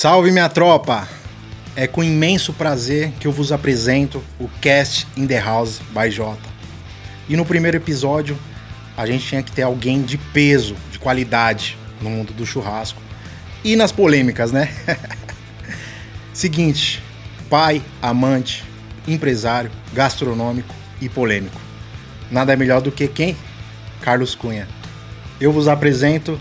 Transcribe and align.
Salve 0.00 0.30
minha 0.30 0.48
tropa! 0.48 1.08
É 1.74 1.88
com 1.88 2.04
imenso 2.04 2.52
prazer 2.52 3.10
que 3.18 3.26
eu 3.26 3.32
vos 3.32 3.50
apresento 3.50 4.22
o 4.38 4.48
Cast 4.60 5.08
in 5.16 5.26
the 5.26 5.40
House 5.40 5.80
by 5.90 6.08
Jota. 6.08 6.48
E 7.28 7.36
no 7.36 7.44
primeiro 7.44 7.78
episódio, 7.78 8.38
a 8.96 9.04
gente 9.06 9.26
tinha 9.26 9.42
que 9.42 9.50
ter 9.50 9.62
alguém 9.62 10.02
de 10.02 10.16
peso, 10.16 10.76
de 10.92 11.00
qualidade 11.00 11.76
no 12.00 12.10
mundo 12.10 12.32
do 12.32 12.46
churrasco. 12.46 13.02
E 13.64 13.74
nas 13.74 13.90
polêmicas, 13.90 14.52
né? 14.52 14.72
Seguinte, 16.32 17.02
pai, 17.50 17.82
amante, 18.00 18.62
empresário, 19.04 19.68
gastronômico 19.92 20.76
e 21.00 21.08
polêmico. 21.08 21.60
Nada 22.30 22.54
melhor 22.54 22.80
do 22.80 22.92
que 22.92 23.08
quem? 23.08 23.36
Carlos 24.00 24.36
Cunha. 24.36 24.68
Eu 25.40 25.50
vos 25.50 25.66
apresento 25.66 26.40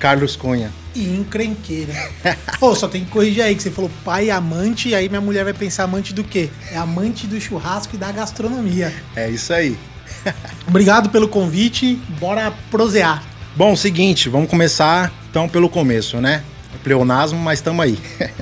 Carlos 0.00 0.34
Cunha. 0.34 0.81
E 0.94 1.08
encrenqueira. 1.08 1.94
Pô, 2.60 2.74
só 2.74 2.86
tem 2.86 3.04
que 3.04 3.10
corrigir 3.10 3.42
aí, 3.42 3.54
que 3.54 3.62
você 3.62 3.70
falou 3.70 3.90
pai 4.04 4.30
amante, 4.30 4.90
e 4.90 4.94
aí 4.94 5.08
minha 5.08 5.20
mulher 5.20 5.44
vai 5.44 5.54
pensar 5.54 5.84
amante 5.84 6.12
do 6.12 6.22
quê? 6.22 6.50
É 6.70 6.76
amante 6.76 7.26
do 7.26 7.40
churrasco 7.40 7.96
e 7.96 7.98
da 7.98 8.12
gastronomia. 8.12 8.92
É 9.16 9.28
isso 9.30 9.52
aí. 9.52 9.76
Obrigado 10.68 11.10
pelo 11.10 11.28
convite, 11.28 11.96
bora 12.20 12.52
prosear. 12.70 13.24
Bom, 13.56 13.74
seguinte, 13.76 14.28
vamos 14.28 14.48
começar 14.48 15.12
então 15.30 15.48
pelo 15.48 15.68
começo, 15.68 16.20
né? 16.20 16.42
É 16.74 16.78
pleonasmo, 16.78 17.38
mas 17.38 17.58
estamos 17.58 17.84
aí. 17.84 17.98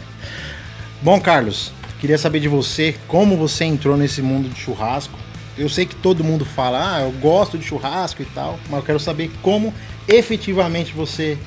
Bom, 1.03 1.21
Carlos, 1.21 1.73
queria 2.01 2.19
saber 2.19 2.41
de 2.41 2.49
você 2.49 2.97
como 3.09 3.37
você 3.37 3.65
entrou 3.65 3.97
nesse 3.97 4.23
mundo 4.23 4.49
de 4.49 4.61
churrasco. 4.61 5.19
Eu 5.57 5.69
sei 5.69 5.85
que 5.85 5.95
todo 5.95 6.25
mundo 6.25 6.45
fala, 6.45 6.97
ah, 6.97 7.01
eu 7.03 7.13
gosto 7.13 7.59
de 7.59 7.65
churrasco 7.65 8.23
e 8.23 8.25
tal, 8.25 8.59
mas 8.69 8.81
eu 8.81 8.87
quero 8.87 9.01
saber 9.01 9.31
como 9.43 9.75
efetivamente 10.09 10.93
você 10.93 11.39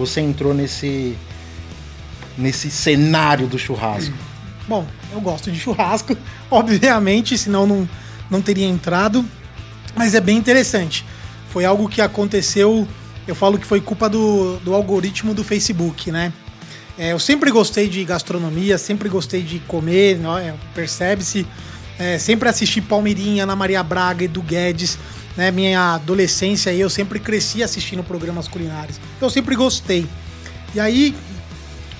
você 0.00 0.20
entrou 0.20 0.54
nesse 0.54 1.16
nesse 2.38 2.70
cenário 2.70 3.46
do 3.46 3.58
churrasco. 3.58 4.14
Bom, 4.66 4.86
eu 5.12 5.20
gosto 5.20 5.50
de 5.52 5.58
churrasco, 5.58 6.16
obviamente, 6.50 7.36
senão 7.36 7.66
não, 7.66 7.88
não 8.30 8.40
teria 8.40 8.66
entrado, 8.66 9.24
mas 9.94 10.14
é 10.14 10.20
bem 10.20 10.38
interessante. 10.38 11.04
Foi 11.50 11.64
algo 11.64 11.88
que 11.88 12.00
aconteceu, 12.00 12.88
eu 13.26 13.34
falo 13.34 13.58
que 13.58 13.66
foi 13.66 13.80
culpa 13.80 14.08
do, 14.08 14.56
do 14.58 14.74
algoritmo 14.74 15.34
do 15.34 15.44
Facebook, 15.44 16.10
né? 16.10 16.32
É, 16.96 17.12
eu 17.12 17.18
sempre 17.18 17.50
gostei 17.50 17.88
de 17.88 18.04
gastronomia, 18.04 18.78
sempre 18.78 19.08
gostei 19.08 19.42
de 19.42 19.58
comer, 19.60 20.18
né? 20.18 20.54
percebe-se. 20.74 21.46
É, 21.98 22.18
sempre 22.18 22.48
assisti 22.48 22.80
Palmeirinha, 22.80 23.42
Ana 23.42 23.56
Maria 23.56 23.82
Braga, 23.82 24.24
Edu 24.24 24.42
Guedes 24.42 24.98
né, 25.36 25.50
minha 25.50 25.94
adolescência 25.94 26.72
eu 26.72 26.90
sempre 26.90 27.18
cresci 27.18 27.62
assistindo 27.62 28.02
programas 28.02 28.48
culinários. 28.48 29.00
Eu 29.20 29.30
sempre 29.30 29.54
gostei. 29.54 30.06
E 30.74 30.80
aí, 30.80 31.14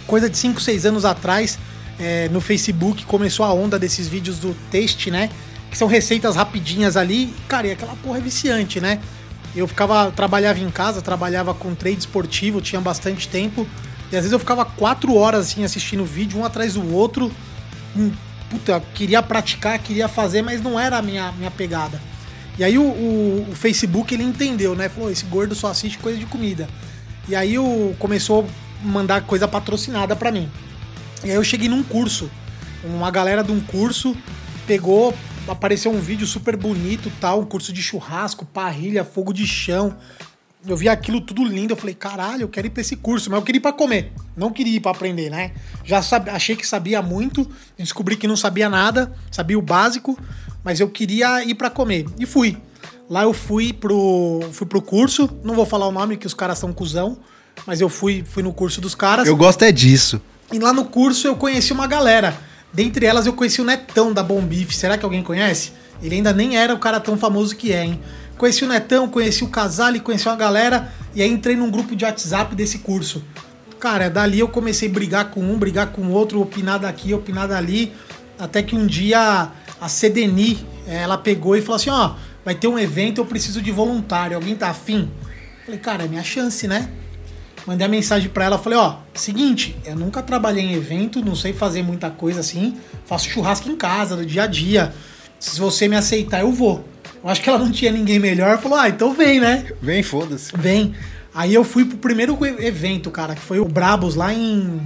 coisa 0.07 0.29
de 0.29 0.37
5, 0.37 0.61
6 0.61 0.87
anos 0.87 1.05
atrás, 1.05 1.59
é, 1.99 2.29
no 2.29 2.41
Facebook 2.41 3.05
começou 3.05 3.45
a 3.45 3.53
onda 3.53 3.79
desses 3.79 4.09
vídeos 4.09 4.39
do 4.39 4.57
Taste, 4.71 5.11
né? 5.11 5.31
Que 5.71 5.77
são 5.77 5.87
receitas 5.87 6.37
rapidinhas 6.37 6.97
ali. 6.97 7.33
Cara, 7.47 7.67
e 7.67 7.73
aquela 7.73 7.95
porra 7.97 8.19
é 8.19 8.21
viciante, 8.21 8.81
né? 8.81 9.01
Eu 9.55 9.67
ficava, 9.67 10.11
trabalhava 10.11 10.59
em 10.61 10.71
casa, 10.71 11.03
trabalhava 11.03 11.53
com 11.53 11.75
trade 11.75 11.99
esportivo, 11.99 12.61
tinha 12.61 12.81
bastante 12.81 13.29
tempo. 13.29 13.67
E 14.11 14.17
às 14.17 14.23
vezes 14.23 14.33
eu 14.33 14.39
ficava 14.39 14.65
quatro 14.65 15.15
horas 15.15 15.47
assim 15.47 15.65
assistindo 15.65 16.05
vídeo, 16.05 16.39
um 16.39 16.45
atrás 16.45 16.75
do 16.75 16.95
outro. 16.95 17.31
Hum, 17.97 18.13
puta, 18.49 18.83
queria 18.95 19.23
praticar, 19.23 19.79
queria 19.79 20.09
fazer, 20.09 20.43
mas 20.43 20.61
não 20.63 20.79
era 20.79 20.99
a 20.99 21.03
minha, 21.03 21.33
minha 21.33 21.51
pegada. 21.51 22.01
E 22.59 22.65
aí 22.65 22.77
o, 22.77 22.83
o, 22.83 23.47
o, 23.51 23.55
Facebook 23.55 24.13
ele 24.13 24.23
entendeu, 24.23 24.75
né? 24.75 24.89
Falou, 24.89 25.11
esse 25.11 25.25
gordo 25.25 25.55
só 25.55 25.69
assiste 25.69 25.99
coisa 25.99 26.19
de 26.19 26.27
comida. 26.27 26.69
E 27.29 27.35
aí 27.35 27.59
o, 27.59 27.95
começou 27.99 28.45
a 28.45 28.87
mandar 28.87 29.23
coisa 29.23 29.49
patrocinada 29.49 30.15
para 30.15 30.31
mim. 30.31 30.49
E 31.25 31.31
aí 31.31 31.37
eu 31.37 31.45
cheguei 31.45 31.69
num 31.69 31.83
curso. 31.83 32.31
Uma 32.85 33.11
galera 33.11 33.43
de 33.45 33.53
um 33.53 33.61
curso 33.61 34.17
pegou, 34.67 35.15
apareceu 35.49 35.91
um 35.91 36.01
vídeo 36.01 36.27
super 36.27 36.57
bonito, 36.57 37.11
tal, 37.21 37.41
um 37.41 37.45
curso 37.45 37.73
de 37.73 37.83
churrasco, 37.83 38.45
parrilha, 38.45 39.05
fogo 39.05 39.33
de 39.33 39.47
chão. 39.47 39.97
Eu 40.67 40.77
vi 40.77 40.89
aquilo 40.89 41.21
tudo 41.21 41.43
lindo, 41.43 41.73
eu 41.73 41.77
falei, 41.77 41.95
caralho, 41.95 42.43
eu 42.43 42.49
quero 42.49 42.67
ir 42.67 42.71
pra 42.71 42.83
esse 42.83 42.95
curso, 42.95 43.31
mas 43.31 43.41
eu 43.41 43.45
queria 43.45 43.59
ir 43.59 43.63
pra 43.63 43.73
comer, 43.73 44.13
não 44.37 44.53
queria 44.53 44.77
ir 44.77 44.81
pra 44.81 44.91
aprender, 44.91 45.31
né? 45.31 45.53
Já 45.85 46.03
achei 46.33 46.55
que 46.55 46.67
sabia 46.67 47.01
muito, 47.01 47.51
descobri 47.79 48.15
que 48.17 48.29
não 48.29 48.37
sabia 48.37 48.69
nada, 48.69 49.13
sabia 49.31 49.59
o 49.59 49.63
básico, 49.63 50.19
mas 50.65 50.81
eu 50.81 50.89
queria 50.89 51.45
ir 51.45 51.55
para 51.55 51.71
comer. 51.71 52.07
E 52.19 52.27
fui. 52.27 52.57
Lá 53.09 53.25
eu 53.25 53.33
fui 53.33 53.73
pro, 53.73 54.41
fui 54.53 54.67
pro 54.67 54.81
curso, 54.81 55.29
não 55.43 55.55
vou 55.55 55.67
falar 55.67 55.89
o 55.89 55.93
nome 55.93 56.17
que 56.17 56.27
os 56.27 56.35
caras 56.35 56.59
são 56.59 56.73
cuzão, 56.73 57.19
mas 57.67 57.81
eu 57.81 57.89
fui, 57.89 58.25
fui 58.25 58.43
no 58.43 58.53
curso 58.53 58.81
dos 58.81 58.95
caras. 58.95 59.27
Eu 59.27 59.37
gosto 59.37 59.63
é 59.65 59.73
disso. 59.73 60.21
E 60.53 60.59
lá 60.59 60.73
no 60.73 60.85
curso 60.85 61.27
eu 61.27 61.35
conheci 61.35 61.73
uma 61.73 61.87
galera. 61.87 62.37
Dentre 62.73 63.07
elas 63.07 63.27
eu 63.27 63.33
conheci 63.33 63.61
o 63.61 63.65
Netão 63.65 64.13
da 64.13 64.23
Bom 64.23 64.41
Bife. 64.41 64.75
Será 64.75 64.97
que 64.97 65.05
alguém 65.05 65.23
conhece? 65.23 65.73
Ele 66.03 66.17
ainda 66.17 66.33
nem 66.33 66.57
era 66.57 66.73
o 66.73 66.79
cara 66.79 67.01
tão 67.01 67.17
famoso 67.17 67.57
que 67.57 67.73
é, 67.73 67.85
hein? 67.85 68.01
Conheci 68.39 68.65
o 68.65 68.69
Netão, 68.69 69.09
conheci 69.09 69.45
o 69.45 69.49
Casale, 69.49 70.01
conheci 70.01 70.27
uma 70.27 70.37
galera 70.37 70.93
e 71.15 71.21
aí 71.21 71.31
entrei 71.31 71.57
num 71.57 71.71
grupo 71.71 71.95
de 71.95 72.05
WhatsApp 72.05 72.55
desse 72.55 72.79
curso. 72.79 73.23
Cara, 73.79 74.09
dali 74.09 74.39
eu 74.39 74.49
comecei 74.49 74.89
a 74.89 74.93
brigar 74.93 75.31
com 75.31 75.41
um, 75.41 75.59
brigar 75.59 75.89
com 75.89 76.03
o 76.03 76.11
outro, 76.11 76.41
opinar 76.41 76.79
daqui, 76.79 77.13
opinar 77.13 77.49
dali, 77.49 77.93
até 78.39 78.63
que 78.63 78.75
um 78.75 78.87
dia 78.87 79.51
a 79.81 79.89
Cedeni, 79.89 80.65
ela 80.87 81.17
pegou 81.17 81.57
e 81.57 81.63
falou 81.63 81.77
assim: 81.77 81.91
ó, 81.91 82.15
vai 82.45 82.55
ter 82.55 82.69
um 82.69 82.79
evento, 82.79 83.21
eu 83.21 83.25
preciso 83.25 83.63
de 83.63 83.71
voluntário, 83.71 84.37
alguém 84.37 84.55
tá 84.55 84.69
afim? 84.69 85.11
Falei, 85.65 85.81
cara, 85.81 86.05
é 86.05 86.09
minha 86.09 86.23
chance, 86.23 86.69
né? 86.69 86.91
Mandei 87.67 87.87
a 87.87 87.91
mensagem 87.91 88.29
para 88.29 88.47
ela, 88.47 88.59
falei, 88.59 88.79
ó, 88.79 88.97
seguinte, 89.15 89.77
eu 89.85 89.95
nunca 89.95 90.23
trabalhei 90.23 90.65
em 90.65 90.75
evento, 90.75 91.25
não 91.25 91.35
sei 91.35 91.53
fazer 91.53 91.83
muita 91.83 92.11
coisa 92.11 92.41
assim, 92.41 92.77
faço 93.05 93.29
churrasco 93.29 93.69
em 93.69 93.77
casa, 93.77 94.17
no 94.17 94.25
dia 94.25 94.45
a 94.45 94.47
dia. 94.47 94.95
Se 95.39 95.59
você 95.61 95.87
me 95.87 95.97
aceitar, 95.97 96.41
eu 96.41 96.53
vou. 96.53 96.85
Eu 97.23 97.29
acho 97.29 97.43
que 97.43 97.49
ela 97.49 97.59
não 97.59 97.71
tinha 97.71 97.93
ninguém 97.93 98.19
melhor, 98.19 98.59
falou, 98.59 98.79
ah, 98.79 98.89
então 98.89 99.15
vem, 99.15 99.41
né? 99.41 99.67
Vem, 99.81 100.03
foda-se. 100.03 100.53
Vem. 100.57 100.95
Aí 101.35 101.55
eu 101.55 101.63
fui 101.63 101.85
pro 101.85 101.99
primeiro 101.99 102.37
evento, 102.59 103.11
cara, 103.11 103.35
que 103.35 103.43
foi 103.43 103.61
o 103.61 103.65
Brabos 103.65 104.15
lá 104.15 104.33
em 104.33 104.81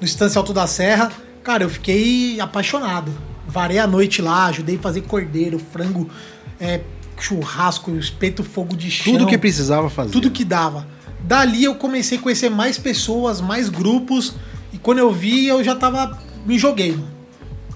no 0.00 0.04
Estância 0.04 0.38
Alto 0.38 0.52
da 0.52 0.66
Serra. 0.66 1.10
Cara, 1.42 1.64
eu 1.64 1.70
fiquei 1.70 2.40
apaixonado 2.40 3.10
varei 3.48 3.78
a 3.78 3.86
noite 3.86 4.20
lá, 4.20 4.46
ajudei 4.46 4.76
a 4.76 4.78
fazer 4.78 5.00
cordeiro, 5.02 5.58
frango, 5.58 6.08
é, 6.60 6.80
churrasco, 7.18 7.96
espeto 7.96 8.44
fogo 8.44 8.76
de 8.76 8.90
chão. 8.90 9.14
Tudo 9.14 9.26
que 9.26 9.38
precisava 9.38 9.88
fazer. 9.88 10.12
Tudo 10.12 10.30
que 10.30 10.44
dava. 10.44 10.86
Dali 11.20 11.64
eu 11.64 11.74
comecei 11.74 12.18
a 12.18 12.20
conhecer 12.20 12.50
mais 12.50 12.78
pessoas, 12.78 13.40
mais 13.40 13.68
grupos, 13.68 14.34
e 14.72 14.78
quando 14.78 14.98
eu 14.98 15.10
vi, 15.10 15.46
eu 15.46 15.64
já 15.64 15.74
tava. 15.74 16.18
me 16.46 16.58
joguei, 16.58 16.92
mano. 16.92 17.18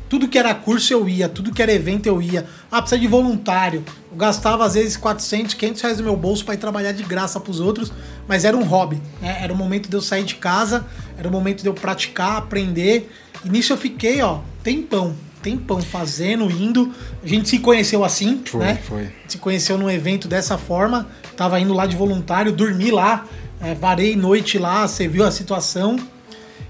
Tudo 0.09 0.29
que 0.29 0.39
era 0.39 0.55
curso 0.55 0.93
eu 0.93 1.09
ia, 1.09 1.27
tudo 1.27 1.51
que 1.51 1.63
era 1.63 1.73
evento 1.73 2.07
eu 2.07 2.21
ia. 2.21 2.47
Ah, 2.71 2.83
precisa 2.83 3.01
de 3.01 3.07
voluntário. 3.07 3.83
Eu 4.11 4.17
gastava 4.19 4.63
às 4.63 4.75
vezes 4.75 4.95
400, 4.95 5.55
500 5.55 5.81
reais 5.81 5.99
no 5.99 6.05
meu 6.05 6.15
bolso 6.15 6.45
para 6.45 6.53
ir 6.53 6.59
trabalhar 6.59 6.93
de 6.93 7.03
graça 7.03 7.41
pros 7.41 7.61
outros, 7.61 7.91
mas 8.29 8.45
era 8.45 8.55
um 8.55 8.63
hobby. 8.63 9.01
Né? 9.23 9.39
Era 9.41 9.55
o 9.55 9.57
momento 9.57 9.89
de 9.89 9.97
eu 9.97 10.03
sair 10.03 10.25
de 10.25 10.35
casa, 10.35 10.85
era 11.17 11.27
o 11.27 11.33
momento 11.33 11.63
de 11.63 11.67
eu 11.67 11.73
praticar, 11.73 12.37
aprender. 12.37 13.11
E 13.43 13.49
nisso 13.49 13.73
eu 13.73 13.79
fiquei, 13.79 14.21
ó, 14.21 14.41
tempão 14.63 15.17
tempão 15.43 15.81
fazendo, 15.81 16.51
indo. 16.51 16.93
A 17.23 17.27
gente 17.27 17.49
se 17.49 17.59
conheceu 17.59 18.05
assim, 18.05 18.41
foi, 18.45 18.61
né? 18.61 18.79
Foi. 18.87 19.11
Se 19.27 19.39
conheceu 19.39 19.77
num 19.77 19.91
evento 19.91 20.29
dessa 20.29 20.57
forma. 20.57 21.09
Tava 21.37 21.59
indo 21.61 21.75
lá 21.75 21.87
de 21.87 21.97
voluntário, 21.97 22.53
dormi 22.53 22.91
lá, 22.91 23.27
é, 23.61 23.75
varei 23.75 24.15
noite 24.17 24.59
lá, 24.59 24.87
você 24.87 25.09
viu 25.09 25.25
a 25.25 25.31
situação. 25.31 25.99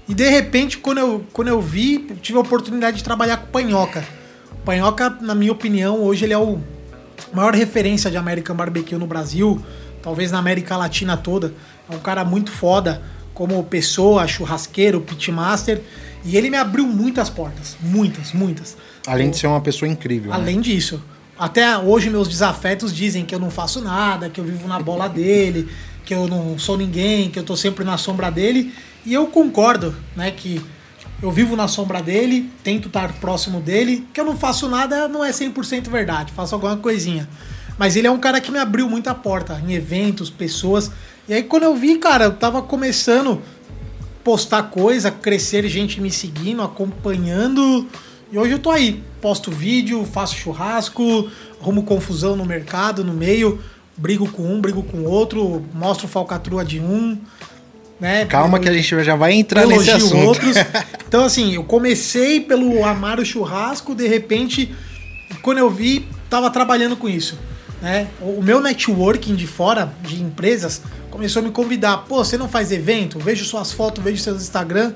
E 0.07 0.13
de 0.13 0.27
repente, 0.29 0.77
quando 0.77 0.97
eu, 0.97 1.25
quando 1.31 1.47
eu 1.47 1.61
vi, 1.61 2.07
eu 2.09 2.15
tive 2.17 2.37
a 2.37 2.41
oportunidade 2.41 2.97
de 2.97 3.03
trabalhar 3.03 3.37
com 3.37 3.45
o 3.45 3.49
Panhoca. 3.49 4.03
O 4.51 4.65
Panhoca, 4.65 5.17
na 5.21 5.33
minha 5.33 5.51
opinião, 5.51 6.01
hoje 6.01 6.25
ele 6.25 6.33
é 6.33 6.37
o 6.37 6.59
maior 7.33 7.53
referência 7.53 8.11
de 8.11 8.17
American 8.17 8.55
Barbecue 8.55 8.97
no 8.97 9.07
Brasil, 9.07 9.61
talvez 10.01 10.31
na 10.31 10.39
América 10.39 10.75
Latina 10.75 11.15
toda. 11.15 11.53
É 11.89 11.95
um 11.95 11.99
cara 11.99 12.25
muito 12.25 12.51
foda 12.51 13.01
como 13.33 13.63
pessoa, 13.63 14.27
churrasqueiro, 14.27 15.01
pitmaster. 15.01 15.81
E 16.25 16.37
ele 16.37 16.49
me 16.49 16.57
abriu 16.57 16.85
muitas 16.85 17.29
portas. 17.29 17.77
Muitas, 17.81 18.31
muitas. 18.31 18.77
Além 19.05 19.29
de 19.29 19.37
ser 19.37 19.47
uma 19.47 19.61
pessoa 19.61 19.89
incrível. 19.89 20.31
Né? 20.31 20.37
Além 20.37 20.57
né? 20.57 20.61
disso. 20.61 21.01
Até 21.37 21.77
hoje 21.77 22.09
meus 22.09 22.27
desafetos 22.27 22.95
dizem 22.95 23.25
que 23.25 23.33
eu 23.33 23.39
não 23.39 23.49
faço 23.49 23.81
nada, 23.81 24.29
que 24.29 24.39
eu 24.39 24.45
vivo 24.45 24.67
na 24.67 24.79
bola 24.79 25.07
dele, 25.09 25.67
que 26.05 26.13
eu 26.13 26.27
não 26.27 26.57
sou 26.57 26.77
ninguém, 26.77 27.29
que 27.29 27.39
eu 27.39 27.43
tô 27.43 27.55
sempre 27.55 27.83
na 27.83 27.97
sombra 27.97 28.29
dele. 28.29 28.73
E 29.05 29.13
eu 29.13 29.27
concordo, 29.27 29.93
né, 30.15 30.31
que 30.31 30.61
eu 31.21 31.31
vivo 31.31 31.55
na 31.55 31.67
sombra 31.67 32.01
dele, 32.01 32.49
tento 32.63 32.87
estar 32.87 33.11
próximo 33.13 33.59
dele, 33.59 34.07
que 34.13 34.19
eu 34.19 34.25
não 34.25 34.37
faço 34.37 34.69
nada 34.69 35.07
não 35.07 35.23
é 35.23 35.31
100% 35.31 35.89
verdade, 35.89 36.31
faço 36.31 36.55
alguma 36.55 36.77
coisinha. 36.77 37.27
Mas 37.77 37.95
ele 37.95 38.07
é 38.07 38.11
um 38.11 38.19
cara 38.19 38.39
que 38.39 38.51
me 38.51 38.59
abriu 38.59 38.89
muita 38.89 39.15
porta 39.15 39.61
em 39.65 39.73
eventos, 39.73 40.29
pessoas. 40.29 40.91
E 41.27 41.33
aí 41.33 41.43
quando 41.43 41.63
eu 41.63 41.75
vi, 41.75 41.97
cara, 41.97 42.25
eu 42.25 42.33
tava 42.33 42.61
começando 42.61 43.41
postar 44.23 44.63
coisa, 44.63 45.11
crescer 45.11 45.67
gente 45.67 45.99
me 45.99 46.09
seguindo, 46.09 46.61
acompanhando. 46.61 47.87
E 48.31 48.37
hoje 48.37 48.53
eu 48.53 48.59
tô 48.59 48.71
aí, 48.71 49.03
posto 49.21 49.51
vídeo, 49.51 50.05
faço 50.05 50.35
churrasco, 50.35 51.29
arrumo 51.61 51.83
confusão 51.83 52.35
no 52.35 52.45
mercado, 52.45 53.03
no 53.03 53.13
meio, 53.13 53.61
brigo 53.95 54.27
com 54.31 54.43
um, 54.43 54.59
brigo 54.59 54.81
com 54.81 55.03
outro, 55.03 55.63
mostro 55.73 56.07
falcatrua 56.07 56.63
de 56.65 56.79
um. 56.79 57.17
né? 57.99 58.25
Calma 58.25 58.59
que 58.59 58.67
a 58.67 58.73
gente 58.73 59.03
já 59.03 59.15
vai 59.15 59.33
entrar 59.33 59.67
nesse 59.67 59.91
assunto. 59.91 60.25
outros. 60.25 60.55
Então, 61.07 61.25
assim, 61.25 61.53
eu 61.53 61.63
comecei 61.63 62.39
pelo 62.39 62.83
amar 62.83 63.19
o 63.19 63.25
churrasco, 63.25 63.93
de 63.93 64.07
repente, 64.07 64.73
quando 65.43 65.59
eu 65.59 65.69
vi, 65.69 66.07
tava 66.27 66.49
trabalhando 66.49 66.97
com 66.97 67.07
isso. 67.07 67.37
Né? 67.83 68.07
O 68.21 68.41
meu 68.41 68.61
networking 68.61 69.35
de 69.35 69.45
fora, 69.45 69.93
de 70.03 70.23
empresas, 70.23 70.81
começou 71.11 71.41
a 71.41 71.43
me 71.43 71.51
convidar. 71.51 72.05
Pô, 72.07 72.23
você 72.23 72.37
não 72.37 72.47
faz 72.47 72.71
evento? 72.71 73.19
Vejo 73.19 73.43
suas 73.43 73.73
fotos, 73.73 74.01
vejo 74.01 74.23
seus 74.23 74.41
Instagram. 74.41 74.93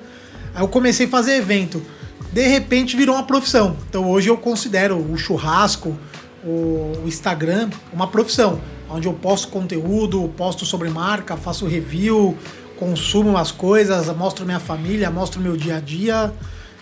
Aí 0.56 0.64
eu 0.64 0.70
comecei 0.70 1.06
a 1.06 1.10
fazer 1.10 1.36
evento. 1.36 1.84
De 2.32 2.48
repente 2.48 2.96
virou 2.96 3.16
uma 3.16 3.26
profissão. 3.26 3.76
Então 3.90 4.10
hoje 4.10 4.30
eu 4.30 4.38
considero 4.38 4.98
o 4.98 5.18
churrasco, 5.18 5.98
o 6.46 6.98
o 7.04 7.08
Instagram, 7.08 7.70
uma 7.92 8.08
profissão. 8.08 8.62
Onde 8.90 9.06
eu 9.06 9.14
posto 9.14 9.50
conteúdo, 9.50 10.34
posto 10.38 10.66
sobre 10.66 10.90
marca, 10.90 11.36
faço 11.36 11.66
review, 11.66 12.38
consumo 12.78 13.38
as 13.38 13.52
coisas, 13.52 14.08
mostro 14.16 14.46
minha 14.46 14.62
família, 14.62 15.12
mostro 15.12 15.42
meu 15.42 15.58
dia 15.58 15.76
a 15.76 15.80
dia. 15.82 16.34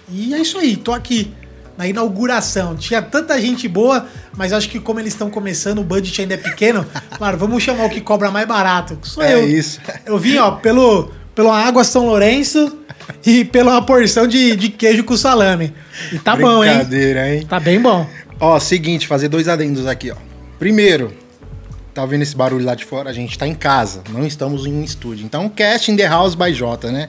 E 0.07 0.35
é 0.35 0.39
isso 0.39 0.59
aí, 0.59 0.77
tô 0.77 0.93
aqui 0.93 1.33
na 1.77 1.87
inauguração. 1.87 2.75
Tinha 2.75 3.01
tanta 3.01 3.39
gente 3.39 3.67
boa, 3.67 4.07
mas 4.37 4.53
acho 4.53 4.69
que 4.69 4.79
como 4.79 4.99
eles 4.99 5.13
estão 5.13 5.29
começando, 5.29 5.79
o 5.79 5.83
budget 5.83 6.21
ainda 6.21 6.33
é 6.35 6.37
pequeno. 6.37 6.85
Claro, 7.17 7.37
vamos 7.37 7.63
chamar 7.63 7.85
o 7.85 7.89
que 7.89 8.01
cobra 8.01 8.29
mais 8.29 8.45
barato. 8.47 8.97
que 8.97 9.07
Sou 9.07 9.23
É 9.23 9.33
eu. 9.35 9.47
isso. 9.47 9.79
Eu 10.05 10.17
vim, 10.17 10.37
ó, 10.37 10.51
pelo, 10.51 11.11
pelo 11.33 11.49
água 11.51 11.83
São 11.83 12.05
Lourenço 12.07 12.77
e 13.25 13.45
pela 13.45 13.81
porção 13.81 14.27
de, 14.27 14.55
de 14.55 14.69
queijo 14.69 15.03
com 15.05 15.15
salame. 15.15 15.73
E 16.11 16.19
tá 16.19 16.35
bom, 16.35 16.63
hein? 16.63 16.71
Brincadeira, 16.71 17.33
hein? 17.33 17.45
Tá 17.45 17.59
bem 17.59 17.79
bom. 17.79 18.05
Ó, 18.39 18.59
seguinte, 18.59 19.07
fazer 19.07 19.29
dois 19.29 19.47
adendos 19.47 19.87
aqui, 19.87 20.11
ó. 20.11 20.15
Primeiro, 20.59 21.13
tá 21.93 22.01
ouvindo 22.01 22.21
esse 22.23 22.35
barulho 22.35 22.65
lá 22.65 22.75
de 22.75 22.83
fora? 22.83 23.09
A 23.09 23.13
gente 23.13 23.37
tá 23.37 23.47
em 23.47 23.55
casa, 23.55 24.03
não 24.09 24.25
estamos 24.25 24.65
em 24.65 24.73
um 24.73 24.83
estúdio. 24.83 25.25
Então, 25.25 25.47
cast 25.47 25.89
in 25.89 25.95
the 25.95 26.05
house 26.07 26.35
by 26.35 26.53
Jota, 26.53 26.91
né? 26.91 27.07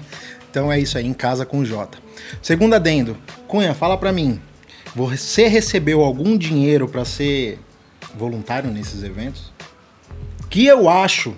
Então 0.48 0.70
é 0.72 0.78
isso 0.78 0.96
aí, 0.96 1.06
em 1.06 1.12
casa 1.12 1.44
com 1.44 1.58
o 1.58 1.64
Jota. 1.64 1.98
Segundo 2.40 2.74
adendo, 2.74 3.16
Cunha, 3.48 3.74
fala 3.74 3.96
pra 3.98 4.12
mim. 4.12 4.40
Você 4.94 5.49
recebeu 5.49 6.03
algum 6.03 6.37
dinheiro 6.37 6.88
pra 6.88 7.05
ser 7.05 7.59
voluntário 8.17 8.71
nesses 8.71 9.03
eventos? 9.03 9.53
Que 10.49 10.67
eu 10.67 10.88
acho 10.88 11.35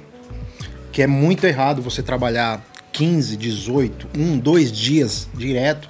que 0.92 1.02
é 1.02 1.06
muito 1.06 1.46
errado 1.46 1.82
você 1.82 2.02
trabalhar 2.02 2.64
15, 2.92 3.36
18, 3.36 4.08
um, 4.16 4.38
dois 4.38 4.72
dias 4.72 5.28
direto 5.34 5.88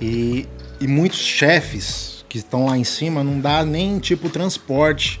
e, 0.00 0.46
e 0.80 0.86
muitos 0.86 1.18
chefes 1.18 2.24
que 2.28 2.38
estão 2.38 2.66
lá 2.66 2.76
em 2.76 2.84
cima 2.84 3.24
não 3.24 3.40
dá 3.40 3.64
nem 3.64 3.98
tipo 3.98 4.28
transporte. 4.28 5.20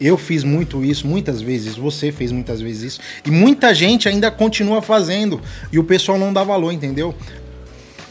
Eu 0.00 0.16
fiz 0.16 0.44
muito 0.44 0.84
isso, 0.84 1.06
muitas 1.06 1.40
vezes, 1.40 1.76
você 1.76 2.10
fez 2.10 2.32
muitas 2.32 2.60
vezes 2.60 2.94
isso, 2.94 3.00
e 3.24 3.30
muita 3.30 3.72
gente 3.72 4.08
ainda 4.08 4.30
continua 4.30 4.82
fazendo, 4.82 5.40
e 5.72 5.78
o 5.78 5.84
pessoal 5.84 6.18
não 6.18 6.32
dá 6.32 6.42
valor, 6.42 6.72
entendeu? 6.72 7.14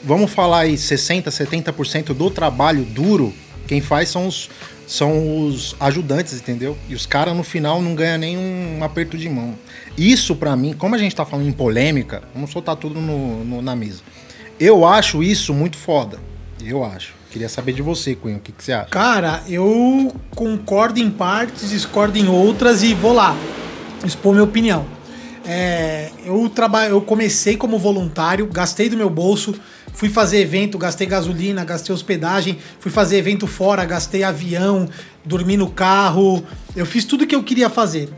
Vamos 0.03 0.31
falar 0.31 0.59
aí 0.61 0.77
60, 0.77 1.29
70% 1.29 2.13
do 2.13 2.29
trabalho 2.29 2.83
duro, 2.83 3.33
quem 3.67 3.79
faz 3.79 4.09
são 4.09 4.27
os, 4.27 4.49
são 4.85 5.47
os 5.47 5.75
ajudantes, 5.79 6.33
entendeu? 6.33 6.77
E 6.89 6.93
os 6.95 7.05
caras 7.05 7.35
no 7.35 7.43
final 7.43 7.81
não 7.81 7.95
ganham 7.95 8.17
nem 8.17 8.37
um 8.37 8.83
aperto 8.83 9.17
de 9.17 9.29
mão. 9.29 9.55
Isso 9.97 10.35
pra 10.35 10.55
mim, 10.55 10.73
como 10.73 10.95
a 10.95 10.97
gente 10.97 11.15
tá 11.15 11.23
falando 11.25 11.47
em 11.47 11.53
polêmica, 11.53 12.21
vamos 12.33 12.51
soltar 12.51 12.75
tudo 12.75 12.99
no, 12.99 13.45
no- 13.45 13.61
na 13.61 13.75
mesa. 13.75 14.01
Eu 14.59 14.85
acho 14.85 15.23
isso 15.23 15.53
muito 15.53 15.77
foda. 15.77 16.19
Eu 16.63 16.83
acho. 16.83 17.13
Queria 17.31 17.49
saber 17.49 17.73
de 17.73 17.81
você, 17.81 18.13
Cunha, 18.13 18.37
o 18.37 18.39
que, 18.39 18.51
que 18.51 18.63
você 18.63 18.73
acha? 18.73 18.89
Cara, 18.89 19.41
eu 19.47 20.13
concordo 20.35 20.99
em 20.99 21.09
partes, 21.09 21.69
discordo 21.69 22.17
em 22.17 22.27
outras 22.27 22.83
e 22.83 22.93
vou 22.93 23.13
lá 23.13 23.35
expor 24.05 24.33
minha 24.33 24.43
opinião. 24.43 24.85
É, 25.45 26.09
eu, 26.25 26.47
traba... 26.49 26.85
eu 26.85 27.01
comecei 27.01 27.57
como 27.57 27.77
voluntário, 27.79 28.45
gastei 28.47 28.87
do 28.87 28.95
meu 28.95 29.09
bolso, 29.09 29.53
fui 29.93 30.09
fazer 30.09 30.39
evento, 30.39 30.77
gastei 30.77 31.07
gasolina, 31.07 31.63
gastei 31.63 31.93
hospedagem, 31.93 32.57
fui 32.79 32.91
fazer 32.91 33.17
evento 33.17 33.47
fora, 33.47 33.85
gastei 33.85 34.23
avião, 34.23 34.89
dormi 35.23 35.55
no 35.55 35.69
carro, 35.69 36.43
eu 36.75 36.85
fiz 36.85 37.05
tudo 37.05 37.25
que 37.25 37.35
eu 37.35 37.43
queria 37.43 37.69
fazer. 37.69 38.09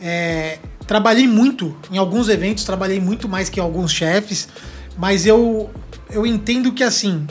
É, 0.00 0.58
trabalhei 0.86 1.26
muito 1.26 1.76
em 1.90 1.96
alguns 1.96 2.28
eventos, 2.28 2.64
trabalhei 2.64 3.00
muito 3.00 3.28
mais 3.28 3.48
que 3.48 3.58
alguns 3.58 3.90
chefes, 3.90 4.48
mas 4.96 5.26
eu, 5.26 5.70
eu 6.10 6.26
entendo 6.26 6.70
que 6.72 6.84
assim, 6.84 7.26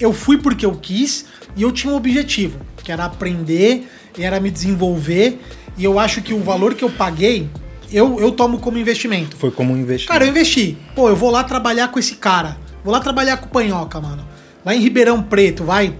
eu 0.00 0.12
fui 0.12 0.38
porque 0.38 0.64
eu 0.64 0.74
quis 0.74 1.26
e 1.54 1.62
eu 1.62 1.70
tinha 1.70 1.92
um 1.92 1.96
objetivo, 1.96 2.58
que 2.82 2.90
era 2.90 3.04
aprender, 3.04 3.86
era 4.18 4.40
me 4.40 4.50
desenvolver, 4.50 5.38
e 5.76 5.84
eu 5.84 5.98
acho 5.98 6.22
que 6.22 6.34
o 6.34 6.42
valor 6.42 6.74
que 6.74 6.84
eu 6.84 6.90
paguei, 6.90 7.48
eu, 7.92 8.18
eu 8.20 8.32
tomo 8.32 8.58
como 8.58 8.78
investimento. 8.78 9.36
Foi 9.36 9.50
como 9.50 9.72
um 9.72 9.76
investimento. 9.76 10.12
Cara, 10.12 10.24
eu 10.24 10.30
investi. 10.30 10.78
Pô, 10.94 11.08
eu 11.08 11.16
vou 11.16 11.30
lá 11.30 11.44
trabalhar 11.44 11.88
com 11.88 11.98
esse 11.98 12.16
cara. 12.16 12.56
Vou 12.82 12.92
lá 12.92 13.00
trabalhar 13.00 13.36
com 13.36 13.46
o 13.46 13.48
Panhoca, 13.48 14.00
mano. 14.00 14.26
Lá 14.64 14.74
em 14.74 14.80
Ribeirão 14.80 15.22
Preto, 15.22 15.64
vai. 15.64 15.98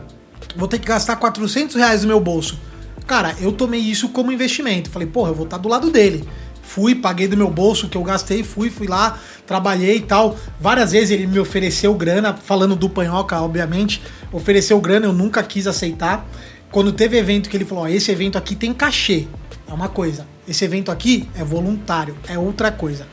Vou 0.57 0.69
ter 0.69 0.79
que 0.79 0.87
gastar 0.87 1.17
400 1.17 1.77
reais 1.77 2.03
no 2.03 2.09
meu 2.09 2.21
bolso. 2.21 2.59
Cara, 3.07 3.35
eu 3.41 3.53
tomei 3.53 3.81
isso 3.81 4.09
como 4.09 4.33
investimento. 4.33 4.91
Falei, 4.91 5.09
porra, 5.09 5.31
eu 5.31 5.35
vou 5.35 5.45
estar 5.45 5.59
do 5.59 5.69
lado 5.69 5.91
dele. 5.91 6.25
Fui, 6.63 6.95
paguei 6.95 7.27
do 7.27 7.37
meu 7.37 7.51
bolso 7.51 7.89
que 7.89 7.97
eu 7.97 8.03
gastei, 8.03 8.43
fui, 8.43 8.71
fui 8.71 8.87
lá, 8.87 9.19
trabalhei 9.47 9.97
e 9.97 10.01
tal. 10.01 10.37
Várias 10.61 10.93
vezes 10.93 11.11
ele 11.11 11.27
me 11.27 11.39
ofereceu 11.39 11.93
grana, 11.95 12.35
falando 12.35 12.77
do 12.77 12.89
Panhoca, 12.89 13.41
obviamente. 13.41 14.01
Ofereceu 14.33 14.81
grana, 14.81 15.07
eu 15.07 15.13
nunca 15.13 15.43
quis 15.43 15.67
aceitar. 15.67 16.27
Quando 16.71 16.93
teve 16.93 17.19
evento 17.19 17.51
que 17.51 17.57
ele 17.57 17.65
falou, 17.65 17.85
ó, 17.85 17.89
esse 17.89 18.11
evento 18.11 18.39
aqui 18.39 18.55
tem 18.55 18.73
cachê. 18.73 19.27
É 19.69 19.73
uma 19.75 19.89
coisa. 19.89 20.27
Esse 20.47 20.65
evento 20.65 20.91
aqui 20.91 21.29
é 21.37 21.45
voluntário, 21.45 22.17
é 22.29 22.39
outra 22.39 22.73
coisa. 22.73 23.07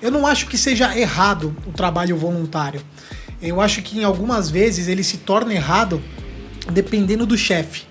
Eu 0.00 0.10
não 0.10 0.26
acho 0.26 0.46
que 0.46 0.56
seja 0.56 0.96
errado 0.96 1.56
o 1.66 1.72
trabalho 1.72 2.16
voluntário. 2.16 2.80
Eu 3.42 3.60
acho 3.60 3.82
que 3.82 3.98
em 3.98 4.04
algumas 4.04 4.48
vezes 4.50 4.88
ele 4.88 5.02
se 5.02 5.18
torna 5.18 5.52
errado 5.52 6.02
dependendo 6.70 7.26
do 7.26 7.36
chefe. 7.36 7.84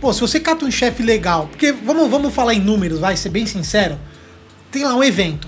Pô, 0.00 0.12
se 0.12 0.20
você 0.20 0.40
cata 0.40 0.64
um 0.64 0.70
chefe 0.70 1.02
legal, 1.02 1.46
porque 1.48 1.72
vamos, 1.72 2.10
vamos 2.10 2.32
falar 2.32 2.54
em 2.54 2.60
números, 2.60 3.00
vai 3.00 3.16
ser 3.16 3.28
bem 3.28 3.44
sincero. 3.44 3.98
Tem 4.70 4.82
lá 4.82 4.94
um 4.94 5.04
evento. 5.04 5.46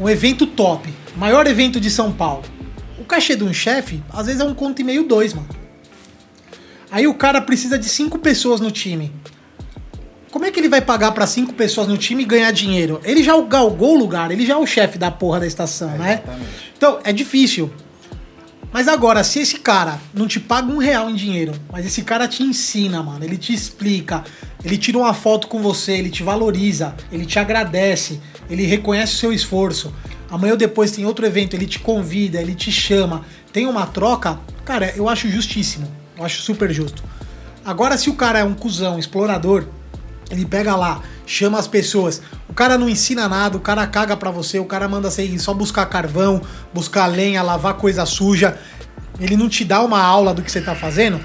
Um 0.00 0.08
evento 0.08 0.46
top. 0.46 0.88
Maior 1.16 1.46
evento 1.46 1.78
de 1.78 1.90
São 1.90 2.10
Paulo. 2.12 2.44
O 2.98 3.04
cachê 3.04 3.36
de 3.36 3.44
um 3.44 3.52
chefe, 3.52 4.02
às 4.10 4.26
vezes 4.26 4.40
é 4.40 4.44
um 4.44 4.54
conto 4.54 4.80
e 4.80 4.84
meio, 4.84 5.04
dois, 5.04 5.34
mano. 5.34 5.48
Aí 6.90 7.06
o 7.06 7.14
cara 7.14 7.40
precisa 7.40 7.78
de 7.78 7.88
cinco 7.88 8.18
pessoas 8.18 8.60
no 8.60 8.70
time. 8.70 9.12
Como 10.32 10.46
é 10.46 10.50
que 10.50 10.58
ele 10.58 10.68
vai 10.70 10.80
pagar 10.80 11.12
pra 11.12 11.26
cinco 11.26 11.52
pessoas 11.52 11.86
no 11.86 11.98
time 11.98 12.22
e 12.22 12.26
ganhar 12.26 12.50
dinheiro? 12.52 12.98
Ele 13.04 13.22
já 13.22 13.38
galgou 13.42 13.94
o 13.94 13.98
lugar, 13.98 14.30
ele 14.30 14.46
já 14.46 14.54
é 14.54 14.56
o 14.56 14.66
chefe 14.66 14.96
da 14.96 15.10
porra 15.10 15.40
da 15.40 15.46
estação, 15.46 15.90
né? 15.90 16.22
Então, 16.74 16.98
é 17.04 17.12
difícil. 17.12 17.70
Mas 18.72 18.88
agora, 18.88 19.22
se 19.22 19.40
esse 19.40 19.58
cara 19.58 20.00
não 20.14 20.26
te 20.26 20.40
paga 20.40 20.72
um 20.72 20.78
real 20.78 21.10
em 21.10 21.14
dinheiro, 21.14 21.52
mas 21.70 21.84
esse 21.84 22.00
cara 22.00 22.26
te 22.26 22.42
ensina, 22.42 23.02
mano, 23.02 23.22
ele 23.22 23.36
te 23.36 23.52
explica, 23.52 24.24
ele 24.64 24.78
tira 24.78 24.96
uma 24.96 25.12
foto 25.12 25.48
com 25.48 25.60
você, 25.60 25.92
ele 25.92 26.08
te 26.08 26.22
valoriza, 26.22 26.94
ele 27.12 27.26
te 27.26 27.38
agradece, 27.38 28.18
ele 28.48 28.64
reconhece 28.64 29.12
o 29.12 29.18
seu 29.18 29.34
esforço. 29.34 29.92
Amanhã 30.30 30.52
ou 30.52 30.58
depois 30.58 30.90
tem 30.90 31.04
outro 31.04 31.26
evento, 31.26 31.52
ele 31.52 31.66
te 31.66 31.78
convida, 31.78 32.40
ele 32.40 32.54
te 32.54 32.72
chama, 32.72 33.26
tem 33.52 33.66
uma 33.66 33.84
troca, 33.84 34.40
cara, 34.64 34.94
eu 34.96 35.10
acho 35.10 35.28
justíssimo. 35.28 35.86
Eu 36.16 36.24
acho 36.24 36.40
super 36.40 36.72
justo. 36.72 37.04
Agora, 37.62 37.98
se 37.98 38.08
o 38.08 38.14
cara 38.14 38.38
é 38.38 38.44
um 38.44 38.54
cuzão, 38.54 38.98
explorador, 38.98 39.66
ele 40.32 40.46
pega 40.46 40.74
lá, 40.74 41.02
chama 41.26 41.58
as 41.58 41.66
pessoas. 41.68 42.22
O 42.48 42.54
cara 42.54 42.78
não 42.78 42.88
ensina 42.88 43.28
nada, 43.28 43.56
o 43.56 43.60
cara 43.60 43.86
caga 43.86 44.16
pra 44.16 44.30
você, 44.30 44.58
o 44.58 44.64
cara 44.64 44.88
manda 44.88 45.10
você 45.10 45.24
ir 45.24 45.38
só 45.38 45.52
buscar 45.52 45.84
carvão, 45.86 46.40
buscar 46.72 47.06
lenha, 47.06 47.42
lavar 47.42 47.74
coisa 47.74 48.06
suja. 48.06 48.58
Ele 49.20 49.36
não 49.36 49.46
te 49.48 49.62
dá 49.62 49.82
uma 49.82 50.00
aula 50.02 50.32
do 50.32 50.40
que 50.42 50.50
você 50.50 50.62
tá 50.62 50.74
fazendo 50.74 51.20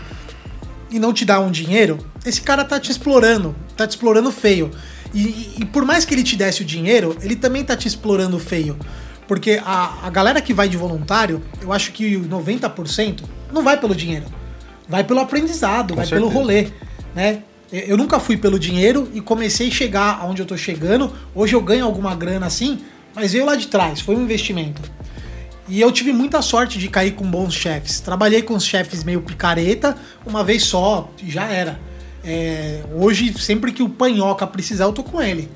e 0.92 1.00
não 1.00 1.14
te 1.14 1.24
dá 1.24 1.40
um 1.40 1.50
dinheiro. 1.50 1.98
Esse 2.26 2.42
cara 2.42 2.66
tá 2.66 2.78
te 2.80 2.92
explorando, 2.92 3.56
tá 3.78 3.88
te 3.88 3.92
explorando 3.92 4.30
feio. 4.30 4.70
E, 5.14 5.56
e- 5.60 5.66
por 5.66 5.86
mais 5.86 6.04
que 6.04 6.14
ele 6.14 6.22
te 6.24 6.36
desse 6.36 6.62
o 6.62 6.66
dinheiro, 6.66 7.16
ele 7.22 7.38
também 7.38 7.64
tá 7.64 7.78
te 7.78 7.88
explorando 7.88 8.38
feio. 8.38 8.78
Porque 9.26 9.62
a, 9.66 10.06
a 10.06 10.10
galera 10.10 10.42
que 10.42 10.54
vai 10.54 10.68
de 10.68 10.76
voluntário, 10.76 11.42
eu 11.62 11.72
acho 11.72 11.94
que 11.94 12.18
90% 12.18 13.24
não 13.54 13.64
vai 13.64 13.78
pelo 13.80 13.96
dinheiro. 13.96 14.26
Vai 14.88 15.04
pelo 15.06 15.22
aprendizado, 15.22 15.96
vai 15.96 16.06
pelo 16.06 16.26
certeza. 16.30 16.40
rolê, 16.40 16.68
né? 17.16 17.42
Eu 17.72 17.98
nunca 17.98 18.20
fui 18.20 18.38
pelo 18.38 18.58
dinheiro 18.58 19.10
e 19.14 19.20
comecei 19.20 19.68
a 19.68 19.72
chegar 19.72 20.20
aonde 20.22 20.42
eu 20.42 20.46
tô 20.46 20.56
chegando. 20.56 21.14
Hoje 21.36 21.54
eu 21.54 21.62
ganho 21.62 21.86
alguma 21.86 22.16
grana 22.16 22.46
assim, 22.46 22.80
mas 23.14 23.34
veio 23.34 23.46
lá 23.46 23.56
de 23.56 23.68
trás, 23.68 24.00
foi 24.00 24.16
um 24.16 24.24
investimento. 24.24 24.82
E 25.68 25.82
eu 25.82 25.92
tive 25.92 26.14
muita 26.14 26.42
sorte 26.42 26.80
de 26.80 26.88
cair 26.88 27.12
com 27.12 27.30
bons 27.30 27.54
chefes. 27.54 28.00
Trabalhei 28.00 28.42
com 28.42 28.58
chefes 28.58 29.04
meio 29.04 29.22
picareta, 29.22 29.98
uma 30.26 30.44
vez 30.44 30.64
só, 30.64 31.12
já 31.22 31.44
era. 31.44 31.78
É, 32.24 32.84
hoje, 32.94 33.38
sempre 33.38 33.74
que 33.74 33.84
o 33.84 33.90
Panhoca 33.90 34.48
precisar, 34.48 34.86
eu 34.86 34.94
tô 34.94 35.04
com 35.04 35.22
ele. 35.22 35.50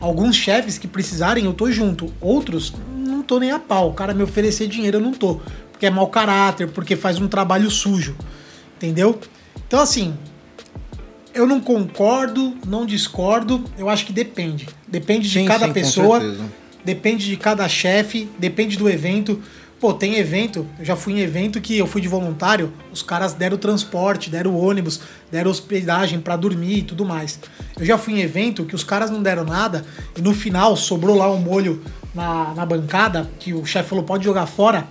Alguns 0.00 0.36
chefes 0.36 0.78
que 0.78 0.88
precisarem, 0.88 1.44
eu 1.44 1.52
tô 1.52 1.70
junto. 1.70 2.10
Outros, 2.22 2.72
não 2.96 3.22
tô 3.22 3.38
nem 3.38 3.50
a 3.50 3.58
pau. 3.58 3.90
O 3.90 3.92
cara 3.92 4.14
me 4.14 4.22
oferecer 4.22 4.66
dinheiro, 4.66 4.96
eu 4.96 5.00
não 5.02 5.12
tô. 5.12 5.40
Porque 5.70 5.84
é 5.84 5.90
mau 5.90 6.06
caráter, 6.06 6.68
porque 6.68 6.96
faz 6.96 7.18
um 7.18 7.28
trabalho 7.28 7.70
sujo. 7.70 8.16
Entendeu? 8.76 9.20
Então, 9.66 9.78
assim, 9.78 10.14
eu 11.34 11.46
não 11.46 11.60
concordo, 11.60 12.56
não 12.66 12.84
discordo. 12.84 13.64
Eu 13.78 13.88
acho 13.88 14.06
que 14.06 14.12
depende. 14.12 14.68
Depende 14.86 15.28
de 15.28 15.38
Sim, 15.40 15.46
cada 15.46 15.66
sim, 15.66 15.72
pessoa. 15.72 16.20
depende 16.84 17.26
de 17.26 17.36
cada 17.36 17.68
chefe, 17.68 18.28
depende 18.38 18.76
do 18.76 18.88
evento. 18.88 19.40
Pô, 19.78 19.94
tem 19.94 20.16
evento, 20.16 20.66
eu 20.78 20.84
já 20.84 20.94
fui 20.94 21.14
em 21.14 21.20
evento 21.20 21.58
que 21.58 21.78
eu 21.78 21.86
fui 21.86 22.02
de 22.02 22.08
voluntário, 22.08 22.70
os 22.92 23.02
caras 23.02 23.32
deram 23.32 23.56
transporte, 23.56 24.28
deram 24.28 24.54
ônibus, 24.54 25.00
deram 25.32 25.50
hospedagem 25.50 26.20
para 26.20 26.36
dormir 26.36 26.80
e 26.80 26.82
tudo 26.82 27.02
mais. 27.02 27.40
Eu 27.78 27.86
já 27.86 27.96
fui 27.96 28.12
em 28.12 28.20
evento 28.20 28.66
que 28.66 28.74
os 28.74 28.84
caras 28.84 29.10
não 29.10 29.22
deram 29.22 29.42
nada 29.42 29.82
e 30.14 30.20
no 30.20 30.34
final 30.34 30.76
sobrou 30.76 31.16
lá 31.16 31.32
um 31.32 31.38
molho 31.38 31.82
na, 32.14 32.52
na 32.52 32.66
bancada 32.66 33.30
que 33.38 33.54
o 33.54 33.64
chefe 33.64 33.88
falou 33.88 34.04
pode 34.04 34.22
jogar 34.22 34.44
fora. 34.44 34.86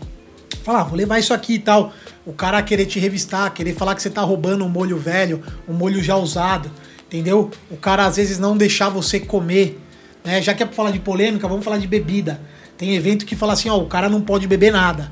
Falar, 0.70 0.82
ah, 0.82 0.84
vou 0.84 0.96
levar 0.96 1.18
isso 1.18 1.34
aqui 1.34 1.56
e 1.56 1.60
tal. 1.60 1.92
O 2.24 2.32
cara 2.32 2.62
querer 2.62 2.86
te 2.86 3.00
revistar, 3.00 3.52
querer 3.52 3.74
falar 3.74 3.96
que 3.96 4.04
você 4.04 4.10
tá 4.12 4.22
roubando 4.22 4.64
um 4.64 4.70
molho 4.70 5.00
velho, 5.00 5.42
um 5.68 5.74
molho 5.74 6.00
já 6.00 6.16
usado, 6.16 6.70
entendeu? 7.08 7.50
O 7.72 7.76
cara 7.76 8.06
às 8.06 8.18
vezes 8.18 8.38
não 8.38 8.56
deixar 8.56 8.88
você 8.88 9.20
comer, 9.20 9.82
né? 10.24 10.40
Já 10.44 10.54
que 10.54 10.62
é 10.62 10.68
pra 10.68 10.76
falar 10.76 10.92
de 10.92 11.00
polêmica, 11.00 11.48
vamos 11.48 11.66
falar 11.66 11.80
de 11.80 11.88
bebida. 11.88 12.40
Tem 12.78 12.96
evento 12.96 13.26
que 13.26 13.36
fala 13.36 13.54
assim, 13.54 13.68
ó, 13.68 13.80
o 13.80 13.88
cara 13.88 14.10
não 14.10 14.22
pode 14.22 14.46
beber 14.46 14.72
nada. 14.72 15.12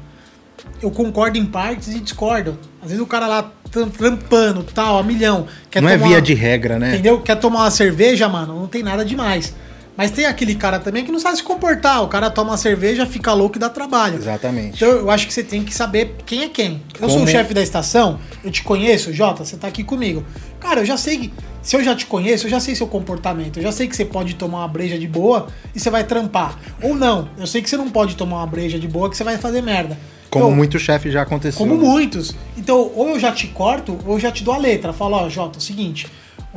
Eu 0.80 0.92
concordo 0.92 1.40
em 1.40 1.46
partes 1.48 1.88
e 1.88 2.02
discordo. 2.02 2.60
Às 2.80 2.90
vezes 2.90 3.04
o 3.04 3.08
cara 3.08 3.26
lá 3.26 3.52
trampando, 3.98 4.62
tal, 4.62 5.00
a 5.00 5.04
milhão. 5.04 5.48
Quer 5.72 5.82
não 5.82 5.90
é 5.90 5.98
via 5.98 6.22
de 6.22 6.36
regra, 6.36 6.78
né? 6.78 6.94
Entendeu? 6.94 7.20
Quer 7.20 7.38
tomar 7.40 7.62
uma 7.62 7.72
cerveja, 7.72 8.30
mano, 8.30 8.60
não 8.60 8.68
tem 8.68 8.84
nada 8.84 9.04
demais. 9.04 9.56
Mas 9.98 10.12
tem 10.12 10.25
aquele 10.25 10.54
cara 10.54 10.80
também 10.80 11.04
que 11.04 11.12
não 11.12 11.20
sabe 11.20 11.38
se 11.38 11.44
comportar. 11.44 12.04
O 12.04 12.08
cara 12.08 12.30
toma 12.30 12.51
uma 12.51 12.58
cerveja, 12.58 13.06
fica 13.08 13.34
louco 13.34 13.58
e 13.58 13.60
dá 13.60 13.68
trabalho. 13.68 14.18
Exatamente. 14.18 14.75
Então 14.75 14.89
eu 14.89 15.10
acho 15.10 15.25
que 15.25 15.34
você 15.34 15.44
tem 15.44 15.63
que 15.63 15.74
saber 15.74 16.16
quem 16.24 16.44
é 16.44 16.50
quem. 16.50 16.84
Eu 16.94 17.08
Como... 17.08 17.12
sou 17.12 17.24
o 17.24 17.27
chefe 17.27 17.51
da 17.54 17.63
estação, 17.63 18.20
eu 18.44 18.51
te 18.51 18.62
conheço, 18.62 19.12
Jota, 19.12 19.44
você 19.44 19.58
tá 19.58 19.68
aqui 19.68 19.84
comigo. 19.84 20.24
Cara, 20.60 20.82
eu 20.82 20.86
já 20.86 20.98
sei 20.98 21.18
que. 21.18 21.34
Se 21.63 21.75
eu 21.75 21.84
já 21.84 21.96
te 21.96 22.06
conheço, 22.06 22.46
eu 22.46 22.51
já 22.51 22.60
sei 22.60 22.75
seu 22.75 22.88
comportamento. 22.88 23.58
Eu 23.58 23.63
já 23.63 23.72
sei 23.72 23.88
que 23.88 23.96
você 23.96 24.06
pode 24.06 24.36
tomar 24.36 24.60
uma 24.60 24.68
breja 24.68 24.98
de 24.98 25.08
boa 25.08 25.48
e 25.75 25.80
você 25.80 25.89
vai 25.89 26.04
trampar. 26.04 26.58
Ou 26.82 26.96
não, 26.96 27.30
eu 27.38 27.48
sei 27.48 27.62
que 27.62 27.70
você 27.70 27.75
não 27.75 27.89
pode 27.89 28.16
tomar 28.16 28.38
uma 28.38 28.48
breja 28.48 28.80
de 28.80 28.88
boa 28.88 29.10
que 29.10 29.18
você 29.18 29.24
vai 29.24 29.38
fazer 29.38 29.62
merda. 29.62 29.98
Como 30.30 30.46
então, 30.46 30.56
muito 30.56 30.80
chefe 30.80 31.10
já 31.10 31.24
aconteceu. 31.24 31.58
Como 31.58 31.75
né? 31.75 31.88
muitos. 31.88 32.36
Então, 32.58 32.92
ou 32.96 33.10
eu 33.10 33.20
já 33.20 33.32
te 33.32 33.48
corto, 33.48 33.98
ou 34.06 34.16
eu 34.16 34.20
já 34.20 34.32
te 34.32 34.44
dou 34.44 34.54
a 34.54 34.58
letra. 34.58 34.94
Falo, 34.94 35.16
ó, 35.16 35.30
Jota, 35.30 35.58
é 35.58 35.60
o 35.60 35.62
seguinte, 35.62 36.08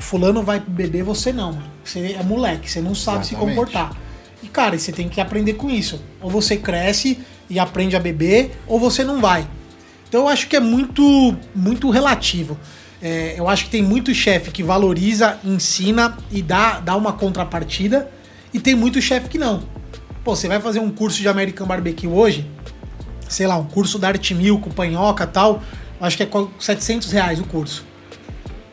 o 0.01 0.03
fulano 0.03 0.43
vai 0.43 0.59
beber, 0.59 1.03
você 1.03 1.31
não, 1.31 1.53
mano. 1.53 1.71
Você 1.85 2.17
é 2.19 2.23
moleque, 2.23 2.71
você 2.71 2.81
não 2.81 2.95
sabe 2.95 3.19
Exatamente. 3.19 3.29
se 3.29 3.37
comportar. 3.37 3.95
E, 4.43 4.49
cara, 4.49 4.79
você 4.79 4.91
tem 4.91 5.11
que 5.11 5.21
aprender 5.21 5.53
com 5.53 5.69
isso. 5.69 6.03
Ou 6.23 6.31
você 6.31 6.57
cresce 6.57 7.21
e 7.51 7.59
aprende 7.59 7.95
a 7.95 8.01
beber, 8.01 8.59
ou 8.67 8.81
você 8.81 9.05
não 9.05 9.21
vai. 9.21 9.47
Então 10.09 10.23
eu 10.23 10.29
acho 10.29 10.49
que 10.49 10.57
é 10.57 10.61
muito, 10.61 11.37
muito 11.55 11.91
relativo. 11.91 12.59
É, 13.03 13.35
eu 13.37 13.47
acho 13.47 13.67
que 13.67 13.71
tem 13.71 13.83
muito 13.83 14.15
chefe 14.15 14.51
que 14.51 14.63
valoriza, 14.63 15.39
ensina 15.45 16.17
e 16.33 16.41
dá, 16.41 16.81
dá 16.81 16.97
uma 16.97 17.13
contrapartida, 17.13 18.11
e 18.55 18.59
tem 18.59 18.75
muito 18.75 19.03
chefe 19.03 19.29
que 19.29 19.37
não. 19.37 19.63
Pô, 20.25 20.35
você 20.35 20.49
vai 20.49 20.61
fazer 20.61 20.81
um 20.81 20.91
curso 20.91 21.21
de 21.21 21.29
American 21.29 21.67
Barbecue 21.67 22.09
hoje, 22.09 22.51
sei 23.29 23.47
lá, 23.47 23.59
um 23.59 23.67
curso 23.67 23.99
da 23.99 24.09
Arte 24.09 24.35
Mil 24.35 24.59
com 24.61 24.71
panhoca 24.71 25.27
tal, 25.27 25.63
acho 26.01 26.17
que 26.17 26.23
é 26.23 26.29
700 26.59 27.13
reais 27.13 27.39
o 27.39 27.45
curso. 27.45 27.90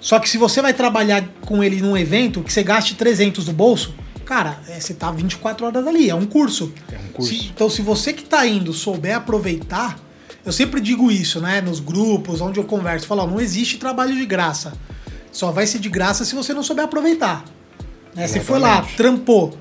Só 0.07 0.19
que 0.19 0.29
se 0.29 0.37
você 0.37 0.61
vai 0.61 0.73
trabalhar 0.73 1.21
com 1.41 1.61
ele 1.61 1.81
num 1.81 1.97
evento 1.97 2.41
que 2.41 2.53
você 2.53 2.63
gaste 2.63 2.95
300 2.95 3.43
do 3.43 3.51
bolso, 3.51 3.93
cara, 4.23 4.57
é, 4.69 4.79
você 4.79 4.93
tá 4.93 5.11
24 5.11 5.65
horas 5.65 5.85
ali, 5.85 6.09
é 6.09 6.15
um 6.15 6.25
curso. 6.25 6.71
É 6.89 6.95
um 6.95 7.11
curso. 7.11 7.35
Se, 7.35 7.47
então 7.53 7.69
se 7.69 7.81
você 7.81 8.13
que 8.13 8.23
tá 8.23 8.47
indo 8.47 8.71
souber 8.71 9.17
aproveitar, 9.17 9.99
eu 10.45 10.53
sempre 10.53 10.79
digo 10.79 11.11
isso, 11.11 11.41
né? 11.41 11.59
Nos 11.59 11.81
grupos 11.81 12.39
onde 12.39 12.57
eu 12.57 12.63
converso, 12.63 13.05
falo, 13.05 13.27
não 13.27 13.37
existe 13.37 13.77
trabalho 13.77 14.15
de 14.15 14.25
graça. 14.25 14.71
Só 15.29 15.51
vai 15.51 15.67
ser 15.67 15.79
de 15.79 15.89
graça 15.89 16.23
se 16.23 16.33
você 16.35 16.53
não 16.53 16.63
souber 16.63 16.85
aproveitar. 16.85 17.43
Né? 18.15 18.29
Você 18.29 18.39
foi 18.39 18.59
lá, 18.59 18.87
trampou 18.95 19.57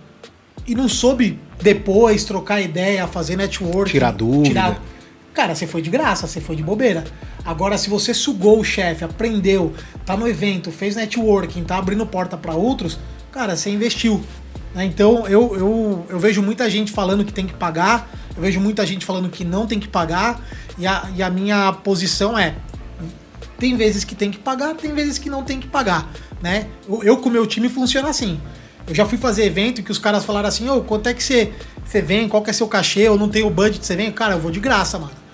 e 0.65 0.77
não 0.77 0.89
soube 0.89 1.41
depois 1.61 2.23
trocar 2.23 2.61
ideia, 2.61 3.09
fazer 3.09 3.35
network, 3.35 3.91
tirar 3.91 4.13
dúvida. 4.13 4.49
Tirar... 4.49 4.83
Cara, 5.37 5.55
você 5.55 5.67
foi 5.67 5.83
de 5.83 5.91
graça, 5.91 6.27
você 6.27 6.41
foi 6.41 6.57
de 6.57 6.63
bobeira. 6.63 7.05
Agora, 7.45 7.77
se 7.77 7.91
você 7.91 8.15
sugou 8.15 8.59
o 8.59 8.65
chefe, 8.65 9.05
aprendeu, 9.05 9.75
tá 10.07 10.17
no 10.17 10.27
evento, 10.27 10.73
fez 10.73 10.97
networking, 10.97 11.63
tá 11.63 11.77
abrindo 11.77 12.07
porta 12.07 12.39
para 12.39 12.55
outros, 12.55 12.99
cara, 13.31 13.55
você 13.55 13.69
investiu. 13.69 14.25
Né? 14.75 14.87
Então, 14.87 15.29
eu, 15.29 15.55
eu, 15.55 16.07
eu 16.09 16.19
vejo 16.19 16.43
muita 16.43 16.71
gente 16.71 16.91
falando 16.91 17.23
que 17.23 17.35
tem 17.35 17.47
que 17.47 17.53
pagar, 17.53 18.11
eu 18.35 18.41
vejo 18.41 18.59
muita 18.59 18.87
gente 18.87 19.05
falando 19.05 19.29
que 19.29 19.45
não 19.45 19.67
tem 19.67 19.79
que 19.79 19.87
pagar, 19.87 20.43
e 20.79 20.87
a, 20.87 21.07
e 21.15 21.23
a 21.23 21.29
minha 21.29 21.71
posição 21.71 22.39
é: 22.39 22.55
tem 23.59 23.77
vezes 23.77 24.05
que 24.05 24.15
tem 24.15 24.31
que 24.31 24.39
pagar, 24.39 24.75
tem 24.75 24.95
vezes 24.95 25.19
que 25.19 25.29
não 25.29 25.43
tem 25.43 25.61
que 25.61 25.69
pagar. 25.69 26.11
Né? 26.41 26.67
Eu, 26.89 27.03
eu 27.03 27.17
com 27.19 27.29
o 27.29 27.33
meu 27.33 27.47
time 27.47 27.69
funciona 27.69 28.09
assim. 28.09 28.41
Eu 28.89 28.95
já 28.95 29.05
fui 29.05 29.19
fazer 29.19 29.45
evento 29.45 29.83
que 29.83 29.93
os 29.93 29.99
caras 29.99 30.25
falaram 30.25 30.49
assim: 30.49 30.67
ô, 30.71 30.79
oh, 30.79 30.81
quanto 30.81 31.11
é 31.11 31.13
que 31.13 31.23
você, 31.23 31.53
você 31.85 32.01
vem? 32.01 32.27
Qual 32.27 32.43
que 32.43 32.49
é 32.49 32.55
seu 32.55 32.67
cachê? 32.67 33.01
Eu 33.01 33.19
não 33.19 33.29
tenho 33.29 33.51
budget, 33.51 33.85
você 33.85 33.95
vem? 33.95 34.11
Cara, 34.11 34.33
eu 34.33 34.41
vou 34.41 34.51
de 34.51 34.61
graça, 34.61 34.99
mano. 34.99 35.26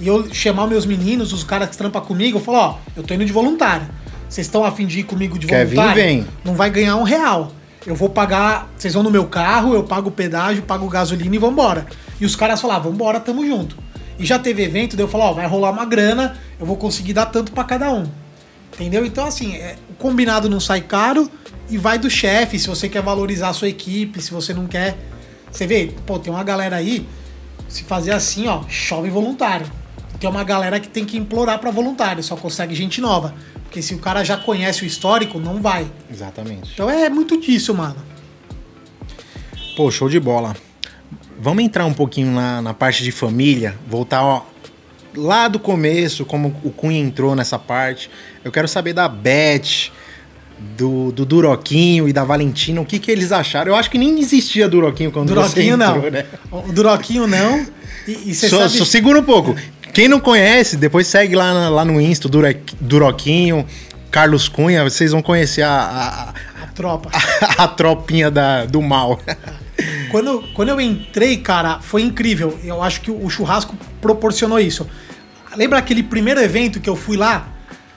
E 0.00 0.08
eu 0.08 0.32
chamar 0.32 0.66
meus 0.66 0.86
meninos, 0.86 1.32
os 1.32 1.44
caras 1.44 1.68
que 1.68 1.76
trampam 1.76 2.00
comigo, 2.00 2.38
eu 2.38 2.42
falo: 2.42 2.58
ó, 2.58 2.78
eu 2.96 3.02
tô 3.02 3.12
indo 3.14 3.24
de 3.24 3.32
voluntário. 3.32 3.86
Vocês 4.28 4.46
estão 4.46 4.64
afim 4.64 4.86
de 4.86 5.00
ir 5.00 5.04
comigo 5.04 5.38
de 5.38 5.46
Quer 5.46 5.66
voluntário? 5.66 5.94
Vir, 5.94 6.02
vem. 6.02 6.26
Não 6.44 6.54
vai 6.54 6.70
ganhar 6.70 6.96
um 6.96 7.02
real. 7.02 7.52
Eu 7.86 7.94
vou 7.94 8.08
pagar. 8.08 8.70
Vocês 8.76 8.94
vão 8.94 9.02
no 9.02 9.10
meu 9.10 9.26
carro, 9.26 9.74
eu 9.74 9.84
pago 9.84 10.08
o 10.08 10.12
pedágio, 10.12 10.62
pago 10.62 10.88
gasolina 10.88 11.34
e 11.34 11.38
vambora. 11.38 11.86
E 12.20 12.24
os 12.24 12.34
caras 12.34 12.60
falavam, 12.60 12.90
vambora, 12.90 13.20
tamo 13.20 13.46
junto. 13.46 13.76
E 14.18 14.24
já 14.24 14.38
teve 14.38 14.62
evento, 14.62 14.96
daí 14.96 15.04
eu 15.04 15.08
falo, 15.08 15.24
ó, 15.24 15.32
vai 15.32 15.46
rolar 15.46 15.70
uma 15.70 15.86
grana, 15.86 16.36
eu 16.58 16.66
vou 16.66 16.76
conseguir 16.76 17.14
dar 17.14 17.26
tanto 17.26 17.52
para 17.52 17.64
cada 17.64 17.90
um. 17.90 18.06
Entendeu? 18.74 19.04
Então, 19.04 19.24
assim, 19.24 19.56
é, 19.56 19.76
o 19.88 19.94
combinado 19.94 20.48
não 20.48 20.60
sai 20.60 20.82
caro 20.82 21.30
e 21.70 21.78
vai 21.78 21.98
do 21.98 22.10
chefe, 22.10 22.58
se 22.58 22.68
você 22.68 22.88
quer 22.88 23.02
valorizar 23.02 23.48
a 23.48 23.52
sua 23.54 23.68
equipe, 23.68 24.20
se 24.20 24.30
você 24.30 24.52
não 24.52 24.66
quer. 24.66 24.96
Você 25.50 25.66
vê, 25.66 25.94
pô, 26.06 26.18
tem 26.18 26.32
uma 26.32 26.44
galera 26.44 26.76
aí, 26.76 27.08
se 27.66 27.82
fazer 27.82 28.12
assim, 28.12 28.46
ó, 28.46 28.62
chove 28.68 29.08
voluntário. 29.08 29.66
Tem 30.20 30.28
uma 30.28 30.44
galera 30.44 30.78
que 30.78 30.88
tem 30.88 31.06
que 31.06 31.16
implorar 31.16 31.58
para 31.58 31.70
voluntário, 31.70 32.22
só 32.22 32.36
consegue 32.36 32.74
gente 32.74 33.00
nova. 33.00 33.34
Porque 33.64 33.80
se 33.80 33.94
o 33.94 33.98
cara 33.98 34.22
já 34.22 34.36
conhece 34.36 34.82
o 34.82 34.86
histórico, 34.86 35.40
não 35.40 35.62
vai. 35.62 35.90
Exatamente. 36.12 36.72
Então 36.74 36.90
é 36.90 37.08
muito 37.08 37.40
disso, 37.40 37.74
mano. 37.74 37.96
Pô, 39.74 39.90
show 39.90 40.10
de 40.10 40.20
bola. 40.20 40.54
Vamos 41.40 41.64
entrar 41.64 41.86
um 41.86 41.94
pouquinho 41.94 42.32
na, 42.32 42.60
na 42.60 42.74
parte 42.74 43.02
de 43.02 43.10
família, 43.10 43.78
voltar 43.88 44.22
ó, 44.22 44.44
lá 45.16 45.48
do 45.48 45.58
começo, 45.58 46.26
como 46.26 46.54
o 46.62 46.70
Cunha 46.70 47.00
entrou 47.00 47.34
nessa 47.34 47.58
parte. 47.58 48.10
Eu 48.44 48.52
quero 48.52 48.68
saber 48.68 48.92
da 48.92 49.08
Beth, 49.08 49.90
do, 50.76 51.10
do 51.12 51.24
Duroquinho 51.24 52.06
e 52.06 52.12
da 52.12 52.24
Valentina, 52.24 52.78
o 52.80 52.84
que, 52.84 52.98
que 52.98 53.10
eles 53.10 53.32
acharam. 53.32 53.72
Eu 53.72 53.76
acho 53.76 53.90
que 53.90 53.96
nem 53.96 54.18
existia 54.18 54.68
Duroquinho 54.68 55.10
quando 55.10 55.28
Duroquinho 55.28 55.78
você 55.78 55.84
entrou, 55.84 56.02
não. 56.02 56.10
né? 56.10 56.26
O 56.50 56.72
Duroquinho 56.72 57.26
não. 57.26 57.66
E, 58.06 58.30
e 58.30 58.34
só, 58.34 58.48
sabe... 58.48 58.76
só 58.76 58.84
segura 58.84 59.20
um 59.20 59.24
pouco. 59.24 59.56
Quem 59.92 60.08
não 60.08 60.20
conhece, 60.20 60.76
depois 60.76 61.06
segue 61.06 61.34
lá, 61.34 61.68
lá 61.68 61.84
no 61.84 62.00
Insta, 62.00 62.28
Duroquinho, 62.80 63.66
Carlos 64.10 64.48
Cunha, 64.48 64.84
vocês 64.84 65.12
vão 65.12 65.22
conhecer 65.22 65.62
a... 65.62 66.34
A, 66.58 66.64
a 66.64 66.66
tropa. 66.68 67.10
A, 67.12 67.62
a, 67.64 67.68
tropinha 67.68 68.30
da, 68.30 68.64
do 68.66 68.80
mal. 68.80 69.20
Quando, 70.10 70.44
quando 70.54 70.68
eu 70.70 70.80
entrei, 70.80 71.38
cara, 71.38 71.78
foi 71.80 72.02
incrível. 72.02 72.58
Eu 72.64 72.82
acho 72.82 73.00
que 73.00 73.10
o 73.10 73.30
churrasco 73.30 73.74
proporcionou 74.00 74.58
isso. 74.58 74.86
Lembra 75.56 75.78
aquele 75.78 76.02
primeiro 76.02 76.40
evento 76.40 76.80
que 76.80 76.90
eu 76.90 76.96
fui 76.96 77.16
lá? 77.16 77.48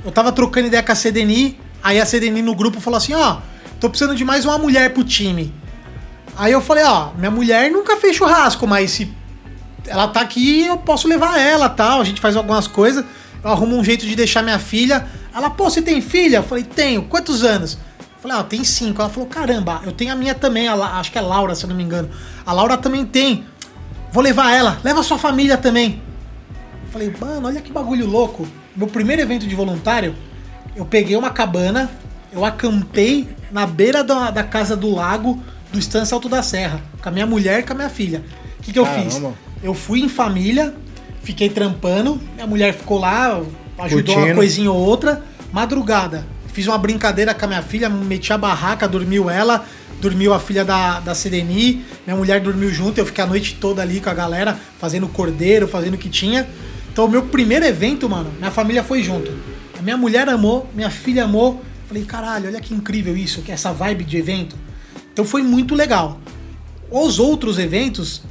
Eu 0.05 0.12
tava 0.12 0.31
trocando 0.31 0.67
ideia 0.67 0.81
com 0.81 0.91
a 0.91 0.95
CDNI, 0.95 1.59
aí 1.83 2.00
a 2.00 2.05
CDNI 2.05 2.41
no 2.41 2.55
grupo 2.55 2.79
falou 2.79 2.97
assim: 2.97 3.13
ó, 3.13 3.33
oh, 3.33 3.41
tô 3.79 3.89
precisando 3.89 4.15
de 4.15 4.23
mais 4.23 4.45
uma 4.45 4.57
mulher 4.57 4.93
pro 4.93 5.03
time. 5.03 5.53
Aí 6.38 6.51
eu 6.51 6.62
falei: 6.62 6.83
ó, 6.83 7.12
minha 7.17 7.31
mulher 7.31 7.69
nunca 7.71 7.97
fez 7.97 8.15
churrasco, 8.15 8.65
mas 8.65 8.91
se 8.91 9.12
ela 9.87 10.07
tá 10.07 10.21
aqui, 10.21 10.65
eu 10.65 10.77
posso 10.77 11.07
levar 11.07 11.39
ela 11.39 11.69
tal. 11.69 12.01
A 12.01 12.03
gente 12.03 12.21
faz 12.21 12.35
algumas 12.35 12.67
coisas. 12.67 13.03
Eu 13.43 13.49
arrumo 13.49 13.77
um 13.77 13.83
jeito 13.83 14.05
de 14.05 14.15
deixar 14.15 14.41
minha 14.41 14.59
filha. 14.59 15.07
Ela, 15.33 15.49
pô, 15.49 15.69
você 15.69 15.81
tem 15.81 16.01
filha? 16.01 16.37
Eu 16.37 16.43
falei: 16.43 16.63
tenho. 16.63 17.03
Quantos 17.03 17.43
anos? 17.43 17.77
Falei, 18.23 18.37
ah, 18.37 18.43
tem 18.43 18.63
cinco. 18.63 19.01
Ela 19.01 19.09
falou, 19.09 19.27
caramba, 19.27 19.81
eu 19.83 19.91
tenho 19.91 20.13
a 20.13 20.15
minha 20.15 20.33
também, 20.33 20.69
a 20.69 20.75
acho 20.75 21.11
que 21.11 21.17
é 21.17 21.21
Laura, 21.21 21.53
se 21.55 21.65
eu 21.65 21.69
não 21.69 21.75
me 21.75 21.83
engano. 21.83 22.09
A 22.45 22.53
Laura 22.53 22.77
também 22.77 23.05
tem. 23.05 23.43
Vou 24.13 24.23
levar 24.23 24.55
ela, 24.55 24.79
leva 24.81 25.03
sua 25.03 25.17
família 25.17 25.57
também. 25.57 26.01
Falei, 26.89 27.13
mano, 27.19 27.47
olha 27.47 27.59
que 27.59 27.69
bagulho 27.69 28.05
louco. 28.05 28.47
Meu 28.77 28.87
primeiro 28.87 29.21
evento 29.21 29.45
de 29.45 29.53
voluntário, 29.53 30.15
eu 30.73 30.85
peguei 30.85 31.17
uma 31.17 31.31
cabana, 31.31 31.91
eu 32.31 32.45
acampei 32.45 33.27
na 33.51 33.65
beira 33.65 34.05
da, 34.05 34.31
da 34.31 34.43
casa 34.43 34.77
do 34.77 34.89
lago 34.89 35.43
do 35.73 35.77
Estância 35.77 36.15
Alto 36.15 36.29
da 36.29 36.41
Serra, 36.41 36.79
com 37.01 37.09
a 37.09 37.11
minha 37.11 37.25
mulher 37.25 37.59
e 37.59 37.63
com 37.63 37.73
a 37.73 37.75
minha 37.75 37.89
filha. 37.89 38.23
O 38.57 38.61
que, 38.61 38.71
que 38.71 38.79
eu 38.79 38.85
fiz? 38.85 39.19
Eu 39.63 39.74
fui 39.74 40.01
em 40.01 40.10
família, 40.10 40.75
fiquei 41.24 41.50
trampando, 41.50 42.20
minha 42.36 42.46
mulher 42.46 42.74
ficou 42.74 43.00
lá, 43.00 43.41
ajudou 43.79 44.13
Curtindo. 44.13 44.25
uma 44.25 44.36
coisinha 44.36 44.72
ou 44.72 44.77
outra. 44.77 45.24
Madrugada, 45.51 46.25
Fiz 46.53 46.67
uma 46.67 46.77
brincadeira 46.77 47.34
com 47.34 47.46
a 47.46 47.48
minha 47.48 47.63
filha, 47.63 47.89
meti 47.89 48.32
a 48.32 48.38
barraca, 48.38 48.88
dormiu 48.88 49.27
ela, 49.27 49.65
dormiu 50.00 50.36
a 50.36 50.39
filha 50.39 50.63
da, 50.63 51.00
da 51.00 51.15
Sereni, 51.15 51.84
minha 52.05 52.15
mulher 52.15 52.39
dormiu 52.39 52.72
junto, 52.72 53.00
eu 53.00 53.05
fiquei 53.08 53.24
a 53.24 53.27
noite 53.27 53.58
toda 53.60 53.82
ali 53.82 54.00
com 54.00 54.12
a 54.12 54.13
galera, 54.13 54.60
fazendo 54.77 55.08
cordeiro, 55.08 55.67
fazendo 55.67 55.96
o 55.96 55.98
que 55.98 56.10
tinha. 56.10 56.48
Então, 56.91 57.05
o 57.05 57.10
meu 57.10 57.24
primeiro 57.24 57.65
evento, 57.65 58.08
mano, 58.08 58.32
minha 58.38 58.51
família 58.51 58.84
foi 58.84 59.01
junto. 59.01 59.32
A 59.79 59.82
minha 59.82 59.98
mulher 59.98 60.29
amou, 60.29 60.70
minha 60.75 60.91
filha 60.91 61.24
amou. 61.24 61.60
Falei, 61.88 62.05
caralho, 62.05 62.48
olha 62.48 62.62
que 62.62 62.72
incrível 62.72 63.17
isso, 63.17 63.41
que 63.41 63.51
essa 63.51 63.74
vibe 63.74 64.03
de 64.03 64.17
evento. 64.17 64.55
Então 65.12 65.25
foi 65.25 65.41
muito 65.41 65.74
legal. 65.74 66.20
Os 66.91 67.17
outros 67.17 67.58
eventos, 67.58 68.22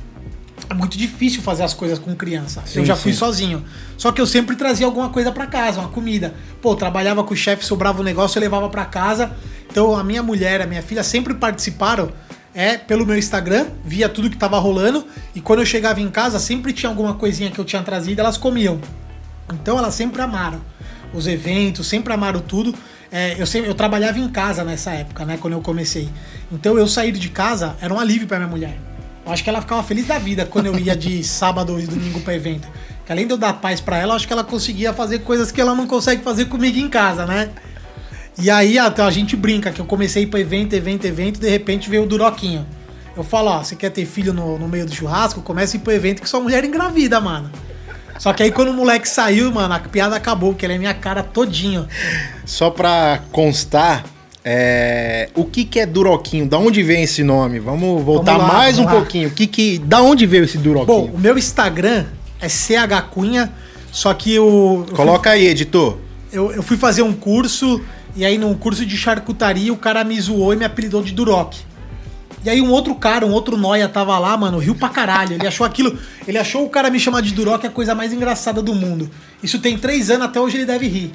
é 0.69 0.75
muito 0.75 0.97
difícil 0.97 1.43
fazer 1.43 1.63
as 1.63 1.75
coisas 1.75 1.99
com 1.99 2.15
criança. 2.15 2.63
Sim, 2.67 2.81
eu 2.81 2.85
já 2.85 2.97
fui 2.97 3.13
sim. 3.13 3.19
sozinho. 3.19 3.65
Só 3.97 4.13
que 4.13 4.21
eu 4.21 4.27
sempre 4.27 4.57
trazia 4.57 4.87
alguma 4.87 5.11
coisa 5.11 5.31
pra 5.33 5.47
casa, 5.47 5.81
uma 5.81 5.89
comida. 5.89 6.35
Pô, 6.61 6.75
trabalhava 6.75 7.23
com 7.25 7.35
o 7.35 7.37
chefe, 7.37 7.65
sobrava 7.65 8.01
um 8.01 8.05
negócio, 8.05 8.39
eu 8.39 8.43
levava 8.43 8.69
pra 8.69 8.85
casa. 8.85 9.33
Então 9.71 9.97
a 9.97 10.05
minha 10.05 10.23
mulher, 10.23 10.61
a 10.61 10.67
minha 10.67 10.83
filha 10.83 11.03
sempre 11.03 11.35
participaram 11.35 12.11
é 12.55 12.77
pelo 12.77 13.07
meu 13.07 13.17
Instagram, 13.17 13.67
via 13.85 14.09
tudo 14.09 14.29
que 14.29 14.37
tava 14.37 14.59
rolando 14.59 15.07
e 15.35 15.41
quando 15.41 15.61
eu 15.61 15.67
chegava 15.67 16.01
em 16.01 16.11
casa 16.11 16.39
sempre 16.39 16.73
tinha 16.73 16.91
alguma 16.91 17.15
coisinha 17.15 17.51
que 17.51 17.59
eu 17.59 17.65
tinha 17.65 17.83
trazido, 17.83 18.21
elas 18.21 18.37
comiam. 18.37 18.79
Então 19.53 19.79
elas 19.79 19.95
sempre 19.95 20.21
amaram 20.21 20.61
os 21.15 21.27
eventos, 21.27 21.87
sempre 21.87 22.13
amaram 22.13 22.41
tudo. 22.41 22.75
É, 23.11 23.37
eu, 23.39 23.47
sempre, 23.47 23.69
eu 23.69 23.75
trabalhava 23.75 24.19
em 24.19 24.29
casa 24.29 24.65
nessa 24.65 24.91
época, 24.93 25.25
né? 25.25 25.39
Quando 25.39 25.55
eu 25.55 25.61
comecei. 25.61 26.09
Então 26.51 26.79
eu 26.79 26.87
sair 26.87 27.13
de 27.13 27.29
casa 27.29 27.77
era 27.81 27.93
um 27.93 28.01
alívio 28.01 28.27
pra 28.27 28.39
minha 28.39 28.49
mulher. 28.49 28.92
Eu 29.25 29.33
acho 29.33 29.45
que 29.45 29.51
ela 29.51 29.61
ficava 29.61 29.83
feliz 29.83 30.07
da 30.07 30.19
vida 30.19 30.45
quando 30.45 30.67
eu 30.67 30.79
ia 30.79 30.97
de 30.97 31.23
sábado 31.25 31.79
e 31.81 31.87
domingo 31.87 32.21
pra 32.21 32.35
evento. 32.35 32.69
Que 33.05 33.13
além 33.13 33.27
de 33.27 33.33
eu 33.33 33.39
dar 33.39 33.55
paz 33.55 33.81
pra 33.81 33.99
ela, 33.99 34.13
eu 34.13 34.17
acho 34.17 34.27
que 34.27 34.33
ela 34.33 34.45
conseguia 34.45 34.93
fazer 34.93 35.21
coisas 35.21 35.51
que 35.51 35.61
ela 35.61 35.75
não 35.75 35.87
consegue 35.87 36.23
fazer 36.23 36.47
comigo 36.47 36.79
em 36.79 36.89
casa, 36.89 37.27
né? 37.27 37.51
E 38.39 38.51
aí 38.51 38.79
até 38.79 39.03
a 39.03 39.11
gente 39.11 39.37
brinca 39.37 39.71
que 39.71 39.81
eu 39.81 39.85
comecei 39.85 40.27
pra 40.27 40.41
evento, 40.41 40.73
evento, 40.73 41.05
evento, 41.05 41.37
e 41.37 41.41
de 41.41 41.51
repente 41.51 41.91
veio 41.91 42.05
o 42.05 42.07
Duroquinho. 42.07 42.67
Eu 43.17 43.23
falo, 43.23 43.51
ó, 43.51 43.63
você 43.63 43.77
quer 43.77 43.91
ter 43.91 44.07
filho 44.07 44.33
no, 44.33 44.59
no 44.59 44.67
meio 44.67 44.87
do 44.87 44.95
churrasco? 44.95 45.43
Comece 45.43 45.77
a 45.77 45.81
ir 45.81 45.83
pro 45.83 45.93
evento 45.93 46.23
que 46.23 46.29
sua 46.29 46.41
mulher 46.41 46.65
engravida, 46.65 47.21
mano. 47.21 47.51
Só 48.19 48.33
que 48.33 48.43
aí 48.43 48.51
quando 48.51 48.69
o 48.69 48.75
moleque 48.75 49.09
saiu, 49.09 49.51
mano, 49.51 49.75
a 49.75 49.81
piada 49.81 50.17
acabou, 50.17 50.53
porque 50.53 50.65
ele 50.65 50.75
é 50.75 50.79
minha 50.79 50.95
cara 50.95 51.23
todinho. 51.23 51.87
Só 52.47 52.71
pra 52.71 53.21
constar, 53.31 54.05
é, 54.45 55.29
o 55.35 55.45
que 55.45 55.65
que 55.65 55.79
é 55.81 55.87
Duroquinho? 55.87 56.47
Da 56.49 56.59
onde 56.59 56.83
vem 56.83 57.03
esse 57.05 57.23
nome? 57.23 57.59
Vamos 57.61 58.03
voltar 58.03 58.33
Vamos 58.33 58.49
lá, 58.49 58.53
mais 58.55 58.79
um 58.79 58.83
vamos 58.85 58.95
lá. 58.95 59.01
pouquinho. 59.01 59.29
O 59.29 59.33
que 59.33 59.47
que, 59.47 59.79
da 59.79 60.03
onde 60.03 60.27
veio 60.27 60.45
esse 60.45 60.59
Bom, 60.59 60.65
Duroquinho? 60.65 61.15
o 61.15 61.19
meu 61.19 61.39
Instagram 61.39 62.07
é 62.41 62.49
CH 62.49 63.03
Cunha, 63.11 63.53
só 63.93 64.13
que 64.15 64.35
eu, 64.35 64.85
eu, 64.89 64.97
Coloca 64.97 65.31
aí, 65.31 65.47
editor. 65.47 65.93
fui, 65.93 66.01
eu, 66.33 66.53
eu 66.53 66.63
fui 66.63 66.77
fazer 66.77 67.03
um 67.03 67.13
curso, 67.13 67.81
e 68.17 68.25
aí 68.25 68.37
num 68.37 68.55
curso 68.55 68.85
de 68.85 68.97
charcutaria 68.97 69.73
o 69.73 69.77
cara 69.77 70.03
me 70.03 70.21
zoou 70.21 70.53
e 70.53 70.57
me 70.57 70.65
apelidou 70.65 71.03
de 71.03 71.13
Duroc. 71.13 71.55
E 72.45 72.51
aí 72.51 72.61
um 72.61 72.71
outro 72.71 72.95
cara, 72.95 73.25
um 73.25 73.31
outro 73.31 73.57
noia 73.57 73.89
tava 73.89 74.19
lá, 74.19 74.37
mano, 74.37 74.59
riu 74.59 74.75
pra 74.75 74.89
caralho. 74.89 75.35
Ele 75.35 75.47
achou 75.47 75.65
aquilo. 75.65 75.97
Ele 76.27 76.39
achou 76.39 76.65
o 76.65 76.69
cara 76.69 76.91
me 76.91 76.99
chamar 76.99 77.23
de 77.23 77.33
Duroc 77.33 77.65
a 77.65 77.71
coisa 77.71 77.95
mais 77.95 78.13
engraçada 78.13 78.61
do 78.61 78.75
mundo. 78.75 79.09
Isso 79.43 79.61
tem 79.61 79.79
três 79.79 80.11
anos, 80.11 80.27
até 80.27 80.41
hoje 80.41 80.57
ele 80.57 80.65
deve 80.65 80.89
rir. 80.89 81.13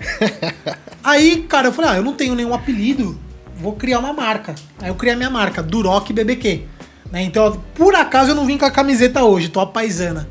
aí, 1.04 1.46
cara, 1.50 1.68
eu 1.68 1.74
falei, 1.74 1.92
ah, 1.92 1.98
eu 1.98 2.04
não 2.04 2.14
tenho 2.14 2.34
nenhum 2.34 2.54
apelido, 2.54 3.20
vou 3.58 3.74
criar 3.74 4.00
uma 4.00 4.14
marca. 4.14 4.56
Aí 4.80 4.90
eu 4.90 4.96
criei 4.96 5.16
a 5.16 5.18
minha 5.18 5.30
marca, 5.30 5.62
Duroc 5.62 6.12
BBQ. 6.12 6.64
Né? 7.12 7.24
Então, 7.24 7.62
por 7.76 7.96
acaso 7.96 8.32
eu 8.32 8.36
não 8.36 8.46
vim 8.46 8.58
com 8.58 8.66
a 8.66 8.72
camiseta 8.72 9.24
hoje, 9.24 9.50
tô 9.50 9.60
a 9.60 9.68
paisana. 9.68 10.28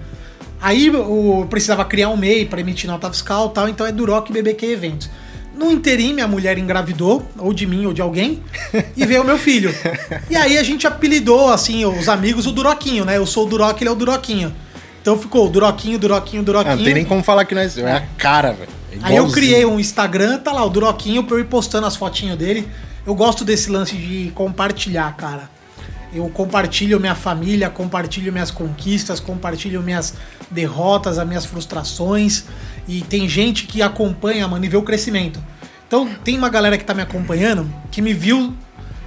Aí 0.60 0.86
eu 0.86 0.94
eu 1.40 1.46
precisava 1.48 1.84
criar 1.84 2.08
um 2.08 2.16
MEI 2.16 2.46
para 2.46 2.60
emitir 2.60 2.88
nota 2.88 3.10
fiscal 3.10 3.48
e 3.48 3.54
tal, 3.54 3.68
então 3.68 3.86
é 3.86 3.92
Duroc 3.92 4.30
BBQ 4.30 4.66
Eventos. 4.66 5.10
No 5.56 5.72
interim, 5.72 6.12
minha 6.12 6.28
mulher 6.28 6.58
engravidou, 6.58 7.26
ou 7.38 7.52
de 7.52 7.66
mim 7.66 7.86
ou 7.86 7.92
de 7.94 8.02
alguém, 8.02 8.42
e 8.96 9.06
veio 9.06 9.22
o 9.22 9.24
meu 9.24 9.38
filho. 9.38 9.74
E 10.28 10.36
aí 10.36 10.58
a 10.58 10.62
gente 10.62 10.86
apelidou, 10.86 11.50
assim, 11.50 11.84
os 11.84 12.08
amigos, 12.08 12.46
o 12.46 12.52
Duroquinho, 12.52 13.04
né? 13.04 13.16
Eu 13.16 13.24
sou 13.26 13.46
o 13.46 13.48
Duroc, 13.48 13.80
ele 13.80 13.88
é 13.88 13.92
o 13.92 13.96
Duroquinho. 13.96 14.54
Então 15.00 15.18
ficou 15.18 15.48
Duroquinho, 15.48 15.98
Duroquinho, 15.98 16.42
Ah, 16.42 16.44
Duroquinho. 16.44 16.76
não 16.76 16.84
tem 16.84 16.94
nem 16.94 17.04
como 17.04 17.22
falar 17.22 17.44
que 17.44 17.54
nós. 17.54 17.78
É 17.78 17.90
a 17.92 18.00
cara, 18.18 18.52
velho. 18.52 18.68
É 18.92 18.98
Aí 19.02 19.16
eu 19.16 19.30
criei 19.30 19.64
um 19.64 19.78
Instagram, 19.80 20.38
tá 20.38 20.52
lá, 20.52 20.64
o 20.64 20.68
Duroquinho, 20.68 21.22
pra 21.24 21.36
eu 21.36 21.40
ir 21.40 21.44
postando 21.44 21.86
as 21.86 21.96
fotinhas 21.96 22.36
dele. 22.36 22.68
Eu 23.06 23.14
gosto 23.14 23.44
desse 23.44 23.70
lance 23.70 23.94
de 23.96 24.32
compartilhar, 24.34 25.16
cara. 25.16 25.48
Eu 26.16 26.30
compartilho 26.30 26.98
minha 26.98 27.14
família, 27.14 27.68
compartilho 27.68 28.32
minhas 28.32 28.50
conquistas, 28.50 29.20
compartilho 29.20 29.82
minhas 29.82 30.14
derrotas, 30.50 31.18
as 31.18 31.28
minhas 31.28 31.44
frustrações. 31.44 32.44
E 32.88 33.02
tem 33.02 33.28
gente 33.28 33.66
que 33.66 33.82
acompanha, 33.82 34.48
mano, 34.48 34.64
e 34.64 34.68
vê 34.68 34.78
o 34.78 34.82
crescimento. 34.82 35.38
Então 35.86 36.08
tem 36.24 36.38
uma 36.38 36.48
galera 36.48 36.78
que 36.78 36.84
tá 36.84 36.94
me 36.94 37.02
acompanhando 37.02 37.70
que 37.90 38.00
me 38.00 38.14
viu 38.14 38.54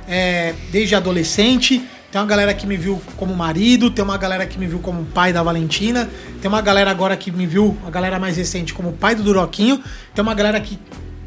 é, 0.07 0.53
desde 0.71 0.93
adolescente. 0.93 1.83
Tem 2.11 2.21
uma 2.21 2.27
galera 2.27 2.53
que 2.53 2.67
me 2.67 2.77
viu 2.77 3.01
como 3.17 3.35
marido, 3.35 3.89
tem 3.89 4.03
uma 4.05 4.17
galera 4.17 4.45
que 4.45 4.59
me 4.59 4.67
viu 4.67 4.77
como 4.77 5.03
pai 5.05 5.33
da 5.33 5.41
Valentina, 5.41 6.07
tem 6.41 6.47
uma 6.47 6.61
galera 6.61 6.91
agora 6.91 7.17
que 7.17 7.31
me 7.31 7.45
viu, 7.45 7.77
a 7.85 7.89
galera 7.89 8.19
mais 8.19 8.35
recente, 8.35 8.73
como 8.73 8.93
pai 8.93 9.13
do 9.13 9.21
Duroquinho, 9.21 9.83
tem 10.15 10.23
uma 10.23 10.33
galera 10.33 10.59
que 10.59 10.79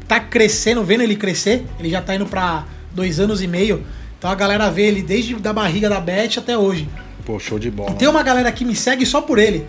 tá 0.07 0.19
crescendo, 0.19 0.83
vendo 0.83 1.01
ele 1.01 1.15
crescer, 1.15 1.65
ele 1.79 1.89
já 1.89 2.01
tá 2.01 2.15
indo 2.15 2.25
pra 2.25 2.65
dois 2.93 3.17
anos 3.17 3.41
e 3.41 3.47
meio, 3.47 3.85
então 4.23 4.31
a 4.31 4.35
galera 4.35 4.71
vê 4.71 4.83
ele 4.83 5.01
desde 5.01 5.35
da 5.35 5.51
barriga 5.51 5.89
da 5.89 5.99
Beth 5.99 6.37
até 6.37 6.57
hoje. 6.57 6.87
Pô, 7.25 7.37
show 7.37 7.59
de 7.59 7.69
bola. 7.69 7.91
E 7.91 7.95
tem 7.95 8.07
uma 8.07 8.23
galera 8.23 8.49
que 8.53 8.63
me 8.63 8.73
segue 8.73 9.05
só 9.05 9.19
por 9.19 9.37
ele. 9.37 9.67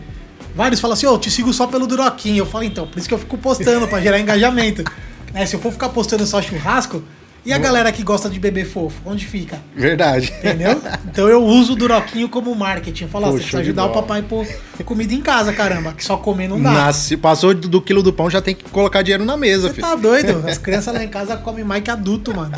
Vários 0.55 0.79
falam 0.79 0.93
assim, 0.93 1.07
ô, 1.07 1.19
te 1.19 1.29
sigo 1.29 1.53
só 1.53 1.67
pelo 1.67 1.89
Duroquinho. 1.89 2.39
Eu 2.39 2.47
falo, 2.47 2.63
então, 2.63 2.87
por 2.87 2.97
isso 2.97 3.09
que 3.09 3.15
eu 3.15 3.19
fico 3.19 3.37
postando, 3.37 3.89
pra 3.89 4.01
gerar 4.01 4.21
engajamento. 4.21 4.85
Né, 5.35 5.45
se 5.47 5.57
eu 5.57 5.59
for 5.59 5.73
ficar 5.73 5.89
postando 5.89 6.25
só 6.25 6.41
churrasco, 6.41 7.03
e 7.45 7.53
a 7.53 7.59
galera 7.59 7.91
que 7.91 8.05
gosta 8.05 8.31
de 8.31 8.39
beber 8.39 8.65
fofo, 8.65 9.03
onde 9.05 9.27
fica? 9.27 9.61
Verdade. 9.75 10.33
Entendeu? 10.39 10.81
Então 11.11 11.29
eu 11.29 11.43
uso 11.43 11.73
o 11.73 11.77
Duroquinho 11.77 12.29
como 12.29 12.55
marketing. 12.55 13.09
Fala, 13.09 13.27
ó, 13.27 13.31
Pô, 13.33 13.37
você 13.39 13.43
show 13.43 13.59
precisa 13.59 13.63
de 13.65 13.69
ajudar 13.71 13.87
o 13.87 13.93
papai 13.93 14.21
a 14.21 14.23
pôr 14.23 14.47
comida 14.85 15.13
em 15.13 15.21
casa, 15.21 15.53
caramba. 15.53 15.93
Que 15.93 16.05
só 16.05 16.17
comer 16.17 16.47
não 16.47 16.63
dá. 16.63 16.71
Nasce, 16.71 17.17
passou 17.17 17.53
do, 17.53 17.69
do 17.69 17.83
quilo 17.83 18.01
do 18.01 18.13
pão, 18.13 18.31
já 18.31 18.41
tem 18.41 18.55
que 18.55 18.63
colocar 18.71 19.03
dinheiro 19.03 19.25
na 19.25 19.37
mesa, 19.37 19.67
Você 19.67 19.75
filho. 19.75 19.89
tá 19.89 19.97
doido? 19.97 20.49
As 20.49 20.57
crianças 20.59 20.95
lá 20.95 21.03
em 21.03 21.09
casa 21.09 21.37
comem 21.37 21.65
mais 21.65 21.83
que 21.83 21.91
adulto, 21.91 22.33
mano. 22.33 22.57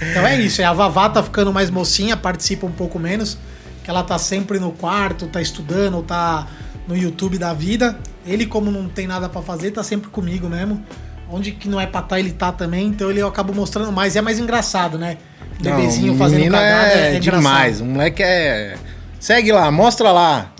Então 0.00 0.26
é 0.26 0.40
isso. 0.40 0.60
é 0.60 0.64
A 0.64 0.72
Vavá 0.72 1.08
tá 1.08 1.22
ficando 1.22 1.52
mais 1.52 1.70
mocinha, 1.70 2.16
participa 2.16 2.66
um 2.66 2.72
pouco 2.72 2.98
menos. 2.98 3.38
Que 3.82 3.90
ela 3.90 4.02
tá 4.02 4.18
sempre 4.18 4.58
no 4.58 4.72
quarto, 4.72 5.26
tá 5.26 5.40
estudando, 5.42 6.02
tá 6.02 6.46
no 6.88 6.96
YouTube 6.96 7.36
da 7.38 7.52
vida. 7.52 7.98
Ele, 8.26 8.46
como 8.46 8.70
não 8.70 8.88
tem 8.88 9.06
nada 9.06 9.28
pra 9.28 9.42
fazer, 9.42 9.70
tá 9.72 9.82
sempre 9.82 10.08
comigo 10.08 10.48
mesmo. 10.48 10.82
Onde 11.30 11.52
que 11.52 11.68
não 11.68 11.80
é 11.80 11.86
pra 11.86 12.00
tá, 12.02 12.18
ele 12.18 12.32
tá 12.32 12.50
também. 12.52 12.86
Então 12.86 13.10
ele 13.10 13.20
eu 13.20 13.26
acabo 13.28 13.54
mostrando 13.54 13.92
mais. 13.92 14.14
E 14.14 14.18
é 14.18 14.22
mais 14.22 14.38
engraçado, 14.38 14.98
né? 14.98 15.18
Não, 15.62 15.76
bebezinho 15.76 16.16
fazendo 16.16 16.38
menino 16.38 16.54
cagada 16.56 16.88
é, 16.92 17.12
é, 17.12 17.16
é 17.16 17.18
demais. 17.20 17.80
O 17.80 17.84
moleque 17.84 18.22
é. 18.22 18.76
Segue 19.20 19.52
lá, 19.52 19.70
mostra 19.70 20.10
lá. 20.10 20.50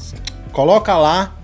Coloca 0.52 0.96
lá 0.96 1.34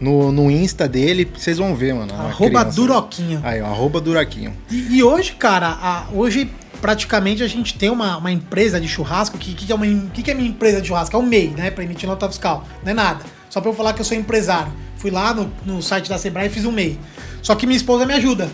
no, 0.00 0.30
no 0.30 0.50
Insta 0.50 0.86
dele, 0.88 1.30
vocês 1.36 1.58
vão 1.58 1.74
ver, 1.74 1.94
mano. 1.94 2.12
a 2.14 2.24
Arroba 2.28 2.60
criança. 2.60 2.76
Duroquinho. 2.76 3.40
Aí, 3.42 3.60
ó, 3.60 3.66
arroba 3.66 4.00
Duraquinho. 4.00 4.54
E, 4.70 4.96
e 4.98 5.02
hoje, 5.02 5.32
cara, 5.32 5.68
a- 5.82 6.04
hoje 6.12 6.50
praticamente 6.80 7.42
a 7.42 7.48
gente 7.48 7.74
tem 7.78 7.90
uma, 7.90 8.16
uma 8.16 8.32
empresa 8.32 8.80
de 8.80 8.88
churrasco. 8.88 9.36
O 9.36 9.40
que, 9.40 9.54
que, 9.54 9.70
é 9.70 9.74
uma, 9.74 9.86
que, 10.12 10.22
que 10.22 10.30
é 10.30 10.34
minha 10.34 10.48
empresa 10.48 10.80
de 10.80 10.88
churrasco? 10.88 11.14
É 11.14 11.18
o 11.18 11.22
MEI, 11.22 11.48
né? 11.48 11.70
Pra 11.70 11.84
emitir 11.84 12.08
nota 12.08 12.28
fiscal. 12.28 12.64
Não 12.82 12.90
é 12.90 12.94
nada. 12.94 13.24
Só 13.48 13.60
pra 13.60 13.70
eu 13.70 13.74
falar 13.74 13.92
que 13.92 14.00
eu 14.00 14.04
sou 14.04 14.16
empresário. 14.16 14.72
Fui 14.96 15.10
lá 15.10 15.32
no, 15.32 15.50
no 15.64 15.82
site 15.82 16.08
da 16.08 16.18
Sebrae 16.18 16.46
e 16.46 16.50
fiz 16.50 16.64
um 16.64 16.72
MEI. 16.72 16.98
Só 17.42 17.54
que 17.54 17.66
minha 17.66 17.76
esposa 17.76 18.04
me 18.06 18.14
ajuda. 18.14 18.50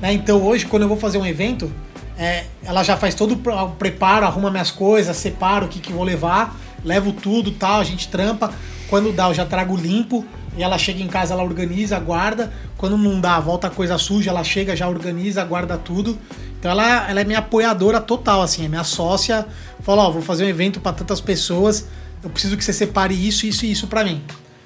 Né? 0.00 0.12
Então 0.12 0.42
hoje, 0.42 0.66
quando 0.66 0.82
eu 0.82 0.88
vou 0.88 0.96
fazer 0.96 1.18
um 1.18 1.26
evento, 1.26 1.72
é, 2.18 2.44
ela 2.64 2.82
já 2.82 2.96
faz 2.96 3.14
todo 3.14 3.34
o 3.34 3.70
preparo, 3.70 4.26
arruma 4.26 4.50
minhas 4.50 4.70
coisas, 4.70 5.16
separa 5.16 5.64
o 5.64 5.68
que, 5.68 5.80
que 5.80 5.92
vou 5.92 6.04
levar, 6.04 6.56
levo 6.84 7.12
tudo 7.12 7.52
tal, 7.52 7.80
a 7.80 7.84
gente 7.84 8.08
trampa. 8.08 8.52
Quando 8.88 9.12
dá, 9.12 9.28
eu 9.28 9.34
já 9.34 9.44
trago 9.44 9.76
limpo. 9.76 10.24
E 10.58 10.62
ela 10.62 10.76
chega 10.76 11.00
em 11.00 11.06
casa, 11.06 11.32
ela 11.34 11.42
organiza, 11.44 11.98
guarda. 12.00 12.52
Quando 12.76 12.98
não 12.98 13.20
dá, 13.20 13.38
volta 13.38 13.70
coisa 13.70 13.96
suja, 13.96 14.30
ela 14.30 14.42
chega, 14.42 14.74
já 14.74 14.88
organiza, 14.88 15.44
guarda 15.44 15.78
tudo. 15.78 16.18
Então 16.58 16.68
ela, 16.70 17.08
ela 17.08 17.20
é 17.20 17.24
minha 17.24 17.38
apoiadora 17.38 18.00
total, 18.00 18.42
assim, 18.42 18.64
é 18.64 18.68
minha 18.68 18.82
sócia. 18.82 19.46
Fala, 19.82 20.02
ó, 20.02 20.10
vou 20.10 20.20
fazer 20.20 20.44
um 20.44 20.48
evento 20.48 20.80
para 20.80 20.92
tantas 20.92 21.20
pessoas, 21.20 21.86
eu 22.24 22.28
preciso 22.28 22.56
que 22.56 22.64
você 22.64 22.72
separe 22.72 23.14
isso, 23.14 23.46
isso 23.46 23.64
e 23.64 23.70
isso 23.70 23.86
para 23.86 24.02
mim. 24.02 24.20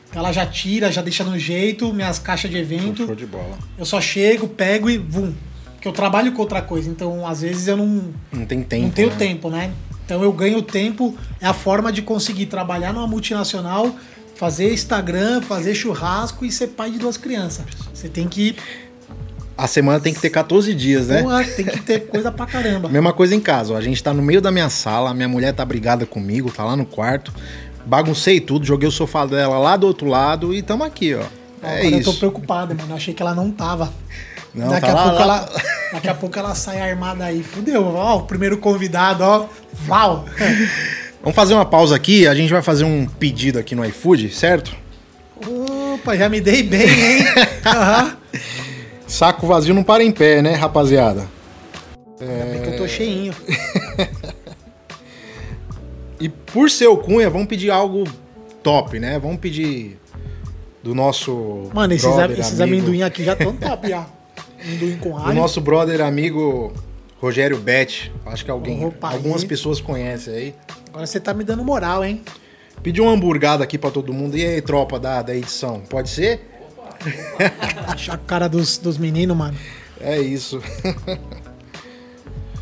Então 0.09 0.22
ela 0.22 0.33
já 0.33 0.46
tira, 0.46 0.90
já 0.90 1.02
deixa 1.02 1.22
no 1.24 1.38
jeito, 1.38 1.92
minhas 1.92 2.18
caixas 2.18 2.50
de 2.50 2.57
evento. 2.57 3.05
Show 3.05 3.14
de 3.14 3.26
bola. 3.26 3.59
Eu 3.76 3.85
só 3.85 4.00
chego, 4.00 4.48
pego 4.48 4.88
e 4.88 4.96
vum. 4.96 5.35
Porque 5.74 5.87
eu 5.88 5.92
trabalho 5.92 6.33
com 6.33 6.40
outra 6.40 6.62
coisa, 6.62 6.88
então 6.88 7.26
às 7.26 7.42
vezes 7.42 7.68
eu 7.68 7.76
não, 7.76 8.05
Não 8.33 8.46
tem 8.46 8.62
tempo. 8.62 8.83
não 8.85 8.90
tenho 8.90 9.11
né? 9.11 9.16
tempo, 9.16 9.50
né? 9.50 9.72
Então 10.05 10.22
eu 10.22 10.33
ganho 10.33 10.62
tempo, 10.62 11.16
é 11.40 11.46
a 11.46 11.52
forma 11.55 11.92
de 11.92 12.02
conseguir 12.02 12.46
trabalhar 12.46 12.92
numa 12.92 13.07
multinacional, 13.07 13.94
fazer 14.42 14.72
Instagram, 14.72 15.40
fazer 15.40 15.72
churrasco 15.72 16.44
e 16.44 16.50
ser 16.50 16.66
pai 16.66 16.90
de 16.90 16.98
duas 16.98 17.16
crianças. 17.16 17.64
Você 17.94 18.09
tem 18.09 18.26
que. 18.26 18.57
A 19.57 19.68
semana 19.68 20.00
tem 20.00 20.12
que 20.12 20.20
ter 20.20 20.31
14 20.31 20.74
dias, 20.74 21.07
né? 21.07 21.22
Porra, 21.22 21.44
tem 21.44 21.64
que 21.64 21.81
ter 21.81 22.09
coisa 22.09 22.33
pra 22.33 22.44
caramba. 22.44 22.88
Mesma 22.90 23.12
coisa 23.12 23.37
em 23.37 23.40
casa, 23.40 23.72
ó. 23.72 23.76
A 23.76 23.81
gente 23.81 24.02
tá 24.02 24.12
no 24.12 24.20
meio 24.20 24.40
da 24.40 24.50
minha 24.50 24.68
sala, 24.68 25.11
a 25.11 25.14
minha 25.14 25.28
mulher 25.28 25.55
tá 25.55 25.64
brigada 25.64 26.05
comigo, 26.05 26.50
tá 26.50 26.64
lá 26.64 26.74
no 26.74 26.85
quarto. 26.85 27.33
Baguncei 27.87 28.40
tudo, 28.40 28.66
joguei 28.66 28.88
o 28.88 28.90
sofá 28.90 29.24
dela 29.24 29.61
lá 29.61 29.76
do 29.76 29.87
outro 29.87 30.09
lado 30.09 30.52
e 30.52 30.61
tamo 30.61 30.83
aqui, 30.83 31.14
ó. 31.14 31.22
É 31.62 31.78
Agora 31.78 31.85
eu 31.85 32.02
tô 32.02 32.11
isso. 32.11 32.18
preocupado, 32.18 32.74
mano. 32.74 32.90
Eu 32.90 32.96
achei 32.96 33.14
que 33.14 33.22
ela 33.22 33.37
não 33.37 33.48
tava. 33.48 33.92
Não, 34.52 34.70
daqui, 34.70 34.87
tá 34.87 34.90
a 34.90 34.94
lá, 34.96 35.02
pouco 35.05 35.18
lá. 35.24 35.37
Ela, 35.37 35.62
daqui 35.92 36.09
a 36.09 36.14
pouco 36.14 36.37
ela 36.37 36.55
sai 36.57 36.81
armada 36.81 37.26
aí. 37.26 37.44
Fudeu. 37.44 37.94
Ó, 37.94 38.16
o 38.16 38.22
primeiro 38.22 38.59
convidado, 38.59 39.22
ó. 39.22 39.46
Val. 39.72 40.24
Vamos 41.22 41.37
fazer 41.37 41.54
uma 41.54 41.64
pausa 41.64 41.94
aqui, 41.94 42.26
a 42.26 42.35
gente 42.35 42.52
vai 42.52 42.62
fazer 42.62 42.85
um 42.85 43.06
pedido 43.06 43.58
aqui 43.58 43.74
no 43.74 43.85
iFood, 43.85 44.30
certo? 44.30 44.74
Opa, 45.94 46.16
já 46.16 46.28
me 46.28 46.40
dei 46.40 46.62
bem, 46.62 46.88
hein? 46.88 47.24
Aham. 47.64 48.16
Saco 49.06 49.46
vazio 49.46 49.74
não 49.74 49.85
para 49.85 50.02
em 50.02 50.11
pé, 50.11 50.42
né, 50.42 50.54
rapaziada? 50.54 51.28
Ainda 52.20 52.44
bem 52.46 52.62
que 52.62 52.68
eu 52.70 52.76
tô 52.76 52.88
cheinho. 52.88 53.35
E 56.20 56.28
por 56.28 56.70
ser 56.70 56.87
o 56.87 56.96
Cunha, 56.96 57.28
vamos 57.28 57.48
pedir 57.48 57.68
algo 57.70 58.04
top, 58.62 59.00
né? 59.00 59.18
Vamos 59.18 59.38
pedir 59.38 59.98
do 60.80 60.94
nosso. 60.94 61.68
Mano, 61.74 61.92
esses, 61.94 62.06
brother, 62.08 62.38
esses 62.38 62.61
amigo, 62.61 62.76
amendoim 62.78 63.02
aqui 63.02 63.24
já 63.24 63.32
estão 63.32 63.52
top 63.58 63.88
já. 63.88 64.06
Amendoim 64.64 64.98
com 64.98 65.11
Do 65.11 65.16
alho. 65.16 65.35
nosso 65.35 65.61
brother 65.61 66.00
amigo 66.00 66.72
Rogério 67.20 67.58
Bet. 67.58 68.12
Acho 68.24 68.44
que 68.44 68.52
alguém, 68.52 68.85
Opa, 68.85 69.08
aí. 69.08 69.16
algumas 69.16 69.42
pessoas 69.42 69.80
conhecem 69.80 70.32
aí. 70.32 70.54
Agora 70.92 71.07
você 71.07 71.18
tá 71.18 71.33
me 71.33 71.42
dando 71.42 71.64
moral, 71.64 72.05
hein? 72.05 72.22
Pedir 72.83 73.00
uma 73.00 73.12
hamburgada 73.12 73.64
aqui 73.64 73.78
pra 73.78 73.90
todo 73.90 74.12
mundo. 74.12 74.37
E 74.37 74.44
aí, 74.44 74.61
tropa 74.61 74.98
da, 75.00 75.22
da 75.22 75.35
edição? 75.35 75.81
Pode 75.88 76.11
ser? 76.11 76.46
Achar 77.88 78.14
a 78.14 78.18
cara 78.18 78.46
dos, 78.48 78.76
dos 78.76 78.98
meninos, 78.98 79.35
mano. 79.37 79.57
É 80.00 80.20
isso. 80.20 80.61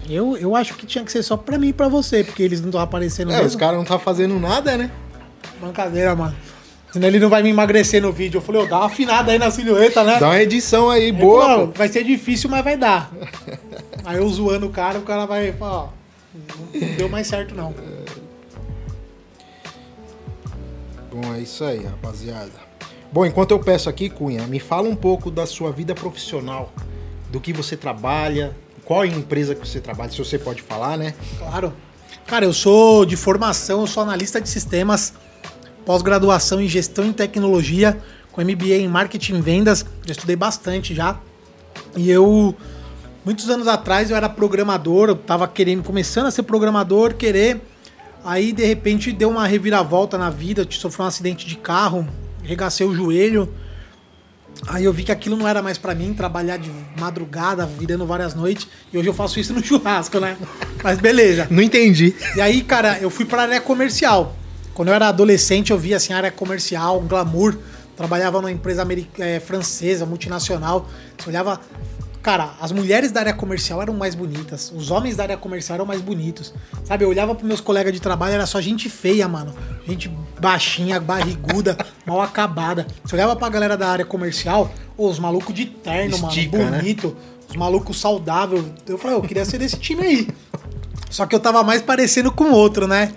Eu, 0.09 0.37
eu 0.37 0.57
acho 0.57 0.75
que 0.75 0.87
tinha 0.87 1.05
que 1.05 1.13
ser 1.13 1.23
só 1.23 1.37
pra 1.37 1.57
mim 1.57 1.69
e 1.69 1.73
pra 1.73 1.87
você, 1.87 2.25
porque 2.25 2.43
eles 2.43 2.61
não 2.61 2.69
estão 2.71 2.81
aparecendo 2.81 3.31
É, 3.31 3.37
os 3.37 3.43
mesmo. 3.43 3.61
caras 3.61 3.77
não 3.79 3.85
tá 3.85 3.97
fazendo 3.97 4.41
nada, 4.41 4.77
né? 4.77 4.91
Brincadeira, 5.61 6.17
mano. 6.17 6.35
Senão 6.93 7.07
ele 7.07 7.21
não 7.21 7.29
vai 7.29 7.45
me 7.45 7.51
emagrecer 7.51 8.03
no 8.03 8.11
vídeo. 8.11 8.39
Eu 8.39 8.43
falei, 8.43 8.63
ô, 8.63 8.67
dá 8.67 8.79
uma 8.79 8.87
afinada 8.87 9.31
aí 9.31 9.39
na 9.39 9.53
silhueta, 9.53 10.03
né? 10.03 10.19
Dá 10.19 10.27
uma 10.31 10.43
edição 10.43 10.91
aí, 10.91 11.13
boa. 11.13 11.45
falou, 11.47 11.67
pô. 11.69 11.73
"Ó, 11.75 11.79
vai 11.79 11.87
ser 11.89 12.03
difícil, 12.03 12.51
mas 12.51 12.65
vai 12.65 12.77
dar. 12.77 13.09
aí 14.05 14.17
eu 14.17 14.29
zoando 14.29 14.67
o 14.67 14.71
cara, 14.71 14.99
o 14.99 15.03
cara 15.03 15.27
vai 15.27 15.53
falar, 15.53 15.83
ó, 15.85 15.89
não 16.75 16.97
deu 16.97 17.09
mais 17.09 17.29
certo 17.29 17.55
não. 17.55 17.73
Bom, 21.13 21.35
é 21.35 21.41
isso 21.41 21.65
aí, 21.65 21.85
rapaziada. 21.85 22.53
Bom, 23.13 23.27
enquanto 23.27 23.51
eu 23.51 23.59
peço 23.59 23.89
aqui, 23.89 24.09
Cunha, 24.09 24.47
me 24.47 24.61
fala 24.61 24.89
um 24.89 24.95
pouco 24.95 25.31
da 25.31 25.45
sua 25.45 25.73
vida 25.73 25.95
profissional. 25.95 26.73
Do 27.29 27.41
que 27.41 27.53
você 27.53 27.77
trabalha, 27.77 28.57
qual 28.85 29.05
é 29.05 29.09
a 29.09 29.11
empresa 29.11 29.55
que 29.55 29.67
você 29.67 29.81
trabalha, 29.81 30.11
se 30.11 30.19
você 30.19 30.39
pode 30.39 30.63
falar, 30.63 30.97
né? 30.97 31.15
Claro. 31.39 31.73
Cara, 32.27 32.45
eu 32.45 32.53
sou 32.53 33.05
de 33.05 33.17
formação, 33.17 33.81
eu 33.81 33.87
sou 33.87 34.03
analista 34.03 34.41
de 34.41 34.49
sistemas, 34.49 35.13
pós-graduação 35.85 36.61
em 36.61 36.69
gestão 36.69 37.09
e 37.09 37.13
tecnologia, 37.13 38.01
com 38.31 38.41
MBA 38.41 38.77
em 38.77 38.89
marketing 38.89 39.39
e 39.39 39.41
vendas. 39.41 39.85
Já 40.07 40.13
estudei 40.13 40.37
bastante 40.37 40.95
já. 40.95 41.21
E 41.97 42.09
eu, 42.11 42.55
muitos 43.25 43.51
anos 43.51 43.67
atrás, 43.67 44.11
eu 44.11 44.17
era 44.17 44.29
programador, 44.29 45.09
eu 45.09 45.17
tava 45.17 45.49
querendo, 45.49 45.83
começando 45.83 46.27
a 46.27 46.31
ser 46.31 46.45
programador, 46.45 47.15
querer. 47.15 47.61
Aí, 48.25 48.53
de 48.53 48.65
repente, 48.65 49.13
deu 49.13 49.31
uma 49.31 49.47
reviravolta 49.47 50.19
na 50.19 50.31
vida, 50.31 50.63
eu 50.63 50.73
sofri 50.73 51.03
um 51.03 51.07
acidente 51.07 51.47
de 51.47 51.57
carro, 51.57 52.07
regacei 52.43 52.87
o 52.87 52.95
joelho. 52.95 53.53
Aí 54.67 54.85
eu 54.85 54.93
vi 54.93 55.05
que 55.05 55.13
aquilo 55.13 55.37
não 55.37 55.49
era 55.49 55.63
mais 55.63 55.79
pra 55.79 55.95
mim, 55.95 56.13
trabalhar 56.13 56.59
de 56.59 56.71
madrugada, 56.99 57.65
virando 57.65 58.05
várias 58.05 58.35
noites. 58.35 58.69
E 58.93 58.99
hoje 58.99 59.09
eu 59.09 59.15
faço 59.15 59.41
isso 59.41 59.55
no 59.55 59.63
churrasco, 59.65 60.21
né? 60.21 60.37
Mas 60.83 60.99
beleza. 60.99 61.47
Não 61.51 61.63
entendi. 61.63 62.15
E 62.37 62.41
aí, 62.41 62.63
cara, 62.63 62.99
eu 63.01 63.09
fui 63.09 63.25
pra 63.25 63.43
área 63.43 63.61
comercial. 63.61 64.37
Quando 64.75 64.89
eu 64.89 64.95
era 64.95 65.09
adolescente, 65.09 65.71
eu 65.71 65.79
via 65.79 65.97
assim, 65.97 66.13
área 66.13 66.31
comercial, 66.31 67.01
um 67.01 67.07
glamour. 67.07 67.57
Trabalhava 67.97 68.41
numa 68.41 68.53
empresa 68.53 68.87
eh, 69.19 69.41
francesa, 69.41 70.07
multinacional. 70.07 70.89
Você 71.19 71.29
olhava. 71.29 71.61
Cara, 72.23 72.51
as 72.61 72.71
mulheres 72.71 73.11
da 73.11 73.21
área 73.21 73.33
comercial 73.33 73.81
eram 73.81 73.95
mais 73.95 74.15
bonitas. 74.15 74.71
Os 74.77 74.91
homens 74.91 75.17
da 75.17 75.23
área 75.23 75.37
comercial 75.39 75.77
eram 75.77 75.87
mais 75.87 76.03
bonitos. 76.03 76.53
Sabe, 76.85 77.05
eu 77.05 77.09
olhava 77.09 77.35
pros 77.35 77.49
meus 77.49 77.61
colegas 77.63 77.93
de 77.93 78.01
trabalho, 78.01 78.35
era 78.35 78.47
só 78.47 78.61
gente 78.61 78.91
feia, 78.91 79.27
mano. 79.27 79.55
Gente 79.87 80.11
baixinha, 80.39 81.01
barriguda, 81.01 81.79
mal 82.07 82.21
acabada. 82.21 82.87
Você 83.03 83.15
olhava 83.15 83.35
pra 83.37 83.49
galera 83.49 83.77
da 83.77 83.89
área 83.89 84.05
comercial, 84.05 84.71
ô, 84.99 85.09
os 85.09 85.19
malucos 85.19 85.55
de 85.55 85.65
terno, 85.65 86.17
Estica, 86.29 86.59
mano, 86.59 86.71
né? 86.73 86.79
bonito. 86.79 87.17
Os 87.49 87.57
malucos 87.57 87.99
saudáveis. 87.99 88.65
Eu 88.87 88.99
falei, 88.99 89.17
eu 89.17 89.23
queria 89.23 89.45
ser 89.45 89.59
desse 89.59 89.77
time 89.79 90.03
aí. 90.03 90.29
Só 91.09 91.27
que 91.27 91.35
eu 91.35 91.41
tava 91.41 91.63
mais 91.65 91.81
parecendo 91.83 92.31
com 92.31 92.53
outro, 92.53 92.87
né? 92.87 93.13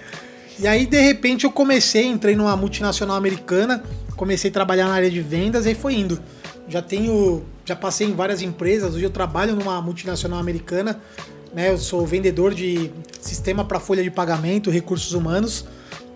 E 0.57 0.67
aí, 0.67 0.85
de 0.85 0.99
repente, 0.99 1.43
eu 1.43 1.51
comecei, 1.51 2.05
entrei 2.05 2.35
numa 2.35 2.55
multinacional 2.55 3.15
americana, 3.17 3.83
comecei 4.15 4.49
a 4.49 4.53
trabalhar 4.53 4.87
na 4.87 4.93
área 4.93 5.11
de 5.11 5.19
vendas 5.21 5.65
e 5.65 5.69
aí 5.69 5.75
foi 5.75 5.95
indo. 5.95 6.19
Já 6.67 6.81
tenho, 6.81 7.43
já 7.65 7.75
passei 7.75 8.07
em 8.07 8.13
várias 8.13 8.41
empresas, 8.41 8.95
hoje 8.95 9.05
eu 9.05 9.09
trabalho 9.09 9.55
numa 9.55 9.81
multinacional 9.81 10.39
americana, 10.39 10.99
né? 11.53 11.71
Eu 11.71 11.77
sou 11.77 12.05
vendedor 12.05 12.53
de 12.53 12.91
sistema 13.21 13.63
para 13.63 13.79
folha 13.79 14.03
de 14.03 14.11
pagamento, 14.11 14.69
recursos 14.69 15.13
humanos, 15.13 15.65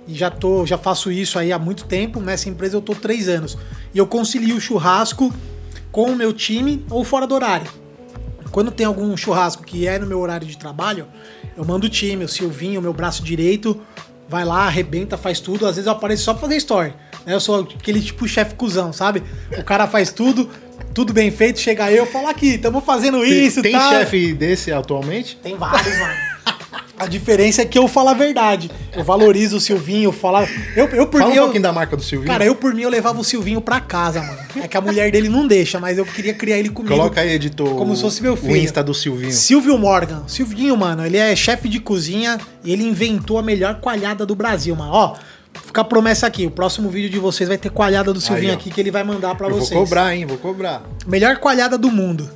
e 0.07 0.13
já 0.13 0.29
tô, 0.29 0.65
já 0.65 0.77
faço 0.77 1.11
isso 1.11 1.37
aí 1.37 1.51
há 1.51 1.59
muito 1.59 1.85
tempo. 1.85 2.19
Nessa 2.19 2.49
empresa 2.49 2.77
eu 2.77 2.81
tô 2.81 2.95
três 2.95 3.27
anos. 3.27 3.57
E 3.93 3.97
eu 3.97 4.07
concilio 4.07 4.55
o 4.55 4.61
churrasco 4.61 5.33
com 5.91 6.11
o 6.11 6.15
meu 6.15 6.33
time 6.33 6.85
ou 6.89 7.03
fora 7.03 7.27
do 7.27 7.35
horário. 7.35 7.69
Quando 8.51 8.71
tem 8.71 8.85
algum 8.85 9.15
churrasco 9.17 9.63
que 9.63 9.87
é 9.87 9.99
no 9.99 10.07
meu 10.07 10.19
horário 10.19 10.47
de 10.47 10.57
trabalho, 10.57 11.07
eu 11.55 11.65
mando 11.65 11.87
o 11.87 11.89
time, 11.89 12.23
o 12.23 12.27
Silvinho, 12.27 12.79
o 12.79 12.83
meu 12.83 12.93
braço 12.93 13.21
direito, 13.21 13.79
vai 14.29 14.45
lá, 14.45 14.65
arrebenta, 14.65 15.17
faz 15.17 15.39
tudo. 15.39 15.65
Às 15.65 15.75
vezes 15.75 15.87
eu 15.87 15.91
apareço 15.93 16.23
só 16.23 16.33
pra 16.33 16.41
fazer 16.41 16.55
story. 16.57 16.93
né? 17.25 17.33
Eu 17.33 17.39
sou 17.39 17.61
aquele 17.61 18.01
tipo 18.01 18.27
chefe 18.27 18.55
cuzão, 18.55 18.93
sabe? 18.93 19.23
O 19.57 19.63
cara 19.63 19.87
faz 19.87 20.11
tudo, 20.11 20.49
tudo 20.97 21.13
bem 21.13 21.29
feito, 21.29 21.59
chega 21.59 21.91
eu, 21.91 22.07
falo 22.07 22.27
aqui, 22.27 22.55
estamos 22.55 22.83
fazendo 22.83 23.23
isso, 23.23 23.61
Tem 23.61 23.71
tá? 23.71 23.87
chefe 23.91 24.33
desse 24.33 24.71
atualmente? 24.71 25.37
Tem 25.43 25.55
vários, 25.55 25.95
mano. 25.99 26.13
A 26.97 27.05
diferença 27.05 27.61
é 27.61 27.65
que 27.65 27.77
eu 27.77 27.87
falo 27.87 28.09
a 28.09 28.15
verdade. 28.15 28.71
Eu 28.95 29.03
valorizo 29.03 29.57
o 29.57 29.59
Silvinho, 29.59 30.05
eu 30.05 30.11
falo. 30.11 30.47
Eu, 30.75 30.87
eu 30.87 31.05
por 31.05 31.19
Fala 31.19 31.29
um 31.29 31.33
mim, 31.33 31.37
eu- 31.37 31.43
pouquinho 31.43 31.61
da 31.61 31.71
marca 31.71 31.95
do 31.95 32.01
Silvinho. 32.01 32.25
Cara, 32.31 32.43
eu 32.43 32.55
por 32.55 32.73
mim 32.73 32.81
eu 32.81 32.89
levava 32.89 33.19
o 33.19 33.23
Silvinho 33.23 33.61
pra 33.61 33.79
casa, 33.79 34.19
mano. 34.23 34.39
É 34.63 34.67
que 34.67 34.75
a 34.75 34.81
mulher 34.81 35.11
dele 35.11 35.29
não 35.29 35.45
deixa, 35.45 35.79
mas 35.79 35.99
eu 35.99 36.05
queria 36.07 36.33
criar 36.33 36.57
ele 36.57 36.69
comigo. 36.71 36.95
Coloca 36.95 37.21
aí, 37.21 37.33
editor. 37.33 37.75
Como 37.75 37.95
se 37.95 38.01
fosse 38.01 38.23
meu 38.23 38.35
filho. 38.35 38.53
O 38.53 38.57
Insta 38.57 38.83
do 38.83 38.95
Silvinho. 38.95 39.31
Silvio 39.31 39.77
Morgan. 39.77 40.23
Silvinho, 40.25 40.75
mano, 40.75 41.05
ele 41.05 41.17
é 41.17 41.35
chefe 41.35 41.69
de 41.69 41.79
cozinha 41.79 42.39
e 42.63 42.73
ele 42.73 42.83
inventou 42.83 43.37
a 43.37 43.43
melhor 43.43 43.75
coalhada 43.79 44.25
do 44.25 44.33
Brasil, 44.33 44.75
mano. 44.75 44.91
Ó, 44.91 45.15
fica 45.65 45.81
a 45.81 45.83
promessa 45.83 46.27
aqui. 46.27 46.45
O 46.45 46.51
próximo 46.51 46.89
vídeo 46.89 47.09
de 47.09 47.19
vocês 47.19 47.47
vai 47.47 47.57
ter 47.57 47.69
coalhada 47.69 48.13
do 48.13 48.21
Silvinho 48.21 48.53
aqui 48.53 48.69
que 48.69 48.79
ele 48.79 48.91
vai 48.91 49.03
mandar 49.03 49.35
pra 49.35 49.47
Eu 49.47 49.51
vou 49.51 49.61
vocês. 49.61 49.79
cobrar, 49.79 50.15
hein? 50.15 50.25
Vou 50.25 50.37
cobrar. 50.37 50.83
Melhor 51.05 51.37
coalhada 51.37 51.77
do 51.77 51.91
mundo. 51.91 52.29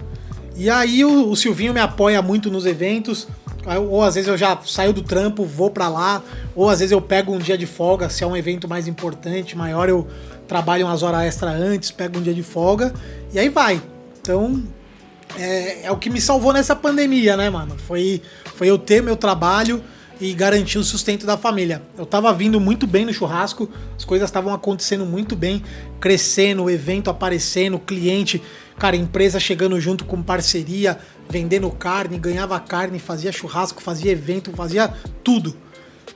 E 0.55 0.69
aí 0.69 1.03
o, 1.03 1.29
o 1.29 1.35
Silvinho 1.35 1.73
me 1.73 1.79
apoia 1.79 2.21
muito 2.21 2.51
nos 2.51 2.65
eventos. 2.65 3.27
Ou 3.89 4.01
às 4.03 4.15
vezes 4.15 4.27
eu 4.27 4.37
já 4.37 4.57
saio 4.65 4.91
do 4.91 5.01
trampo, 5.01 5.45
vou 5.45 5.69
pra 5.69 5.87
lá. 5.87 6.21
Ou 6.55 6.69
às 6.69 6.79
vezes 6.79 6.91
eu 6.91 7.01
pego 7.01 7.33
um 7.33 7.37
dia 7.39 7.57
de 7.57 7.65
folga, 7.65 8.09
se 8.09 8.23
é 8.23 8.27
um 8.27 8.35
evento 8.35 8.67
mais 8.67 8.87
importante, 8.87 9.55
maior, 9.55 9.87
eu 9.87 10.07
trabalho 10.47 10.85
umas 10.85 11.03
horas 11.03 11.21
extra 11.21 11.49
antes, 11.51 11.91
pego 11.91 12.19
um 12.19 12.21
dia 12.21 12.33
de 12.33 12.43
folga. 12.43 12.93
E 13.31 13.39
aí 13.39 13.49
vai. 13.49 13.81
Então, 14.19 14.63
é, 15.37 15.85
é 15.85 15.91
o 15.91 15.97
que 15.97 16.09
me 16.09 16.19
salvou 16.19 16.51
nessa 16.51 16.75
pandemia, 16.75 17.37
né, 17.37 17.49
mano? 17.49 17.75
Foi, 17.87 18.21
foi 18.55 18.67
eu 18.67 18.77
ter 18.77 19.01
meu 19.01 19.15
trabalho 19.15 19.81
e 20.21 20.33
garantir 20.33 20.77
o 20.77 20.83
sustento 20.83 21.25
da 21.25 21.35
família. 21.35 21.81
Eu 21.97 22.05
tava 22.05 22.31
vindo 22.31 22.59
muito 22.59 22.85
bem 22.85 23.03
no 23.05 23.11
churrasco, 23.11 23.67
as 23.97 24.05
coisas 24.05 24.29
estavam 24.29 24.53
acontecendo 24.53 25.03
muito 25.03 25.35
bem, 25.35 25.63
crescendo, 25.99 26.63
o 26.63 26.69
evento 26.69 27.09
aparecendo, 27.09 27.79
cliente, 27.79 28.39
cara, 28.77 28.95
empresa 28.95 29.39
chegando 29.39 29.81
junto 29.81 30.05
com 30.05 30.21
parceria, 30.21 30.99
vendendo 31.27 31.69
carne, 31.71 32.19
ganhava 32.19 32.59
carne, 32.59 32.99
fazia 32.99 33.31
churrasco, 33.31 33.81
fazia 33.81 34.11
evento, 34.11 34.51
fazia 34.51 34.93
tudo. 35.23 35.57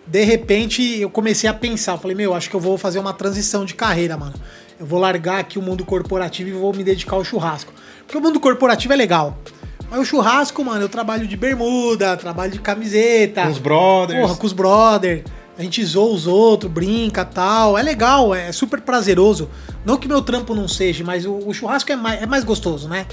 De 0.06 0.24
repente 0.24 0.84
eu 1.00 1.10
comecei 1.10 1.50
a 1.50 1.54
pensar, 1.54 1.98
falei, 1.98 2.16
meu, 2.16 2.36
acho 2.36 2.48
que 2.48 2.56
eu 2.56 2.60
vou 2.60 2.78
fazer 2.78 3.00
uma 3.00 3.12
transição 3.12 3.66
de 3.66 3.74
carreira, 3.74 4.16
mano. 4.16 4.36
Eu 4.80 4.86
vou 4.86 5.00
largar 5.00 5.40
aqui 5.40 5.58
o 5.58 5.62
mundo 5.64 5.84
corporativo 5.84 6.50
e 6.50 6.54
vou 6.54 6.72
me 6.76 6.84
dedicar 6.84 7.16
ao 7.16 7.24
churrasco. 7.24 7.74
Porque 8.06 8.18
o 8.18 8.22
mundo 8.22 8.40
corporativo 8.40 8.94
é 8.94 8.96
legal. 8.96 9.36
Mas 9.90 10.00
o 10.00 10.06
churrasco, 10.06 10.64
mano, 10.64 10.82
eu 10.82 10.90
trabalho 10.90 11.28
de 11.28 11.38
bermuda, 11.38 12.18
trabalho 12.18 12.52
de 12.52 12.60
camiseta. 12.60 13.44
Com 13.44 13.50
os 13.50 13.60
brothers. 13.60 14.20
Porra, 14.20 14.36
com 14.36 14.46
os 14.48 14.54
brothers. 14.54 15.24
A 15.58 15.64
gente 15.64 15.84
zoa 15.86 16.14
os 16.14 16.28
outros, 16.28 16.72
brinca 16.72 17.24
tal. 17.24 17.78
É 17.78 17.82
legal, 17.82 18.36
é 18.36 18.52
super 18.52 18.82
prazeroso. 18.82 19.50
Não 19.86 19.98
que 19.98 20.08
meu 20.08 20.22
trampo 20.22 20.54
não 20.54 20.68
seja, 20.68 21.04
mas 21.04 21.26
o, 21.26 21.34
o 21.34 21.54
churrasco 21.54 21.92
é 21.92 21.96
mais, 21.96 22.22
é 22.22 22.26
mais 22.26 22.44
gostoso, 22.44 22.90
né? 22.90 23.06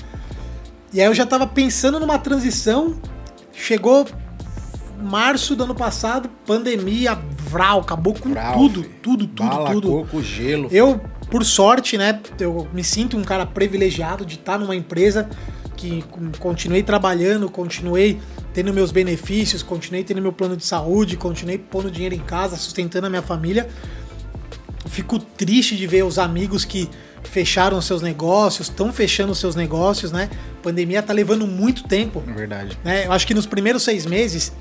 E 0.93 1.01
aí 1.01 1.07
eu 1.07 1.15
já 1.15 1.25
tava 1.25 1.47
pensando 1.47 2.01
numa 2.01 2.19
transição. 2.19 3.01
Chegou 3.53 4.07
março 5.03 5.55
do 5.55 5.65
ano 5.65 5.75
passado, 5.75 6.29
pandemia, 6.47 7.19
vral, 7.39 7.81
acabou 7.81 8.15
com 8.15 8.33
tudo, 8.33 8.83
filho. 8.83 8.95
tudo, 9.03 9.27
tudo, 9.27 9.49
Bala, 9.49 9.73
tudo. 9.73 9.89
coco, 9.89 10.23
gelo. 10.23 10.69
Eu, 10.71 11.01
por 11.31 11.45
sorte, 11.45 11.99
né, 11.99 12.21
eu 12.39 12.69
me 12.73 12.85
sinto 12.85 13.17
um 13.17 13.23
cara 13.23 13.45
privilegiado 13.45 14.25
de 14.25 14.37
estar 14.37 14.59
numa 14.59 14.77
empresa 14.77 15.29
que 15.83 16.05
continuei 16.39 16.81
trabalhando, 16.83 17.51
continuei 17.51 18.21
tendo 18.55 18.73
meus 18.73 18.93
benefícios, 18.93 19.65
continuei 19.65 20.05
tendo 20.05 20.23
meu 20.23 20.33
plano 20.33 20.57
de 20.57 20.65
saúde, 20.65 21.17
continuei 21.17 21.59
pondo 21.59 21.91
dinheiro 21.91 22.15
em 22.15 22.21
casa, 22.21 22.57
sustentando 22.57 23.09
a 23.09 23.11
minha 23.11 23.23
família. 23.23 23.69
Fico 24.87 25.19
triste 25.19 25.77
de 25.77 25.85
ver 25.87 26.05
os 26.05 26.19
amigos 26.21 26.65
que 26.65 26.89
fecharam 27.25 27.81
seus 27.81 28.01
negócios, 28.01 28.69
estão 28.69 28.93
fechando 28.93 29.35
seus 29.35 29.57
negócios, 29.57 30.13
né? 30.13 30.31
A 30.61 30.63
pandemia 30.63 31.03
tá 31.03 31.13
levando 31.13 31.47
muito 31.47 31.85
tempo 31.85 32.23
É 32.29 32.33
verdade. 32.33 32.79
né? 32.85 33.07
Eu 33.07 33.13
acho 33.13 33.27
que 33.27 33.35
nos 33.35 33.47
primeiros 33.47 33.83
seis 33.83 34.07
meses, 34.07 34.53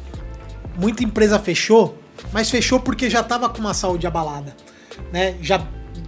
muita 0.77 1.03
empresa 1.03 1.37
fechou, 1.37 1.99
mas 2.33 2.49
fechou 2.49 2.79
porque 2.79 3.09
já 3.09 3.21
tava 3.21 3.47
com 3.49 3.59
uma 3.59 3.73
saúde 3.75 4.07
abalada, 4.07 4.55
né? 5.11 5.35
Já, 5.41 5.61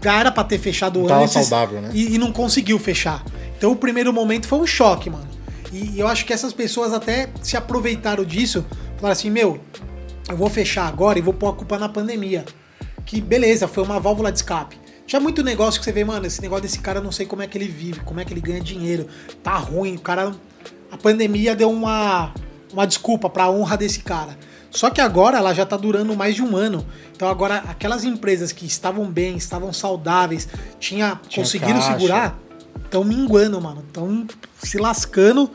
era 0.04 0.32
pra 0.32 0.44
ter 0.44 0.58
fechado 0.58 1.00
Não 1.02 1.08
tava 1.08 1.24
antes 1.24 1.34
saudável, 1.34 1.82
né? 1.82 1.92
e, 1.94 2.16
e 2.16 2.18
não 2.18 2.32
conseguiu 2.32 2.80
fechar. 2.80 3.24
Então 3.64 3.72
o 3.72 3.78
primeiro 3.78 4.12
momento 4.12 4.46
foi 4.46 4.60
um 4.60 4.68
choque, 4.68 5.10
mano. 5.10 5.26
E 5.72 5.98
eu 5.98 6.06
acho 6.06 6.26
que 6.26 6.34
essas 6.34 6.52
pessoas 6.52 6.92
até 6.92 7.30
se 7.42 7.56
aproveitaram 7.56 8.26
disso, 8.26 8.66
falaram 8.98 9.14
assim, 9.14 9.30
meu, 9.30 9.58
eu 10.28 10.36
vou 10.36 10.50
fechar 10.50 10.86
agora 10.86 11.18
e 11.18 11.22
vou 11.22 11.34
pôr 11.34 11.48
a 11.48 11.54
culpa 11.54 11.80
na 11.80 11.88
pandemia. 11.88 12.44
Que 13.06 13.22
beleza, 13.22 13.66
foi 13.66 13.86
uma 13.86 14.02
válvula 14.02 14.34
de 14.34 14.40
escape. 14.40 14.78
Tinha 15.08 15.22
muito 15.22 15.42
negócio 15.42 15.80
que 15.80 15.86
você 15.86 15.94
vê, 15.94 16.04
mano, 16.04 16.26
esse 16.26 16.42
negócio 16.42 16.64
desse 16.64 16.80
cara, 16.80 17.00
eu 17.00 17.04
não 17.06 17.12
sei 17.14 17.26
como 17.26 17.42
é 17.42 17.48
que 17.48 17.58
ele 17.58 17.70
vive, 17.70 18.02
como 18.02 18.20
é 18.20 18.26
que 18.26 18.34
ele 18.34 18.42
ganha 18.42 18.60
dinheiro. 18.60 19.08
Tá 19.42 19.56
ruim, 19.56 19.96
o 19.96 20.00
cara. 20.02 20.36
A 20.92 20.98
pandemia 20.98 21.56
deu 21.56 21.72
uma, 21.72 22.34
uma 22.74 22.86
desculpa 22.86 23.30
pra 23.30 23.50
honra 23.50 23.78
desse 23.78 24.02
cara. 24.02 24.38
Só 24.72 24.90
que 24.90 25.00
agora 25.00 25.38
ela 25.38 25.54
já 25.54 25.66
tá 25.66 25.78
durando 25.78 26.14
mais 26.18 26.36
de 26.36 26.44
um 26.44 26.58
ano. 26.58 26.86
Então 27.16 27.30
agora 27.30 27.64
aquelas 27.70 28.04
empresas 28.04 28.52
que 28.52 28.66
estavam 28.66 29.06
bem, 29.10 29.38
estavam 29.38 29.72
saudáveis, 29.72 30.50
tinha, 30.82 31.18
Tinha 31.30 31.46
conseguiram 31.46 31.80
caixa. 31.80 31.94
segurar, 31.94 32.40
estão 32.84 33.04
minguando, 33.04 33.60
mano. 33.60 33.84
Estão 33.88 34.26
se 34.62 34.78
lascando. 34.78 35.50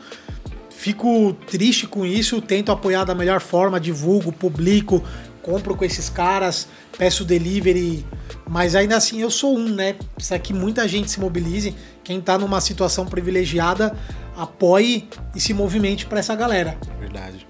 Fico 0.69 1.33
triste 1.47 1.85
com 1.87 2.05
isso, 2.05 2.41
tento 2.41 2.71
apoiar 2.71 3.03
da 3.03 3.13
melhor 3.13 3.41
forma, 3.41 3.81
divulgo, 3.81 4.31
publico, 4.31 5.03
compro 5.41 5.75
com 5.75 5.83
esses 5.83 6.07
caras, 6.07 6.69
peço 6.97 7.25
delivery, 7.25 8.05
mas 8.47 8.75
ainda 8.75 8.95
assim 8.95 9.19
eu 9.19 9.29
sou 9.29 9.57
um, 9.57 9.67
né? 9.67 9.97
Precisa 10.15 10.39
que 10.39 10.53
muita 10.53 10.87
gente 10.87 11.11
se 11.11 11.19
mobilize, 11.19 11.75
quem 12.01 12.21
tá 12.21 12.37
numa 12.37 12.61
situação 12.61 13.05
privilegiada 13.05 13.93
apoie 14.37 15.09
e 15.35 15.41
se 15.41 15.53
movimente 15.53 16.05
para 16.05 16.19
essa 16.19 16.33
galera. 16.33 16.77
Verdade. 16.97 17.45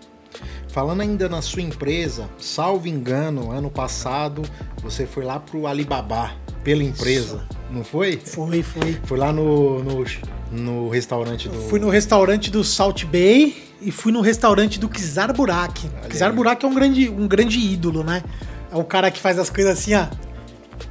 Falando 0.70 1.02
ainda 1.02 1.30
na 1.30 1.42
sua 1.42 1.62
empresa, 1.62 2.30
salvo 2.38 2.88
engano, 2.88 3.52
ano 3.52 3.70
passado 3.70 4.42
você 4.82 5.06
foi 5.06 5.24
lá 5.24 5.40
pro 5.40 5.68
Alibaba 5.68 6.32
pela 6.64 6.84
empresa, 6.84 7.44
não 7.72 7.84
foi? 7.84 8.18
Foi, 8.24 8.62
foi. 8.64 8.98
Foi 9.04 9.18
lá 9.18 9.32
no, 9.32 9.84
no, 9.84 10.06
no 10.52 10.90
restaurante 10.90 11.48
do. 11.50 11.56
Fui 11.70 11.80
no 11.80 11.90
restaurante 11.90 12.50
do 12.52 12.64
Salt 12.64 13.06
Bay 13.06 13.56
e 13.82 13.92
fui 13.92 14.12
no 14.12 14.22
restaurante 14.22 14.80
do 14.80 14.90
Kizar 14.90 15.34
Burak. 15.34 15.90
Kizar 16.10 16.30
aí. 16.30 16.36
Burak 16.36 16.64
é 16.66 16.68
um 16.68 16.74
grande, 16.74 17.10
um 17.10 17.28
grande 17.28 17.60
ídolo, 17.60 18.04
né? 18.04 18.24
É 18.72 18.76
o 18.76 18.84
cara 18.84 19.10
que 19.10 19.20
faz 19.20 19.40
as 19.40 19.50
coisas 19.50 19.80
assim, 19.80 19.94
ó. 19.96 20.06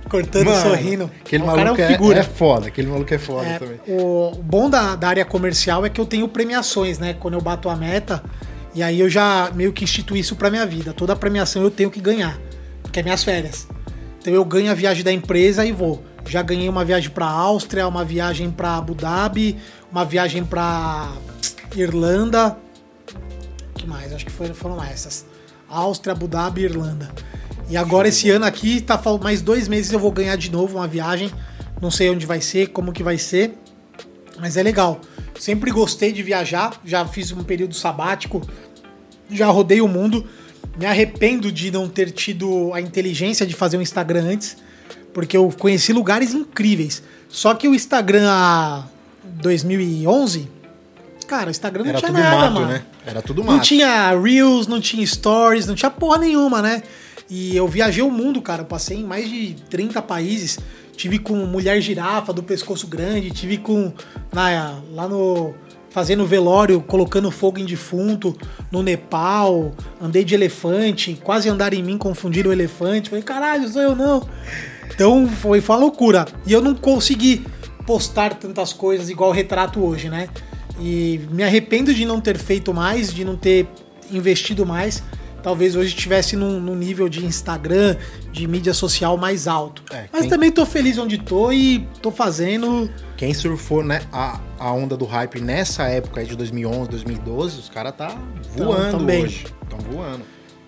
Cortando, 0.09 0.47
Mano, 0.47 0.63
sorrindo. 0.63 1.11
Aquele 1.21 1.43
o 1.43 1.47
cara 1.47 1.61
é 1.61 1.65
maluco 1.65 1.83
um 1.83 1.85
é, 1.85 1.89
figura. 1.89 2.19
é 2.21 2.23
foda, 2.23 2.67
aquele 2.69 2.89
maluco 2.89 3.13
é 3.13 3.19
foda 3.19 3.47
É, 3.47 3.59
também. 3.59 3.81
o 3.87 4.33
o 4.39 4.43
bom 4.43 4.71
da, 4.71 4.97
da 4.97 5.09
área 5.09 5.25
comercial 5.25 5.85
é 5.85 5.91
que 5.91 6.01
eu 6.01 6.07
tenho 6.07 6.27
premiações, 6.29 6.99
né? 6.99 7.13
Quando 7.15 7.35
eu 7.35 7.41
bato 7.43 7.69
a 7.69 7.77
meta, 7.77 8.23
e 8.75 8.83
aí 8.83 9.01
eu 9.01 9.09
já 9.09 9.51
meio 9.55 9.71
que 9.73 9.85
instituí 9.85 10.21
isso 10.21 10.35
pra 10.35 10.51
minha 10.51 10.65
vida. 10.65 10.95
Toda 10.95 11.15
premiação 11.15 11.63
eu 11.63 11.71
tenho 11.71 11.91
que 11.91 12.01
ganhar, 12.01 12.39
porque 12.83 13.01
é 13.01 13.03
minhas 13.03 13.23
férias. 13.23 13.69
Então 14.21 14.33
eu 14.33 14.45
ganho 14.45 14.71
a 14.71 14.75
viagem 14.75 15.05
da 15.05 15.13
empresa 15.13 15.65
e 15.65 15.73
vou. 15.73 16.03
Já 16.27 16.43
ganhei 16.43 16.69
uma 16.69 16.85
viagem 16.85 17.11
pra 17.11 17.27
Áustria, 17.27 17.89
uma 17.89 18.05
viagem 18.05 18.51
pra 18.51 18.77
Abu 18.77 18.95
Dhabi, 18.95 19.57
uma 19.91 20.05
viagem 20.05 20.45
pra 20.45 21.13
Irlanda. 21.75 22.57
que 23.75 23.87
mais? 23.87 24.13
Acho 24.13 24.27
que 24.27 24.33
foram, 24.33 24.55
foram 24.55 24.85
essas. 24.85 25.25
Áustria, 25.69 26.13
Abu 26.13 26.29
Dhabi 26.29 26.65
Irlanda. 26.65 27.11
E 27.69 27.77
agora 27.77 28.09
esse 28.09 28.31
ano 28.31 28.45
aqui, 28.45 28.81
tá 28.81 29.01
mais 29.23 29.43
dois 29.43 29.69
meses 29.69 29.93
eu 29.93 29.99
vou 29.99 30.11
ganhar 30.11 30.37
de 30.37 30.51
novo 30.51 30.79
uma 30.79 30.87
viagem. 30.87 31.31
Não 31.81 31.91
sei 31.91 32.11
onde 32.11 32.27
vai 32.27 32.41
ser, 32.41 32.69
como 32.69 32.93
que 32.93 33.03
vai 33.03 33.19
ser. 33.19 33.55
Mas 34.39 34.57
é 34.57 34.63
legal. 34.63 35.01
Sempre 35.39 35.71
gostei 35.71 36.13
de 36.13 36.23
viajar. 36.23 36.81
Já 36.85 37.07
fiz 37.07 37.31
um 37.31 37.45
período 37.45 37.75
sabático. 37.75 38.43
Já 39.31 39.47
rodei 39.47 39.81
o 39.81 39.89
mundo. 39.89 40.27
Me 40.79 40.87
arrependo 40.87 41.51
de 41.51 41.71
não 41.71 41.89
ter 41.89 42.11
tido 42.13 42.73
a 42.73 42.81
inteligência 42.81 43.45
de 43.45 43.55
fazer 43.55 43.77
um 43.77 43.83
Instagram 43.83 44.23
antes. 44.25 44.57
Porque 45.13 45.37
eu 45.37 45.53
conheci 45.59 45.93
lugares 45.93 46.33
incríveis. 46.33 47.03
Só 47.29 47.53
que 47.55 47.67
o 47.67 47.75
Instagram 47.75 48.25
a 48.31 48.85
2011. 49.25 50.49
Cara, 51.27 51.49
o 51.49 51.51
Instagram 51.51 51.83
não 51.85 51.91
Era 51.91 51.99
tinha 51.99 52.11
tudo 52.11 52.21
nada, 52.23 52.37
mato, 52.37 52.53
mano. 52.55 52.67
né? 52.69 52.83
Era 53.05 53.21
tudo 53.23 53.45
Não 53.45 53.55
mato. 53.55 53.65
tinha 53.67 54.19
Reels, 54.19 54.67
não 54.67 54.81
tinha 54.81 55.05
Stories, 55.07 55.67
não 55.67 55.75
tinha 55.75 55.91
porra 55.91 56.19
nenhuma, 56.19 56.63
né? 56.63 56.83
E 57.29 57.55
eu 57.55 57.69
viajei 57.69 58.03
o 58.03 58.11
mundo, 58.11 58.41
cara. 58.41 58.63
Eu 58.63 58.67
passei 58.67 58.99
em 58.99 59.05
mais 59.05 59.29
de 59.29 59.55
30 59.69 60.01
países. 60.01 60.59
Tive 60.97 61.19
com 61.19 61.35
mulher 61.47 61.81
girafa 61.81 62.33
do 62.33 62.43
pescoço 62.43 62.87
grande, 62.87 63.31
tive 63.31 63.59
com. 63.59 63.93
Na, 64.33 64.81
lá 64.93 65.07
no. 65.07 65.55
Fazendo 65.99 66.25
velório, 66.25 66.81
colocando 66.81 67.29
fogo 67.29 67.59
em 67.59 67.65
defunto, 67.65 68.33
no 68.71 68.85
Nepal, 68.85 69.75
andei 70.01 70.23
de 70.23 70.33
elefante, 70.33 71.19
quase 71.25 71.49
andaram 71.49 71.77
em 71.77 71.83
mim, 71.83 71.99
confundiram 71.99 72.51
o 72.51 72.53
elefante. 72.53 73.11
Falei, 73.11 73.25
caralho, 73.25 73.69
sou 73.69 73.83
eu 73.83 73.97
não. 73.97 74.23
Então 74.95 75.27
foi, 75.27 75.61
foi 75.61 75.75
uma 75.75 75.81
loucura. 75.83 76.25
E 76.47 76.53
eu 76.53 76.63
não 76.63 76.73
consegui 76.73 77.45
postar 77.85 78.35
tantas 78.35 78.73
coisas 78.73 79.11
igual 79.11 79.33
retrato 79.33 79.85
hoje, 79.85 80.09
né? 80.09 80.29
E 80.81 81.21
me 81.33 81.43
arrependo 81.43 81.93
de 81.93 82.05
não 82.05 82.21
ter 82.21 82.39
feito 82.39 82.73
mais, 82.73 83.13
de 83.13 83.25
não 83.25 83.37
ter 83.37 83.67
investido 84.09 84.65
mais. 84.65 85.03
Talvez 85.43 85.77
hoje 85.77 85.95
estivesse 85.95 86.35
num, 86.37 86.61
num 86.61 86.75
nível 86.75 87.09
de 87.09 87.25
Instagram, 87.25 87.97
de 88.33 88.47
mídia 88.47 88.75
social 88.75 89.17
mais 89.17 89.47
alto. 89.47 89.83
É, 89.93 90.07
Mas 90.13 90.23
quem- 90.23 90.31
também 90.31 90.51
tô 90.51 90.67
feliz 90.67 90.99
onde 90.99 91.19
tô 91.19 91.53
e 91.53 91.87
tô 92.03 92.11
fazendo. 92.11 92.91
Quem 93.17 93.33
surfou 93.33 93.83
né, 93.85 94.03
a, 94.13 94.41
a 94.59 94.73
onda 94.73 94.97
do 94.97 95.05
hype 95.05 95.41
nessa 95.41 95.85
época 95.85 96.21
aí 96.21 96.27
de 96.27 96.37
2011, 96.37 96.91
2012, 96.91 97.59
os 97.61 97.69
caras 97.69 97.95
tá 97.97 98.17
voando 98.57 98.91
tão 98.99 99.05
bem. 99.07 99.25
hoje. 99.25 99.47
Estão 99.63 99.79
voando. 99.93 100.23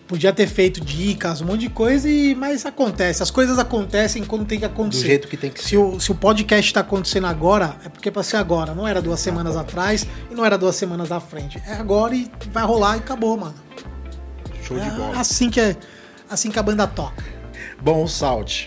Podia 0.07 0.33
ter 0.33 0.49
feito 0.49 0.81
dicas, 0.81 1.41
um 1.41 1.45
monte 1.47 1.61
de 1.61 1.69
coisa, 1.71 2.09
e, 2.09 2.35
mas 2.35 2.67
acontece. 2.67 3.23
As 3.23 3.31
coisas 3.31 3.61
acontecem 3.61 4.25
quando 4.25 4.45
tem 4.45 4.59
que 4.59 4.67
Do 4.67 4.73
acontecer. 4.73 5.07
jeito 5.07 5.29
que 5.29 5.37
tem 5.37 5.51
que 5.51 5.61
Se 5.63 5.69
ser. 5.71 5.77
o, 5.77 6.01
se 6.01 6.11
o 6.11 6.17
podcast 6.17 6.75
tá 6.75 6.81
acontecendo 6.81 7.29
agora, 7.29 7.77
é 7.85 7.89
porque 7.89 8.11
pra 8.11 8.25
ser 8.25 8.37
agora. 8.39 8.75
Não 8.75 8.89
era 8.89 9.01
duas 9.01 9.21
semanas 9.21 9.57
atrás 9.57 10.05
e 10.29 10.35
não 10.35 10.45
era 10.45 10.59
duas 10.59 10.75
semanas 10.75 11.13
à 11.13 11.21
frente. 11.21 11.63
É 11.65 11.75
agora 11.75 12.13
e 12.15 12.29
vai 12.53 12.65
rolar 12.65 12.97
e 12.97 12.99
acabou, 12.99 13.37
mano. 13.37 13.55
Show 14.71 14.79
de 14.79 14.87
É 14.87 14.91
bola. 14.91 15.19
assim 15.21 15.51
que, 15.51 15.61
é, 15.61 15.77
assim 16.31 16.51
que 16.51 16.59
a 16.59 16.63
banda 16.63 16.87
toca. 16.87 17.23
Bom, 17.81 18.05
o 18.05 18.09
Salt, 18.09 18.67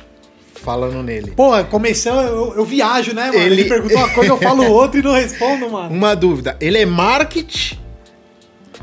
falando 0.61 1.01
nele. 1.01 1.31
Pô, 1.31 1.51
começou, 1.65 2.13
eu, 2.21 2.53
eu 2.55 2.65
viajo, 2.65 3.13
né, 3.13 3.27
mano? 3.27 3.37
Ele, 3.39 3.61
Ele- 3.61 3.69
perguntou 3.69 3.97
uma 3.97 4.09
coisa, 4.09 4.31
eu 4.31 4.37
falo 4.37 4.63
outra 4.71 4.99
e 4.99 5.03
não 5.03 5.13
respondo, 5.13 5.69
mano. 5.69 5.93
Uma 5.95 6.15
dúvida, 6.15 6.57
ele 6.59 6.77
é 6.77 6.85
marketing 6.85 7.79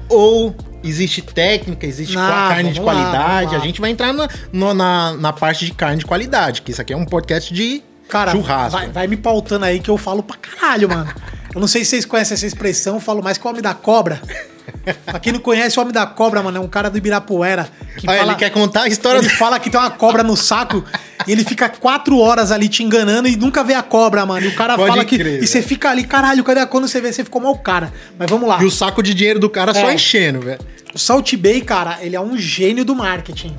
ou 0.09 0.55
existe 0.83 1.21
técnica, 1.23 1.87
existe 1.87 2.15
Não, 2.15 2.27
carne 2.29 2.73
de 2.73 2.81
qualidade? 2.81 3.53
lá. 3.55 3.61
a 3.61 3.65
gente 3.65 3.81
vai 3.81 3.91
entrar 3.91 4.13
na, 4.13 4.29
no- 4.53 4.75
na, 4.75 5.13
na 5.15 5.33
parte 5.33 5.65
de 5.67 5.73
carne 5.73 5.99
de 5.99 6.07
qualidade, 6.07 6.63
que 6.63 6.71
isso 6.71 6.81
aqui 6.81 6.93
é 6.93 6.97
um 6.97 7.05
podcast 7.05 7.53
de 7.53 7.83
Cara, 8.09 8.33
churrasco. 8.33 8.79
vai, 8.79 8.89
vai 8.89 9.07
me 9.07 9.17
pautando 9.17 9.65
aí 9.67 9.79
que 9.79 9.89
eu 9.91 9.97
falo 9.99 10.23
pra 10.23 10.37
caralho, 10.37 10.89
mano. 10.89 11.13
Eu 11.55 11.61
não 11.61 11.67
sei 11.69 11.85
se 11.85 11.91
vocês 11.91 12.05
conhecem 12.05 12.35
essa 12.35 12.47
expressão, 12.47 12.95
eu 12.95 13.01
falo 13.01 13.23
mais 13.23 13.37
que 13.37 13.45
o 13.47 13.51
Homem 13.51 13.61
da 13.63 13.75
Cobra. 13.75 14.21
pra 15.05 15.19
quem 15.19 15.33
não 15.33 15.41
conhece, 15.41 15.79
o 15.79 15.83
Homem 15.83 15.93
da 15.93 16.07
Cobra, 16.07 16.43
mano, 16.43 16.59
é 16.59 16.61
um 16.61 16.69
cara 16.69 16.89
do 16.89 16.97
Ibirapuera. 16.97 17.69
Que 17.97 18.09
Ah, 18.09 18.19
fala, 18.19 18.33
ele 18.33 18.39
quer 18.39 18.51
contar 18.51 18.83
a 18.83 18.89
história 18.89 19.19
Ele 19.19 19.29
do... 19.29 19.35
fala 19.35 19.59
que 19.59 19.69
tem 19.69 19.79
uma 19.81 19.91
cobra 19.91 20.23
no 20.23 20.37
saco 20.37 20.85
e 21.27 21.33
ele 21.33 21.43
fica 21.45 21.69
quatro 21.69 22.17
horas 22.19 22.53
ali 22.53 22.69
te 22.69 22.85
enganando 22.85 23.27
e 23.29 23.37
nunca 23.37 23.65
vê 23.65 23.75
a 23.75 23.83
cobra, 23.83 24.25
mano. 24.25 24.47
E 24.47 24.49
o 24.49 24.55
cara 24.55 24.77
Pode 24.77 24.91
fala 24.91 25.05
que. 25.05 25.17
e 25.17 25.47
você 25.47 25.61
fica 25.61 25.91
ali, 25.91 26.05
caralho, 26.05 26.45
cadê 26.45 26.61
a 26.61 26.67
quando 26.67 26.87
você 26.87 27.01
vê? 27.01 27.13
Você 27.13 27.25
ficou 27.25 27.43
mal 27.43 27.59
cara. 27.59 27.93
Mas 28.17 28.31
vamos 28.31 28.49
lá. 28.49 28.63
E 28.63 28.65
o 28.65 28.71
saco 28.71 29.03
de 29.03 29.13
dinheiro 29.13 29.41
do 29.41 29.51
cara 29.51 29.75
só 29.75 29.91
É. 29.91 29.95
enchendo, 29.95 30.41
velho. 30.41 30.61
O 30.95 30.99
Salt 30.99 31.35
Bay, 31.37 31.61
cara, 31.63 31.99
ele 32.01 32.15
é 32.17 32.21
um 32.21 32.37
gênio 32.39 32.85
do 32.85 32.95
marketing. 32.95 33.57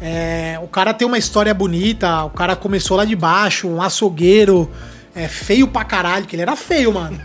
É, 0.00 0.58
o 0.62 0.68
cara 0.68 0.94
tem 0.94 1.06
uma 1.06 1.18
história 1.18 1.52
bonita, 1.52 2.24
o 2.24 2.30
cara 2.30 2.54
começou 2.54 2.96
lá 2.96 3.04
de 3.04 3.16
baixo, 3.16 3.66
um 3.68 3.82
açougueiro, 3.82 4.70
é, 5.18 5.26
feio 5.26 5.66
pra 5.66 5.84
caralho, 5.84 6.26
que 6.26 6.36
ele 6.36 6.42
era 6.42 6.54
feio, 6.54 6.94
mano. 6.94 7.20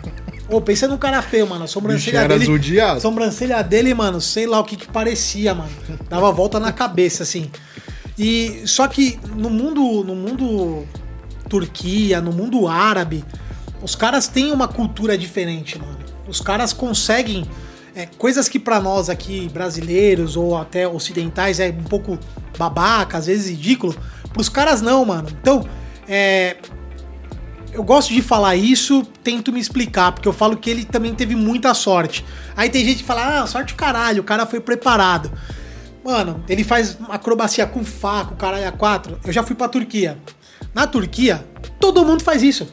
Ô, 0.49 0.60
pensa 0.60 0.88
num 0.88 0.97
cara 0.97 1.21
feio, 1.21 1.47
mano. 1.47 1.65
A 1.65 1.67
sobrancelha 1.67 2.21
Bicho, 2.21 2.29
dele. 2.29 2.45
judiado. 2.45 2.99
Sobrancelha 2.99 3.62
dele, 3.62 3.93
mano, 3.93 4.19
sei 4.19 4.47
lá 4.47 4.60
o 4.60 4.63
que 4.63 4.75
que 4.75 4.88
parecia, 4.88 5.53
mano. 5.53 5.71
Dava 6.10 6.32
volta 6.32 6.60
na 6.60 6.71
cabeça, 6.71 7.21
assim. 7.21 7.51
E 8.17 8.63
só 8.65 8.88
que 8.88 9.19
no 9.36 9.49
mundo, 9.49 10.03
no 10.03 10.15
mundo 10.15 10.86
Turquia, 11.47 12.19
no 12.19 12.32
mundo 12.32 12.67
árabe, 12.67 13.23
os 13.82 13.95
caras 13.95 14.27
têm 14.27 14.51
uma 14.51 14.67
cultura 14.67 15.17
diferente, 15.17 15.77
mano. 15.79 15.99
Os 16.27 16.41
caras 16.41 16.73
conseguem 16.73 17.45
é, 17.95 18.08
coisas 18.17 18.49
que 18.49 18.60
pra 18.60 18.79
nós 18.79 19.10
aqui 19.10 19.49
brasileiros 19.49 20.36
ou 20.36 20.58
até 20.58 20.88
ocidentais 20.88 21.60
é 21.60 21.69
um 21.69 21.84
pouco 21.84 22.17
babaca, 22.58 23.19
às 23.19 23.27
vezes 23.27 23.49
ridículo. 23.49 23.95
Pros 24.32 24.49
caras 24.49 24.82
não, 24.82 25.06
mano. 25.06 25.29
Então, 25.41 25.67
é, 26.08 26.58
eu 27.73 27.83
gosto 27.83 28.13
de 28.13 28.21
falar 28.21 28.55
isso, 28.55 29.03
tento 29.23 29.51
me 29.51 29.59
explicar, 29.59 30.12
porque 30.12 30.27
eu 30.27 30.33
falo 30.33 30.55
que 30.57 30.69
ele 30.69 30.86
também 30.86 31.13
teve 31.13 31.36
muita 31.36 31.73
sorte. 31.73 32.23
Aí 32.55 32.69
tem 32.69 32.86
gente 32.86 32.97
que 32.99 33.03
fala, 33.03 33.41
ah, 33.41 33.47
sorte 33.47 33.73
o 33.73 33.75
caralho, 33.75 34.21
o 34.21 34.23
cara 34.25 34.45
foi 34.45 34.59
preparado. 34.59 35.31
Mano, 36.03 36.43
ele 36.49 36.63
faz 36.63 36.97
acrobacia 37.09 37.65
com 37.65 37.83
faca, 37.83 38.33
o 38.33 38.38
caralho 38.38 38.67
a 38.67 38.71
quatro. 38.71 39.17
Eu 39.25 39.31
já 39.31 39.41
fui 39.43 39.55
pra 39.55 39.67
Turquia. 39.69 40.17
Na 40.73 40.86
Turquia, 40.86 41.45
todo 41.79 42.03
mundo 42.05 42.21
faz 42.23 42.43
isso. 42.43 42.67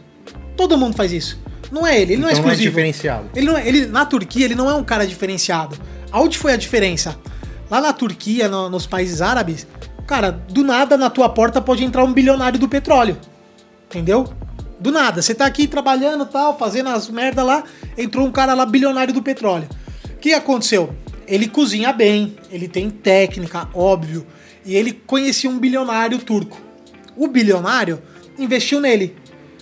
Todo 0.57 0.77
mundo 0.77 0.97
faz 0.97 1.13
isso. 1.13 1.39
Não 1.71 1.87
é 1.87 2.01
ele, 2.01 2.15
ele 2.15 2.23
não 2.23 2.29
é 2.29 2.33
Então 2.33 2.43
não 2.43 2.51
é 2.51 2.53
exclusivo. 2.55 2.71
diferenciado. 2.71 3.31
Ele 3.35 3.47
não 3.47 3.57
é- 3.57 3.67
ele, 3.69 3.87
na 3.87 4.05
Turquia, 4.05 4.45
ele 4.45 4.55
não 4.57 4.69
é 4.69 4.75
um 4.75 4.83
cara 4.83 5.07
diferenciado. 5.07 5.77
Aonde 6.11 6.37
foi 6.37 6.53
a 6.53 6.57
diferença? 6.57 7.17
Lá 7.71 7.81
na 7.81 7.93
Turquia, 7.93 8.49
no- 8.49 8.69
nos 8.69 8.85
países 8.87 9.23
árabes, 9.23 9.65
cara, 10.07 10.33
do 10.33 10.65
nada 10.65 10.97
na 10.97 11.09
tua 11.09 11.29
porta 11.29 11.61
pode 11.61 11.85
entrar 11.85 12.03
um 12.03 12.13
bilionário 12.13 12.59
do 12.59 12.69
petróleo. 12.69 13.17
Entendeu? 13.89 14.29
Do 14.81 14.91
nada. 14.91 15.21
Você 15.21 15.35
tá 15.35 15.45
aqui 15.45 15.67
trabalhando 15.67 16.25
tal, 16.25 16.59
fazendo 16.59 16.89
as 16.89 17.09
merda 17.09 17.43
lá, 17.43 17.65
entrou 17.99 18.27
um 18.27 18.33
cara 18.33 18.55
lá 18.55 18.65
bilionário 18.65 19.13
do 19.13 19.23
petróleo. 19.23 19.69
O 20.07 20.17
que 20.17 20.33
aconteceu? 20.33 20.95
Ele 21.27 21.47
cozinha 21.47 21.93
bem, 21.93 22.37
ele 22.51 22.67
tem 22.67 22.89
técnica, 22.89 23.69
óbvio. 23.75 24.27
E 24.65 24.75
ele 24.75 24.93
conhecia 24.93 25.49
um 25.51 25.59
bilionário 25.59 26.19
turco. 26.19 26.59
O 27.17 27.29
bilionário 27.29 28.03
investiu 28.39 28.81
nele, 28.81 29.15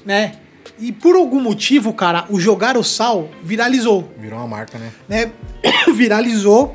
né? 0.04 0.36
E 0.78 0.92
por 0.92 1.16
algum 1.16 1.40
motivo, 1.40 1.92
cara, 1.92 2.24
o 2.30 2.38
jogar 2.38 2.76
o 2.76 2.84
sal 2.84 3.28
viralizou. 3.42 4.12
Virou 4.18 4.38
uma 4.38 4.46
marca, 4.46 4.78
né? 4.78 4.92
né? 5.08 5.32
viralizou, 5.92 6.74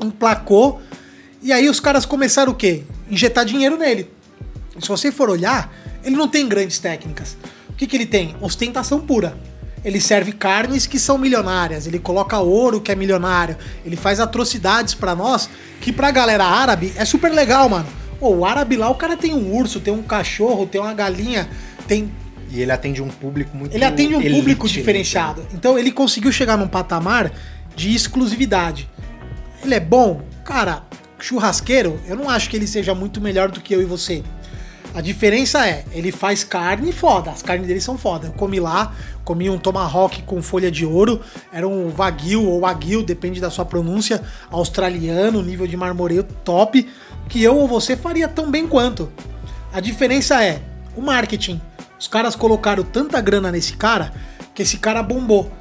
emplacou. 0.00 0.80
E 1.42 1.52
aí 1.52 1.68
os 1.68 1.78
caras 1.78 2.06
começaram 2.06 2.52
o 2.52 2.54
quê? 2.54 2.84
Injetar 3.10 3.44
dinheiro 3.44 3.76
nele. 3.76 4.10
Se 4.80 4.88
você 4.88 5.12
for 5.12 5.28
olhar, 5.28 5.72
ele 6.02 6.16
não 6.16 6.28
tem 6.28 6.48
grandes 6.48 6.78
técnicas. 6.78 7.36
O 7.76 7.78
que, 7.78 7.86
que 7.86 7.94
ele 7.94 8.06
tem? 8.06 8.34
Ostentação 8.40 8.98
pura. 8.98 9.36
Ele 9.84 10.00
serve 10.00 10.32
carnes 10.32 10.86
que 10.86 10.98
são 10.98 11.18
milionárias, 11.18 11.86
ele 11.86 11.98
coloca 11.98 12.38
ouro 12.38 12.80
que 12.80 12.90
é 12.90 12.94
milionário, 12.94 13.54
ele 13.84 13.96
faz 13.96 14.18
atrocidades 14.18 14.94
para 14.94 15.14
nós, 15.14 15.50
que 15.78 15.92
pra 15.92 16.10
galera 16.10 16.46
árabe 16.46 16.94
é 16.96 17.04
super 17.04 17.30
legal, 17.30 17.68
mano. 17.68 17.86
Pô, 18.18 18.30
o 18.30 18.46
árabe 18.46 18.78
lá, 18.78 18.88
o 18.88 18.94
cara 18.94 19.14
tem 19.14 19.34
um 19.34 19.54
urso, 19.54 19.78
tem 19.78 19.92
um 19.92 20.02
cachorro, 20.02 20.66
tem 20.66 20.80
uma 20.80 20.94
galinha, 20.94 21.46
tem 21.86 22.10
E 22.50 22.62
ele 22.62 22.72
atende 22.72 23.02
um 23.02 23.08
público 23.08 23.54
muito 23.54 23.74
ele 23.74 23.84
atende 23.84 24.14
um 24.14 24.22
elite, 24.22 24.34
público 24.34 24.66
né? 24.66 24.72
diferenciado. 24.72 25.46
Então 25.52 25.78
ele 25.78 25.92
conseguiu 25.92 26.32
chegar 26.32 26.56
num 26.56 26.66
patamar 26.66 27.30
de 27.76 27.94
exclusividade. 27.94 28.88
Ele 29.62 29.74
é 29.74 29.80
bom? 29.80 30.22
Cara, 30.42 30.82
churrasqueiro, 31.20 32.00
eu 32.08 32.16
não 32.16 32.30
acho 32.30 32.48
que 32.48 32.56
ele 32.56 32.66
seja 32.66 32.94
muito 32.94 33.20
melhor 33.20 33.50
do 33.50 33.60
que 33.60 33.74
eu 33.74 33.82
e 33.82 33.84
você. 33.84 34.24
A 34.96 35.02
diferença 35.02 35.68
é, 35.68 35.84
ele 35.92 36.10
faz 36.10 36.42
carne 36.42 36.90
foda, 36.90 37.30
as 37.30 37.42
carnes 37.42 37.66
dele 37.66 37.82
são 37.82 37.98
foda. 37.98 38.28
Eu 38.28 38.32
comi 38.32 38.58
lá, 38.58 38.94
comi 39.26 39.50
um 39.50 39.58
tomahawk 39.58 40.22
com 40.22 40.40
folha 40.40 40.70
de 40.70 40.86
ouro, 40.86 41.20
era 41.52 41.68
um 41.68 41.90
wagyu 41.90 42.42
ou 42.42 42.60
wagyu, 42.60 43.02
depende 43.02 43.38
da 43.38 43.50
sua 43.50 43.66
pronúncia, 43.66 44.22
australiano, 44.50 45.42
nível 45.42 45.66
de 45.66 45.76
marmoreio 45.76 46.22
top, 46.42 46.88
que 47.28 47.42
eu 47.42 47.56
ou 47.56 47.68
você 47.68 47.94
faria 47.94 48.26
tão 48.26 48.50
bem 48.50 48.66
quanto. 48.66 49.12
A 49.70 49.80
diferença 49.80 50.42
é 50.42 50.62
o 50.96 51.02
marketing. 51.02 51.60
Os 52.00 52.08
caras 52.08 52.34
colocaram 52.34 52.82
tanta 52.82 53.20
grana 53.20 53.52
nesse 53.52 53.74
cara 53.74 54.14
que 54.54 54.62
esse 54.62 54.78
cara 54.78 55.02
bombou. 55.02 55.52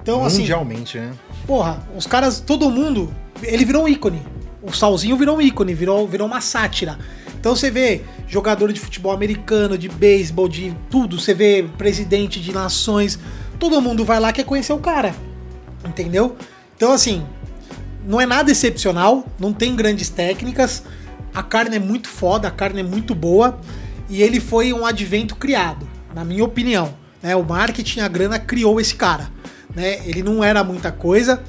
Então, 0.00 0.24
assim, 0.24 0.42
Mundialmente, 0.42 0.96
né? 0.96 1.12
porra, 1.44 1.82
os 1.96 2.06
caras, 2.06 2.38
todo 2.38 2.70
mundo, 2.70 3.12
ele 3.42 3.64
virou 3.64 3.82
um 3.82 3.88
ícone. 3.88 4.22
O 4.62 4.72
Salzinho 4.72 5.16
virou 5.16 5.38
um 5.38 5.40
ícone, 5.40 5.74
virou, 5.74 6.06
virou 6.06 6.28
uma 6.28 6.40
sátira. 6.40 6.96
Então 7.40 7.56
você 7.56 7.70
vê 7.70 8.02
jogador 8.28 8.70
de 8.70 8.78
futebol 8.78 9.12
americano, 9.12 9.78
de 9.78 9.88
beisebol, 9.88 10.46
de 10.46 10.76
tudo, 10.90 11.18
você 11.18 11.32
vê 11.32 11.66
presidente 11.78 12.38
de 12.38 12.52
nações, 12.52 13.18
todo 13.58 13.80
mundo 13.80 14.04
vai 14.04 14.20
lá 14.20 14.30
quer 14.30 14.44
conhecer 14.44 14.74
o 14.74 14.78
cara. 14.78 15.14
Entendeu? 15.82 16.36
Então 16.76 16.92
assim, 16.92 17.24
não 18.06 18.20
é 18.20 18.26
nada 18.26 18.50
excepcional, 18.50 19.26
não 19.38 19.54
tem 19.54 19.74
grandes 19.74 20.10
técnicas, 20.10 20.84
a 21.34 21.42
carne 21.42 21.76
é 21.76 21.78
muito 21.78 22.08
foda, 22.08 22.46
a 22.46 22.50
carne 22.50 22.80
é 22.80 22.84
muito 22.84 23.14
boa 23.14 23.58
e 24.08 24.22
ele 24.22 24.38
foi 24.38 24.72
um 24.74 24.84
advento 24.84 25.34
criado, 25.34 25.88
na 26.14 26.24
minha 26.24 26.44
opinião. 26.44 26.94
Né? 27.22 27.34
O 27.34 27.42
marketing, 27.42 28.00
a 28.00 28.08
grana 28.08 28.38
criou 28.38 28.78
esse 28.78 28.94
cara. 28.94 29.30
Né? 29.74 30.06
Ele 30.06 30.22
não 30.22 30.44
era 30.44 30.62
muita 30.62 30.92
coisa, 30.92 31.42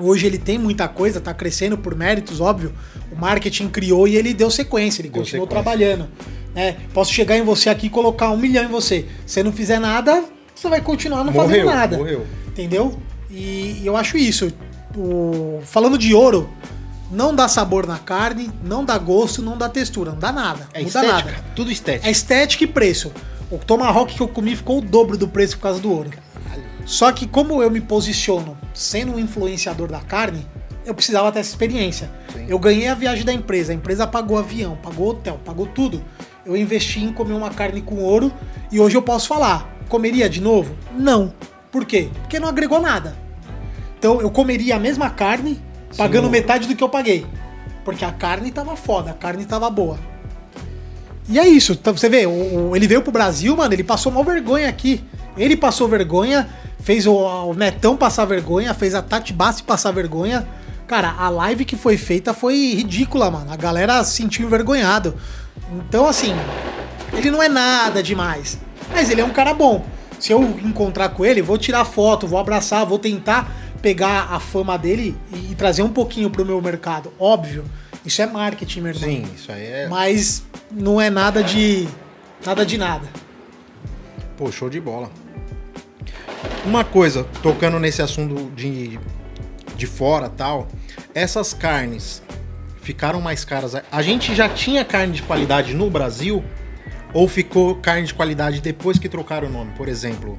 hoje 0.00 0.26
ele 0.26 0.38
tem 0.38 0.58
muita 0.58 0.86
coisa, 0.86 1.20
tá 1.20 1.34
crescendo 1.34 1.76
por 1.76 1.96
méritos, 1.96 2.40
óbvio. 2.40 2.72
O 3.12 3.20
marketing 3.20 3.68
criou 3.68 4.08
e 4.08 4.16
ele 4.16 4.32
deu 4.34 4.50
sequência, 4.50 5.02
ele 5.02 5.08
Deu 5.10 5.22
continuou 5.22 5.46
sequência. 5.46 5.62
trabalhando. 5.62 6.08
Né? 6.54 6.76
Posso 6.92 7.12
chegar 7.12 7.36
em 7.36 7.42
você 7.42 7.70
aqui 7.70 7.86
e 7.86 7.90
colocar 7.90 8.30
um 8.30 8.36
milhão 8.36 8.64
em 8.64 8.68
você. 8.68 9.06
Se 9.26 9.34
você 9.34 9.42
não 9.42 9.52
fizer 9.52 9.78
nada, 9.78 10.24
você 10.54 10.68
vai 10.68 10.80
continuar 10.80 11.24
não 11.24 11.32
fazendo 11.32 11.64
Morreu, 11.64 11.66
nada. 11.66 11.96
morreu. 11.96 12.26
Entendeu? 12.48 12.98
E, 13.30 13.80
e 13.80 13.86
eu 13.86 13.96
acho 13.96 14.16
isso. 14.16 14.52
O, 14.96 15.60
falando 15.64 15.96
de 15.96 16.14
ouro, 16.14 16.48
não 17.10 17.34
dá 17.34 17.48
sabor 17.48 17.86
na 17.86 17.98
carne, 17.98 18.50
não 18.62 18.84
dá 18.84 18.98
gosto, 18.98 19.42
não 19.42 19.56
dá 19.56 19.68
textura, 19.68 20.12
não 20.12 20.18
dá 20.18 20.32
nada. 20.32 20.68
É 20.74 20.80
não 20.80 20.86
muda 20.86 21.00
estética, 21.00 21.30
nada. 21.32 21.44
tudo 21.56 21.70
estética. 21.70 22.08
É 22.08 22.10
estética 22.10 22.64
e 22.64 22.66
preço. 22.66 23.12
O 23.50 23.58
tomahawk 23.58 24.14
que 24.14 24.20
eu 24.20 24.28
comi 24.28 24.54
ficou 24.56 24.78
o 24.78 24.80
dobro 24.82 25.16
do 25.16 25.28
preço 25.28 25.56
por 25.56 25.62
causa 25.64 25.80
do 25.80 25.90
ouro. 25.90 26.10
Só 26.84 27.12
que 27.12 27.26
como 27.26 27.62
eu 27.62 27.70
me 27.70 27.80
posiciono 27.80 28.56
sendo 28.74 29.12
um 29.12 29.18
influenciador 29.18 29.88
da 29.88 30.00
carne, 30.00 30.46
eu 30.84 30.94
precisava 30.94 31.30
ter 31.32 31.40
essa 31.40 31.50
experiência. 31.50 32.10
Sim. 32.32 32.46
Eu 32.48 32.58
ganhei 32.58 32.88
a 32.88 32.94
viagem 32.94 33.24
da 33.24 33.32
empresa, 33.32 33.72
a 33.72 33.74
empresa 33.74 34.06
pagou 34.06 34.38
avião, 34.38 34.76
pagou 34.82 35.10
hotel, 35.10 35.40
pagou 35.44 35.66
tudo. 35.66 36.02
Eu 36.44 36.56
investi 36.56 37.00
em 37.00 37.12
comer 37.12 37.34
uma 37.34 37.50
carne 37.50 37.82
com 37.82 37.96
ouro 37.96 38.32
e 38.70 38.80
hoje 38.80 38.96
eu 38.96 39.02
posso 39.02 39.28
falar, 39.28 39.76
comeria 39.88 40.28
de 40.28 40.40
novo? 40.40 40.74
Não. 40.96 41.32
Por 41.70 41.84
quê? 41.84 42.08
Porque 42.22 42.40
não 42.40 42.48
agregou 42.48 42.80
nada. 42.80 43.16
Então 43.98 44.20
eu 44.20 44.30
comeria 44.30 44.76
a 44.76 44.78
mesma 44.78 45.08
carne 45.10 45.60
pagando 45.96 46.24
Sim. 46.24 46.30
metade 46.30 46.68
do 46.68 46.74
que 46.74 46.82
eu 46.82 46.88
paguei. 46.88 47.24
Porque 47.84 48.04
a 48.04 48.12
carne 48.12 48.50
tava 48.50 48.76
foda, 48.76 49.10
a 49.10 49.14
carne 49.14 49.44
tava 49.44 49.68
boa. 49.70 49.98
E 51.28 51.38
é 51.38 51.46
isso, 51.46 51.72
então, 51.72 51.96
você 51.96 52.08
vê, 52.08 52.24
ele 52.74 52.86
veio 52.88 53.00
pro 53.00 53.12
Brasil, 53.12 53.56
mano, 53.56 53.72
ele 53.72 53.84
passou 53.84 54.10
mal 54.10 54.24
vergonha 54.24 54.68
aqui. 54.68 55.02
Ele 55.36 55.56
passou 55.56 55.88
vergonha, 55.88 56.48
fez 56.80 57.06
o, 57.06 57.14
o 57.14 57.54
Netão 57.54 57.96
passar 57.96 58.24
vergonha, 58.24 58.74
fez 58.74 58.94
a 58.94 59.00
Tati 59.00 59.32
Bassi 59.32 59.62
passar 59.62 59.92
vergonha. 59.92 60.46
Cara, 60.92 61.14
a 61.16 61.30
live 61.30 61.64
que 61.64 61.74
foi 61.74 61.96
feita 61.96 62.34
foi 62.34 62.74
ridícula, 62.74 63.30
mano. 63.30 63.50
A 63.50 63.56
galera 63.56 64.04
se 64.04 64.14
sentiu 64.14 64.44
envergonhado. 64.44 65.14
Então, 65.72 66.06
assim, 66.06 66.34
ele 67.14 67.30
não 67.30 67.42
é 67.42 67.48
nada 67.48 68.02
demais. 68.02 68.58
Mas 68.92 69.08
ele 69.08 69.22
é 69.22 69.24
um 69.24 69.30
cara 69.30 69.54
bom. 69.54 69.86
Se 70.20 70.34
eu 70.34 70.42
encontrar 70.62 71.08
com 71.08 71.24
ele, 71.24 71.40
vou 71.40 71.56
tirar 71.56 71.86
foto, 71.86 72.26
vou 72.26 72.38
abraçar, 72.38 72.84
vou 72.84 72.98
tentar 72.98 73.50
pegar 73.80 74.34
a 74.34 74.38
fama 74.38 74.76
dele 74.76 75.16
e, 75.32 75.52
e 75.52 75.54
trazer 75.54 75.82
um 75.82 75.88
pouquinho 75.88 76.28
pro 76.28 76.44
meu 76.44 76.60
mercado. 76.60 77.10
Óbvio. 77.18 77.64
Isso 78.04 78.20
é 78.20 78.26
marketing, 78.26 78.82
meu 78.82 78.92
irmão. 78.92 79.08
Sim, 79.08 79.24
isso 79.34 79.50
aí 79.50 79.64
é. 79.64 79.88
Mas 79.88 80.44
não 80.70 81.00
é 81.00 81.08
nada 81.08 81.42
de. 81.42 81.88
Nada 82.44 82.66
de 82.66 82.76
nada. 82.76 83.08
Pô, 84.36 84.52
show 84.52 84.68
de 84.68 84.78
bola. 84.78 85.10
Uma 86.66 86.84
coisa, 86.84 87.26
tocando 87.42 87.80
nesse 87.80 88.02
assunto 88.02 88.50
de, 88.54 89.00
de 89.74 89.86
fora 89.86 90.28
tal, 90.28 90.68
essas 91.14 91.52
carnes 91.52 92.22
ficaram 92.80 93.20
mais 93.20 93.44
caras. 93.44 93.74
A 93.90 94.02
gente 94.02 94.34
já 94.34 94.48
tinha 94.48 94.84
carne 94.84 95.14
de 95.14 95.22
qualidade 95.22 95.74
no 95.74 95.88
Brasil 95.88 96.44
ou 97.12 97.28
ficou 97.28 97.76
carne 97.76 98.06
de 98.06 98.14
qualidade 98.14 98.60
depois 98.60 98.98
que 98.98 99.08
trocaram 99.08 99.48
o 99.48 99.50
nome? 99.50 99.72
Por 99.76 99.88
exemplo, 99.88 100.38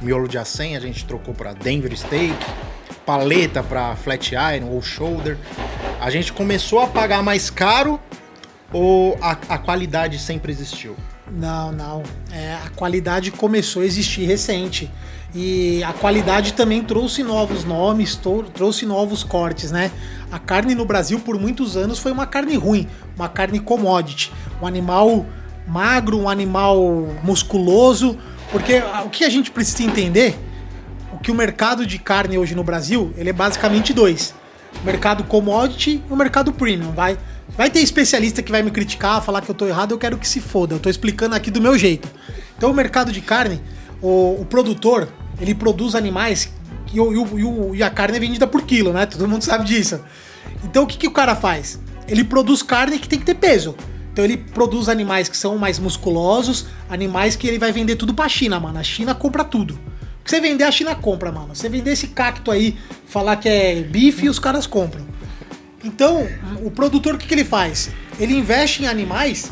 miolo 0.00 0.28
de 0.28 0.38
acém 0.38 0.76
a 0.76 0.80
gente 0.80 1.04
trocou 1.04 1.34
para 1.34 1.52
Denver 1.52 1.96
Steak, 1.96 2.36
paleta 3.04 3.62
para 3.62 3.94
Flat 3.96 4.32
Iron 4.32 4.68
ou 4.68 4.82
Shoulder. 4.82 5.36
A 6.00 6.10
gente 6.10 6.32
começou 6.32 6.80
a 6.80 6.86
pagar 6.86 7.22
mais 7.22 7.50
caro 7.50 8.00
ou 8.72 9.18
a, 9.20 9.32
a 9.48 9.58
qualidade 9.58 10.18
sempre 10.18 10.52
existiu? 10.52 10.96
Não, 11.30 11.70
não. 11.70 12.02
É, 12.32 12.54
a 12.54 12.70
qualidade 12.70 13.30
começou 13.30 13.82
a 13.82 13.84
existir 13.84 14.24
recente. 14.24 14.90
E 15.34 15.82
a 15.84 15.92
qualidade 15.92 16.54
também 16.54 16.82
trouxe 16.82 17.22
novos 17.22 17.64
nomes, 17.64 18.18
trouxe 18.52 18.84
novos 18.84 19.22
cortes, 19.22 19.70
né? 19.70 19.92
A 20.30 20.38
carne 20.38 20.74
no 20.74 20.84
Brasil 20.84 21.20
por 21.20 21.38
muitos 21.38 21.76
anos 21.76 21.98
foi 21.98 22.10
uma 22.10 22.26
carne 22.26 22.56
ruim, 22.56 22.88
uma 23.16 23.28
carne 23.28 23.60
commodity. 23.60 24.32
Um 24.60 24.66
animal 24.66 25.24
magro, 25.68 26.18
um 26.18 26.28
animal 26.28 26.78
musculoso. 27.22 28.18
Porque 28.50 28.82
o 29.04 29.10
que 29.10 29.24
a 29.24 29.30
gente 29.30 29.52
precisa 29.52 29.84
entender, 29.84 30.36
o 31.12 31.18
que 31.18 31.30
o 31.30 31.34
mercado 31.34 31.86
de 31.86 31.98
carne 31.98 32.36
hoje 32.36 32.54
no 32.56 32.64
Brasil, 32.64 33.14
ele 33.16 33.30
é 33.30 33.32
basicamente 33.32 33.92
dois. 33.92 34.34
O 34.82 34.84
mercado 34.84 35.22
commodity 35.24 36.02
e 36.08 36.12
o 36.12 36.16
mercado 36.16 36.52
premium, 36.52 36.90
vai? 36.90 37.16
Vai 37.56 37.70
ter 37.70 37.80
especialista 37.80 38.42
que 38.42 38.50
vai 38.50 38.62
me 38.62 38.70
criticar, 38.70 39.22
falar 39.22 39.42
que 39.42 39.50
eu 39.50 39.54
tô 39.54 39.66
errado, 39.66 39.92
eu 39.92 39.98
quero 39.98 40.18
que 40.18 40.26
se 40.26 40.40
foda. 40.40 40.74
Eu 40.74 40.80
tô 40.80 40.88
explicando 40.88 41.36
aqui 41.36 41.50
do 41.50 41.60
meu 41.60 41.78
jeito. 41.78 42.08
Então 42.56 42.70
o 42.70 42.74
mercado 42.74 43.12
de 43.12 43.20
carne, 43.20 43.60
o, 44.02 44.40
o 44.40 44.44
produtor, 44.48 45.08
ele 45.40 45.54
produz 45.54 45.94
animais 45.94 46.50
e, 46.92 47.00
o- 47.00 47.74
e 47.74 47.82
a 47.82 47.90
carne 47.90 48.16
é 48.16 48.20
vendida 48.20 48.46
por 48.46 48.62
quilo, 48.62 48.92
né? 48.92 49.06
Todo 49.06 49.26
mundo 49.28 49.42
sabe 49.42 49.64
disso. 49.64 50.00
Então 50.64 50.84
o 50.84 50.86
que, 50.86 50.98
que 50.98 51.06
o 51.06 51.10
cara 51.12 51.34
faz? 51.36 51.80
Ele 52.08 52.24
produz 52.24 52.62
carne 52.62 52.98
que 52.98 53.08
tem 53.08 53.18
que 53.18 53.24
ter 53.24 53.34
peso. 53.34 53.74
Então 54.12 54.24
ele 54.24 54.36
produz 54.36 54.88
animais 54.88 55.28
que 55.28 55.36
são 55.36 55.56
mais 55.56 55.78
musculosos, 55.78 56.66
animais 56.88 57.36
que 57.36 57.46
ele 57.46 57.58
vai 57.58 57.70
vender 57.72 57.94
tudo 57.96 58.12
pra 58.12 58.28
China, 58.28 58.58
mano. 58.58 58.78
A 58.78 58.82
China 58.82 59.14
compra 59.14 59.44
tudo. 59.44 59.74
O 60.20 60.24
que 60.24 60.30
você 60.30 60.40
vender, 60.40 60.64
a 60.64 60.70
China 60.72 60.94
compra, 60.94 61.30
mano. 61.32 61.54
Você 61.54 61.68
vender 61.68 61.92
esse 61.92 62.08
cacto 62.08 62.50
aí, 62.50 62.76
falar 63.06 63.36
que 63.36 63.48
é 63.48 63.76
bife, 63.82 64.28
os 64.28 64.38
caras 64.38 64.66
compram. 64.66 65.06
Então, 65.82 66.26
o 66.62 66.70
produtor, 66.70 67.14
o 67.14 67.18
que, 67.18 67.26
que 67.26 67.32
ele 67.34 67.44
faz? 67.44 67.90
Ele 68.18 68.34
investe 68.36 68.82
em 68.82 68.86
animais 68.86 69.50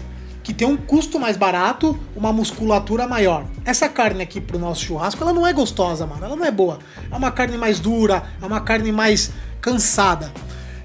que 0.49 0.55
tem 0.55 0.67
um 0.67 0.79
custo 0.79 1.21
mais 1.21 1.37
barato, 1.37 1.95
uma 2.17 2.33
musculatura 2.33 3.07
maior. 3.07 3.45
Essa 3.67 3.87
carne 3.87 4.23
aqui 4.23 4.41
pro 4.41 4.59
nosso 4.59 4.83
churrasco, 4.83 5.23
ela 5.23 5.31
não 5.31 5.47
é 5.47 5.53
gostosa, 5.53 6.07
mano. 6.07 6.25
Ela 6.25 6.35
não 6.35 6.43
é 6.43 6.51
boa. 6.51 6.79
É 7.13 7.15
uma 7.15 7.31
carne 7.31 7.59
mais 7.59 7.79
dura, 7.79 8.23
é 8.41 8.47
uma 8.47 8.63
carne 8.63 8.91
mais 8.91 9.31
cansada. 9.61 10.33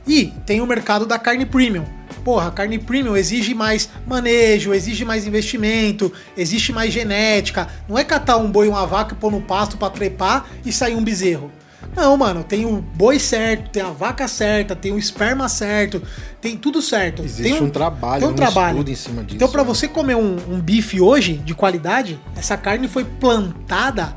E 0.06 0.34
tem 0.46 0.60
o 0.60 0.68
mercado 0.68 1.06
da 1.06 1.18
carne 1.18 1.46
premium. 1.46 1.86
Porra, 2.26 2.50
a 2.50 2.52
carne 2.52 2.78
premium 2.78 3.16
exige 3.16 3.54
mais 3.54 3.88
manejo, 4.06 4.74
exige 4.74 5.06
mais 5.06 5.26
investimento, 5.26 6.12
existe 6.36 6.74
mais 6.74 6.92
genética. 6.92 7.70
Não 7.88 7.98
é 7.98 8.04
catar 8.04 8.36
um 8.36 8.52
boi 8.52 8.66
e 8.66 8.70
uma 8.70 8.86
vaca, 8.86 9.16
pôr 9.16 9.32
no 9.32 9.42
pasto 9.42 9.78
pra 9.78 9.90
trepar 9.90 10.46
e 10.66 10.74
sair 10.74 10.96
um 10.96 11.04
bezerro. 11.06 11.50
Não, 11.96 12.18
mano, 12.18 12.44
tem 12.44 12.66
o 12.66 12.82
boi 12.82 13.20
certo, 13.20 13.70
tem 13.70 13.84
a 13.84 13.92
vaca 13.92 14.28
certa, 14.28 14.76
tem 14.76 14.92
o 14.92 14.98
esperma 14.98 15.48
certo, 15.48 16.02
tem 16.42 16.58
tudo 16.58 16.82
certo. 16.82 17.24
Existe 17.24 17.54
tem 17.54 17.62
um, 17.62 17.70
trabalho, 17.70 18.22
tem 18.22 18.30
um 18.30 18.32
um 18.32 18.36
trabalho. 18.36 18.90
em 18.90 18.96
cima 18.96 19.24
disso. 19.24 19.36
Então, 19.36 19.50
pra 19.50 19.62
né? 19.62 19.68
você 19.68 19.88
comer 19.88 20.16
um, 20.16 20.38
um 20.50 20.60
bife 20.60 21.00
hoje, 21.00 21.34
de 21.34 21.54
qualidade, 21.54 22.20
essa 22.36 22.58
carne 22.58 22.88
foi 22.88 23.04
plantada 23.06 24.16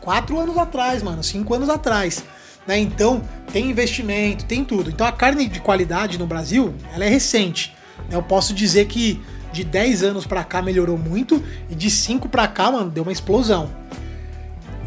quatro 0.00 0.38
anos 0.38 0.56
atrás, 0.58 1.02
mano, 1.02 1.22
cinco 1.22 1.54
anos 1.54 1.68
atrás. 1.68 2.24
Né? 2.66 2.78
Então, 2.78 3.22
tem 3.52 3.70
investimento, 3.70 4.44
tem 4.44 4.64
tudo. 4.64 4.90
Então, 4.90 5.06
a 5.06 5.12
carne 5.12 5.48
de 5.48 5.60
qualidade 5.60 6.18
no 6.18 6.26
Brasil, 6.26 6.74
ela 6.92 7.04
é 7.04 7.08
recente. 7.08 7.74
né? 8.08 8.16
Eu 8.16 8.22
posso 8.22 8.52
dizer 8.54 8.86
que 8.86 9.20
de 9.52 9.64
10 9.64 10.02
anos 10.02 10.26
pra 10.26 10.42
cá 10.44 10.62
melhorou 10.62 10.96
muito 10.96 11.42
e 11.68 11.74
de 11.74 11.90
5 11.90 12.28
pra 12.28 12.48
cá, 12.48 12.70
mano, 12.70 12.90
deu 12.90 13.02
uma 13.02 13.12
explosão. 13.12 13.70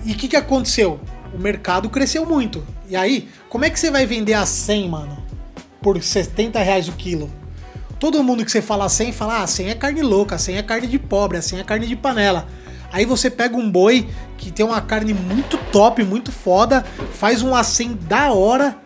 E 0.03 0.11
o 0.11 0.15
que, 0.15 0.27
que 0.27 0.35
aconteceu? 0.35 0.99
O 1.35 1.39
mercado 1.39 1.89
cresceu 1.89 2.25
muito. 2.25 2.65
E 2.87 2.95
aí, 2.95 3.27
como 3.49 3.65
é 3.65 3.69
que 3.69 3.79
você 3.79 3.91
vai 3.91 4.05
vender 4.05 4.33
a 4.33 4.45
100, 4.45 4.89
mano? 4.89 5.17
Por 5.81 6.01
70 6.01 6.59
reais 6.59 6.87
o 6.87 6.93
quilo? 6.93 7.29
Todo 7.99 8.23
mundo 8.23 8.45
que 8.45 8.51
você 8.51 8.61
fala 8.61 8.87
100, 8.87 9.11
fala, 9.11 9.41
ah, 9.41 9.47
100 9.47 9.69
é 9.69 9.75
carne 9.75 10.01
louca, 10.01 10.37
100 10.37 10.57
é 10.57 10.63
carne 10.63 10.87
de 10.87 10.97
pobre, 10.97 11.41
100 11.41 11.59
é 11.59 11.63
carne 11.63 11.87
de 11.87 11.95
panela. 11.95 12.47
Aí 12.91 13.05
você 13.05 13.29
pega 13.29 13.57
um 13.57 13.69
boi 13.69 14.07
que 14.37 14.51
tem 14.51 14.65
uma 14.65 14.79
carne 14.79 15.13
muito 15.13 15.57
top, 15.71 16.03
muito 16.03 16.31
foda, 16.31 16.85
faz 17.13 17.41
um 17.41 17.51
A100 17.51 17.97
da 18.07 18.31
hora, 18.31 18.77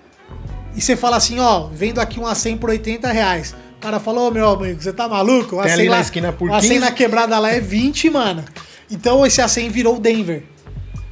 e 0.76 0.82
você 0.82 0.96
fala 0.96 1.18
assim, 1.18 1.40
ó, 1.40 1.68
vendo 1.72 2.00
aqui 2.00 2.20
um 2.20 2.24
A100 2.24 2.58
por 2.58 2.70
80 2.70 3.12
reais. 3.12 3.56
O 3.78 3.82
cara 3.82 4.00
falou, 4.00 4.28
ô 4.28 4.32
meu 4.32 4.50
amigo, 4.50 4.82
você 4.82 4.94
tá 4.94 5.08
maluco? 5.08 5.62
Tem 5.62 5.72
A100 5.72 5.74
ali 5.74 5.90
na 5.90 6.02
esquina 6.02 6.32
por 6.32 6.50
o 6.50 6.54
A100 6.54 6.62
15. 6.62 6.80
na 6.80 6.92
quebrada 6.92 7.40
lá 7.40 7.52
é 7.52 7.60
20, 7.60 8.10
mano. 8.10 8.44
Então 8.90 9.26
esse 9.26 9.42
A100 9.42 9.70
virou 9.70 10.00
Denver. 10.00 10.44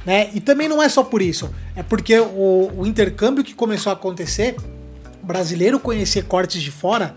Né? 0.08 0.30
E 0.32 0.40
também 0.40 0.68
não 0.68 0.82
é 0.82 0.88
só 0.88 1.04
por 1.04 1.20
isso. 1.20 1.50
É 1.76 1.82
porque 1.82 2.18
o, 2.18 2.72
o 2.78 2.86
intercâmbio 2.86 3.44
que 3.44 3.52
começou 3.52 3.90
a 3.90 3.92
acontecer, 3.92 4.56
o 5.22 5.26
brasileiro 5.26 5.78
conhecer 5.78 6.24
cortes 6.24 6.62
de 6.62 6.70
fora, 6.70 7.14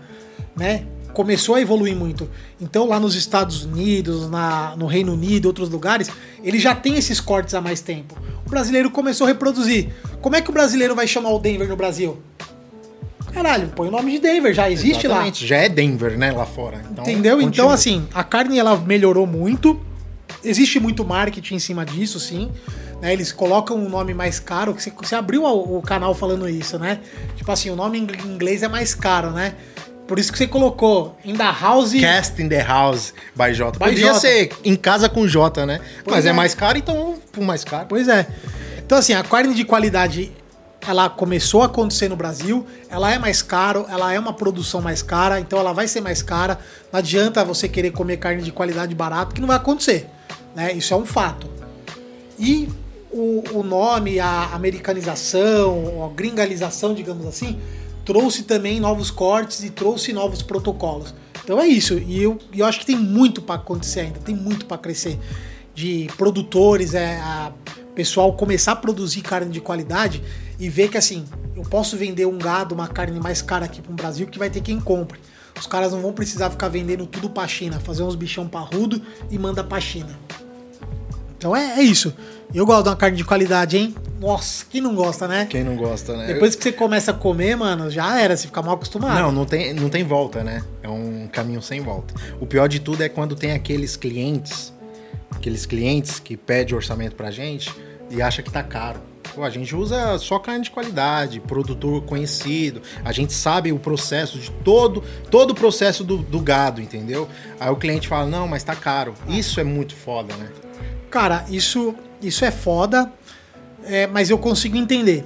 né? 0.54 0.84
Começou 1.14 1.54
a 1.54 1.60
evoluir 1.62 1.96
muito. 1.96 2.28
Então, 2.60 2.86
lá 2.86 3.00
nos 3.00 3.14
Estados 3.14 3.64
Unidos, 3.64 4.28
na, 4.28 4.76
no 4.76 4.84
Reino 4.84 5.14
Unido, 5.14 5.46
outros 5.46 5.70
lugares, 5.70 6.10
ele 6.44 6.58
já 6.58 6.74
tem 6.74 6.96
esses 6.98 7.18
cortes 7.18 7.54
há 7.54 7.62
mais 7.62 7.80
tempo. 7.80 8.14
O 8.44 8.50
brasileiro 8.50 8.90
começou 8.90 9.24
a 9.26 9.28
reproduzir. 9.28 9.88
Como 10.20 10.36
é 10.36 10.42
que 10.42 10.50
o 10.50 10.52
brasileiro 10.52 10.94
vai 10.94 11.06
chamar 11.08 11.30
o 11.30 11.38
Denver 11.38 11.66
no 11.66 11.76
Brasil? 11.76 12.20
Caralho, 13.32 13.68
põe 13.68 13.88
o 13.88 13.90
nome 13.90 14.12
de 14.12 14.18
Denver, 14.18 14.52
já 14.52 14.70
existe 14.70 15.08
lá. 15.08 15.14
Exatamente, 15.14 15.46
Já 15.46 15.56
é 15.56 15.68
Denver, 15.70 16.18
né, 16.18 16.30
lá 16.30 16.44
fora. 16.44 16.82
Então, 16.90 17.04
Entendeu? 17.04 17.40
Então, 17.40 17.68
continua. 17.68 17.72
assim, 17.72 18.06
a 18.12 18.22
carne 18.22 18.58
ela 18.58 18.76
melhorou 18.76 19.26
muito. 19.26 19.80
Existe 20.44 20.78
muito 20.78 21.02
marketing 21.04 21.54
em 21.54 21.58
cima 21.58 21.86
disso, 21.86 22.20
sim. 22.20 22.50
Né, 23.02 23.12
eles 23.12 23.32
colocam 23.32 23.76
um 23.76 23.88
nome 23.88 24.14
mais 24.14 24.38
caro. 24.38 24.72
que 24.72 24.80
Você, 24.80 24.92
você 24.96 25.16
abriu 25.16 25.42
o, 25.42 25.78
o 25.78 25.82
canal 25.82 26.14
falando 26.14 26.48
isso, 26.48 26.78
né? 26.78 27.00
Tipo 27.34 27.50
assim, 27.50 27.68
o 27.68 27.74
nome 27.74 27.98
em 27.98 28.02
inglês 28.32 28.62
é 28.62 28.68
mais 28.68 28.94
caro, 28.94 29.32
né? 29.32 29.56
Por 30.06 30.20
isso 30.20 30.30
que 30.30 30.38
você 30.38 30.46
colocou 30.46 31.18
In 31.24 31.34
the 31.34 31.52
House. 31.60 31.92
Cast 31.94 32.40
in 32.40 32.48
the 32.48 32.62
House 32.62 33.12
by 33.34 33.52
J. 33.52 33.72
By 33.72 33.86
Podia 33.86 34.12
J. 34.12 34.20
ser 34.20 34.52
em 34.64 34.76
casa 34.76 35.08
com 35.08 35.26
J, 35.26 35.66
né? 35.66 35.80
Pois 36.04 36.16
Mas 36.16 36.26
é. 36.26 36.28
é. 36.28 36.32
mais 36.32 36.54
caro, 36.54 36.78
então 36.78 37.18
pro 37.32 37.42
mais 37.42 37.64
caro. 37.64 37.86
Pois 37.88 38.06
é. 38.06 38.28
Então, 38.78 38.96
assim, 38.98 39.14
a 39.14 39.24
carne 39.24 39.52
de 39.52 39.64
qualidade 39.64 40.30
ela 40.86 41.10
começou 41.10 41.62
a 41.62 41.66
acontecer 41.66 42.08
no 42.08 42.16
Brasil, 42.16 42.66
ela 42.88 43.12
é 43.12 43.18
mais 43.18 43.40
caro, 43.42 43.86
ela 43.88 44.12
é 44.12 44.18
uma 44.18 44.32
produção 44.32 44.80
mais 44.80 45.02
cara, 45.02 45.40
então 45.40 45.58
ela 45.58 45.72
vai 45.72 45.88
ser 45.88 46.00
mais 46.00 46.22
cara. 46.22 46.58
Não 46.92 46.98
adianta 46.98 47.44
você 47.44 47.68
querer 47.68 47.90
comer 47.90 48.18
carne 48.18 48.42
de 48.42 48.52
qualidade 48.52 48.94
barata, 48.94 49.34
que 49.34 49.40
não 49.40 49.48
vai 49.48 49.56
acontecer. 49.56 50.08
Né? 50.54 50.72
Isso 50.72 50.92
é 50.94 50.96
um 50.96 51.06
fato. 51.06 51.48
E 52.38 52.68
o, 53.12 53.58
o 53.58 53.62
nome, 53.62 54.18
a 54.18 54.54
americanização, 54.54 56.04
a 56.04 56.14
gringalização, 56.14 56.94
digamos 56.94 57.26
assim, 57.26 57.58
trouxe 58.04 58.42
também 58.42 58.80
novos 58.80 59.10
cortes 59.10 59.62
e 59.62 59.70
trouxe 59.70 60.12
novos 60.12 60.42
protocolos. 60.42 61.14
Então 61.44 61.60
é 61.60 61.66
isso. 61.66 61.98
E 61.98 62.22
eu, 62.22 62.38
eu 62.54 62.64
acho 62.64 62.80
que 62.80 62.86
tem 62.86 62.96
muito 62.96 63.42
para 63.42 63.56
acontecer 63.56 64.00
ainda, 64.00 64.18
tem 64.20 64.34
muito 64.34 64.66
para 64.66 64.78
crescer. 64.78 65.18
De 65.74 66.06
produtores, 66.18 66.94
é, 66.94 67.16
a 67.16 67.52
pessoal 67.94 68.32
começar 68.34 68.72
a 68.72 68.76
produzir 68.76 69.22
carne 69.22 69.50
de 69.50 69.60
qualidade 69.60 70.22
e 70.58 70.68
ver 70.68 70.90
que 70.90 70.98
assim, 70.98 71.24
eu 71.56 71.62
posso 71.62 71.96
vender 71.96 72.26
um 72.26 72.38
gado, 72.38 72.74
uma 72.74 72.88
carne 72.88 73.18
mais 73.18 73.40
cara 73.40 73.64
aqui 73.64 73.80
para 73.80 73.92
o 73.92 73.94
Brasil 73.94 74.26
que 74.26 74.38
vai 74.38 74.50
ter 74.50 74.60
quem 74.60 74.80
compre. 74.80 75.18
Os 75.58 75.66
caras 75.66 75.92
não 75.92 76.00
vão 76.00 76.12
precisar 76.12 76.50
ficar 76.50 76.68
vendendo 76.68 77.06
tudo 77.06 77.28
pra 77.30 77.46
China, 77.46 77.78
fazer 77.80 78.02
uns 78.02 78.14
bichão 78.14 78.48
parrudo 78.48 79.00
e 79.30 79.38
manda 79.38 79.62
pra 79.62 79.80
China. 79.80 80.18
Então 81.36 81.56
é, 81.56 81.80
é 81.80 81.82
isso. 81.82 82.14
Eu 82.54 82.66
gosto 82.66 82.82
de 82.82 82.88
uma 82.90 82.96
carne 82.96 83.16
de 83.16 83.24
qualidade, 83.24 83.78
hein? 83.78 83.94
Nossa, 84.20 84.66
quem 84.68 84.80
não 84.80 84.94
gosta, 84.94 85.26
né? 85.26 85.46
Quem 85.48 85.64
não 85.64 85.74
gosta, 85.74 86.16
né? 86.16 86.26
Depois 86.26 86.54
que 86.54 86.62
você 86.62 86.70
começa 86.70 87.10
a 87.10 87.14
comer, 87.14 87.56
mano, 87.56 87.90
já 87.90 88.20
era, 88.20 88.36
você 88.36 88.46
fica 88.46 88.60
mal 88.60 88.74
acostumado. 88.74 89.18
Não, 89.18 89.32
não 89.32 89.46
tem, 89.46 89.72
não 89.72 89.88
tem 89.88 90.04
volta, 90.04 90.44
né? 90.44 90.62
É 90.82 90.88
um 90.88 91.28
caminho 91.32 91.62
sem 91.62 91.80
volta. 91.80 92.14
O 92.38 92.46
pior 92.46 92.68
de 92.68 92.78
tudo 92.78 93.02
é 93.02 93.08
quando 93.08 93.34
tem 93.34 93.52
aqueles 93.52 93.96
clientes, 93.96 94.72
aqueles 95.30 95.64
clientes 95.64 96.20
que 96.20 96.36
pedem 96.36 96.74
orçamento 96.74 97.16
pra 97.16 97.30
gente 97.30 97.74
e 98.10 98.20
acha 98.20 98.42
que 98.42 98.50
tá 98.50 98.62
caro. 98.62 99.00
Pô, 99.34 99.42
a 99.44 99.50
gente 99.50 99.74
usa 99.74 100.18
só 100.18 100.38
carne 100.38 100.64
de 100.64 100.70
qualidade, 100.70 101.40
produtor 101.40 102.02
conhecido, 102.02 102.82
a 103.02 103.12
gente 103.12 103.32
sabe 103.32 103.72
o 103.72 103.78
processo 103.78 104.38
de 104.38 104.50
todo, 104.50 105.02
todo 105.30 105.52
o 105.52 105.54
processo 105.54 106.04
do, 106.04 106.18
do 106.18 106.38
gado, 106.38 106.82
entendeu? 106.82 107.26
Aí 107.58 107.70
o 107.70 107.76
cliente 107.76 108.08
fala, 108.08 108.26
não, 108.26 108.46
mas 108.46 108.62
tá 108.62 108.76
caro. 108.76 109.14
Isso 109.26 109.58
é 109.58 109.64
muito 109.64 109.96
foda, 109.96 110.36
né? 110.36 110.50
Cara, 111.10 111.44
isso, 111.48 111.94
isso 112.22 112.44
é 112.44 112.50
foda, 112.50 113.10
é, 113.84 114.06
mas 114.06 114.30
eu 114.30 114.38
consigo 114.38 114.76
entender. 114.76 115.24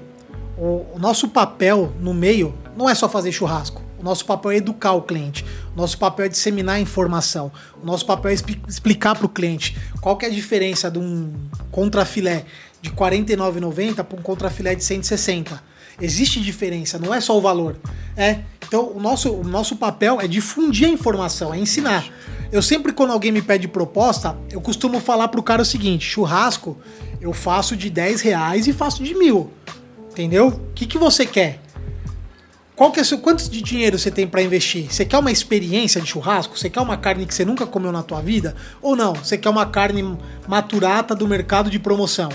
O, 0.57 0.87
o 0.95 0.99
nosso 0.99 1.29
papel 1.29 1.93
no 2.01 2.15
meio 2.15 2.55
não 2.77 2.89
é 2.89 2.95
só 2.95 3.09
fazer 3.09 3.31
churrasco. 3.33 3.83
O 3.99 4.03
nosso 4.03 4.25
papel 4.25 4.51
é 4.53 4.57
educar 4.57 4.93
o 4.93 5.03
cliente. 5.03 5.45
O 5.75 5.77
nosso 5.77 5.99
papel 5.99 6.27
é 6.27 6.29
disseminar 6.29 6.77
a 6.77 6.81
informação. 6.81 7.51
O 7.83 7.87
nosso 7.87 8.05
papel 8.07 8.31
é 8.31 8.35
expli- 8.35 8.61
explicar 8.69 9.17
para 9.17 9.27
o 9.27 9.29
cliente 9.29 9.77
qual 10.01 10.17
que 10.17 10.27
é 10.27 10.29
a 10.29 10.33
diferença 10.33 10.91
de 10.91 10.99
um 10.99 11.33
contrafilé 11.71 12.45
de 12.81 12.91
R$ 12.91 12.97
49,90 12.97 14.05
para 14.05 14.19
um 14.19 14.23
contrafilé 14.23 14.75
de 14.75 14.85
160. 14.85 15.63
Existe 16.01 16.41
diferença, 16.41 16.99
não 16.99 17.15
é 17.15 17.21
só 17.21 17.37
o 17.37 17.41
valor. 17.41 17.77
É. 18.17 18.41
Então, 18.67 18.91
o 18.95 19.01
nosso, 19.01 19.33
o 19.33 19.45
nosso 19.45 19.77
papel 19.77 20.21
é 20.21 20.27
difundir 20.27 20.89
a 20.89 20.91
informação, 20.91 21.55
é 21.55 21.59
ensinar. 21.59 22.05
Eu 22.51 22.63
sempre, 22.63 22.93
quando 22.93 23.13
alguém 23.13 23.33
me 23.33 23.43
pede 23.43 23.69
proposta, 23.69 24.37
eu 24.51 24.61
costumo 24.61 25.01
falar 25.01 25.29
pro 25.29 25.43
cara 25.43 25.63
o 25.63 25.65
seguinte: 25.65 26.05
churrasco 26.05 26.77
eu 27.21 27.33
faço 27.33 27.77
de 27.77 27.91
10 27.91 28.21
reais 28.21 28.67
e 28.67 28.73
faço 28.73 29.03
de 29.03 29.15
mil. 29.15 29.51
Entendeu? 30.11 30.49
O 30.49 30.73
que, 30.75 30.87
que 30.87 30.99
você 30.99 31.27
quer? 31.27 31.61
Qual 32.75 32.93
que 32.93 33.01
é 33.01 33.05
seu, 33.05 33.19
quanto 33.19 33.51
de 33.51 33.63
dinheiro 33.63 33.99
você 33.99 34.11
tem 34.11 34.27
para 34.27 34.43
investir? 34.43 34.93
Você 34.93 35.05
quer 35.05 35.19
uma 35.19 35.33
experiência 35.33 36.01
de 36.01 36.07
churrasco? 36.07 36.59
Você 36.59 36.69
quer 36.69 36.81
uma 36.81 36.97
carne 36.97 37.25
que 37.25 37.35
você 37.35 37.45
nunca 37.45 37.67
comeu 37.67 37.91
na 37.91 38.03
tua 38.03 38.21
vida? 38.21 38.55
Ou 38.83 38.95
não? 38.95 39.15
Você 39.15 39.39
quer 39.39 39.49
uma 39.49 39.65
carne 39.65 40.17
maturata 40.47 41.15
do 41.15 41.27
mercado 41.27 41.71
de 41.71 41.79
promoção? 41.79 42.29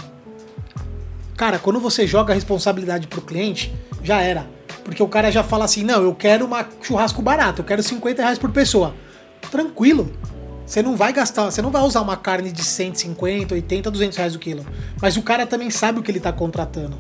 Cara, 1.38 1.60
quando 1.60 1.80
você 1.80 2.06
joga 2.06 2.34
a 2.34 2.36
responsabilidade 2.36 3.08
pro 3.08 3.22
cliente, 3.22 3.74
já 4.04 4.22
era. 4.22 4.48
Porque 4.84 5.02
o 5.02 5.08
cara 5.08 5.32
já 5.32 5.44
fala 5.44 5.66
assim: 5.66 5.84
não, 5.84 6.04
eu 6.04 6.14
quero 6.14 6.46
uma 6.46 6.68
churrasco 6.82 7.22
barato, 7.22 7.62
eu 7.62 7.66
quero 7.66 7.82
50 7.82 8.22
reais 8.22 8.40
por 8.40 8.52
pessoa. 8.52 8.94
Tranquilo. 9.50 10.12
Você 10.66 10.82
não 10.82 10.96
vai 10.96 11.12
gastar, 11.12 11.46
você 11.52 11.62
não 11.62 11.70
vai 11.70 11.82
usar 11.82 12.00
uma 12.02 12.16
carne 12.16 12.52
de 12.52 12.64
150, 12.64 13.54
80, 13.54 13.92
200 13.92 14.18
reais 14.18 14.36
o 14.36 14.40
quilo. 14.40 14.66
Mas 15.02 15.18
o 15.18 15.22
cara 15.22 15.46
também 15.46 15.70
sabe 15.70 16.00
o 16.00 16.04
que 16.04 16.10
ele 16.10 16.20
tá 16.20 16.32
contratando. 16.32 16.98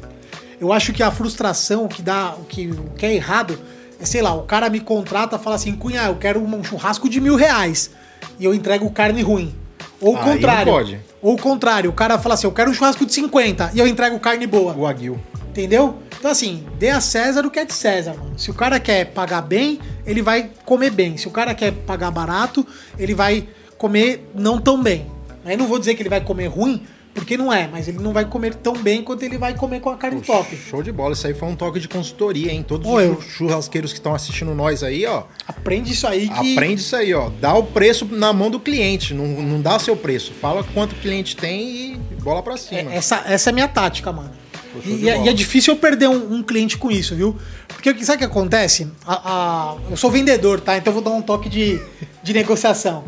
Eu 0.59 0.73
acho 0.73 0.91
que 0.91 1.01
a 1.01 1.09
frustração, 1.09 1.85
o 1.85 1.87
que 1.87 2.01
dá, 2.01 2.35
o 2.37 2.43
que, 2.43 2.67
o 2.69 2.91
que 2.97 3.05
é 3.05 3.15
errado, 3.15 3.57
é, 3.99 4.05
sei 4.05 4.21
lá, 4.21 4.33
o 4.33 4.43
cara 4.43 4.69
me 4.69 4.81
contrata 4.81 5.39
fala 5.39 5.55
assim, 5.55 5.73
cunha, 5.73 6.03
eu 6.03 6.15
quero 6.15 6.41
um 6.41 6.63
churrasco 6.63 7.07
de 7.07 7.21
mil 7.21 7.35
reais. 7.35 7.91
E 8.37 8.43
eu 8.43 8.53
entrego 8.53 8.89
carne 8.91 9.21
ruim. 9.21 9.55
Ou 10.01 10.15
o 10.15 10.17
Aí 10.17 10.25
não 10.25 10.33
contrário. 10.33 10.71
pode. 10.73 10.99
Ou 11.21 11.35
o 11.35 11.37
contrário, 11.37 11.89
o 11.89 11.93
cara 11.93 12.17
fala 12.17 12.33
assim, 12.35 12.47
eu 12.47 12.51
quero 12.51 12.71
um 12.71 12.73
churrasco 12.73 13.05
de 13.05 13.13
50 13.13 13.71
e 13.73 13.79
eu 13.79 13.87
entrego 13.87 14.19
carne 14.19 14.47
boa. 14.47 14.73
O 14.75 14.87
aguil. 14.87 15.19
Entendeu? 15.49 15.99
Então, 16.17 16.31
assim, 16.31 16.65
dê 16.79 16.89
a 16.89 17.01
César 17.01 17.45
o 17.45 17.51
que 17.51 17.59
é 17.59 17.65
de 17.65 17.73
César, 17.73 18.13
mano. 18.13 18.39
Se 18.39 18.49
o 18.49 18.53
cara 18.53 18.79
quer 18.79 19.05
pagar 19.05 19.41
bem, 19.41 19.79
ele 20.05 20.21
vai 20.21 20.49
comer 20.65 20.89
bem. 20.91 21.17
Se 21.17 21.27
o 21.27 21.31
cara 21.31 21.53
quer 21.53 21.71
pagar 21.71 22.09
barato, 22.09 22.65
ele 22.97 23.13
vai 23.13 23.47
comer 23.77 24.29
não 24.33 24.59
tão 24.59 24.81
bem. 24.81 25.11
Aí 25.43 25.57
não 25.57 25.67
vou 25.67 25.77
dizer 25.79 25.95
que 25.95 26.01
ele 26.01 26.09
vai 26.09 26.21
comer 26.21 26.47
ruim, 26.47 26.83
porque 27.13 27.37
não 27.37 27.51
é, 27.51 27.67
mas 27.71 27.87
ele 27.87 27.99
não 27.99 28.13
vai 28.13 28.25
comer 28.25 28.55
tão 28.55 28.73
bem 28.73 29.03
quanto 29.03 29.23
ele 29.23 29.37
vai 29.37 29.53
comer 29.53 29.79
com 29.81 29.89
a 29.89 29.97
carne 29.97 30.21
top. 30.21 30.55
Show 30.55 30.81
de 30.81 30.91
bola. 30.91 31.13
Isso 31.13 31.27
aí 31.27 31.33
foi 31.33 31.47
um 31.49 31.55
toque 31.55 31.79
de 31.79 31.87
consultoria, 31.87 32.51
hein? 32.51 32.63
Todos 32.67 32.87
Ô, 32.87 32.95
os 32.95 33.03
eu- 33.03 33.21
churrasqueiros 33.21 33.91
que 33.91 33.99
estão 33.99 34.13
assistindo 34.15 34.53
nós 34.55 34.83
aí, 34.83 35.05
ó. 35.05 35.23
Aprende 35.47 35.91
isso 35.91 36.07
aí 36.07 36.29
que. 36.29 36.53
Aprende 36.53 36.81
isso 36.81 36.95
aí, 36.95 37.13
ó. 37.13 37.29
Dá 37.41 37.53
o 37.53 37.63
preço 37.63 38.05
na 38.05 38.31
mão 38.33 38.49
do 38.49 38.59
cliente. 38.59 39.13
Não, 39.13 39.25
não 39.27 39.61
dá 39.61 39.77
seu 39.79 39.95
preço. 39.95 40.31
Fala 40.41 40.63
quanto 40.73 40.93
o 40.93 40.95
cliente 40.95 41.35
tem 41.35 41.61
e 41.93 41.97
bola 42.21 42.41
pra 42.41 42.55
cima. 42.57 42.91
É, 42.91 42.95
essa, 42.95 43.23
essa 43.27 43.49
é 43.49 43.51
a 43.51 43.53
minha 43.53 43.67
tática, 43.67 44.11
mano. 44.11 44.31
Pô, 44.73 44.79
E, 44.85 45.03
e 45.03 45.09
é- 45.09 45.27
é 45.27 45.33
difícil 45.33 45.73
eu 45.73 45.79
perder 45.79 46.07
um, 46.07 46.35
um 46.35 46.43
cliente 46.43 46.77
com 46.77 46.89
isso, 46.89 47.13
viu? 47.15 47.35
Porque 47.67 47.93
sabe 48.05 48.17
o 48.17 48.19
que 48.19 48.25
acontece? 48.25 48.87
A- 49.05 49.21
a- 49.25 49.75
eu 49.89 49.97
sou 49.97 50.09
vendedor, 50.09 50.61
tá? 50.61 50.77
Então 50.77 50.91
eu 50.91 51.01
vou 51.01 51.03
dar 51.03 51.11
um 51.17 51.21
toque 51.21 51.49
de, 51.49 51.81
de 52.23 52.33
negociação. 52.33 53.03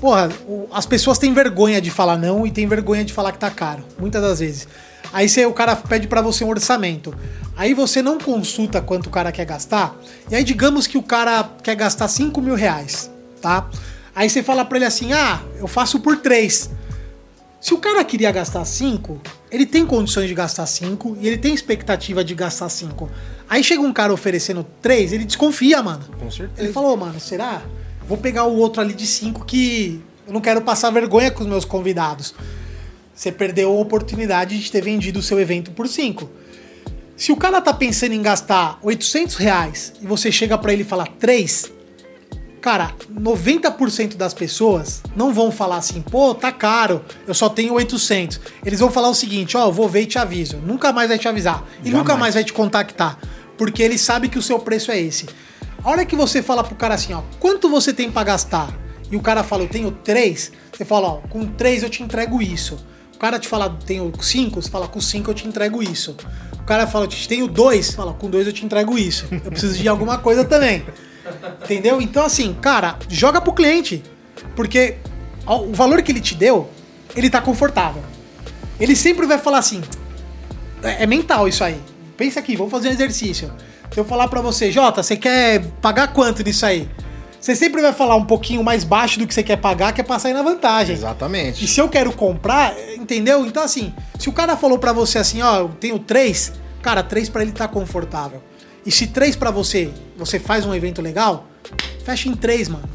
Porra, 0.00 0.30
as 0.72 0.86
pessoas 0.86 1.18
têm 1.18 1.34
vergonha 1.34 1.80
de 1.80 1.90
falar 1.90 2.16
não 2.16 2.46
e 2.46 2.50
têm 2.50 2.66
vergonha 2.66 3.04
de 3.04 3.12
falar 3.12 3.32
que 3.32 3.38
tá 3.38 3.50
caro. 3.50 3.84
Muitas 3.98 4.22
das 4.22 4.40
vezes. 4.40 4.66
Aí 5.12 5.28
você, 5.28 5.44
o 5.44 5.52
cara 5.52 5.76
pede 5.76 6.08
para 6.08 6.22
você 6.22 6.42
um 6.42 6.48
orçamento. 6.48 7.14
Aí 7.56 7.74
você 7.74 8.00
não 8.00 8.18
consulta 8.18 8.80
quanto 8.80 9.06
o 9.06 9.10
cara 9.10 9.30
quer 9.30 9.44
gastar. 9.44 9.94
E 10.30 10.34
aí 10.34 10.42
digamos 10.42 10.86
que 10.86 10.96
o 10.96 11.02
cara 11.02 11.50
quer 11.62 11.74
gastar 11.74 12.08
5 12.08 12.40
mil 12.40 12.54
reais, 12.54 13.10
tá? 13.42 13.68
Aí 14.14 14.30
você 14.30 14.42
fala 14.42 14.64
pra 14.64 14.78
ele 14.78 14.86
assim, 14.86 15.12
ah, 15.12 15.42
eu 15.58 15.66
faço 15.66 16.00
por 16.00 16.16
3. 16.16 16.70
Se 17.60 17.74
o 17.74 17.78
cara 17.78 18.02
queria 18.02 18.32
gastar 18.32 18.64
5, 18.64 19.20
ele 19.50 19.66
tem 19.66 19.84
condições 19.84 20.28
de 20.28 20.34
gastar 20.34 20.64
5 20.64 21.18
e 21.20 21.28
ele 21.28 21.36
tem 21.36 21.52
expectativa 21.52 22.24
de 22.24 22.34
gastar 22.34 22.70
5. 22.70 23.10
Aí 23.48 23.62
chega 23.62 23.82
um 23.82 23.92
cara 23.92 24.14
oferecendo 24.14 24.64
3, 24.80 25.12
ele 25.12 25.24
desconfia, 25.26 25.82
mano. 25.82 26.04
Com 26.18 26.30
certeza. 26.30 26.62
Ele 26.62 26.72
falou, 26.72 26.96
mano, 26.96 27.20
será? 27.20 27.62
Vou 28.08 28.18
pegar 28.18 28.44
o 28.44 28.56
outro 28.56 28.80
ali 28.80 28.94
de 28.94 29.06
5 29.06 29.44
que 29.44 30.02
eu 30.26 30.32
não 30.32 30.40
quero 30.40 30.60
passar 30.62 30.90
vergonha 30.90 31.30
com 31.30 31.42
os 31.42 31.48
meus 31.48 31.64
convidados. 31.64 32.34
Você 33.14 33.30
perdeu 33.30 33.70
a 33.70 33.80
oportunidade 33.80 34.58
de 34.58 34.70
ter 34.70 34.80
vendido 34.80 35.18
o 35.18 35.22
seu 35.22 35.38
evento 35.38 35.72
por 35.72 35.86
5. 35.86 36.30
Se 37.16 37.32
o 37.32 37.36
cara 37.36 37.60
tá 37.60 37.74
pensando 37.74 38.12
em 38.14 38.22
gastar 38.22 38.78
800 38.82 39.36
reais 39.36 39.92
e 40.00 40.06
você 40.06 40.32
chega 40.32 40.56
para 40.56 40.72
ele 40.72 40.82
e 40.82 40.86
fala 40.86 41.06
3, 41.06 41.70
cara, 42.60 42.94
90% 43.12 44.16
das 44.16 44.32
pessoas 44.32 45.02
não 45.14 45.32
vão 45.32 45.50
falar 45.50 45.76
assim, 45.76 46.00
pô, 46.00 46.34
tá 46.34 46.50
caro, 46.50 47.04
eu 47.26 47.34
só 47.34 47.48
tenho 47.48 47.74
800. 47.74 48.40
Eles 48.64 48.80
vão 48.80 48.90
falar 48.90 49.10
o 49.10 49.14
seguinte, 49.14 49.56
ó, 49.56 49.66
eu 49.66 49.72
vou 49.72 49.88
ver 49.88 50.02
e 50.02 50.06
te 50.06 50.18
aviso. 50.18 50.56
Nunca 50.58 50.92
mais 50.92 51.08
vai 51.08 51.18
te 51.18 51.28
avisar. 51.28 51.62
E 51.82 51.88
Jamais. 51.88 51.92
nunca 51.92 52.16
mais 52.16 52.34
vai 52.34 52.44
te 52.44 52.54
contactar. 52.54 53.18
Porque 53.58 53.82
ele 53.82 53.98
sabe 53.98 54.28
que 54.28 54.38
o 54.38 54.42
seu 54.42 54.58
preço 54.58 54.90
é 54.90 54.98
esse. 54.98 55.26
A 55.82 55.90
hora 55.90 56.04
que 56.04 56.14
você 56.14 56.42
fala 56.42 56.62
pro 56.62 56.74
cara 56.74 56.94
assim, 56.94 57.14
ó, 57.14 57.22
quanto 57.38 57.68
você 57.68 57.92
tem 57.92 58.10
para 58.10 58.24
gastar? 58.24 58.70
E 59.10 59.16
o 59.16 59.20
cara 59.20 59.42
fala, 59.42 59.62
eu 59.62 59.68
tenho 59.68 59.90
3, 59.90 60.52
você 60.72 60.84
fala, 60.84 61.08
ó, 61.08 61.14
com 61.28 61.46
3 61.46 61.82
eu 61.82 61.90
te 61.90 62.02
entrego 62.02 62.42
isso. 62.42 62.78
O 63.14 63.18
cara 63.18 63.38
te 63.38 63.48
fala, 63.48 63.68
tenho 63.86 64.12
5, 64.18 64.62
você 64.62 64.70
fala, 64.70 64.86
com 64.88 65.00
5 65.00 65.30
eu 65.30 65.34
te 65.34 65.48
entrego 65.48 65.82
isso. 65.82 66.16
O 66.52 66.64
cara 66.64 66.86
fala, 66.86 67.06
eu 67.06 67.28
tenho 67.28 67.48
2, 67.48 67.94
fala, 67.94 68.12
com 68.12 68.28
2 68.28 68.46
eu 68.46 68.52
te 68.52 68.64
entrego 68.64 68.98
isso. 68.98 69.26
Eu 69.30 69.50
preciso 69.50 69.78
de 69.78 69.88
alguma 69.88 70.18
coisa 70.18 70.44
também. 70.44 70.84
Entendeu? 71.64 72.00
Então, 72.00 72.24
assim, 72.24 72.54
cara, 72.54 72.98
joga 73.08 73.40
pro 73.40 73.52
cliente. 73.52 74.02
Porque 74.54 74.96
o 75.46 75.72
valor 75.72 76.02
que 76.02 76.12
ele 76.12 76.20
te 76.20 76.34
deu, 76.34 76.68
ele 77.16 77.30
tá 77.30 77.40
confortável. 77.40 78.02
Ele 78.78 78.94
sempre 78.94 79.26
vai 79.26 79.38
falar 79.38 79.58
assim. 79.58 79.82
É, 80.82 81.02
é 81.02 81.06
mental 81.06 81.48
isso 81.48 81.64
aí. 81.64 81.80
Pensa 82.16 82.40
aqui, 82.40 82.56
vamos 82.56 82.70
fazer 82.70 82.88
um 82.88 82.92
exercício. 82.92 83.50
Se 83.92 83.98
eu 83.98 84.04
falar 84.04 84.28
pra 84.28 84.40
você, 84.40 84.70
Jota, 84.70 85.02
você 85.02 85.16
quer 85.16 85.64
pagar 85.82 86.12
quanto 86.12 86.44
nisso 86.44 86.64
aí? 86.64 86.88
Você 87.40 87.56
sempre 87.56 87.80
vai 87.80 87.92
falar 87.92 88.16
um 88.16 88.24
pouquinho 88.24 88.62
mais 88.62 88.84
baixo 88.84 89.18
do 89.18 89.26
que 89.26 89.34
você 89.34 89.42
quer 89.42 89.56
pagar, 89.56 89.92
que 89.92 90.00
é 90.00 90.04
pra 90.04 90.18
sair 90.18 90.34
na 90.34 90.42
vantagem. 90.42 90.94
Exatamente. 90.94 91.64
E 91.64 91.68
se 91.68 91.80
eu 91.80 91.88
quero 91.88 92.12
comprar, 92.12 92.74
entendeu? 92.94 93.44
Então, 93.46 93.62
assim, 93.62 93.94
se 94.18 94.28
o 94.28 94.32
cara 94.32 94.56
falou 94.56 94.78
pra 94.78 94.92
você 94.92 95.18
assim, 95.18 95.40
ó, 95.42 95.60
eu 95.60 95.68
tenho 95.80 95.98
três, 95.98 96.52
cara, 96.82 97.02
três 97.02 97.28
pra 97.28 97.42
ele 97.42 97.52
tá 97.52 97.66
confortável. 97.66 98.42
E 98.84 98.92
se 98.92 99.06
três 99.06 99.34
pra 99.34 99.50
você, 99.50 99.90
você 100.16 100.38
faz 100.38 100.64
um 100.64 100.74
evento 100.74 101.02
legal, 101.02 101.46
fecha 102.04 102.28
em 102.28 102.34
três, 102.34 102.68
mano. 102.68 102.88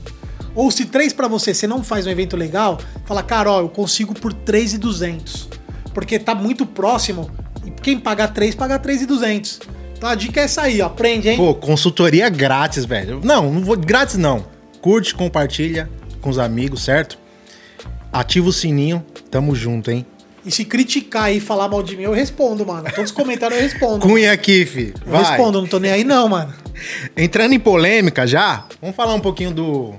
Ou 0.54 0.72
se 0.72 0.86
três 0.86 1.12
pra 1.12 1.28
você, 1.28 1.54
você 1.54 1.68
não 1.68 1.84
faz 1.84 2.08
um 2.08 2.10
evento 2.10 2.38
legal, 2.38 2.80
fala, 3.06 3.22
cara, 3.22 3.52
ó, 3.52 3.60
eu 3.60 3.70
consigo 3.70 4.14
por 4.14 4.32
3,200. 4.32 5.50
Porque 5.94 6.18
tá 6.18 6.34
muito 6.34 6.66
próximo, 6.66 7.30
e 7.66 7.72
quem 7.72 8.00
pagar 8.00 8.30
três, 8.30 8.56
paga 8.56 8.80
3,200. 8.80 9.60
Então 9.98 10.10
a 10.10 10.16
dica 10.16 10.42
é 10.42 10.44
essa 10.44 10.64
aí, 10.64 10.82
ó, 10.82 10.88
aprende, 10.88 11.30
hein? 11.30 11.38
Pô, 11.38 11.54
consultoria 11.56 12.30
grátis, 12.30 12.86
velho. 12.86 13.22
Não, 13.24 13.52
não 13.52 13.62
vou 13.64 13.78
grátis 13.78 14.18
não. 14.18 14.46
Curte, 14.82 15.16
compartilha 15.16 15.90
com 16.22 16.30
os 16.30 16.38
amigos, 16.38 16.84
certo? 16.84 17.18
Ativa 18.12 18.48
o 18.48 18.54
sininho, 18.54 19.06
tamo 19.32 19.56
junto, 19.56 19.92
hein? 19.92 20.06
E 20.46 20.52
se 20.52 20.64
criticar 20.64 21.34
e 21.34 21.40
falar 21.40 21.68
mal 21.68 21.82
de 21.82 21.98
mim, 21.98 22.04
eu 22.04 22.14
respondo, 22.14 22.66
mano. 22.66 22.84
Todos 22.94 23.10
os 23.10 23.12
comentários 23.12 23.60
eu 23.60 23.64
respondo. 23.68 24.00
Cunha 24.06 24.32
aqui, 24.32 24.66
fi. 24.66 24.94
Eu 25.06 25.12
Vai. 25.12 25.24
respondo, 25.24 25.60
não 25.60 25.68
tô 25.68 25.80
nem 25.80 25.92
aí 25.92 26.04
não, 26.04 26.30
mano. 26.30 26.54
Entrando 27.18 27.54
em 27.54 27.60
polêmica 27.60 28.28
já, 28.28 28.66
vamos 28.80 28.96
falar 28.96 29.16
um 29.16 29.20
pouquinho 29.20 29.52
do 29.52 29.96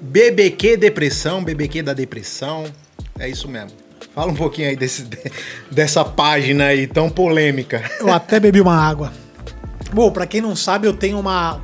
BBQ 0.00 0.76
Depressão, 0.76 1.42
BBQ 1.42 1.82
da 1.82 1.92
Depressão. 1.92 2.64
É 3.18 3.28
isso 3.28 3.48
mesmo. 3.48 3.83
Fala 4.14 4.30
um 4.30 4.34
pouquinho 4.34 4.68
aí 4.68 4.76
desse, 4.76 5.06
dessa 5.70 6.04
página 6.04 6.66
aí 6.66 6.86
tão 6.86 7.10
polêmica. 7.10 7.82
Eu 7.98 8.12
até 8.12 8.38
bebi 8.38 8.60
uma 8.60 8.76
água. 8.76 9.12
Bom, 9.92 10.10
pra 10.10 10.26
quem 10.26 10.40
não 10.40 10.54
sabe, 10.54 10.86
eu 10.86 10.92
tenho 10.94 11.18
uma. 11.18 11.60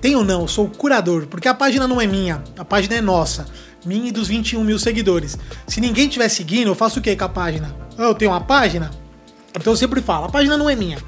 Tenho 0.00 0.24
não, 0.24 0.42
eu 0.42 0.48
sou 0.48 0.64
o 0.66 0.70
curador, 0.70 1.26
porque 1.26 1.46
a 1.46 1.52
página 1.54 1.86
não 1.86 2.00
é 2.00 2.06
minha, 2.06 2.42
a 2.58 2.64
página 2.64 2.94
é 2.96 3.00
nossa. 3.02 3.46
Minha 3.84 4.08
e 4.08 4.12
dos 4.12 4.28
21 4.28 4.62
mil 4.64 4.78
seguidores. 4.78 5.38
Se 5.66 5.80
ninguém 5.80 6.06
estiver 6.06 6.28
seguindo, 6.28 6.68
eu 6.68 6.74
faço 6.74 7.00
o 7.00 7.02
que 7.02 7.14
com 7.16 7.24
a 7.24 7.28
página? 7.28 7.74
Ah, 7.98 8.04
Eu 8.04 8.14
tenho 8.14 8.30
uma 8.30 8.40
página? 8.40 8.90
Então 9.54 9.72
eu 9.72 9.76
sempre 9.76 10.00
falo, 10.00 10.26
a 10.26 10.28
página 10.28 10.56
não 10.56 10.68
é 10.70 10.76
minha. 10.76 10.98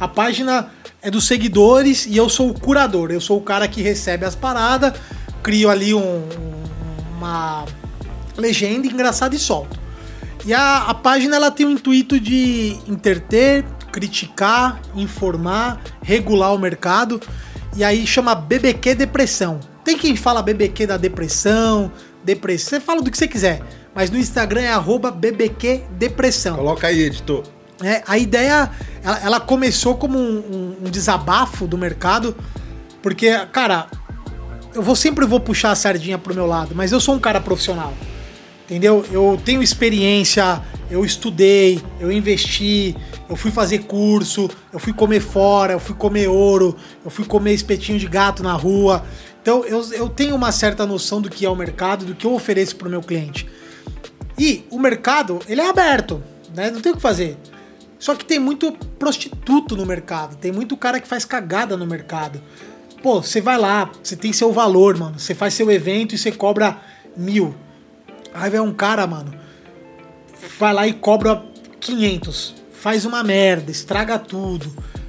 A 0.00 0.08
página 0.08 0.70
é 1.02 1.10
dos 1.10 1.26
seguidores 1.26 2.06
e 2.06 2.16
eu 2.16 2.28
sou 2.28 2.50
o 2.50 2.54
curador. 2.58 3.10
Eu 3.10 3.20
sou 3.20 3.38
o 3.38 3.42
cara 3.42 3.68
que 3.68 3.80
recebe 3.82 4.24
as 4.24 4.34
paradas, 4.34 4.94
crio 5.42 5.68
ali 5.70 5.94
um- 5.94 6.26
uma 7.16 7.64
legenda 8.36 8.86
engraçada 8.86 9.34
e 9.34 9.38
solto. 9.38 9.78
E 10.44 10.52
a, 10.52 10.78
a 10.88 10.94
página 10.94 11.36
ela 11.36 11.50
tem 11.50 11.66
o 11.66 11.70
intuito 11.70 12.18
de 12.18 12.76
interter, 12.88 13.64
criticar, 13.92 14.80
informar, 14.94 15.80
regular 16.02 16.52
o 16.54 16.58
mercado. 16.58 17.20
E 17.76 17.84
aí 17.84 18.06
chama 18.06 18.34
BBQ 18.34 18.94
Depressão. 18.94 19.60
Tem 19.84 19.96
quem 19.96 20.16
fala 20.16 20.42
BBQ 20.42 20.86
da 20.86 20.96
depressão, 20.96 21.90
depressão. 22.24 22.70
Você 22.78 22.80
fala 22.80 23.02
do 23.02 23.10
que 23.10 23.16
você 23.16 23.26
quiser. 23.28 23.62
Mas 23.94 24.10
no 24.10 24.18
Instagram 24.18 24.62
é 24.62 24.72
arroba 24.72 25.10
BBQ 25.10 25.82
Depressão. 25.98 26.56
Coloca 26.56 26.86
aí, 26.86 27.00
editor. 27.02 27.44
É, 27.82 28.02
a 28.06 28.16
ideia, 28.18 28.70
ela, 29.02 29.18
ela 29.24 29.40
começou 29.40 29.96
como 29.96 30.18
um, 30.18 30.38
um- 30.38 30.76
um 30.86 30.90
desabafo 30.90 31.66
do 31.66 31.76
mercado, 31.76 32.34
porque, 33.02 33.36
cara, 33.52 33.86
eu 34.74 34.82
vou 34.82 34.94
sempre 34.94 35.26
vou 35.26 35.40
puxar 35.40 35.72
a 35.72 35.74
sardinha 35.74 36.16
pro 36.16 36.32
meu 36.34 36.46
lado, 36.46 36.74
mas 36.76 36.92
eu 36.92 37.00
sou 37.00 37.14
um 37.14 37.18
cara 37.18 37.40
profissional, 37.40 37.92
entendeu? 38.72 39.04
Eu 39.12 39.38
tenho 39.44 39.62
experiência, 39.62 40.62
eu 40.90 41.04
estudei, 41.04 41.82
eu 42.00 42.10
investi, 42.10 42.96
eu 43.28 43.36
fui 43.36 43.50
fazer 43.50 43.80
curso, 43.80 44.48
eu 44.72 44.78
fui 44.78 44.94
comer 44.94 45.20
fora, 45.20 45.74
eu 45.74 45.80
fui 45.80 45.94
comer 45.94 46.28
ouro, 46.28 46.74
eu 47.04 47.10
fui 47.10 47.26
comer 47.26 47.52
espetinho 47.52 47.98
de 47.98 48.08
gato 48.08 48.42
na 48.42 48.54
rua. 48.54 49.04
Então 49.42 49.62
eu, 49.66 49.82
eu 49.92 50.08
tenho 50.08 50.34
uma 50.34 50.50
certa 50.50 50.86
noção 50.86 51.20
do 51.20 51.28
que 51.28 51.44
é 51.44 51.50
o 51.50 51.54
mercado, 51.54 52.06
do 52.06 52.14
que 52.14 52.26
eu 52.26 52.32
ofereço 52.32 52.76
pro 52.76 52.88
meu 52.88 53.02
cliente. 53.02 53.46
E 54.38 54.64
o 54.70 54.78
mercado, 54.78 55.40
ele 55.46 55.60
é 55.60 55.68
aberto, 55.68 56.22
né? 56.54 56.70
Não 56.70 56.80
tem 56.80 56.92
o 56.92 56.96
que 56.96 57.02
fazer. 57.02 57.36
Só 57.98 58.14
que 58.14 58.24
tem 58.24 58.38
muito 58.38 58.72
prostituto 58.98 59.76
no 59.76 59.84
mercado, 59.84 60.34
tem 60.36 60.50
muito 60.50 60.78
cara 60.78 60.98
que 60.98 61.06
faz 61.06 61.26
cagada 61.26 61.76
no 61.76 61.86
mercado. 61.86 62.40
Pô, 63.02 63.20
você 63.20 63.40
vai 63.40 63.58
lá, 63.58 63.90
você 64.02 64.16
tem 64.16 64.32
seu 64.32 64.50
valor, 64.50 64.96
mano. 64.96 65.18
Você 65.18 65.34
faz 65.34 65.52
seu 65.52 65.70
evento 65.70 66.14
e 66.14 66.18
você 66.18 66.32
cobra 66.32 66.80
mil. 67.14 67.54
Aí 68.34 68.50
vem 68.50 68.60
um 68.60 68.72
cara, 68.72 69.06
mano, 69.06 69.32
vai 70.58 70.72
lá 70.72 70.86
e 70.88 70.92
cobra 70.92 71.42
500. 71.80 72.54
Faz 72.72 73.04
uma 73.04 73.22
merda, 73.22 73.70
estraga 73.70 74.18
tudo. 74.18 74.66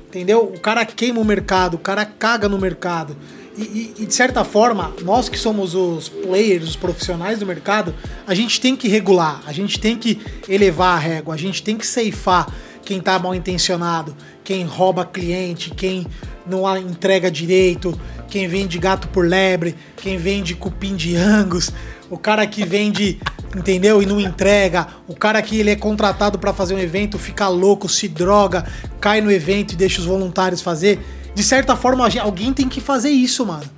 Entendeu? 0.08 0.44
O 0.56 0.60
cara 0.60 0.86
queima 0.86 1.20
o 1.20 1.26
mercado, 1.26 1.76
o 1.76 1.80
cara 1.80 2.06
caga 2.06 2.48
no 2.48 2.60
mercado. 2.60 3.16
E, 3.58 3.62
e- 3.62 3.94
e, 4.00 4.06
de 4.06 4.14
certa 4.14 4.44
forma, 4.44 4.94
nós 5.02 5.30
que 5.30 5.38
somos 5.38 5.74
os 5.76 6.10
players, 6.10 6.70
os 6.70 6.76
profissionais 6.76 7.40
do 7.40 7.46
mercado, 7.46 7.94
a 8.26 8.34
gente 8.34 8.60
tem 8.60 8.76
que 8.76 8.88
regular, 8.88 9.42
a 9.46 9.54
gente 9.54 9.80
tem 9.80 9.96
que 9.98 10.20
elevar 10.48 10.96
a 10.98 11.00
régua, 11.00 11.34
a 11.34 11.38
gente 11.38 11.62
tem 11.64 11.78
que 11.78 11.86
ceifar 11.86 12.48
quem 12.84 13.00
tá 13.00 13.18
mal 13.18 13.34
intencionado, 13.34 14.16
quem 14.44 14.66
rouba 14.66 15.06
cliente, 15.06 15.70
quem 15.72 16.06
não 16.46 16.78
entrega 16.78 17.32
direito, 17.32 17.98
quem 18.28 18.48
vende 18.48 18.78
gato 18.80 19.08
por 19.08 19.26
lebre, 19.26 19.76
quem 19.98 20.18
vende 20.18 20.56
cupim 20.56 20.96
de 20.96 21.16
angus, 21.16 21.72
o 22.10 22.18
cara 22.18 22.46
que 22.46 22.66
vende, 22.66 23.20
entendeu? 23.56 24.02
E 24.02 24.06
não 24.06 24.20
entrega, 24.20 24.88
o 25.08 25.16
cara 25.16 25.42
que 25.42 25.60
ele 25.60 25.72
é 25.72 25.76
contratado 25.76 26.38
para 26.38 26.54
fazer 26.54 26.74
um 26.74 26.80
evento, 26.80 27.18
fica 27.18 27.48
louco, 27.48 27.88
se 27.90 28.08
droga, 28.08 28.66
cai 29.00 29.22
no 29.22 29.32
evento 29.32 29.74
e 29.74 29.76
deixa 29.76 30.00
os 30.00 30.06
voluntários 30.06 30.62
fazer. 30.62 31.00
De 31.34 31.44
certa 31.44 31.76
forma, 31.76 32.08
alguém 32.22 32.54
tem 32.54 32.68
que 32.68 32.80
fazer 32.80 33.10
isso, 33.10 33.46
mano. 33.46 33.70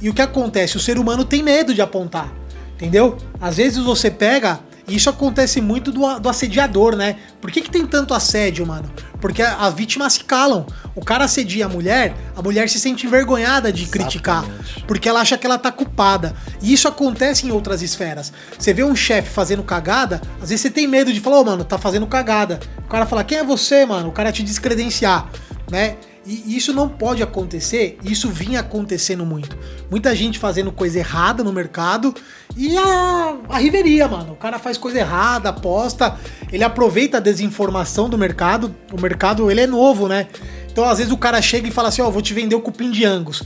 E 0.00 0.08
o 0.08 0.14
que 0.14 0.22
acontece? 0.22 0.76
O 0.76 0.80
ser 0.80 0.98
humano 0.98 1.24
tem 1.24 1.42
medo 1.42 1.72
de 1.72 1.80
apontar, 1.80 2.32
entendeu? 2.74 3.16
Às 3.40 3.56
vezes 3.56 3.78
você 3.78 4.10
pega, 4.10 4.60
e 4.86 4.96
isso 4.96 5.08
acontece 5.08 5.60
muito 5.60 5.90
do, 5.90 6.18
do 6.20 6.28
assediador, 6.28 6.94
né? 6.94 7.16
Por 7.40 7.50
que, 7.50 7.62
que 7.62 7.70
tem 7.70 7.86
tanto 7.86 8.12
assédio, 8.12 8.66
mano? 8.66 8.90
Porque 9.20 9.42
as 9.42 9.72
vítimas 9.72 10.14
se 10.14 10.24
calam. 10.24 10.66
O 10.94 11.02
cara 11.02 11.24
assedia 11.24 11.64
a 11.64 11.68
mulher, 11.68 12.14
a 12.36 12.42
mulher 12.42 12.68
se 12.68 12.78
sente 12.78 13.06
envergonhada 13.06 13.72
de 13.72 13.86
criticar, 13.86 14.44
Exatamente. 14.44 14.84
porque 14.86 15.08
ela 15.08 15.20
acha 15.20 15.38
que 15.38 15.46
ela 15.46 15.58
tá 15.58 15.72
culpada. 15.72 16.34
E 16.60 16.72
isso 16.72 16.86
acontece 16.86 17.46
em 17.46 17.50
outras 17.50 17.80
esferas. 17.80 18.32
Você 18.58 18.74
vê 18.74 18.84
um 18.84 18.94
chefe 18.94 19.30
fazendo 19.30 19.62
cagada, 19.62 20.20
às 20.42 20.50
vezes 20.50 20.60
você 20.60 20.70
tem 20.70 20.86
medo 20.86 21.12
de 21.12 21.20
falar, 21.20 21.40
ô 21.40 21.44
mano, 21.44 21.64
tá 21.64 21.78
fazendo 21.78 22.06
cagada. 22.06 22.60
O 22.78 22.88
cara 22.88 23.06
fala, 23.06 23.24
quem 23.24 23.38
é 23.38 23.44
você, 23.44 23.86
mano? 23.86 24.08
O 24.08 24.12
cara 24.12 24.30
te 24.30 24.42
descredenciar, 24.42 25.28
né? 25.70 25.96
E 26.26 26.56
isso 26.56 26.72
não 26.72 26.88
pode 26.88 27.22
acontecer, 27.22 27.98
isso 28.02 28.30
vinha 28.30 28.60
acontecendo 28.60 29.26
muito. 29.26 29.58
Muita 29.90 30.16
gente 30.16 30.38
fazendo 30.38 30.72
coisa 30.72 30.98
errada 30.98 31.44
no 31.44 31.52
mercado 31.52 32.14
e 32.56 32.76
a, 32.78 33.36
a 33.50 33.58
riveria, 33.58 34.08
mano. 34.08 34.32
O 34.32 34.36
cara 34.36 34.58
faz 34.58 34.78
coisa 34.78 34.98
errada, 34.98 35.50
aposta, 35.50 36.18
ele 36.50 36.64
aproveita 36.64 37.18
a 37.18 37.20
desinformação 37.20 38.08
do 38.08 38.16
mercado. 38.16 38.74
O 38.90 39.00
mercado, 39.00 39.50
ele 39.50 39.60
é 39.60 39.66
novo, 39.66 40.08
né? 40.08 40.28
Então, 40.70 40.84
às 40.84 40.98
vezes, 40.98 41.12
o 41.12 41.18
cara 41.18 41.42
chega 41.42 41.68
e 41.68 41.70
fala 41.70 41.88
assim: 41.88 42.00
Ó, 42.00 42.08
oh, 42.08 42.10
vou 42.10 42.22
te 42.22 42.32
vender 42.32 42.54
o 42.54 42.60
cupim 42.60 42.90
de 42.90 43.04
Angus. 43.04 43.42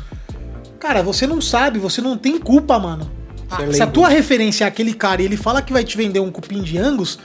Cara, 0.78 1.02
você 1.02 1.26
não 1.26 1.40
sabe, 1.40 1.78
você 1.78 2.00
não 2.00 2.16
tem 2.16 2.38
culpa, 2.38 2.78
mano. 2.78 3.10
Ah, 3.50 3.72
se 3.72 3.82
a 3.82 3.86
tua 3.86 4.08
referência 4.08 4.64
é 4.64 4.68
aquele 4.68 4.94
cara 4.94 5.22
e 5.22 5.24
ele 5.24 5.36
fala 5.36 5.62
que 5.62 5.72
vai 5.72 5.82
te 5.82 5.96
vender 5.96 6.20
um 6.20 6.30
cupim 6.30 6.62
de 6.62 6.78
Angus, 6.78 7.18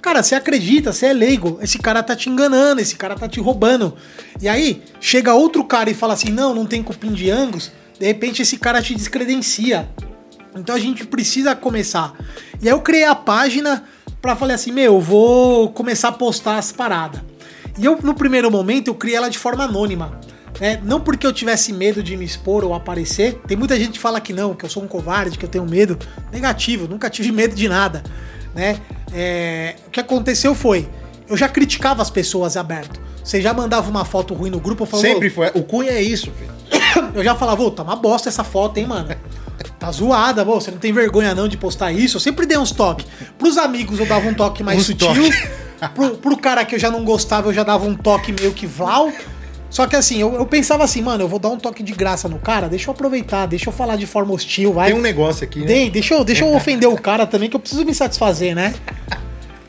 Cara, 0.00 0.22
você 0.22 0.34
acredita, 0.34 0.92
você 0.92 1.06
é 1.06 1.12
leigo. 1.12 1.58
Esse 1.60 1.78
cara 1.78 2.02
tá 2.02 2.14
te 2.14 2.30
enganando, 2.30 2.80
esse 2.80 2.96
cara 2.96 3.16
tá 3.16 3.28
te 3.28 3.40
roubando. 3.40 3.94
E 4.40 4.48
aí, 4.48 4.82
chega 5.00 5.34
outro 5.34 5.64
cara 5.64 5.90
e 5.90 5.94
fala 5.94 6.14
assim: 6.14 6.30
não, 6.30 6.54
não 6.54 6.66
tem 6.66 6.82
cupim 6.82 7.12
de 7.12 7.30
Angus. 7.30 7.72
De 7.98 8.06
repente, 8.06 8.42
esse 8.42 8.56
cara 8.58 8.80
te 8.80 8.94
descredencia. 8.94 9.88
Então 10.56 10.74
a 10.74 10.78
gente 10.78 11.04
precisa 11.04 11.54
começar. 11.54 12.14
E 12.60 12.68
aí 12.68 12.74
eu 12.74 12.80
criei 12.80 13.04
a 13.04 13.14
página 13.14 13.84
pra 14.22 14.36
falar 14.36 14.54
assim: 14.54 14.70
meu, 14.70 14.94
eu 14.94 15.00
vou 15.00 15.70
começar 15.70 16.08
a 16.08 16.12
postar 16.12 16.58
as 16.58 16.70
paradas. 16.70 17.20
E 17.76 17.84
eu, 17.84 17.98
no 18.02 18.14
primeiro 18.14 18.50
momento, 18.50 18.88
eu 18.88 18.94
criei 18.94 19.16
ela 19.16 19.28
de 19.28 19.38
forma 19.38 19.64
anônima. 19.64 20.20
Né? 20.60 20.80
Não 20.84 21.00
porque 21.00 21.26
eu 21.26 21.32
tivesse 21.32 21.72
medo 21.72 22.02
de 22.02 22.16
me 22.16 22.24
expor 22.24 22.64
ou 22.64 22.74
aparecer. 22.74 23.40
Tem 23.46 23.56
muita 23.56 23.78
gente 23.78 23.92
que 23.92 23.98
fala 23.98 24.20
que 24.20 24.32
não, 24.32 24.54
que 24.54 24.64
eu 24.64 24.68
sou 24.68 24.82
um 24.82 24.88
covarde, 24.88 25.38
que 25.38 25.44
eu 25.44 25.48
tenho 25.48 25.64
medo. 25.66 25.98
Negativo, 26.32 26.88
nunca 26.88 27.10
tive 27.10 27.30
medo 27.30 27.54
de 27.54 27.68
nada 27.68 28.02
né? 28.58 28.76
É, 29.12 29.76
o 29.86 29.90
que 29.90 30.00
aconteceu 30.00 30.52
foi, 30.52 30.88
eu 31.28 31.36
já 31.36 31.48
criticava 31.48 32.02
as 32.02 32.10
pessoas 32.10 32.56
aberto. 32.56 33.00
Você 33.22 33.40
já 33.40 33.54
mandava 33.54 33.88
uma 33.88 34.04
foto 34.04 34.34
ruim 34.34 34.50
no 34.50 34.58
grupo, 34.58 34.82
eu 34.82 34.86
falava... 34.86 35.08
Sempre 35.08 35.30
foi. 35.30 35.48
O 35.54 35.62
Cunha 35.62 35.92
é 35.92 36.02
isso, 36.02 36.32
filho. 36.32 36.58
Eu 37.14 37.22
já 37.22 37.34
falava, 37.34 37.62
ô, 37.62 37.70
tá 37.70 37.82
uma 37.82 37.94
bosta 37.94 38.28
essa 38.28 38.42
foto, 38.42 38.78
hein, 38.78 38.86
mano? 38.86 39.14
Tá 39.78 39.90
zoada, 39.92 40.44
vô, 40.44 40.60
você 40.60 40.70
não 40.70 40.78
tem 40.78 40.92
vergonha 40.92 41.34
não 41.34 41.46
de 41.46 41.56
postar 41.56 41.92
isso. 41.92 42.16
Eu 42.16 42.20
sempre 42.20 42.46
dei 42.46 42.58
uns 42.58 42.72
toques. 42.72 43.06
Pros 43.38 43.56
amigos 43.56 44.00
eu 44.00 44.06
dava 44.06 44.26
um 44.26 44.34
toque 44.34 44.62
mais 44.62 44.78
uns 44.78 44.86
sutil. 44.86 45.08
Toque. 45.08 45.94
Pro, 45.94 46.16
pro 46.16 46.36
cara 46.36 46.64
que 46.64 46.74
eu 46.74 46.78
já 46.78 46.90
não 46.90 47.04
gostava, 47.04 47.48
eu 47.48 47.52
já 47.52 47.62
dava 47.62 47.84
um 47.84 47.94
toque 47.94 48.32
meio 48.32 48.52
que 48.52 48.66
vlau. 48.66 49.12
Só 49.70 49.86
que 49.86 49.94
assim, 49.94 50.18
eu, 50.18 50.34
eu, 50.34 50.46
pensava 50.46 50.82
assim, 50.82 51.02
mano, 51.02 51.24
eu 51.24 51.28
vou 51.28 51.38
dar 51.38 51.50
um 51.50 51.58
toque 51.58 51.82
de 51.82 51.92
graça 51.92 52.28
no 52.28 52.38
cara, 52.38 52.68
deixa 52.68 52.88
eu 52.88 52.92
aproveitar, 52.92 53.46
deixa 53.46 53.68
eu 53.68 53.72
falar 53.72 53.96
de 53.96 54.06
forma 54.06 54.32
hostil, 54.32 54.72
vai. 54.72 54.90
Tem 54.90 54.98
um 54.98 55.02
negócio 55.02 55.44
aqui, 55.44 55.60
né? 55.60 55.66
Tem, 55.66 55.90
deixa 55.90 56.14
eu, 56.14 56.24
deixa 56.24 56.44
eu 56.44 56.54
ofender 56.54 56.88
o 56.88 56.96
cara 56.96 57.26
também, 57.26 57.50
que 57.50 57.56
eu 57.56 57.60
preciso 57.60 57.84
me 57.84 57.94
satisfazer, 57.94 58.54
né? 58.54 58.74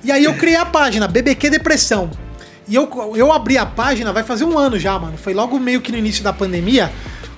E 0.04 0.12
aí 0.12 0.24
eu 0.24 0.34
criei 0.36 0.56
a 0.56 0.66
página, 0.66 1.08
BBQ 1.08 1.50
Depressão. 1.50 2.10
E 2.68 2.76
eu, 2.76 2.88
eu 3.16 3.34
abri 3.34 3.58
a 3.58 3.66
página, 3.66 4.14
vai 4.14 4.24
fazer 4.24 4.45
um 4.45 4.58
ano 4.58 4.80
já, 4.80 4.97
mano. 4.97 5.18
Foi 5.18 5.34
logo 5.34 5.60
meio 5.60 5.82
que 5.82 5.91
no 5.91 5.97
início 5.97 6.24
da 6.24 6.32
pandemia. 6.32 6.91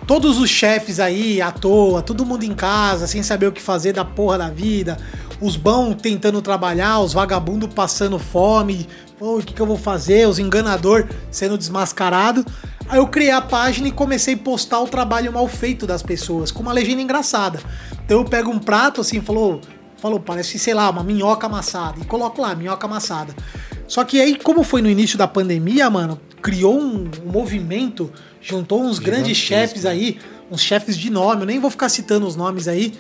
Todos 0.05 0.38
os 0.38 0.49
chefes 0.49 0.99
aí, 0.99 1.41
à 1.41 1.51
toa, 1.51 2.01
todo 2.01 2.26
mundo 2.26 2.43
em 2.43 2.53
casa, 2.53 3.07
sem 3.07 3.24
saber 3.24 3.47
o 3.47 3.51
que 3.51 3.62
fazer 3.62 3.93
da 3.93 4.03
porra 4.03 4.38
da 4.38 4.49
vida. 4.49 4.97
Os 5.39 5.55
bons 5.55 5.95
tentando 5.95 6.41
trabalhar, 6.41 6.99
os 6.99 7.14
vagabundos 7.14 7.74
passando 7.74 8.20
fome, 8.20 8.88
Pô, 9.22 9.38
o 9.38 9.43
que, 9.43 9.53
que 9.53 9.61
eu 9.61 9.67
vou 9.67 9.78
fazer? 9.78 10.28
Os 10.28 10.39
enganador 10.39 11.07
sendo 11.30 11.55
desmascarado. 11.55 12.43
Aí 12.89 12.97
eu 12.97 13.05
criei 13.05 13.30
a 13.30 13.39
página 13.39 13.88
e 13.88 13.91
comecei 13.91 14.34
a 14.34 14.38
postar 14.38 14.80
o 14.80 14.88
trabalho 14.88 15.32
mal 15.32 15.47
feito 15.47 15.86
das 15.86 16.01
pessoas, 16.01 16.51
com 16.51 16.63
uma 16.63 16.74
legenda 16.74 17.03
engraçada. 17.03 17.59
Então 18.03 18.17
eu 18.17 18.26
pego 18.26 18.49
um 18.49 18.57
prato 18.57 18.99
assim, 18.99 19.22
falou, 19.22 19.61
falou, 19.95 20.19
parece, 20.19 20.57
sei 20.57 20.74
lá, 20.74 20.89
uma 20.89 21.03
minhoca 21.03 21.45
amassada. 21.45 21.99
E 22.01 22.05
coloco 22.05 22.41
lá, 22.41 22.55
minhoca 22.55 22.88
amassada. 22.88 23.36
Só 23.88 24.03
que 24.03 24.19
aí, 24.19 24.39
como 24.39 24.63
foi 24.63 24.82
no 24.82 24.89
início 24.89 25.19
da 25.19 25.28
pandemia, 25.28 25.88
mano, 25.88 26.19
criou 26.41 26.82
um, 26.82 27.07
um 27.24 27.32
movimento, 27.32 28.11
juntou 28.41 28.82
uns 28.82 28.97
grandes 28.97 29.38
chefes 29.38 29.86
aí, 29.86 30.17
uns 30.49 30.61
chefes 30.63 30.97
de 30.97 31.11
nome. 31.11 31.43
Eu 31.43 31.45
nem 31.45 31.59
vou 31.59 31.69
ficar 31.69 31.89
citando 31.89 32.26
os 32.26 32.36
nomes 32.36 32.67
aí, 32.67 32.95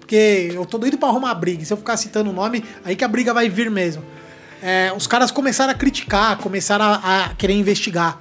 porque 0.00 0.52
eu 0.54 0.64
tô 0.64 0.78
doido 0.78 0.96
pra 0.96 1.10
arrumar 1.10 1.34
briga. 1.34 1.62
Se 1.66 1.72
eu 1.74 1.76
ficar 1.76 1.98
citando 1.98 2.30
o 2.30 2.32
nome, 2.32 2.64
aí 2.82 2.96
que 2.96 3.04
a 3.04 3.08
briga 3.08 3.34
vai 3.34 3.50
vir 3.50 3.70
mesmo 3.70 4.02
é, 4.62 4.92
os 4.96 5.06
caras 5.06 5.30
começaram 5.30 5.72
a 5.72 5.74
criticar, 5.74 6.38
começaram 6.38 6.84
a, 6.84 7.24
a, 7.24 7.34
querer 7.34 7.54
investigar. 7.54 8.20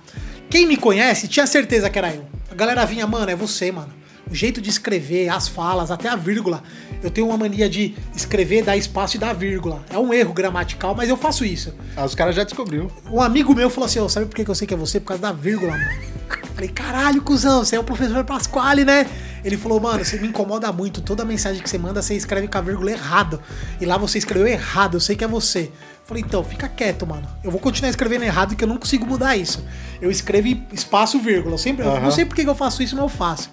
Quem 0.50 0.66
me 0.66 0.78
conhece 0.78 1.28
tinha 1.28 1.48
certeza 1.48 1.90
que 1.90 1.98
era 1.98 2.14
eu. 2.14 2.26
A 2.52 2.56
galera 2.56 2.86
vinha, 2.86 3.06
mano, 3.08 3.30
é 3.30 3.36
você, 3.36 3.72
mano. 3.72 3.94
O 4.30 4.34
jeito 4.34 4.60
de 4.60 4.70
escrever, 4.70 5.30
as 5.30 5.48
falas, 5.48 5.92
até 5.92 6.10
a 6.10 6.16
vírgula. 6.16 6.64
Eu 7.04 7.12
tenho 7.12 7.28
uma 7.28 7.38
mania 7.38 7.70
de 7.70 7.96
escrever, 8.16 8.64
dar 8.64 8.76
espaço 8.76 9.18
e 9.18 9.20
dar 9.20 9.34
vírgula. 9.34 9.86
É 9.90 10.00
um 10.00 10.12
erro 10.14 10.34
gramatical, 10.34 10.96
mas 10.96 11.10
eu 11.10 11.18
faço 11.18 11.46
isso. 11.46 11.76
Ah, 11.96 12.06
os 12.06 12.16
caras 12.16 12.36
já 12.36 12.44
descobriu. 12.44 12.92
Um 13.12 13.22
amigo 13.22 13.54
meu 13.54 13.70
falou 13.70 13.86
assim: 13.86 14.00
oh, 14.00 14.10
sabe 14.10 14.26
por 14.26 14.36
que 14.36 14.50
eu 14.50 14.56
sei 14.56 14.68
que 14.68 14.74
é 14.74 14.78
você? 14.78 15.00
Por 15.00 15.08
causa 15.08 15.22
da 15.22 15.32
vírgula, 15.32 15.74
mano. 15.74 16.16
Falei, 16.56 16.70
caralho, 16.70 17.22
cuzão, 17.22 17.66
você 17.66 17.76
é 17.76 17.80
o 17.80 17.84
professor 17.84 18.24
Pasquale, 18.24 18.86
né? 18.86 19.06
Ele 19.44 19.58
falou, 19.58 19.80
mano, 19.80 20.04
você 20.04 20.18
me 20.18 20.30
incomoda 20.30 20.72
muito. 20.72 21.02
Toda 21.02 21.26
mensagem 21.26 21.62
que 21.62 21.70
você 21.70 21.78
manda, 21.78 22.02
você 22.02 22.16
escreve 22.16 22.48
com 22.48 22.58
a 22.58 22.62
vírgula 22.62 22.92
errado. 22.92 23.42
E 23.80 23.86
lá 23.86 23.98
você 23.98 24.18
escreveu 24.18 24.48
errado, 24.48 24.96
eu 24.96 25.02
sei 25.02 25.18
que 25.18 25.24
é 25.24 25.28
você. 25.28 25.70
Falei, 26.06 26.24
então, 26.26 26.43
fica 26.43 26.70
quieto, 26.70 27.06
mano. 27.08 27.28
Eu 27.43 27.49
vou 27.49 27.60
continuar 27.60 27.89
escrevendo 27.89 28.24
errado 28.24 28.56
que 28.56 28.64
eu 28.64 28.68
não 28.68 28.78
consigo 28.78 29.08
mudar 29.08 29.36
isso. 29.36 29.66
Eu 29.99 30.12
escrevo 30.12 30.47
espaço, 30.72 31.20
vírgula. 31.20 31.56
Eu 31.56 31.58
sempre, 31.58 31.84
uhum. 31.84 31.95
eu 31.95 32.01
não 32.01 32.12
sei 32.12 32.26
por 32.26 32.36
que 32.36 32.47
eu 32.47 32.53
faço 32.53 32.84
isso, 32.84 32.95
mas 32.95 33.03
eu 33.03 33.10
faço. 33.10 33.49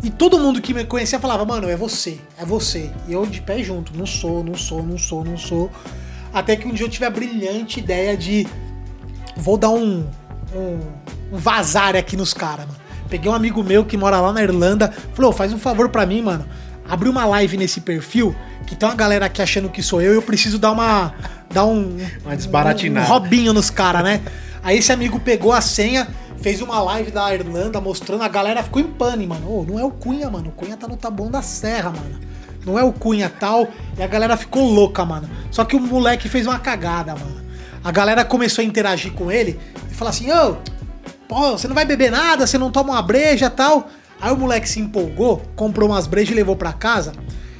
E 0.00 0.08
todo 0.08 0.38
mundo 0.38 0.60
que 0.60 0.72
me 0.72 0.84
conhecia 0.84 1.18
falava, 1.18 1.44
mano, 1.44 1.68
é 1.68 1.76
você, 1.76 2.20
é 2.38 2.44
você. 2.44 2.92
E 3.08 3.12
eu 3.12 3.26
de 3.26 3.40
pé 3.40 3.64
junto, 3.64 3.96
não 3.96 4.06
sou, 4.06 4.44
não 4.44 4.54
sou, 4.54 4.80
não 4.84 4.96
sou, 4.96 5.24
não 5.24 5.36
sou. 5.36 5.72
Até 6.32 6.54
que 6.54 6.68
um 6.68 6.72
dia 6.72 6.86
eu 6.86 6.90
tive 6.90 7.04
a 7.04 7.10
brilhante 7.10 7.80
ideia 7.80 8.16
de. 8.16 8.46
Vou 9.36 9.58
dar 9.58 9.70
um. 9.70 10.06
um, 10.54 10.80
um 11.32 11.36
vazar 11.36 11.96
aqui 11.96 12.16
nos 12.16 12.32
caras, 12.32 12.66
mano. 12.66 12.78
Peguei 13.08 13.28
um 13.28 13.34
amigo 13.34 13.64
meu 13.64 13.84
que 13.84 13.96
mora 13.96 14.20
lá 14.20 14.32
na 14.32 14.42
Irlanda, 14.42 14.92
falou, 15.14 15.32
faz 15.32 15.52
um 15.52 15.58
favor 15.58 15.88
para 15.88 16.06
mim, 16.06 16.22
mano. 16.22 16.46
Abre 16.88 17.08
uma 17.08 17.24
live 17.26 17.56
nesse 17.56 17.80
perfil, 17.80 18.34
que 18.66 18.74
tem 18.74 18.88
uma 18.88 18.94
galera 18.94 19.26
aqui 19.26 19.42
achando 19.42 19.68
que 19.68 19.82
sou 19.82 20.00
eu 20.00 20.14
e 20.14 20.16
eu 20.16 20.22
preciso 20.22 20.58
dar 20.58 20.72
uma 20.72 21.12
dar 21.50 21.64
um. 21.64 21.96
Uma 22.24 22.36
desbaratinada. 22.36 23.06
Um, 23.06 23.08
um 23.08 23.12
robinho 23.12 23.52
nos 23.52 23.70
caras, 23.70 24.02
né? 24.02 24.20
Aí 24.62 24.78
esse 24.78 24.92
amigo 24.92 25.20
pegou 25.20 25.52
a 25.52 25.60
senha, 25.60 26.08
fez 26.40 26.60
uma 26.60 26.80
live 26.80 27.10
da 27.10 27.32
Irlanda 27.32 27.80
mostrando, 27.80 28.22
a 28.22 28.28
galera 28.28 28.62
ficou 28.62 28.80
em 28.80 28.86
pane, 28.86 29.26
mano. 29.26 29.46
Oh, 29.48 29.64
não 29.64 29.78
é 29.78 29.84
o 29.84 29.90
Cunha, 29.90 30.28
mano. 30.30 30.48
O 30.48 30.52
Cunha 30.52 30.76
tá 30.76 30.86
no 30.88 30.96
Taboão 30.96 31.30
da 31.30 31.42
Serra, 31.42 31.90
mano. 31.90 32.20
Não 32.64 32.78
é 32.78 32.82
o 32.82 32.92
Cunha 32.92 33.30
tal. 33.30 33.68
E 33.96 34.02
a 34.02 34.06
galera 34.06 34.36
ficou 34.36 34.64
louca, 34.70 35.04
mano. 35.04 35.28
Só 35.50 35.64
que 35.64 35.76
o 35.76 35.80
moleque 35.80 36.28
fez 36.28 36.46
uma 36.46 36.58
cagada, 36.58 37.14
mano. 37.14 37.48
A 37.82 37.92
galera 37.92 38.24
começou 38.24 38.62
a 38.62 38.64
interagir 38.64 39.12
com 39.12 39.30
ele 39.30 39.58
e 39.90 39.94
falou 39.94 40.10
assim: 40.10 40.30
Ô, 40.30 40.50
oh, 40.50 40.56
pô, 41.28 41.52
você 41.52 41.68
não 41.68 41.74
vai 41.74 41.84
beber 41.84 42.10
nada, 42.10 42.46
você 42.46 42.58
não 42.58 42.70
toma 42.70 42.92
uma 42.92 43.02
breja 43.02 43.48
tal. 43.48 43.88
Aí 44.20 44.32
o 44.32 44.36
moleque 44.36 44.68
se 44.68 44.80
empolgou, 44.80 45.42
comprou 45.54 45.88
umas 45.88 46.06
brejas 46.06 46.32
e 46.32 46.34
levou 46.34 46.56
para 46.56 46.72
casa, 46.72 47.12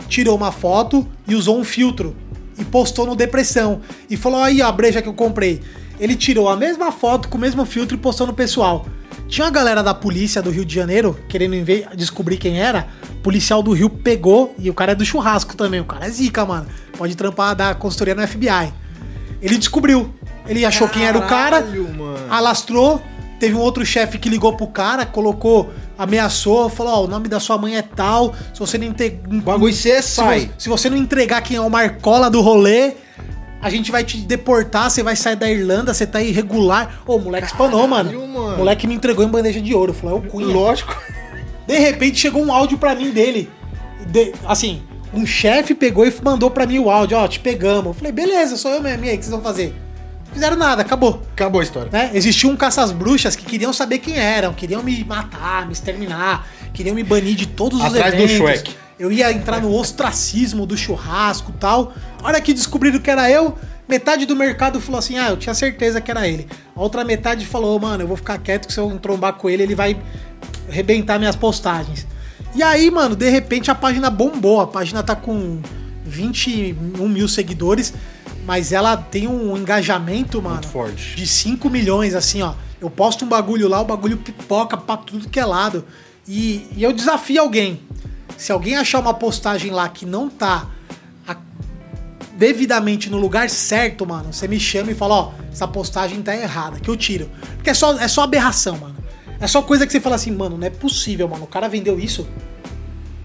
tirou 0.09 0.37
uma 0.37 0.51
foto 0.51 1.07
e 1.27 1.35
usou 1.35 1.59
um 1.59 1.65
filtro 1.65 2.17
e 2.59 2.65
postou 2.65 3.07
no 3.07 3.15
Depressão. 3.15 3.81
E 4.11 4.17
falou: 4.17 4.43
aí, 4.43 4.61
a 4.61 4.71
breja 4.71 5.01
que 5.01 5.09
eu 5.09 5.15
comprei. 5.15 5.61
Ele 6.01 6.15
tirou 6.15 6.49
a 6.49 6.57
mesma 6.57 6.93
foto 6.93 7.29
com 7.29 7.37
o 7.37 7.41
mesmo 7.41 7.65
filtro 7.65 7.97
e 7.97 8.01
postou 8.01 8.27
no 8.27 8.33
pessoal. 8.33 8.87
Tinha 9.27 9.45
uma 9.45 9.51
galera 9.51 9.83
da 9.83 9.93
polícia 9.93 10.41
do 10.41 10.51
Rio 10.51 10.65
de 10.65 10.75
Janeiro 10.75 11.19
querendo 11.29 11.55
descobrir 11.97 12.37
quem 12.37 12.61
era. 12.61 12.87
O 13.11 13.17
policial 13.17 13.63
do 13.63 13.73
Rio 13.73 13.91
pegou 13.91 14.55
e 14.59 14.71
o 14.71 14.75
cara 14.75 14.93
é 14.93 14.95
do 14.95 15.05
churrasco 15.05 15.57
também. 15.57 15.81
O 15.81 15.85
cara 15.85 16.07
é 16.07 16.11
zica, 16.11 16.47
mano. 16.47 16.67
Pode 16.97 17.17
trampar 17.17 17.55
da 17.55 17.75
consultoria 17.75 18.15
no 18.15 18.27
FBI. 18.27 18.73
Ele 19.43 19.59
descobriu. 19.59 20.15
Ele 20.47 20.65
achou 20.65 20.89
Caralho, 20.89 21.01
quem 21.01 21.09
era 21.09 21.19
o 21.19 21.29
cara, 21.29 21.61
mano. 21.61 22.19
alastrou. 22.31 23.03
Teve 23.39 23.55
um 23.55 23.61
outro 23.61 23.85
chefe 23.85 24.19
que 24.19 24.29
ligou 24.29 24.57
pro 24.57 24.67
cara, 24.67 25.05
colocou 25.05 25.71
ameaçou, 25.99 26.71
falou: 26.71 26.93
Ó, 26.93 27.01
oh, 27.01 27.05
o 27.05 27.09
nome 27.09 27.29
da 27.29 27.41
sua 27.41 27.59
mãe 27.59 27.77
é 27.77 27.83
tal. 27.83 28.33
Se 28.55 28.61
você 28.61 28.79
não 28.79 28.87
entregar. 28.87 29.29
Bagulho 29.43 29.75
você 29.75 30.01
sai. 30.01 30.41
Se, 30.57 30.65
se 30.65 30.69
você 30.69 30.89
não 30.89 30.97
entregar 30.97 31.43
quem 31.43 31.57
é 31.57 31.61
o 31.61 31.69
Marcola 31.69 32.31
do 32.31 32.41
rolê, 32.41 32.95
a 33.61 33.69
gente 33.69 33.91
vai 33.91 34.05
te 34.05 34.19
deportar, 34.19 34.91
você 34.91 35.03
vai 35.03 35.17
sair 35.17 35.37
da 35.37 35.51
Irlanda, 35.51 35.93
você 35.93 36.07
tá 36.07 36.23
irregular. 36.23 37.01
Ô, 37.07 37.17
o 37.17 37.21
moleque 37.21 37.49
espanou, 37.49 37.87
mano. 37.89 38.13
mano. 38.29 38.55
O 38.55 38.59
moleque 38.59 38.87
me 38.87 38.95
entregou 38.95 39.25
em 39.25 39.29
bandeja 39.29 39.61
de 39.61 39.75
ouro. 39.75 39.93
Falou, 39.93 40.17
é 40.17 40.19
o 40.21 40.31
Cunha. 40.31 40.47
Lógico. 40.47 40.97
De 41.67 41.77
repente 41.79 42.19
chegou 42.19 42.43
um 42.43 42.53
áudio 42.53 42.79
pra 42.79 42.95
mim 42.95 43.11
dele. 43.11 43.51
De, 44.07 44.33
assim, 44.47 44.83
um 45.13 45.27
chefe 45.27 45.75
pegou 45.75 46.07
e 46.07 46.15
mandou 46.23 46.51
pra 46.51 46.67
mim 46.67 46.79
o 46.79 46.89
áudio, 46.89 47.19
ó, 47.19 47.27
te 47.27 47.41
pegamos. 47.41 47.87
Eu 47.87 47.95
falei, 47.95 48.13
beleza, 48.13 48.57
sou 48.57 48.71
eu 48.71 48.81
mesmo. 48.81 49.05
E 49.05 49.11
aí, 49.11 49.17
o 49.17 49.19
que 49.19 49.25
vocês 49.25 49.35
vão 49.35 49.43
fazer? 49.43 49.75
Fizeram 50.33 50.57
nada, 50.57 50.83
acabou. 50.83 51.23
Acabou 51.33 51.61
a 51.61 51.65
história. 51.65 51.91
Né? 51.93 52.11
Existia 52.15 52.49
um 52.51 52.57
caças 52.57 52.93
bruxas 52.93 53.37
que 53.37 53.45
queriam 53.45 53.73
saber 53.73 53.99
quem 53.99 54.17
eram, 54.17 54.53
queriam 54.53 54.83
me 54.83 55.05
matar, 55.05 55.67
me 55.67 55.73
exterminar, 55.73 56.47
queriam 56.73 56.95
me 56.95 57.03
banir 57.03 57.35
de 57.35 57.47
todos 57.47 57.81
Atrás 57.81 58.15
os 58.15 58.21
eventos. 58.21 58.39
Do 58.39 58.45
Shrek. 58.45 58.75
Eu 58.99 59.13
ia 59.13 59.31
entrar 59.33 59.61
no 59.61 59.73
ostracismo 59.73 60.67
do 60.67 60.77
churrasco 60.77 61.53
tal. 61.53 61.93
A 62.21 62.27
hora 62.27 62.41
que 62.41 62.53
descobriram 62.53 62.99
que 62.99 63.11
era 63.11 63.31
eu, 63.31 63.57
metade 63.89 64.27
do 64.27 64.35
mercado 64.35 64.81
falou 64.81 64.99
assim: 64.99 65.17
ah, 65.19 65.31
eu 65.31 65.37
tinha 65.37 65.55
certeza 65.55 66.01
que 66.01 66.11
era 66.11 66.27
ele. 66.27 66.49
A 66.75 66.81
outra 66.81 67.05
metade 67.05 67.47
falou: 67.47 67.79
mano, 67.79 68.03
eu 68.03 68.09
vou 68.09 68.17
ficar 68.17 68.39
quieto 68.39 68.67
que 68.67 68.73
se 68.73 68.81
eu 68.81 68.99
trombar 68.99 69.35
com 69.35 69.49
ele, 69.49 69.63
ele 69.63 69.75
vai 69.75 69.97
arrebentar 70.69 71.19
minhas 71.19 71.37
postagens. 71.37 72.07
E 72.55 72.63
aí, 72.63 72.91
mano, 72.91 73.15
de 73.15 73.29
repente 73.31 73.71
a 73.71 73.75
página 73.75 74.11
bombou. 74.11 74.61
A 74.61 74.67
página 74.67 75.03
tá 75.03 75.15
com 75.15 75.61
21 76.05 77.09
mil 77.09 77.29
seguidores 77.29 77.95
mas 78.49 78.73
ela 78.73 78.97
tem 78.97 79.29
um 79.29 79.55
engajamento, 79.59 80.41
mano, 80.41 80.55
Muito 80.55 80.69
forte. 80.69 81.15
de 81.15 81.27
5 81.27 81.69
milhões, 81.69 82.15
assim, 82.15 82.41
ó. 82.41 82.55
Eu 82.81 82.89
posto 82.89 83.27
um 83.27 83.29
bagulho 83.29 83.69
lá, 83.69 83.79
o 83.79 83.85
bagulho 83.85 84.17
pipoca 84.17 84.75
pra 84.75 84.97
tudo 84.97 85.29
que 85.29 85.39
é 85.39 85.45
lado. 85.45 85.85
E, 86.27 86.67
e 86.75 86.83
eu 86.83 86.95
desafio 86.95 87.43
alguém. 87.43 87.83
Se 88.39 88.51
alguém 88.51 88.77
achar 88.77 89.01
uma 89.01 89.13
postagem 89.13 89.71
lá 89.71 89.87
que 89.89 90.07
não 90.07 90.31
tá 90.31 90.67
a- 91.27 91.37
devidamente 92.37 93.11
no 93.11 93.19
lugar 93.19 93.51
certo, 93.51 94.07
mano, 94.07 94.33
você 94.33 94.49
me 94.49 94.59
chama 94.59 94.93
e 94.93 94.95
fala, 94.95 95.15
ó, 95.15 95.33
essa 95.53 95.69
postagem 95.69 96.23
tá 96.23 96.35
errada, 96.35 96.81
que 96.81 96.89
eu 96.89 96.97
tiro. 96.97 97.29
Porque 97.57 97.69
é 97.71 97.75
só, 97.75 97.99
é 97.99 98.09
só 98.09 98.23
aberração, 98.23 98.79
mano. 98.79 98.97
É 99.41 99.47
só 99.47 99.61
coisa 99.61 99.87
que 99.87 99.93
você 99.93 100.01
fala 100.01 100.17
assim, 100.17 100.31
mano, 100.31 100.57
não 100.57 100.67
é 100.67 100.71
possível, 100.71 101.29
mano. 101.29 101.45
O 101.45 101.49
cara 101.49 101.69
vendeu 101.69 101.99
isso. 101.99 102.27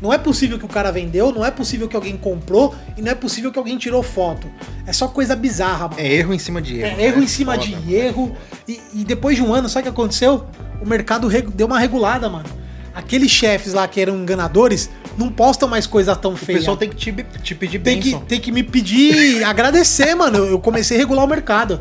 Não 0.03 0.11
é 0.11 0.17
possível 0.17 0.59
que 0.59 0.65
o 0.65 0.67
cara 0.67 0.91
vendeu, 0.91 1.31
não 1.31 1.45
é 1.45 1.49
possível 1.49 1.87
que 1.87 1.95
alguém 1.95 2.17
comprou 2.17 2.75
e 2.97 3.01
não 3.01 3.09
é 3.09 3.15
possível 3.15 3.53
que 3.53 3.57
alguém 3.57 3.77
tirou 3.77 4.03
foto. 4.03 4.51
É 4.85 4.91
só 4.91 5.07
coisa 5.07 5.33
bizarra, 5.33 5.87
mano. 5.87 5.95
É 5.97 6.05
erro 6.05 6.33
em 6.33 6.39
cima 6.39 6.61
de 6.61 6.81
erro. 6.81 6.99
É 6.99 7.05
erro 7.05 7.17
né? 7.19 7.23
em 7.23 7.27
cima 7.27 7.55
Foda. 7.55 7.65
de 7.65 7.95
erro. 7.95 8.35
E, 8.67 8.81
e 8.95 9.05
depois 9.05 9.37
de 9.37 9.41
um 9.41 9.53
ano, 9.53 9.69
sabe 9.69 9.79
o 9.79 9.83
que 9.83 9.97
aconteceu? 10.01 10.45
O 10.81 10.85
mercado 10.85 11.29
deu 11.55 11.67
uma 11.67 11.79
regulada, 11.79 12.27
mano. 12.27 12.49
Aqueles 12.93 13.31
chefes 13.31 13.71
lá 13.71 13.87
que 13.87 14.01
eram 14.01 14.17
enganadores 14.17 14.89
não 15.17 15.29
postam 15.29 15.69
mais 15.69 15.87
coisa 15.87 16.13
tão 16.17 16.33
O 16.33 16.35
feia. 16.35 16.57
pessoal 16.57 16.75
tem 16.75 16.89
que 16.89 16.97
te, 16.97 17.25
te 17.41 17.55
pedir 17.55 17.79
tem 17.79 18.01
que, 18.01 18.19
tem 18.25 18.41
que 18.41 18.51
me 18.51 18.61
pedir, 18.61 19.41
agradecer, 19.45 20.13
mano. 20.15 20.39
Eu, 20.39 20.45
eu 20.47 20.59
comecei 20.59 20.97
a 20.97 20.99
regular 20.99 21.23
o 21.23 21.29
mercado. 21.29 21.79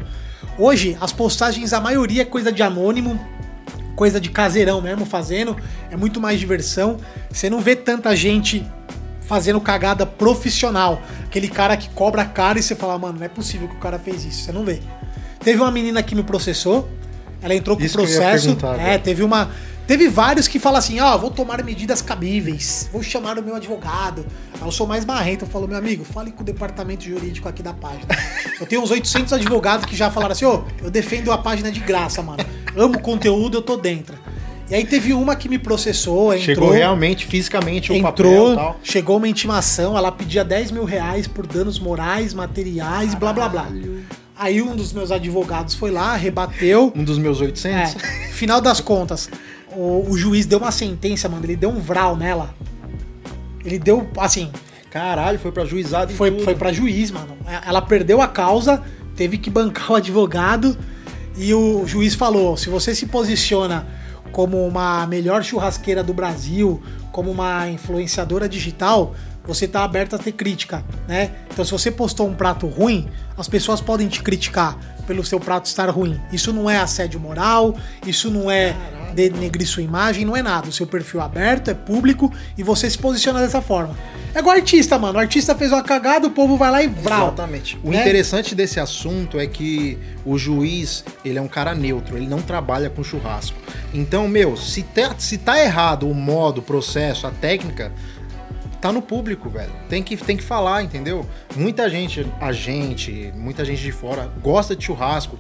Hoje, 0.57 0.97
as 1.01 1.12
postagens, 1.12 1.73
a 1.73 1.81
maioria 1.81 2.23
é 2.23 2.25
coisa 2.25 2.53
de 2.53 2.62
anônimo, 2.62 3.18
coisa 3.97 4.20
de 4.20 4.30
caseirão 4.30 4.80
mesmo 4.80 5.05
fazendo. 5.05 5.57
É 5.90 5.97
muito 5.97 6.20
mais 6.20 6.38
diversão. 6.38 6.99
Você 7.30 7.49
não 7.49 7.61
vê 7.61 7.76
tanta 7.76 8.14
gente 8.16 8.66
fazendo 9.22 9.61
cagada 9.61 10.05
profissional. 10.05 11.01
Aquele 11.24 11.49
cara 11.49 11.76
que 11.76 11.88
cobra 11.90 12.24
caro 12.24 12.59
e 12.59 12.62
você 12.62 12.74
fala, 12.74 12.99
mano, 12.99 13.18
não 13.18 13.26
é 13.26 13.28
possível 13.28 13.68
que 13.68 13.76
o 13.76 13.78
cara 13.78 13.99
fez 13.99 14.24
isso. 14.24 14.43
Você 14.45 14.53
não 14.53 14.64
vê. 14.64 14.80
Teve 15.40 15.61
uma 15.61 15.70
menina 15.70 16.03
que 16.03 16.14
me 16.14 16.22
processou. 16.22 16.88
Ela 17.40 17.55
entrou 17.55 17.76
com 17.76 17.82
Isso 17.82 17.97
processo. 17.97 18.57
É, 18.78 18.99
teve 18.99 19.22
uma. 19.22 19.51
Teve 19.87 20.09
vários 20.09 20.47
que 20.49 20.59
falam 20.59 20.78
assim: 20.78 21.01
ó, 21.01 21.16
vou 21.18 21.30
tomar 21.30 21.62
medidas 21.64 22.01
cabíveis, 22.01 22.89
vou 22.93 23.03
chamar 23.03 23.39
o 23.39 23.43
meu 23.43 23.57
advogado. 23.57 24.24
Aí 24.55 24.66
eu 24.66 24.70
sou 24.72 24.87
mais 24.87 25.05
marrento, 25.05 25.45
eu 25.45 25.49
falo, 25.49 25.66
meu 25.66 25.76
amigo, 25.76 26.05
fale 26.05 26.30
com 26.30 26.43
o 26.43 26.45
departamento 26.45 27.05
jurídico 27.05 27.49
aqui 27.49 27.62
da 27.62 27.72
página. 27.74 28.07
Eu 28.61 28.66
tenho 28.66 28.80
uns 28.80 28.93
800 28.93 29.33
advogados 29.33 29.85
que 29.87 29.97
já 29.97 30.09
falaram 30.09 30.33
assim: 30.33 30.45
ô, 30.45 30.62
eu 30.80 30.89
defendo 30.89 31.33
a 31.33 31.39
página 31.39 31.72
de 31.72 31.80
graça, 31.80 32.22
mano. 32.22 32.45
Amo 32.76 32.97
o 32.99 33.01
conteúdo, 33.01 33.59
eu 33.59 33.62
tô 33.62 33.76
dentro. 33.76 34.16
E 34.70 34.74
aí 34.74 34.85
teve 34.85 35.12
uma 35.12 35.35
que 35.35 35.49
me 35.49 35.59
processou, 35.59 36.33
entrou. 36.33 36.45
Chegou 36.55 36.70
realmente, 36.70 37.26
fisicamente, 37.26 37.91
o 37.93 38.01
papel 38.01 38.26
Entrou, 38.26 38.53
e 38.53 38.57
tal. 38.57 38.80
chegou 38.85 39.16
uma 39.16 39.26
intimação, 39.28 39.99
ela 39.99 40.12
pedia 40.12 40.45
10 40.45 40.70
mil 40.70 40.85
reais 40.85 41.26
por 41.26 41.45
danos 41.45 41.80
morais, 41.80 42.33
materiais, 42.33 43.14
blá 43.16 43.33
blá 43.33 43.49
blá. 43.49 43.66
Aí 44.37 44.62
um 44.62 44.76
dos 44.76 44.93
meus 44.93 45.11
advogados 45.11 45.74
foi 45.74 45.91
lá, 45.91 46.14
rebateu. 46.14 46.93
Um 46.95 47.03
dos 47.05 47.18
meus 47.18 47.41
É, 47.41 47.45
800. 47.47 48.03
final 48.33 48.61
das 48.61 48.80
contas, 48.80 49.28
o, 49.75 50.07
o 50.09 50.16
juiz 50.16 50.47
deu 50.47 50.59
uma 50.59 50.70
sentença, 50.70 51.29
mano. 51.29 51.45
Ele 51.45 51.57
deu 51.57 51.70
um 51.70 51.81
vral 51.81 52.16
nela. 52.16 52.55
Ele 53.64 53.79
deu, 53.79 54.09
assim, 54.18 54.51
Caralho, 54.93 55.39
foi 55.39 55.51
pra 55.51 55.64
juizado 55.64 56.12
e 56.12 56.14
foi, 56.14 56.31
tudo. 56.31 56.45
foi 56.45 56.55
pra 56.55 56.70
juiz, 56.70 57.11
mano. 57.11 57.35
É, 57.47 57.66
Ela 57.66 57.81
perdeu 57.81 58.20
a 58.20 58.29
causa, 58.29 58.83
teve 59.16 59.39
que 59.39 59.49
bancar 59.49 59.93
o 59.93 59.95
advogado. 59.95 60.77
E 61.37 61.55
o 61.55 61.87
juiz 61.87 62.14
falou: 62.14 62.59
se 62.59 62.68
você 62.68 62.95
se 62.95 63.07
posiciona 63.07 63.87
como 64.33 64.66
uma 64.66 65.07
melhor 65.07 65.43
churrasqueira 65.43 66.03
do 66.03 66.12
Brasil, 66.12 66.83
como 67.11 67.31
uma 67.31 67.68
influenciadora 67.70 68.47
digital, 68.47 69.14
você 69.45 69.66
tá 69.66 69.83
aberto 69.83 70.14
a 70.14 70.18
ter 70.18 70.33
crítica, 70.33 70.85
né? 71.09 71.33
Então, 71.51 71.64
se 71.64 71.73
você 71.73 71.91
postou 71.91 72.29
um 72.29 72.35
prato 72.35 72.66
ruim, 72.66 73.09
as 73.37 73.49
pessoas 73.49 73.81
podem 73.81 74.09
te 74.09 74.23
criticar 74.23 74.79
pelo 75.07 75.24
seu 75.24 75.40
prato 75.40 75.66
estar 75.66 75.88
ruim. 75.90 76.20
Isso 76.32 76.53
não 76.53 76.68
é 76.68 76.78
assédio 76.78 77.20
moral, 77.20 77.74
isso 78.07 78.30
não 78.30 78.50
é 78.50 78.74
denegrir 79.14 79.66
sua 79.66 79.82
imagem, 79.82 80.24
não 80.24 80.36
é 80.36 80.42
nada. 80.42 80.68
O 80.68 80.72
seu 80.72 80.86
perfil 80.86 81.20
é 81.20 81.24
aberto, 81.24 81.70
é 81.70 81.74
público 81.74 82.32
e 82.57 82.62
você 82.62 82.88
se 82.88 82.98
posiciona 82.98 83.40
dessa 83.40 83.61
forma. 83.61 83.96
É 84.34 84.38
igual 84.38 84.57
artista, 84.57 84.98
mano. 84.98 85.18
O 85.18 85.20
artista 85.20 85.55
fez 85.55 85.72
uma 85.72 85.82
cagada, 85.82 86.26
o 86.26 86.30
povo 86.30 86.57
vai 86.57 86.70
lá 86.70 86.82
e 86.82 86.88
vral. 86.88 87.26
Exatamente. 87.28 87.78
O 87.84 87.90
Né? 87.90 88.00
interessante 88.00 88.55
desse 88.55 88.80
assunto 88.80 89.38
é 89.38 89.46
que 89.46 89.98
o 90.24 90.38
juiz, 90.38 91.05
ele 91.22 91.38
é 91.38 91.42
um 91.42 91.48
cara 91.48 91.74
neutro, 91.74 92.16
ele 92.16 92.26
não 92.26 92.40
trabalha 92.40 92.88
com 92.88 93.05
churrasco. 93.05 93.59
Então, 93.92 94.26
meu, 94.26 94.57
se 94.57 94.82
tá, 94.82 95.14
se 95.18 95.36
tá 95.36 95.62
errado 95.62 96.09
o 96.09 96.14
modo, 96.14 96.59
o 96.59 96.62
processo, 96.62 97.26
a 97.26 97.30
técnica, 97.30 97.92
tá 98.83 98.93
no 98.93 99.01
público, 99.01 99.49
velho. 99.49 99.72
Tem 99.89 100.03
que, 100.03 100.16
tem 100.16 100.37
que 100.37 100.43
falar, 100.43 100.83
entendeu? 100.83 101.24
Muita 101.55 101.89
gente, 101.89 102.26
a 102.41 102.53
gente, 102.53 103.33
muita 103.37 103.64
gente 103.64 103.80
de 103.80 103.93
fora 103.93 104.28
gosta 104.43 104.74
de 104.74 104.85
churrasco, 104.85 105.39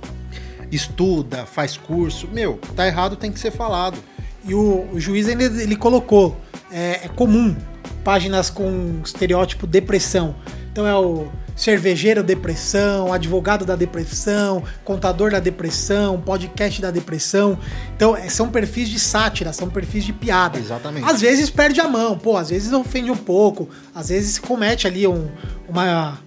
estuda, 0.70 1.44
faz 1.44 1.76
curso. 1.76 2.28
Meu, 2.28 2.60
tá 2.76 2.86
errado, 2.86 3.16
tem 3.16 3.32
que 3.32 3.40
ser 3.40 3.50
falado. 3.50 3.98
E 4.44 4.54
o, 4.54 4.88
o 4.92 5.00
juiz 5.00 5.26
ele, 5.26 5.44
ele 5.44 5.74
colocou, 5.74 6.40
é, 6.70 7.04
é 7.04 7.08
comum, 7.08 7.56
páginas 8.04 8.48
com 8.48 9.00
estereótipo 9.04 9.66
depressão. 9.66 10.36
Então 10.72 10.86
é 10.86 10.94
o 10.94 11.28
cervejeiro 11.54 12.22
depressão, 12.22 13.12
advogado 13.12 13.66
da 13.66 13.76
depressão, 13.76 14.64
contador 14.84 15.30
da 15.30 15.38
depressão, 15.38 16.18
podcast 16.18 16.80
da 16.80 16.90
depressão. 16.90 17.58
Então 17.94 18.16
é, 18.16 18.28
são 18.30 18.48
perfis 18.50 18.88
de 18.88 18.98
sátira, 18.98 19.52
são 19.52 19.68
perfis 19.68 20.02
de 20.02 20.14
piada. 20.14 20.58
Exatamente. 20.58 21.04
Às 21.08 21.20
vezes 21.20 21.50
perde 21.50 21.78
a 21.78 21.86
mão, 21.86 22.16
pô, 22.18 22.38
às 22.38 22.48
vezes 22.48 22.72
ofende 22.72 23.10
um 23.10 23.16
pouco, 23.16 23.68
às 23.94 24.08
vezes 24.08 24.38
comete 24.38 24.86
ali 24.86 25.06
um, 25.06 25.28
uma 25.68 26.18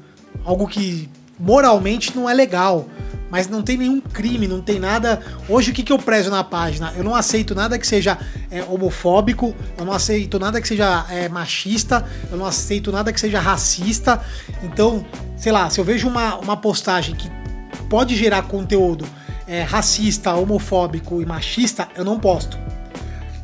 algo 0.43 0.67
que 0.67 1.09
moralmente 1.39 2.15
não 2.15 2.29
é 2.29 2.33
legal. 2.33 2.87
Mas 3.29 3.47
não 3.47 3.61
tem 3.61 3.77
nenhum 3.77 3.99
crime, 3.99 4.47
não 4.47 4.61
tem 4.61 4.79
nada. 4.79 5.21
Hoje 5.49 5.71
o 5.71 5.73
que, 5.73 5.83
que 5.83 5.91
eu 5.91 5.97
prezo 5.97 6.29
na 6.29 6.43
página? 6.43 6.93
Eu 6.95 7.03
não 7.03 7.15
aceito 7.15 7.55
nada 7.55 7.77
que 7.77 7.87
seja 7.87 8.17
é, 8.51 8.63
homofóbico, 8.63 9.55
eu 9.77 9.85
não 9.85 9.93
aceito 9.93 10.39
nada 10.39 10.61
que 10.61 10.67
seja 10.67 11.05
é, 11.09 11.27
machista, 11.27 12.05
eu 12.31 12.37
não 12.37 12.45
aceito 12.45 12.91
nada 12.91 13.11
que 13.11 13.19
seja 13.19 13.39
racista. 13.39 14.21
Então, 14.63 15.05
sei 15.35 15.51
lá, 15.51 15.69
se 15.69 15.79
eu 15.79 15.83
vejo 15.83 16.07
uma, 16.07 16.35
uma 16.35 16.57
postagem 16.57 17.15
que 17.15 17.29
pode 17.89 18.15
gerar 18.15 18.43
conteúdo 18.43 19.05
é, 19.47 19.61
racista, 19.61 20.33
homofóbico 20.33 21.21
e 21.21 21.25
machista, 21.25 21.87
eu 21.95 22.03
não 22.03 22.19
posto. 22.19 22.57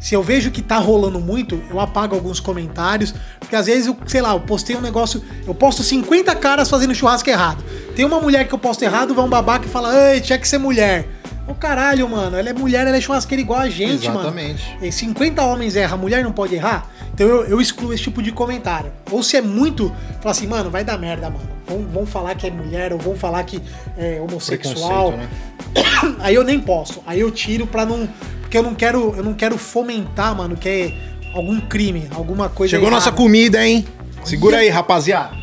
Se 0.02 0.16
eu 0.16 0.24
vejo 0.24 0.50
que 0.50 0.64
tá 0.64 0.80
rolando 0.80 1.20
muito, 1.20 1.62
eu 1.70 1.80
apago 1.80 2.16
alguns 2.16 2.40
comentários, 2.40 3.14
porque 3.40 3.56
às 3.56 3.68
vezes 3.68 3.86
eu, 3.86 3.96
sei 4.08 4.20
lá, 4.20 4.34
eu 4.34 4.40
postei 4.40 4.76
um 4.76 4.82
negócio, 4.82 5.24
eu 5.46 5.54
posto 5.54 5.84
50 5.84 6.36
caras 6.36 6.68
fazendo 6.68 6.94
churrasco 6.96 7.30
errado. 7.30 7.64
Tem 7.96 8.04
uma 8.04 8.20
mulher 8.20 8.48
que 8.48 8.54
eu 8.54 8.58
posto 8.58 8.84
errado, 8.84 9.14
vai 9.14 9.24
um 9.24 9.30
babaca 9.30 9.68
e 9.68 9.70
fala: 9.70 10.14
"Ei, 10.14 10.20
tinha 10.20 10.40
que 10.40 10.48
ser 10.48 10.58
mulher". 10.58 11.08
Ô 11.48 11.54
caralho, 11.54 12.08
mano, 12.10 12.36
ela 12.36 12.50
é 12.50 12.54
mulher, 12.54 12.88
ela 12.88 12.98
é 12.98 13.02
churrasqueira 13.02 13.42
igual 13.42 13.60
a 13.60 13.70
gente, 13.70 14.08
Exatamente. 14.08 14.74
mano. 14.74 14.86
E 14.86 14.92
50 14.92 15.44
homens 15.44 15.76
erram, 15.76 15.98
mulher 15.98 16.24
não 16.24 16.32
pode 16.32 16.56
errar? 16.56 16.90
Então 17.14 17.28
eu, 17.28 17.44
eu 17.46 17.62
excluo 17.62 17.94
esse 17.94 18.04
tipo 18.04 18.24
de 18.24 18.32
comentário. 18.32 18.92
Ou 19.12 19.22
se 19.22 19.38
é 19.38 19.42
muito, 19.42 19.94
fala 20.20 20.32
assim, 20.32 20.48
mano, 20.48 20.72
vai 20.72 20.84
dar 20.84 20.98
merda, 20.98 21.30
mano. 21.30 21.48
Vão, 21.68 21.84
vão 21.84 22.06
falar 22.06 22.36
que 22.36 22.48
é 22.48 22.52
mulher, 22.52 22.94
ou 22.94 23.00
vão 23.00 23.16
falar 23.16 23.44
que 23.44 23.62
é 23.98 24.20
homossexual. 24.22 25.12
Né? 25.12 25.30
Aí 26.20 26.34
eu 26.34 26.44
nem 26.44 26.60
posso. 26.60 27.04
Aí 27.06 27.20
eu 27.20 27.30
tiro 27.32 27.68
pra 27.68 27.86
não. 27.86 28.08
Porque 28.52 28.58
eu 28.58 28.64
não 28.64 28.76
quero, 28.76 29.14
eu 29.16 29.24
não 29.24 29.34
quero 29.34 29.58
fomentar, 29.58 30.36
mano, 30.36 30.58
que 30.58 30.68
é 30.68 30.94
algum 31.34 31.58
crime, 31.62 32.10
alguma 32.14 32.50
coisa. 32.50 32.72
Chegou 32.72 32.90
errada. 32.90 33.06
nossa 33.06 33.10
comida, 33.16 33.66
hein? 33.66 33.88
Segura 34.26 34.58
aí, 34.58 34.68
rapaziada. 34.68 35.34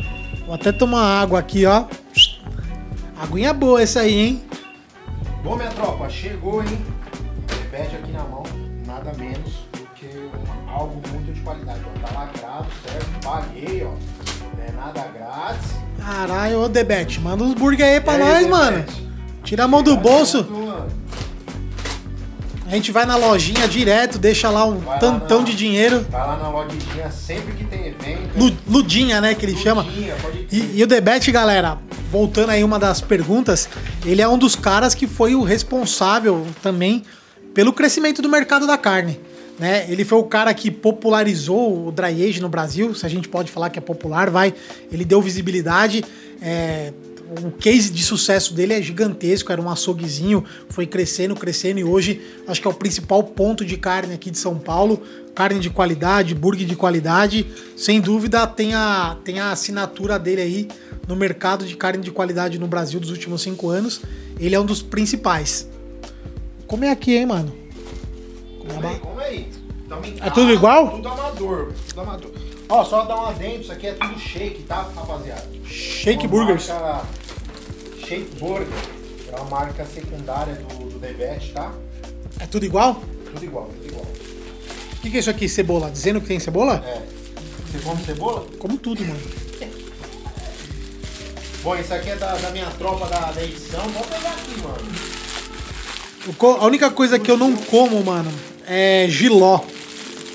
Vou 0.45 0.53
até 0.53 0.71
tomar 0.71 1.19
água 1.19 1.39
aqui, 1.39 1.65
ó. 1.65 1.85
Aguinha 3.19 3.51
boa 3.51 3.81
essa 3.81 4.01
aí, 4.01 4.13
hein? 4.13 4.43
Bom, 5.43 5.55
minha 5.55 5.69
tropa, 5.71 6.07
chegou, 6.07 6.61
hein? 6.61 6.77
Repete 7.63 7.95
aqui 7.95 8.11
na 8.11 8.23
mão, 8.25 8.43
nada 8.85 9.11
menos 9.17 9.53
do 9.73 9.79
que 9.95 10.05
um- 10.05 10.69
algo 10.69 11.01
muito 11.11 11.33
de 11.33 11.41
qualidade. 11.41 11.79
Ó. 11.83 12.07
Tá 12.07 12.13
lacrado, 12.19 12.67
certo? 12.85 13.07
Paguei, 13.23 13.85
ó. 13.85 14.55
Não 14.55 14.63
é 14.67 14.71
nada 14.71 15.01
grátis. 15.17 15.71
Caralho, 15.97 16.61
ô 16.61 16.69
Debete, 16.69 17.19
manda 17.19 17.43
uns 17.43 17.55
burger 17.55 17.87
aí 17.87 17.99
pra 17.99 18.13
aí, 18.13 18.19
nós, 18.19 18.33
Debete? 18.35 18.49
mano. 18.51 18.85
Tira 19.43 19.63
a 19.63 19.67
mão 19.67 19.81
do 19.81 19.97
bolso. 19.97 20.47
Mano. 20.47 20.98
A 22.69 22.75
gente 22.75 22.91
vai 22.91 23.03
na 23.03 23.15
lojinha 23.15 23.67
direto, 23.67 24.19
deixa 24.19 24.47
lá 24.49 24.63
um 24.63 24.77
Vai 24.77 24.93
lá 24.93 24.97
tantão 24.99 25.39
na- 25.39 25.45
de 25.45 25.55
dinheiro. 25.55 26.05
Vai 26.09 26.21
lá 26.21 26.37
na 26.37 26.49
lojinha 26.49 27.09
sempre 27.11 27.53
que 27.55 27.63
tem 27.63 27.87
evento. 27.87 28.29
Lu- 28.37 28.55
Ludinha, 28.69 29.19
né, 29.19 29.33
que 29.33 29.43
ele 29.43 29.57
chama. 29.57 29.81
Ludinha, 29.81 30.15
pode 30.21 30.47
E, 30.51 30.71
e 30.75 30.83
o 30.83 30.87
Debete, 30.87 31.31
galera, 31.31 31.79
voltando 32.11 32.51
aí 32.51 32.63
uma 32.63 32.77
das 32.77 33.01
perguntas, 33.01 33.67
ele 34.05 34.21
é 34.21 34.27
um 34.27 34.37
dos 34.37 34.55
caras 34.55 34.93
que 34.93 35.07
foi 35.07 35.33
o 35.33 35.41
responsável 35.41 36.45
também 36.61 37.03
pelo 37.55 37.73
crescimento 37.73 38.21
do 38.21 38.29
mercado 38.29 38.67
da 38.67 38.77
carne. 38.77 39.19
Né? 39.57 39.87
Ele 39.89 40.05
foi 40.05 40.19
o 40.19 40.23
cara 40.23 40.53
que 40.53 40.69
popularizou 40.69 41.87
o 41.87 41.91
dry 41.91 42.23
age 42.29 42.39
no 42.39 42.47
Brasil, 42.47 42.93
se 42.93 43.03
a 43.05 43.09
gente 43.09 43.27
pode 43.27 43.51
falar 43.51 43.69
que 43.71 43.79
é 43.79 43.81
popular, 43.81 44.29
vai. 44.29 44.53
Ele 44.91 45.03
deu 45.03 45.21
visibilidade. 45.21 46.05
é, 46.41 46.93
o 47.29 47.51
case 47.51 47.91
de 47.91 48.03
sucesso 48.03 48.53
dele 48.53 48.73
é 48.73 48.81
gigantesco, 48.81 49.51
era 49.51 49.61
um 49.61 49.69
açouguezinho, 49.69 50.43
foi 50.69 50.87
crescendo, 50.87 51.35
crescendo 51.35 51.79
e 51.79 51.83
hoje 51.83 52.21
acho 52.47 52.59
que 52.59 52.67
é 52.67 52.71
o 52.71 52.73
principal 52.73 53.23
ponto 53.23 53.63
de 53.63 53.77
carne 53.77 54.15
aqui 54.15 54.31
de 54.31 54.37
São 54.37 54.57
Paulo. 54.57 55.01
Carne 55.35 55.59
de 55.59 55.69
qualidade, 55.69 56.35
burger 56.35 56.67
de 56.67 56.75
qualidade. 56.75 57.47
Sem 57.77 58.01
dúvida 58.01 58.45
tem 58.47 58.73
a, 58.73 59.15
tem 59.23 59.39
a 59.39 59.51
assinatura 59.51 60.17
dele 60.17 60.41
aí 60.41 60.67
no 61.07 61.15
mercado 61.15 61.65
de 61.65 61.77
carne 61.77 62.03
de 62.03 62.11
qualidade 62.11 62.59
no 62.59 62.67
Brasil 62.67 62.99
dos 62.99 63.09
últimos 63.09 63.41
cinco 63.41 63.69
anos. 63.69 64.01
Ele 64.39 64.55
é 64.55 64.59
um 64.59 64.65
dos 64.65 64.81
principais. 64.81 65.69
comer 66.67 66.89
aqui, 66.89 67.15
hein, 67.15 67.27
mano. 67.27 67.53
Come 68.59 68.87
aí, 68.87 68.99
come 68.99 69.23
aí. 69.23 69.47
Tamo 69.87 70.05
em 70.05 70.15
É 70.19 70.29
tudo 70.29 70.51
igual? 70.51 70.91
Tudo 70.91 71.07
amador. 71.07 71.73
Tudo 71.87 72.01
amador. 72.01 72.31
Ó, 72.71 72.85
só 72.85 73.03
dar 73.05 73.15
um 73.19 73.25
adendo, 73.25 73.61
isso 73.61 73.71
aqui 73.71 73.87
é 73.87 73.93
tudo 73.93 74.19
shake, 74.19 74.61
tá, 74.63 74.87
rapaziada? 74.95 75.43
Shake 75.65 76.27
Uma 76.27 76.29
Burgers. 76.29 76.67
marca 76.67 77.05
Shake 78.07 78.35
Burger. 78.39 78.67
É 79.31 79.35
uma 79.41 79.49
marca 79.49 79.85
secundária 79.85 80.53
do, 80.55 80.89
do 80.89 80.99
Debete, 80.99 81.51
tá? 81.51 81.73
É 82.39 82.45
tudo 82.45 82.65
igual? 82.65 83.01
Tudo 83.33 83.43
igual, 83.43 83.65
tudo 83.75 83.87
igual. 83.87 84.05
O 84.05 85.01
que, 85.01 85.09
que 85.09 85.17
é 85.17 85.19
isso 85.19 85.29
aqui? 85.31 85.49
Cebola? 85.49 85.89
Dizendo 85.89 86.21
que 86.21 86.27
tem 86.27 86.39
cebola? 86.39 86.83
É. 86.85 87.01
Você 87.71 87.79
come 87.83 88.03
cebola? 88.03 88.45
Como 88.59 88.77
tudo, 88.77 89.03
mano. 89.03 89.19
Bom, 91.63 91.75
isso 91.75 91.93
aqui 91.93 92.09
é 92.09 92.15
da, 92.15 92.35
da 92.35 92.51
minha 92.51 92.69
tropa 92.77 93.07
da, 93.07 93.31
da 93.31 93.43
edição. 93.43 93.81
Vamos 93.81 94.07
pegar 94.07 94.29
aqui, 94.29 94.61
mano. 94.61 96.59
A 96.61 96.65
única 96.65 96.91
coisa 96.91 97.17
que 97.17 97.29
eu 97.29 97.37
não 97.37 97.55
como, 97.55 98.03
mano, 98.03 98.31
é 98.67 99.07
giló, 99.09 99.59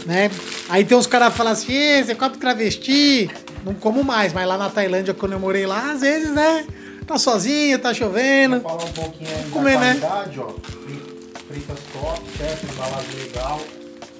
né? 0.07 0.31
Aí 0.69 0.85
tem 0.85 0.97
uns 0.97 1.07
caras 1.07 1.31
que 1.33 1.37
falam 1.39 1.53
assim, 1.53 1.73
"Ê, 1.73 2.03
você 2.05 2.15
come 2.15 2.37
travesti? 2.37 3.31
Não 3.65 3.75
como 3.75 4.03
mais, 4.05 4.33
mas 4.33 4.47
lá 4.47 4.59
na 4.59 4.69
Tailândia, 4.71 5.15
quando 5.15 5.33
eu 5.33 5.41
morei 5.41 5.67
lá, 5.67 5.93
às 5.93 6.01
vezes, 6.03 6.31
né? 6.31 6.67
Tá 7.07 7.19
sozinho, 7.19 7.79
tá 7.79 7.93
chovendo. 7.93 8.61
Vou 8.61 8.71
falar 8.71 8.85
um 8.85 8.93
pouquinho 8.93 9.31
aí 9.31 9.51
Comer, 9.51 9.75
da 9.75 9.81
né? 9.81 10.01
ó. 10.39 10.49
Fri- 10.49 11.03
Fritas 11.49 11.79
top, 11.93 12.21
certo? 12.39 12.67
Embalagem 12.73 13.15
legal. 13.25 13.61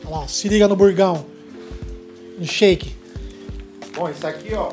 Olha 0.07 0.17
lá, 0.19 0.29
se 0.29 0.49
liga 0.49 0.69
no 0.69 0.77
burgão. 0.77 1.25
No 2.39 2.45
shake. 2.47 2.93
Bom, 3.95 4.09
isso 4.11 4.27
aqui, 4.27 4.53
ó. 4.55 4.73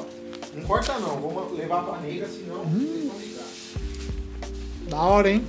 Não 0.55 0.63
corta 0.65 0.93
não. 0.99 1.19
Vamos 1.21 1.57
levar 1.57 1.83
pra 1.83 1.99
negra, 1.99 2.27
senão 2.27 2.57
vocês 2.65 3.07
vão 3.07 3.17
ligar. 3.19 3.45
Da 4.89 4.97
hora, 5.01 5.29
hein? 5.29 5.45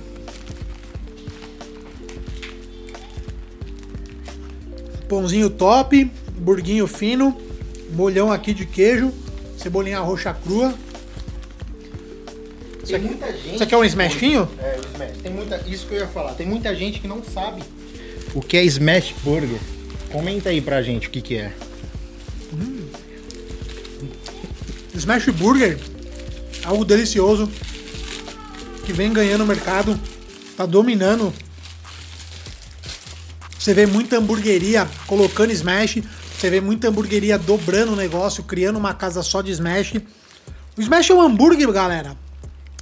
Pãozinho 5.13 5.47
top, 5.47 6.11
burguinho 6.39 6.87
fino, 6.87 7.37
molhão 7.91 8.31
aqui 8.31 8.51
de 8.51 8.65
queijo, 8.65 9.13
cebolinha 9.55 9.99
roxa 9.99 10.33
crua. 10.33 10.73
Muita 12.99 13.31
gente. 13.31 13.53
Isso 13.53 13.63
aqui 13.63 13.75
é 13.75 13.77
um 13.77 13.85
smashinho? 13.85 14.49
É, 14.57 14.79
o 14.79 14.91
smash. 14.91 15.17
Tem 15.21 15.31
muita. 15.31 15.63
Isso 15.67 15.85
que 15.85 15.93
eu 15.93 15.99
ia 15.99 16.07
falar. 16.07 16.33
Tem 16.33 16.47
muita 16.47 16.75
gente 16.75 16.99
que 16.99 17.07
não 17.07 17.23
sabe 17.23 17.61
o 18.33 18.41
que 18.41 18.57
é 18.57 18.63
smash 18.63 19.13
burger. 19.23 19.59
Comenta 20.11 20.49
aí 20.49 20.61
pra 20.61 20.81
gente 20.81 21.07
o 21.07 21.11
que 21.11 21.21
que 21.21 21.37
é. 21.37 21.53
Smash 24.95 25.29
Burger, 25.29 25.77
algo 26.63 26.85
delicioso, 26.85 27.51
que 28.85 28.93
vem 28.93 29.13
ganhando 29.13 29.43
o 29.43 29.47
mercado, 29.47 29.99
tá 30.57 30.65
dominando. 30.65 31.31
Você 33.63 33.73
vê 33.73 33.85
muita 33.85 34.17
hamburgueria 34.17 34.85
colocando 35.07 35.53
Smash, 35.53 36.03
você 36.37 36.49
vê 36.49 36.59
muita 36.59 36.89
hamburgueria 36.89 37.37
dobrando 37.37 37.93
o 37.93 37.95
negócio, 37.95 38.43
criando 38.43 38.75
uma 38.75 38.93
casa 38.93 39.23
só 39.23 39.41
de 39.41 39.51
Smash. 39.51 40.01
O 40.77 40.81
Smash 40.81 41.11
é 41.11 41.13
um 41.13 41.21
hambúrguer, 41.21 41.71
galera, 41.71 42.13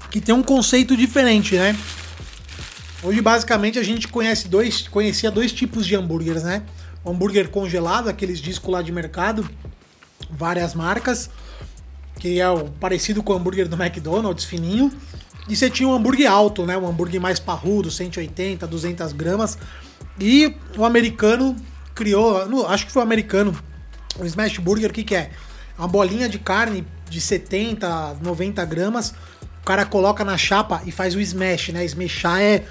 que 0.09 0.19
tem 0.19 0.33
um 0.33 0.41
conceito 0.41 0.97
diferente, 0.97 1.53
né? 1.53 1.77
Hoje, 3.03 3.21
basicamente, 3.21 3.77
a 3.77 3.83
gente 3.83 4.07
conhece 4.07 4.47
dois, 4.47 4.87
conhecia 4.87 5.29
dois 5.29 5.51
tipos 5.51 5.85
de 5.85 5.95
hambúrgueres, 5.95 6.41
né? 6.41 6.63
O 7.03 7.11
hambúrguer 7.11 7.49
congelado, 7.49 8.07
aqueles 8.07 8.39
discos 8.39 8.73
lá 8.73 8.81
de 8.81 8.91
mercado, 8.91 9.47
várias 10.31 10.73
marcas 10.73 11.29
que 12.19 12.39
é 12.39 12.49
o 12.49 12.65
parecido 12.65 13.21
com 13.21 13.33
o 13.33 13.35
hambúrguer 13.35 13.67
do 13.67 13.79
McDonald's, 13.79 14.45
fininho. 14.45 14.91
E 15.47 15.55
você 15.55 15.69
tinha 15.69 15.87
um 15.87 15.93
hambúrguer 15.93 16.31
alto, 16.31 16.65
né? 16.65 16.75
Um 16.75 16.87
hambúrguer 16.87 17.21
mais 17.21 17.39
parrudo, 17.39 17.91
180, 17.91 18.65
200 18.65 19.13
gramas. 19.13 19.59
E 20.19 20.55
o 20.77 20.85
americano 20.85 21.55
criou, 21.95 22.47
não, 22.47 22.67
acho 22.67 22.85
que 22.85 22.91
foi 22.91 23.01
o 23.01 23.05
americano, 23.05 23.57
o 24.19 24.25
Smash 24.25 24.57
Burger, 24.57 24.89
o 24.89 24.93
que, 24.93 25.03
que 25.03 25.15
é? 25.15 25.31
Uma 25.77 25.87
bolinha 25.87 26.29
de 26.29 26.37
carne 26.37 26.85
de 27.09 27.19
70, 27.19 28.17
90 28.21 28.63
gramas. 28.65 29.13
O 29.61 29.65
cara 29.65 29.85
coloca 29.85 30.23
na 30.23 30.37
chapa 30.37 30.81
e 30.85 30.91
faz 30.91 31.15
o 31.15 31.19
smash, 31.19 31.69
né? 31.69 31.83
Smashar 31.85 32.39
é, 32.39 32.63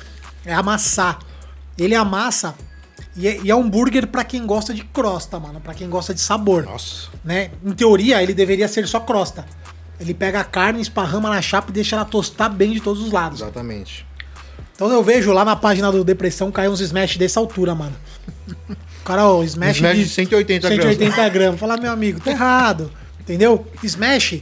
é 0.45 0.53
amassar. 0.53 1.18
Ele 1.78 1.95
amassa 1.95 2.55
e 3.16 3.28
é, 3.28 3.41
e 3.43 3.51
é 3.51 3.55
um 3.55 3.68
burger 3.68 4.07
pra 4.07 4.24
quem 4.24 4.47
gosta 4.47 4.72
de 4.72 4.84
crosta, 4.84 5.38
mano. 5.38 5.61
Pra 5.61 5.74
quem 5.74 5.88
gosta 5.88 6.14
de 6.14 6.20
sabor 6.20 6.64
Nossa. 6.64 7.09
né? 7.24 7.51
Em 7.64 7.72
teoria, 7.72 8.22
ele 8.22 8.34
deveria 8.34 8.68
ser 8.68 8.86
só 8.86 9.01
crosta. 9.01 9.47
Ele 9.99 10.14
pega 10.14 10.41
a 10.41 10.45
carne, 10.45 10.80
esparrama 10.80 11.28
na 11.28 11.43
chapa 11.43 11.70
e 11.70 11.72
deixa 11.72 11.97
ela 11.97 12.05
tostar 12.05 12.49
bem 12.49 12.72
de 12.72 12.80
todos 12.80 13.03
os 13.03 13.12
lados. 13.12 13.41
Exatamente. 13.41 14.07
Então 14.81 14.91
eu 14.91 15.03
vejo 15.03 15.31
lá 15.31 15.45
na 15.45 15.55
página 15.55 15.93
do 15.93 16.03
Depressão 16.03 16.51
cair 16.51 16.70
uns 16.70 16.81
smash 16.81 17.18
dessa 17.18 17.39
altura, 17.39 17.74
mano. 17.74 17.95
O 18.49 19.05
cara, 19.05 19.28
ó, 19.28 19.43
smash, 19.45 19.76
Smash 19.76 19.99
de 19.99 20.09
180 20.09 20.68
gramas. 20.70 20.97
180 20.97 21.28
gramas. 21.28 21.61
Fala, 21.61 21.76
meu 21.76 21.93
amigo, 21.93 22.18
tá 22.18 22.31
errado. 22.31 22.91
Entendeu? 23.20 23.66
Smash 23.83 24.41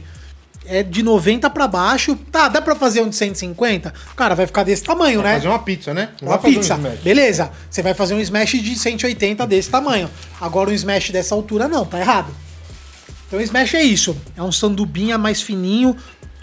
é 0.65 0.81
de 0.81 1.03
90 1.03 1.49
pra 1.49 1.67
baixo. 1.67 2.15
Tá, 2.31 2.47
dá 2.47 2.61
pra 2.61 2.73
fazer 2.73 3.01
um 3.01 3.09
de 3.09 3.17
150? 3.17 3.93
Cara, 4.15 4.33
vai 4.33 4.47
ficar 4.47 4.63
desse 4.63 4.81
tamanho, 4.81 5.21
né? 5.21 5.33
Fazer 5.33 5.49
uma 5.49 5.59
pizza, 5.59 5.93
né? 5.93 6.11
Não 6.21 6.29
Uma 6.29 6.37
vai 6.37 6.51
um 6.51 6.53
pizza. 6.53 6.75
smash. 6.75 6.99
Beleza. 6.99 7.51
Você 7.69 7.81
vai 7.81 7.93
fazer 7.93 8.13
um 8.13 8.21
smash 8.21 8.51
de 8.61 8.79
180 8.79 9.45
desse 9.45 9.69
tamanho. 9.69 10.09
Agora 10.39 10.69
um 10.69 10.73
smash 10.73 11.09
dessa 11.09 11.35
altura 11.35 11.67
não, 11.67 11.83
tá 11.83 11.99
errado. 11.99 12.33
Então 13.27 13.41
smash 13.41 13.73
é 13.73 13.83
isso. 13.83 14.15
É 14.37 14.41
um 14.41 14.53
sandubinha 14.53 15.17
mais 15.17 15.41
fininho, 15.41 15.97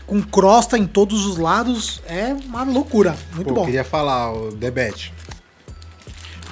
com 0.07 0.23
crosta 0.23 0.79
em 0.79 0.87
todos 0.87 1.27
os 1.27 1.37
lados. 1.37 2.01
É 2.07 2.33
uma 2.33 2.63
loucura. 2.63 3.17
Muito 3.35 3.49
Pô, 3.49 3.55
bom. 3.55 3.65
queria 3.65 3.85
falar, 3.85 4.33
o 4.33 4.53
Debete. 4.53 5.13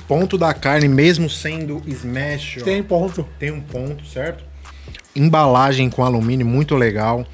Ponto 0.06 0.36
da 0.36 0.52
carne, 0.52 0.86
mesmo 0.86 1.30
sendo 1.30 1.82
smash, 1.86 2.58
Tem 2.62 2.82
ponto. 2.82 3.26
tem 3.38 3.50
um 3.50 3.60
ponto, 3.60 4.04
certo? 4.06 4.44
Embalagem 5.16 5.88
com 5.88 6.04
alumínio 6.04 6.44
muito 6.46 6.74
legal. 6.76 7.26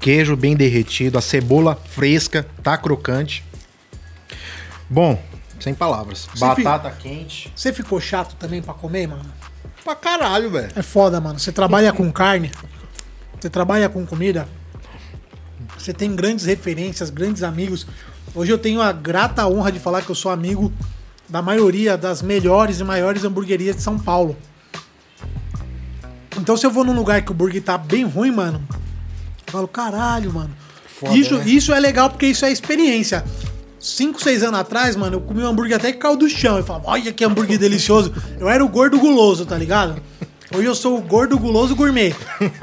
Queijo 0.00 0.36
bem 0.36 0.56
derretido, 0.56 1.18
a 1.18 1.20
cebola 1.20 1.76
fresca, 1.76 2.44
tá 2.62 2.76
crocante. 2.76 3.44
Bom, 4.90 5.20
sem 5.60 5.74
palavras. 5.74 6.28
Você 6.34 6.40
Batata 6.44 6.90
quente. 6.90 7.52
Você 7.54 7.72
ficou 7.72 8.00
chato 8.00 8.34
também 8.36 8.60
pra 8.60 8.74
comer, 8.74 9.06
mano? 9.06 9.24
Pra 9.84 9.94
caralho, 9.94 10.50
velho. 10.50 10.70
É 10.74 10.82
foda, 10.82 11.20
mano. 11.20 11.38
Você 11.38 11.52
trabalha 11.52 11.92
com 11.92 12.10
carne, 12.10 12.50
você 13.40 13.48
trabalha 13.48 13.88
com 13.88 14.04
comida, 14.04 14.48
você 15.86 15.92
tem 15.92 16.16
grandes 16.16 16.44
referências, 16.44 17.10
grandes 17.10 17.44
amigos. 17.44 17.86
Hoje 18.34 18.50
eu 18.50 18.58
tenho 18.58 18.82
a 18.82 18.90
grata 18.90 19.46
honra 19.46 19.70
de 19.70 19.78
falar 19.78 20.02
que 20.02 20.10
eu 20.10 20.16
sou 20.16 20.32
amigo 20.32 20.72
da 21.28 21.40
maioria 21.40 21.96
das 21.96 22.22
melhores 22.22 22.80
e 22.80 22.84
maiores 22.84 23.24
hamburguerias 23.24 23.76
de 23.76 23.82
São 23.82 23.96
Paulo. 23.96 24.36
Então 26.36 26.56
se 26.56 26.66
eu 26.66 26.70
vou 26.72 26.84
num 26.84 26.92
lugar 26.92 27.22
que 27.22 27.30
o 27.30 27.34
burger 27.34 27.62
tá 27.62 27.78
bem 27.78 28.04
ruim, 28.04 28.32
mano, 28.32 28.60
eu 29.46 29.52
falo, 29.52 29.68
caralho, 29.68 30.32
mano. 30.32 30.50
Foda, 30.98 31.16
isso, 31.16 31.38
né? 31.38 31.44
isso 31.46 31.72
é 31.72 31.78
legal 31.78 32.10
porque 32.10 32.26
isso 32.26 32.44
é 32.44 32.50
experiência. 32.50 33.24
5, 33.78 34.20
6 34.20 34.42
anos 34.42 34.58
atrás, 34.58 34.96
mano, 34.96 35.16
eu 35.16 35.20
comi 35.20 35.44
um 35.44 35.46
hambúrguer 35.46 35.76
até 35.76 35.92
que 35.92 35.98
caiu 35.98 36.16
do 36.16 36.28
chão. 36.28 36.56
Eu 36.56 36.64
falava, 36.64 36.88
olha 36.88 37.12
que 37.12 37.24
hambúrguer 37.24 37.58
delicioso. 37.58 38.12
Eu 38.40 38.48
era 38.48 38.64
o 38.64 38.68
gordo 38.68 38.98
guloso, 38.98 39.46
tá 39.46 39.56
ligado? 39.56 40.02
Hoje 40.52 40.66
eu 40.66 40.74
sou 40.74 40.98
o 40.98 41.00
gordo 41.00 41.38
guloso 41.38 41.76
gourmet. 41.76 42.14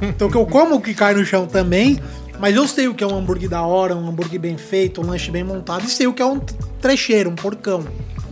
Então 0.01 0.29
que 0.29 0.35
eu 0.35 0.45
como 0.45 0.75
o 0.75 0.81
que 0.81 0.93
cai 0.93 1.13
no 1.13 1.25
chão 1.25 1.45
também, 1.45 2.01
mas 2.39 2.55
eu 2.55 2.67
sei 2.67 2.87
o 2.87 2.93
que 2.95 3.03
é 3.03 3.07
um 3.07 3.15
hambúrguer 3.17 3.49
da 3.49 3.61
hora, 3.61 3.95
um 3.95 4.07
hambúrguer 4.09 4.39
bem 4.39 4.57
feito, 4.57 5.01
um 5.01 5.05
lanche 5.05 5.31
bem 5.31 5.43
montado, 5.43 5.85
e 5.85 5.89
sei 5.89 6.07
o 6.07 6.13
que 6.13 6.21
é 6.21 6.25
um 6.25 6.39
trecheiro, 6.81 7.29
um 7.29 7.35
porcão. 7.35 7.85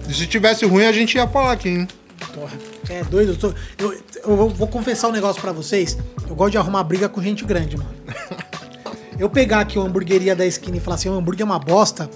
E 0.10 0.14
se 0.14 0.28
tivesse 0.28 0.66
ruim, 0.66 0.86
a 0.86 0.91
gente 0.91 1.16
ia 1.16 1.28
falar 1.28 1.54
aqui, 1.54 1.70
hein? 1.70 1.88
Porra, 2.34 2.52
é 2.89 3.04
doido? 3.04 3.32
Eu, 3.32 3.38
tô- 3.38 3.54
eu- 3.78 4.02
eu 4.26 4.49
vou- 4.49 4.68
confessar 4.68 5.08
um 5.08 5.12
negócio 5.12 5.41
pra 5.41 5.52
vocês. 5.52 5.97
Eu 6.30 6.36
gosto 6.36 6.52
de 6.52 6.58
arrumar 6.58 6.84
briga 6.84 7.08
com 7.10 7.22
gente 7.22 7.43
grande, 7.45 7.78
mano. 7.78 7.89
Eu 9.20 9.30
pegar 9.30 9.60
aqui 9.60 9.78
uma 9.78 9.88
hamburgueria 9.88 10.36
da 10.36 10.45
esquina 10.45 10.78
e 10.78 10.80
falar 10.80 10.95
assim, 10.95 11.10
o 11.10 11.14
hambúrguer 11.14 11.41
é 11.41 11.45
uma 11.45 11.60
bosta, 11.60 12.10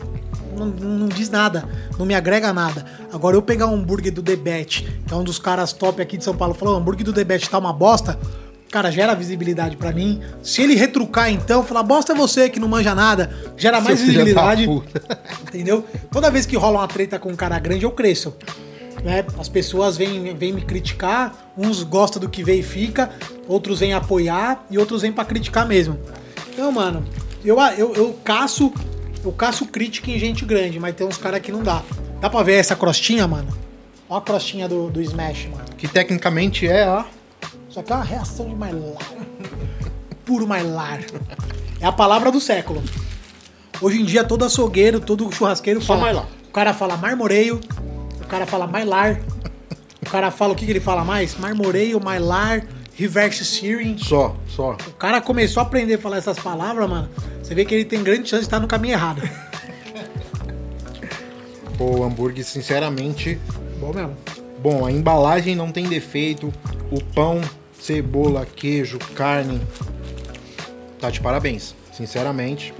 não, 0.57 0.65
não 0.67 1.07
diz 1.07 1.29
nada, 1.29 1.67
não 1.99 2.05
me 2.05 2.15
agrega 2.15 2.51
nada. 2.53 2.85
Agora 3.13 3.35
eu 3.35 3.41
pegar 3.41 3.67
um 3.67 3.75
hambúrguer 3.75 4.11
do 4.11 4.21
Debet, 4.21 4.87
que 5.07 5.13
é 5.13 5.17
um 5.17 5.23
dos 5.23 5.37
caras 5.37 5.71
top 5.73 6.01
aqui 6.01 6.17
de 6.17 6.23
São 6.23 6.35
Paulo, 6.35 6.53
falar, 6.55 6.71
o 6.71 6.75
hambúrguer 6.77 7.05
do 7.05 7.13
Debet 7.13 7.47
tá 7.49 7.57
uma 7.59 7.73
bosta, 7.73 8.17
cara, 8.75 8.91
gera 8.91 9.15
visibilidade 9.15 9.77
pra 9.77 9.93
mim. 9.93 10.21
Se 10.43 10.61
ele 10.61 10.75
retrucar 10.75 11.31
então, 11.31 11.63
falar, 11.63 11.81
bosta 11.81 12.11
é 12.11 12.15
você 12.15 12.49
que 12.49 12.59
não 12.59 12.67
manja 12.67 12.93
nada, 12.93 13.33
gera 13.55 13.79
mais 13.79 13.97
Seu 13.99 14.07
visibilidade. 14.07 14.67
Entendeu? 15.47 15.85
Toda 16.11 16.29
vez 16.29 16.45
que 16.45 16.57
rola 16.57 16.79
uma 16.79 16.87
treta 16.87 17.17
com 17.17 17.29
um 17.29 17.37
cara 17.37 17.57
grande, 17.57 17.85
eu 17.85 17.91
cresço. 17.91 18.35
Né? 19.01 19.23
As 19.39 19.47
pessoas 19.47 19.95
vêm, 19.95 20.35
vêm 20.35 20.51
me 20.51 20.61
criticar, 20.61 21.53
uns 21.57 21.83
gostam 21.83 22.19
do 22.19 22.27
que 22.27 22.43
vê 22.43 22.55
e 22.55 22.63
fica, 22.63 23.11
outros 23.47 23.79
vêm 23.79 23.93
apoiar 23.93 24.65
e 24.69 24.77
outros 24.77 25.03
vêm 25.03 25.11
pra 25.13 25.23
criticar 25.23 25.65
mesmo. 25.65 25.97
Então, 26.49 26.69
mano, 26.69 27.05
eu, 27.45 27.57
eu, 27.77 27.93
eu 27.93 28.19
caço, 28.25 28.73
eu 29.23 29.31
caço 29.31 29.65
crítica 29.67 30.11
em 30.11 30.19
gente 30.19 30.43
grande, 30.43 30.81
mas 30.81 30.93
tem 30.95 31.07
uns 31.07 31.17
caras 31.17 31.39
que 31.39 31.49
não 31.49 31.63
dá. 31.63 31.81
Dá 32.19 32.29
pra 32.29 32.43
ver 32.43 32.55
essa 32.55 32.75
crostinha, 32.75 33.25
mano? 33.25 33.57
Olha 34.09 34.17
a 34.17 34.21
crostinha 34.21 34.67
do, 34.67 34.89
do 34.89 35.01
Smash, 35.01 35.45
mano. 35.45 35.63
Que 35.77 35.87
tecnicamente 35.87 36.67
é 36.67 36.83
a. 36.83 37.05
Isso 37.75 37.81
aqui 37.81 37.91
é 37.91 37.95
uma 37.95 38.05
reação 38.05 38.47
de 38.47 38.55
Mylar. 38.55 39.11
Puro 40.23 40.47
Mylar. 40.47 41.01
É 41.81 41.85
a 41.85 41.91
palavra 41.91 42.31
do 42.31 42.39
século. 42.39 42.81
Hoje 43.81 44.01
em 44.01 44.05
dia, 44.05 44.23
todo 44.23 44.45
açougueiro, 44.45 45.01
todo 45.01 45.29
churrasqueiro 45.29 45.81
Só 45.81 45.97
fala. 45.97 46.07
Mylar. 46.07 46.27
O 46.47 46.51
cara 46.53 46.73
fala 46.73 46.95
marmoreio, 46.95 47.59
O 48.21 48.27
cara 48.27 48.45
fala 48.45 48.65
Mylar. 48.65 49.19
O 50.01 50.09
cara 50.09 50.31
fala 50.31 50.53
o 50.53 50.55
que, 50.55 50.65
que 50.65 50.71
ele 50.71 50.79
fala 50.79 51.03
mais? 51.03 51.37
Marmoreio, 51.37 51.99
Mylar, 51.99 52.65
Reverse 52.93 53.43
Searing. 53.43 53.97
Só, 53.97 54.37
só. 54.47 54.77
O 54.87 54.93
cara 54.93 55.19
começou 55.19 55.59
a 55.61 55.65
aprender 55.65 55.95
a 55.95 55.99
falar 55.99 56.15
essas 56.15 56.39
palavras, 56.39 56.89
mano. 56.89 57.09
Você 57.43 57.53
vê 57.53 57.65
que 57.65 57.75
ele 57.75 57.83
tem 57.83 58.01
grande 58.01 58.29
chance 58.29 58.43
de 58.43 58.47
estar 58.47 58.61
no 58.61 58.69
caminho 58.69 58.93
errado. 58.93 59.21
O 61.77 62.05
hambúrguer, 62.05 62.45
sinceramente, 62.45 63.37
Bom 63.81 63.91
mesmo. 63.91 64.15
Bom, 64.59 64.85
a 64.85 64.91
embalagem 64.93 65.57
não 65.57 65.73
tem 65.73 65.89
defeito. 65.89 66.53
O 66.89 67.03
pão, 67.03 67.41
cebola, 67.85 68.45
queijo, 68.45 68.97
carne. 69.15 69.61
Tá 70.99 71.09
de 71.11 71.21
parabéns, 71.21 71.75
sinceramente. 71.93 72.73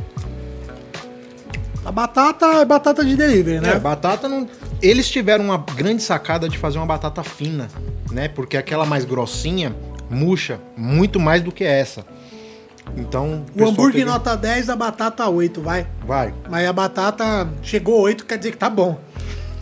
A 1.85 1.91
batata 1.91 2.45
é 2.47 2.65
batata 2.65 3.05
de 3.05 3.15
delivery, 3.15 3.59
né? 3.59 3.73
É, 3.73 3.79
batata 3.79 4.27
não. 4.27 4.49
Eles 4.81 5.07
tiveram 5.07 5.45
uma 5.45 5.57
grande 5.75 6.01
sacada 6.01 6.49
de 6.49 6.57
fazer 6.57 6.79
uma 6.79 6.85
batata 6.87 7.21
fina, 7.23 7.69
né? 8.11 8.27
Porque 8.27 8.57
aquela 8.57 8.85
mais 8.85 9.05
grossinha 9.05 9.75
murcha 10.09 10.59
muito 10.75 11.19
mais 11.19 11.43
do 11.43 11.51
que 11.51 11.63
essa. 11.63 12.03
Então. 12.97 13.43
o 13.49 13.51
pessoal 13.51 13.71
hambúrguer 13.71 13.93
teve- 14.01 14.05
nota 14.11 14.35
10, 14.35 14.69
a 14.69 14.75
batata 14.75 15.27
8, 15.29 15.61
vai. 15.61 15.85
Vai. 16.05 16.33
Mas 16.49 16.67
a 16.67 16.73
batata 16.73 17.47
chegou 17.61 17.99
8, 18.01 18.25
quer 18.25 18.37
dizer 18.39 18.51
que 18.51 18.57
tá 18.57 18.69
bom. 18.69 18.99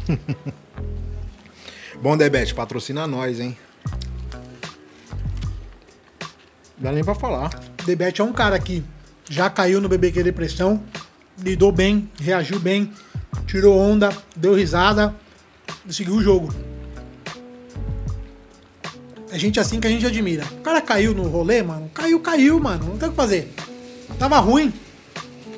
Bom, 2.01 2.17
Debete, 2.17 2.53
patrocina 2.53 3.07
nós, 3.07 3.39
hein? 3.39 3.57
Dá 6.83 6.91
nem 6.91 7.03
pra 7.03 7.15
falar. 7.15 7.49
Debete 7.85 8.21
é 8.21 8.23
um 8.23 8.33
cara 8.33 8.59
que 8.59 8.83
já 9.29 9.49
caiu 9.49 9.79
no 9.79 9.87
BBQ 9.87 10.21
Depressão, 10.21 10.83
lidou 11.41 11.71
bem, 11.71 12.09
reagiu 12.19 12.59
bem, 12.59 12.91
tirou 13.47 13.79
onda, 13.79 14.15
deu 14.35 14.53
risada 14.53 15.15
e 15.87 15.93
seguiu 15.93 16.15
o 16.15 16.21
jogo. 16.21 16.53
É 19.31 19.39
gente 19.39 19.59
assim 19.59 19.79
que 19.79 19.87
a 19.87 19.89
gente 19.89 20.05
admira. 20.05 20.43
O 20.59 20.61
cara 20.61 20.79
caiu 20.79 21.13
no 21.15 21.23
rolê, 21.23 21.63
mano. 21.63 21.89
Caiu, 21.91 22.19
caiu, 22.19 22.59
mano. 22.59 22.85
Não 22.85 22.97
tem 22.97 23.07
o 23.07 23.11
que 23.11 23.17
fazer. 23.17 23.51
Tava 24.19 24.37
ruim. 24.39 24.71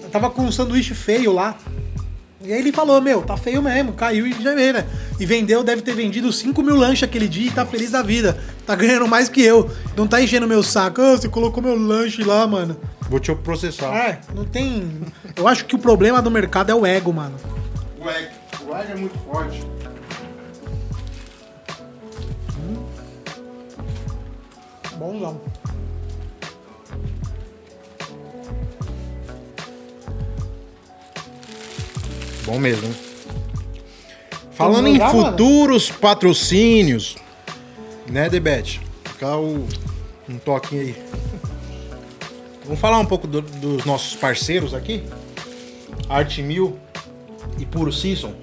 Eu 0.02 0.10
tava 0.10 0.30
com 0.30 0.44
um 0.44 0.52
sanduíche 0.52 0.94
feio 0.94 1.34
lá. 1.34 1.58
E 2.42 2.52
aí 2.52 2.60
ele 2.60 2.72
falou, 2.72 3.02
meu, 3.02 3.22
tá 3.22 3.38
feio 3.38 3.62
mesmo, 3.62 3.94
caiu 3.94 4.28
e 4.28 4.34
já 4.42 4.60
era. 4.60 4.86
E 5.20 5.26
vendeu, 5.26 5.64
deve 5.64 5.82
ter 5.82 5.96
vendido 5.96 6.32
5 6.32 6.62
mil 6.62 6.76
lanches 6.76 7.04
aquele 7.04 7.28
dia 7.28 7.48
e 7.48 7.52
tá 7.52 7.66
feliz 7.66 7.92
da 7.92 8.02
vida. 8.02 8.38
Tá 8.66 8.76
ganhando 8.76 9.08
mais 9.08 9.30
que 9.30 9.42
eu. 9.42 9.70
Não 9.96 10.06
tá 10.06 10.22
enchendo 10.22 10.48
meu 10.48 10.62
saco. 10.62 11.02
Ah, 11.02 11.18
você 11.18 11.30
colocou 11.30 11.64
meu 11.64 11.78
lanche 11.78 12.24
lá, 12.24 12.46
mano. 12.46 12.78
Vou 13.10 13.20
te 13.20 13.34
processar. 13.36 13.96
É, 13.96 14.22
não 14.34 14.46
tem. 14.46 15.02
Eu 15.36 15.48
acho 15.48 15.66
que 15.66 15.76
o 15.76 15.80
problema 15.80 16.22
do 16.22 16.30
mercado 16.30 16.72
é 16.72 16.76
o 16.76 16.86
ego, 16.86 17.14
mano. 17.14 17.36
O 18.00 18.10
egg. 18.10 18.30
O 18.68 18.76
egg 18.76 18.92
é 18.92 18.96
muito 18.96 19.18
forte. 19.20 19.64
Bonzão. 24.98 25.42
Bom 32.46 32.60
mesmo? 32.60 32.94
Falando 34.52 34.88
em 34.88 34.98
mano? 34.98 35.12
futuros 35.32 35.90
patrocínios, 35.92 37.16
né, 38.10 38.30
Debete? 38.30 38.80
Ficar 39.04 39.38
o, 39.38 39.68
um 40.30 40.38
toquinho 40.38 40.82
aí. 40.82 40.96
Vamos 42.64 42.80
falar 42.80 43.00
um 43.00 43.06
pouco 43.06 43.28
do- 43.28 43.42
dos 43.42 43.84
nossos 43.86 44.16
parceiros 44.16 44.74
aqui? 44.74 45.04
Arte 46.10 46.42
Mil 46.42 46.78
e 47.60 47.66
Puro 47.66 47.92
Season. 47.92 48.34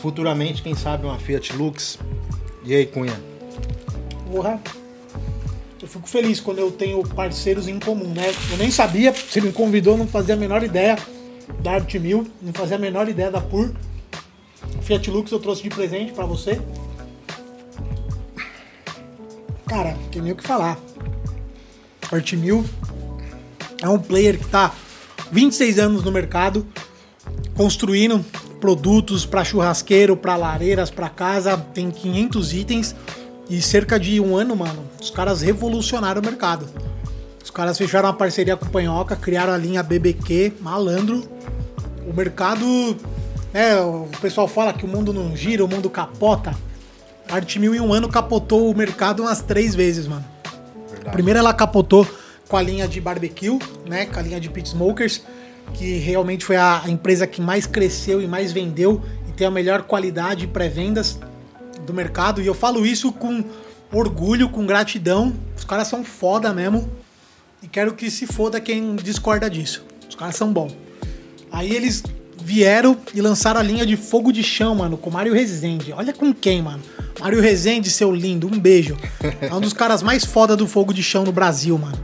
Futuramente, 0.00 0.62
quem 0.62 0.74
sabe, 0.74 1.06
uma 1.06 1.18
Fiat 1.18 1.52
Lux. 1.56 1.98
E 2.64 2.74
aí, 2.74 2.86
Cunha? 2.86 3.18
Porra. 4.30 4.60
Eu 5.80 5.88
fico 5.88 6.08
feliz 6.08 6.40
quando 6.40 6.58
eu 6.58 6.70
tenho 6.70 7.02
parceiros 7.02 7.68
em 7.68 7.78
comum, 7.78 8.08
né? 8.08 8.32
Eu 8.50 8.56
nem 8.58 8.70
sabia, 8.70 9.12
você 9.12 9.40
me 9.40 9.52
convidou, 9.52 9.96
não 9.96 10.06
fazia 10.06 10.34
a 10.34 10.36
menor 10.36 10.62
ideia 10.62 10.96
da 11.60 11.72
Art 11.72 11.94
Mil, 11.94 12.26
não 12.42 12.52
fazia 12.52 12.76
a 12.76 12.78
menor 12.78 13.08
ideia 13.08 13.30
da 13.30 13.40
Pur. 13.40 13.72
Fiat 14.82 15.10
Lux 15.10 15.30
eu 15.32 15.38
trouxe 15.38 15.62
de 15.62 15.68
presente 15.68 16.12
pra 16.12 16.24
você. 16.24 16.60
Cara, 19.66 19.96
tem 20.10 20.22
nem 20.22 20.32
o 20.32 20.36
que 20.36 20.46
falar. 20.46 20.78
Art 22.12 22.32
Mil 22.34 22.64
é 23.82 23.88
um 23.88 23.98
player 23.98 24.38
que 24.38 24.46
tá 24.46 24.72
26 25.30 25.78
anos 25.78 26.04
no 26.04 26.12
mercado, 26.12 26.66
construindo 27.54 28.24
produtos 28.60 29.26
para 29.26 29.44
churrasqueiro, 29.44 30.16
para 30.16 30.36
lareiras, 30.36 30.90
para 30.90 31.08
casa, 31.08 31.56
tem 31.56 31.90
500 31.90 32.52
itens 32.54 32.96
e 33.48 33.60
cerca 33.60 33.98
de 33.98 34.20
um 34.20 34.36
ano, 34.36 34.56
mano, 34.56 34.84
os 35.00 35.10
caras 35.10 35.40
revolucionaram 35.40 36.20
o 36.20 36.24
mercado. 36.24 36.66
Os 37.46 37.50
caras 37.50 37.78
fecharam 37.78 38.08
uma 38.08 38.14
parceria 38.14 38.56
com 38.56 38.66
o 38.66 38.68
Panhoca, 38.68 39.14
criaram 39.14 39.52
a 39.52 39.56
linha 39.56 39.80
BBQ, 39.80 40.54
malandro. 40.60 41.22
O 42.04 42.12
mercado, 42.12 42.66
né, 43.54 43.80
o 43.80 44.08
pessoal 44.20 44.48
fala 44.48 44.72
que 44.72 44.84
o 44.84 44.88
mundo 44.88 45.12
não 45.12 45.36
gira, 45.36 45.64
o 45.64 45.68
mundo 45.68 45.88
capota. 45.88 46.56
A 47.30 47.36
Arte 47.36 47.60
Mil 47.60 47.72
em 47.72 47.78
um 47.78 47.92
ano 47.92 48.08
capotou 48.08 48.68
o 48.68 48.76
mercado 48.76 49.22
umas 49.22 49.42
três 49.42 49.76
vezes, 49.76 50.08
mano. 50.08 50.24
Verdade. 50.90 51.12
Primeiro 51.12 51.38
ela 51.38 51.54
capotou 51.54 52.04
com 52.48 52.56
a 52.56 52.62
linha 52.62 52.88
de 52.88 53.00
barbecue, 53.00 53.56
né, 53.88 54.06
com 54.06 54.18
a 54.18 54.22
linha 54.22 54.40
de 54.40 54.50
pit 54.50 54.68
smokers, 54.70 55.22
que 55.72 55.98
realmente 55.98 56.44
foi 56.44 56.56
a 56.56 56.82
empresa 56.88 57.28
que 57.28 57.40
mais 57.40 57.64
cresceu 57.64 58.20
e 58.20 58.26
mais 58.26 58.50
vendeu 58.50 59.00
e 59.28 59.30
tem 59.30 59.46
a 59.46 59.52
melhor 59.52 59.82
qualidade 59.82 60.48
pré-vendas 60.48 61.16
do 61.86 61.94
mercado. 61.94 62.42
E 62.42 62.46
eu 62.48 62.54
falo 62.54 62.84
isso 62.84 63.12
com 63.12 63.44
orgulho, 63.92 64.48
com 64.48 64.66
gratidão. 64.66 65.32
Os 65.56 65.62
caras 65.62 65.86
são 65.86 66.02
foda 66.02 66.52
mesmo. 66.52 67.05
E 67.66 67.68
quero 67.68 67.94
que 67.94 68.08
se 68.12 68.28
foda 68.28 68.60
quem 68.60 68.94
discorda 68.94 69.50
disso. 69.50 69.84
Os 70.08 70.14
caras 70.14 70.36
são 70.36 70.52
bons. 70.52 70.72
Aí 71.50 71.74
eles 71.74 72.00
vieram 72.40 72.96
e 73.12 73.20
lançaram 73.20 73.58
a 73.58 73.62
linha 73.62 73.84
de 73.84 73.96
fogo 73.96 74.30
de 74.32 74.40
chão, 74.44 74.72
mano, 74.76 74.96
com 74.96 75.10
Mário 75.10 75.34
Rezende. 75.34 75.92
Olha 75.92 76.12
com 76.12 76.32
quem, 76.32 76.62
mano. 76.62 76.80
Mário 77.18 77.40
Rezende, 77.40 77.90
seu 77.90 78.14
lindo, 78.14 78.46
um 78.46 78.56
beijo. 78.56 78.96
É 79.40 79.52
um 79.52 79.60
dos 79.60 79.72
caras 79.74 80.00
mais 80.00 80.24
foda 80.24 80.56
do 80.56 80.64
fogo 80.68 80.94
de 80.94 81.02
chão 81.02 81.24
no 81.24 81.32
Brasil, 81.32 81.76
mano. 81.76 81.98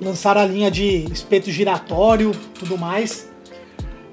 Lançaram 0.00 0.40
a 0.40 0.46
linha 0.46 0.70
de 0.70 1.04
espeto 1.12 1.50
giratório, 1.50 2.30
tudo 2.56 2.78
mais. 2.78 3.28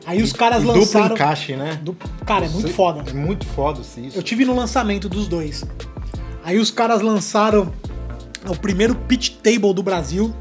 Aí 0.08 0.24
os 0.24 0.34
caras 0.34 0.64
E 0.64 0.66
lançaram. 0.66 1.10
Duplo 1.10 1.16
encaixe, 1.24 1.56
né? 1.56 1.80
Du- 1.84 1.96
Cara, 2.26 2.46
é 2.46 2.50
muito 2.50 2.68
Sei- 2.68 2.74
foda. 2.76 3.04
É 3.08 3.14
muito 3.14 3.46
foda 3.46 3.80
isso. 3.82 4.18
Eu 4.18 4.24
tive 4.24 4.44
no 4.44 4.56
lançamento 4.56 5.08
dos 5.08 5.28
dois. 5.28 5.64
Aí 6.44 6.58
os 6.58 6.72
caras 6.72 7.02
lançaram 7.02 7.72
o 8.48 8.56
primeiro 8.56 8.96
pitch 8.96 9.32
table 9.42 9.74
do 9.74 9.82
Brasil. 9.84 10.34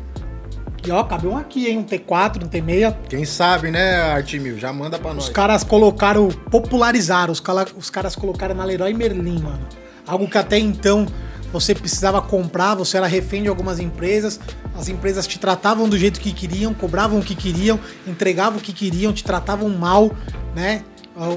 E 0.84 0.90
ó, 0.90 1.05
cabe 1.05 1.28
um 1.28 1.36
aqui, 1.36 1.68
hein? 1.68 1.78
Um 1.78 1.84
T4, 1.84 2.44
um 2.44 2.48
T6. 2.48 2.96
Quem 3.09 3.24
sabe, 3.24 3.70
né, 3.70 4.00
Arte 4.03 4.38
Mil? 4.40 4.59
Já 4.59 4.72
manda 4.72 4.98
pra 4.98 5.14
nós. 5.14 5.24
Os 5.24 5.30
caras 5.30 5.62
colocaram, 5.62 6.28
popularizaram, 6.50 7.32
os, 7.32 7.38
cala- 7.38 7.66
os 7.76 7.88
caras 7.88 8.16
colocaram 8.16 8.55
na 8.55 8.64
Leroy 8.64 8.92
Merlin, 8.92 9.40
mano. 9.40 9.66
Algo 10.07 10.28
que 10.28 10.36
até 10.36 10.59
então 10.59 11.07
você 11.53 11.72
precisava 11.74 12.20
comprar, 12.20 12.74
você 12.74 12.96
era 12.96 13.07
refém 13.07 13.42
de 13.42 13.48
algumas 13.48 13.78
empresas, 13.78 14.40
as 14.76 14.88
empresas 14.88 15.26
te 15.26 15.38
tratavam 15.38 15.88
do 15.88 15.96
jeito 15.96 16.18
que 16.18 16.32
queriam, 16.32 16.74
cobravam 16.74 17.20
o 17.20 17.22
que 17.22 17.34
queriam, 17.36 17.78
entregavam 18.07 18.59
o 18.59 18.62
que 18.62 18.72
queriam, 18.72 19.12
te 19.12 19.22
tratavam 19.22 19.68
mal, 19.68 20.11
né? 20.57 20.82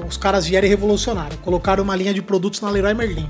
Os 0.08 0.16
caras 0.16 0.46
vieram 0.46 0.66
e 0.66 0.70
revolucionaram. 0.70 1.36
Colocaram 1.36 1.84
uma 1.84 1.94
linha 1.94 2.12
de 2.14 2.22
produtos 2.22 2.60
na 2.62 2.70
Leroy 2.70 2.94
Merlin. 2.94 3.28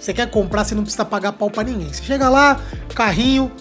Você 0.00 0.14
quer 0.14 0.30
comprar, 0.30 0.64
você 0.64 0.74
não 0.74 0.82
precisa 0.82 1.04
pagar 1.04 1.32
pau 1.32 1.50
pra 1.50 1.62
ninguém. 1.62 1.92
Você 1.92 2.02
chega 2.02 2.28
lá, 2.28 2.58
carrinho, 2.94 3.52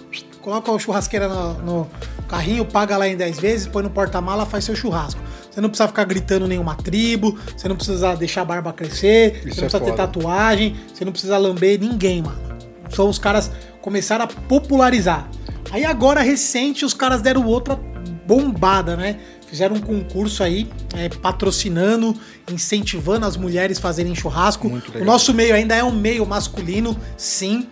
coloca 0.42 0.72
a 0.72 0.80
churrasqueira 0.80 1.28
no, 1.28 1.54
no 1.62 1.88
carrinho, 2.28 2.64
paga 2.66 2.96
lá 2.98 3.08
em 3.08 3.18
10 3.18 3.40
vezes, 3.40 3.68
põe 3.68 3.84
no 3.84 3.90
porta-mala, 3.90 4.46
faz 4.46 4.64
seu 4.64 4.76
churrasco. 4.76 5.20
Você 5.52 5.60
não 5.60 5.70
precisa 5.70 5.88
ficar 5.88 6.06
gritando 6.06 6.48
nenhuma 6.48 6.76
tribo, 6.76 7.38
você 7.58 7.68
não 7.68 7.76
precisa 7.76 8.16
deixar 8.16 8.42
a 8.42 8.46
barba 8.46 8.72
crescer, 8.72 9.42
Isso 9.46 9.56
você 9.56 9.62
não 9.62 9.68
é 9.68 9.70
precisa 9.70 9.80
ter 9.80 9.92
foda. 9.92 9.98
tatuagem, 9.98 10.76
você 10.94 11.04
não 11.04 11.12
precisa 11.12 11.38
lamber 11.38 11.80
ninguém, 11.80 12.22
mano. 12.22 12.40
Só 12.90 13.08
os 13.08 13.20
caras 13.20 13.52
começaram 13.82 14.26
a 14.26 14.28
popularizar. 14.28 15.28
Aí 15.72 15.84
agora, 15.84 16.22
recente, 16.22 16.86
os 16.86 16.94
caras 16.94 17.22
deram 17.22 17.46
outra 17.46 17.76
bombada, 18.26 18.96
né? 18.96 19.18
Fizeram 19.50 19.78
um 19.78 19.82
concurso 19.82 20.44
aí, 20.44 20.70
é, 20.94 21.10
patrocinando, 21.10 22.16
incentivando 22.52 23.26
as 23.26 23.36
mulheres 23.36 23.80
a 23.80 23.82
fazerem 23.82 24.14
churrasco. 24.14 24.70
Muito 24.70 24.96
O 24.96 25.04
nosso 25.04 25.34
meio 25.34 25.56
ainda 25.56 25.76
é 25.76 25.84
um 25.84 25.92
meio 25.92 26.24
masculino, 26.24 26.96
sim. 27.18 27.68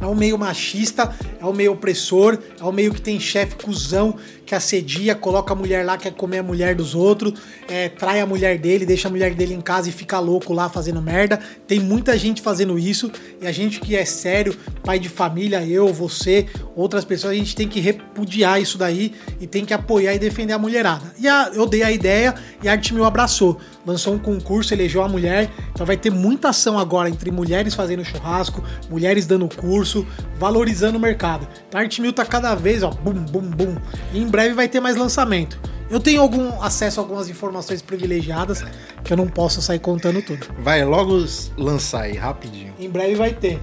É 0.00 0.06
um 0.06 0.14
meio 0.14 0.38
machista, 0.38 1.14
é 1.40 1.44
um 1.44 1.52
meio 1.52 1.72
opressor, 1.72 2.38
é 2.60 2.64
um 2.64 2.72
meio 2.72 2.92
que 2.92 3.00
tem 3.00 3.18
chefe 3.18 3.56
cuzão 3.56 4.16
que 4.46 4.54
assedia, 4.54 5.14
coloca 5.14 5.52
a 5.52 5.56
mulher 5.56 5.84
lá, 5.84 5.98
quer 5.98 6.12
comer 6.12 6.38
a 6.38 6.42
mulher 6.42 6.74
dos 6.76 6.94
outros, 6.94 7.34
é, 7.68 7.88
trai 7.88 8.20
a 8.20 8.26
mulher 8.26 8.56
dele, 8.58 8.86
deixa 8.86 9.08
a 9.08 9.10
mulher 9.10 9.34
dele 9.34 9.52
em 9.52 9.60
casa 9.60 9.88
e 9.88 9.92
fica 9.92 10.20
louco 10.20 10.52
lá 10.52 10.68
fazendo 10.68 11.02
merda. 11.02 11.40
Tem 11.66 11.80
muita 11.80 12.16
gente 12.16 12.40
fazendo 12.40 12.78
isso 12.78 13.10
e 13.40 13.46
a 13.46 13.50
gente 13.50 13.80
que 13.80 13.96
é 13.96 14.04
sério, 14.04 14.56
pai 14.84 15.00
de 15.00 15.08
família, 15.08 15.66
eu, 15.66 15.92
você, 15.92 16.46
outras 16.76 17.04
pessoas, 17.04 17.32
a 17.32 17.36
gente 17.36 17.56
tem 17.56 17.68
que 17.68 17.80
repudiar 17.80 18.62
isso 18.62 18.78
daí 18.78 19.12
e 19.40 19.46
tem 19.46 19.64
que 19.64 19.74
apoiar 19.74 20.14
e 20.14 20.18
defender 20.18 20.52
a 20.52 20.58
mulherada. 20.58 21.12
E 21.18 21.26
a, 21.26 21.50
eu 21.52 21.66
dei 21.66 21.82
a 21.82 21.90
ideia 21.90 22.34
e 22.62 22.68
a 22.68 22.72
Arte 22.72 22.94
Mil 22.94 23.04
abraçou. 23.04 23.58
Lançou 23.86 24.14
um 24.14 24.18
concurso, 24.18 24.74
elegeu 24.74 25.02
a 25.02 25.08
mulher. 25.08 25.48
Então 25.72 25.86
vai 25.86 25.96
ter 25.96 26.10
muita 26.10 26.48
ação 26.48 26.76
agora 26.76 27.08
entre 27.08 27.30
mulheres 27.30 27.72
fazendo 27.72 28.04
churrasco, 28.04 28.62
mulheres 28.90 29.26
dando 29.26 29.48
curso, 29.48 30.04
valorizando 30.36 30.98
o 30.98 31.00
mercado. 31.00 31.46
Então 31.68 31.80
a 31.80 31.84
Arte 31.84 32.02
Mil 32.02 32.12
tá 32.12 32.26
cada 32.26 32.54
vez, 32.56 32.82
ó, 32.82 32.90
bum, 32.90 33.12
bum, 33.12 33.48
bum. 33.48 33.76
E 34.12 34.20
em 34.20 34.26
breve 34.26 34.54
vai 34.54 34.68
ter 34.68 34.80
mais 34.80 34.96
lançamento. 34.96 35.56
Eu 35.88 36.00
tenho 36.00 36.20
algum 36.20 36.60
acesso 36.60 36.98
a 36.98 37.02
algumas 37.04 37.28
informações 37.28 37.80
privilegiadas 37.80 38.64
que 39.04 39.12
eu 39.12 39.16
não 39.16 39.28
posso 39.28 39.62
sair 39.62 39.78
contando 39.78 40.20
tudo. 40.20 40.48
Vai 40.58 40.84
logo 40.84 41.24
lançar 41.56 42.02
aí, 42.02 42.16
rapidinho. 42.16 42.74
Em 42.80 42.90
breve 42.90 43.14
vai 43.14 43.32
ter. 43.32 43.62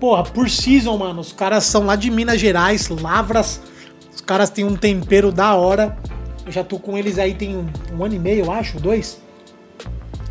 Porra, 0.00 0.22
por 0.22 0.48
season, 0.48 0.96
mano, 0.96 1.20
os 1.20 1.32
caras 1.32 1.64
são 1.64 1.84
lá 1.84 1.96
de 1.96 2.10
Minas 2.10 2.40
Gerais, 2.40 2.88
Lavras. 2.88 3.60
Os 4.14 4.22
caras 4.22 4.48
têm 4.48 4.64
um 4.64 4.74
tempero 4.74 5.30
da 5.30 5.54
hora. 5.54 5.98
Eu 6.46 6.50
já 6.50 6.64
tô 6.64 6.78
com 6.78 6.96
eles 6.96 7.18
aí 7.18 7.34
tem 7.34 7.54
um, 7.54 7.66
um 7.94 8.02
ano 8.02 8.14
e 8.14 8.18
meio, 8.18 8.46
eu 8.46 8.50
acho, 8.50 8.80
dois. 8.80 9.20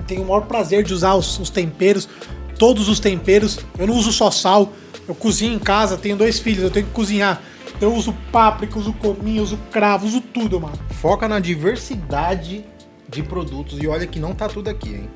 Tenho 0.10 0.24
o 0.24 0.26
maior 0.26 0.42
prazer 0.42 0.84
de 0.84 0.92
usar 0.92 1.14
os, 1.14 1.38
os 1.38 1.52
temperos, 1.52 2.10
todos 2.58 2.90
os 2.90 3.00
temperos. 3.00 3.60
Eu 3.78 3.86
não 3.86 3.96
uso 3.96 4.12
só 4.12 4.32
sal. 4.32 4.74
Eu 5.08 5.14
cozinho 5.14 5.54
em 5.54 5.60
casa, 5.60 5.98
tenho 5.98 6.18
dois 6.18 6.40
filhos, 6.40 6.64
eu 6.64 6.72
tenho 6.72 6.88
que 6.88 6.92
cozinhar. 6.92 7.40
Eu 7.80 7.94
uso 7.94 8.12
páprica, 8.32 8.80
uso 8.80 8.92
cominho, 8.94 9.44
uso 9.44 9.58
cravo, 9.72 10.08
uso 10.08 10.20
tudo, 10.20 10.60
mano. 10.60 10.78
Foca 11.00 11.28
na 11.28 11.40
diversidade 11.40 12.66
de 13.08 13.22
produtos 13.22 13.78
e 13.80 13.88
olha 13.88 14.08
que 14.08 14.20
não 14.20 14.34
tá 14.34 14.50
tudo 14.50 14.68
aqui, 14.68 14.90
hein? 14.90 15.10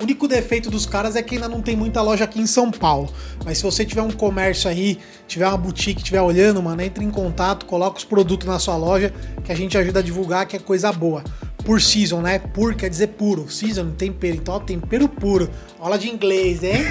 O 0.00 0.04
único 0.04 0.26
defeito 0.26 0.70
dos 0.70 0.86
caras 0.86 1.16
é 1.16 1.22
que 1.22 1.34
ainda 1.34 1.48
não 1.48 1.60
tem 1.60 1.76
muita 1.76 2.00
loja 2.00 2.24
aqui 2.24 2.40
em 2.40 2.46
São 2.46 2.70
Paulo. 2.70 3.12
Mas 3.44 3.58
se 3.58 3.64
você 3.64 3.84
tiver 3.84 4.02
um 4.02 4.10
comércio 4.10 4.70
aí, 4.70 4.98
tiver 5.28 5.46
uma 5.46 5.56
boutique, 5.56 6.02
tiver 6.02 6.22
olhando, 6.22 6.62
mano, 6.62 6.80
entre 6.80 7.04
em 7.04 7.10
contato, 7.10 7.66
coloca 7.66 7.98
os 7.98 8.04
produtos 8.04 8.48
na 8.48 8.58
sua 8.58 8.76
loja, 8.76 9.12
que 9.44 9.52
a 9.52 9.54
gente 9.54 9.76
ajuda 9.76 10.00
a 10.00 10.02
divulgar, 10.02 10.46
que 10.46 10.56
é 10.56 10.58
coisa 10.58 10.90
boa. 10.90 11.22
Por 11.64 11.80
season, 11.80 12.20
né? 12.20 12.38
Pur 12.38 12.74
quer 12.74 12.90
dizer 12.90 13.08
puro. 13.08 13.50
Season, 13.50 13.90
tempero. 13.92 14.36
Então, 14.36 14.54
ó, 14.54 14.60
tempero 14.60 15.08
puro. 15.08 15.50
Aula 15.78 15.98
de 15.98 16.08
inglês, 16.10 16.62
hein? 16.62 16.84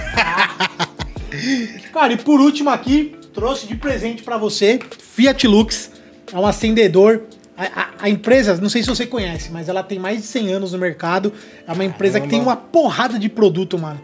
Cara, 1.93 2.13
e 2.13 2.17
por 2.17 2.39
último 2.39 2.69
aqui, 2.69 3.15
trouxe 3.33 3.67
de 3.67 3.75
presente 3.75 4.23
para 4.23 4.37
você 4.37 4.79
Fiat 4.99 5.47
Lux. 5.47 5.91
É 6.31 6.37
um 6.37 6.45
acendedor 6.45 7.21
a, 7.55 7.63
a, 7.63 7.89
a, 8.01 8.09
empresa, 8.09 8.57
não 8.57 8.69
sei 8.69 8.81
se 8.81 8.89
você 8.89 9.05
conhece, 9.05 9.51
mas 9.51 9.69
ela 9.69 9.83
tem 9.83 9.99
mais 9.99 10.21
de 10.21 10.25
100 10.25 10.53
anos 10.53 10.71
no 10.73 10.79
mercado. 10.79 11.31
É 11.67 11.71
uma 11.71 11.85
empresa 11.85 12.13
Caramba. 12.13 12.27
que 12.27 12.35
tem 12.35 12.41
uma 12.41 12.55
porrada 12.55 13.19
de 13.19 13.29
produto, 13.29 13.77
mano. 13.77 14.01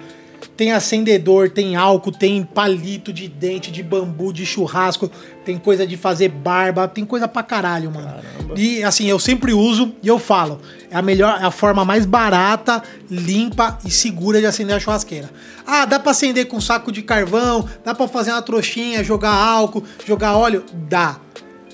Tem 0.60 0.74
acendedor, 0.74 1.49
tem 1.49 1.78
álcool, 1.78 2.12
tem 2.12 2.43
palito 2.43 3.14
de 3.14 3.30
dente, 3.30 3.72
de 3.72 3.82
bambu, 3.82 4.34
de 4.34 4.45
churrasco, 4.45 5.10
tem 5.45 5.57
coisa 5.57 5.88
de 5.88 5.95
fazer 5.95 6.28
barba, 6.28 6.86
tem 6.86 7.05
coisa 7.05 7.30
pra 7.30 7.41
caralho, 7.41 7.89
mano. 7.89 8.07
Caramba. 8.07 8.55
E 8.57 8.84
assim, 8.84 9.05
eu 9.05 9.18
sempre 9.18 9.53
uso 9.53 9.93
e 10.03 10.07
eu 10.10 10.20
falo, 10.20 10.60
é 10.91 10.97
a 10.97 11.01
melhor, 11.01 11.39
é 11.41 11.45
a 11.45 11.49
forma 11.49 11.86
mais 11.86 12.05
barata, 12.05 12.84
limpa 13.10 13.80
e 13.86 13.89
segura 13.89 14.41
de 14.41 14.47
acender 14.47 14.76
a 14.76 14.82
churrasqueira. 14.82 15.30
Ah, 15.66 15.86
dá 15.86 15.97
pra 15.97 16.12
acender 16.12 16.45
com 16.49 16.60
saco 16.60 16.91
de 16.91 17.03
carvão, 17.03 17.66
dá 17.86 17.95
pra 17.95 18.10
fazer 18.10 18.32
uma 18.32 18.41
trouxinha, 18.41 19.01
jogar 19.01 19.32
álcool, 19.32 19.86
jogar 20.05 20.36
óleo? 20.36 20.66
Dá. 20.74 21.22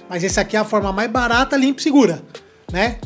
Mas 0.08 0.24
esse 0.24 0.40
aqui 0.40 0.56
é 0.56 0.60
a 0.60 0.64
forma 0.64 0.94
mais 0.94 1.10
barata, 1.10 1.58
limpa 1.58 1.80
e 1.80 1.84
segura, 1.84 2.22
né? 2.72 3.00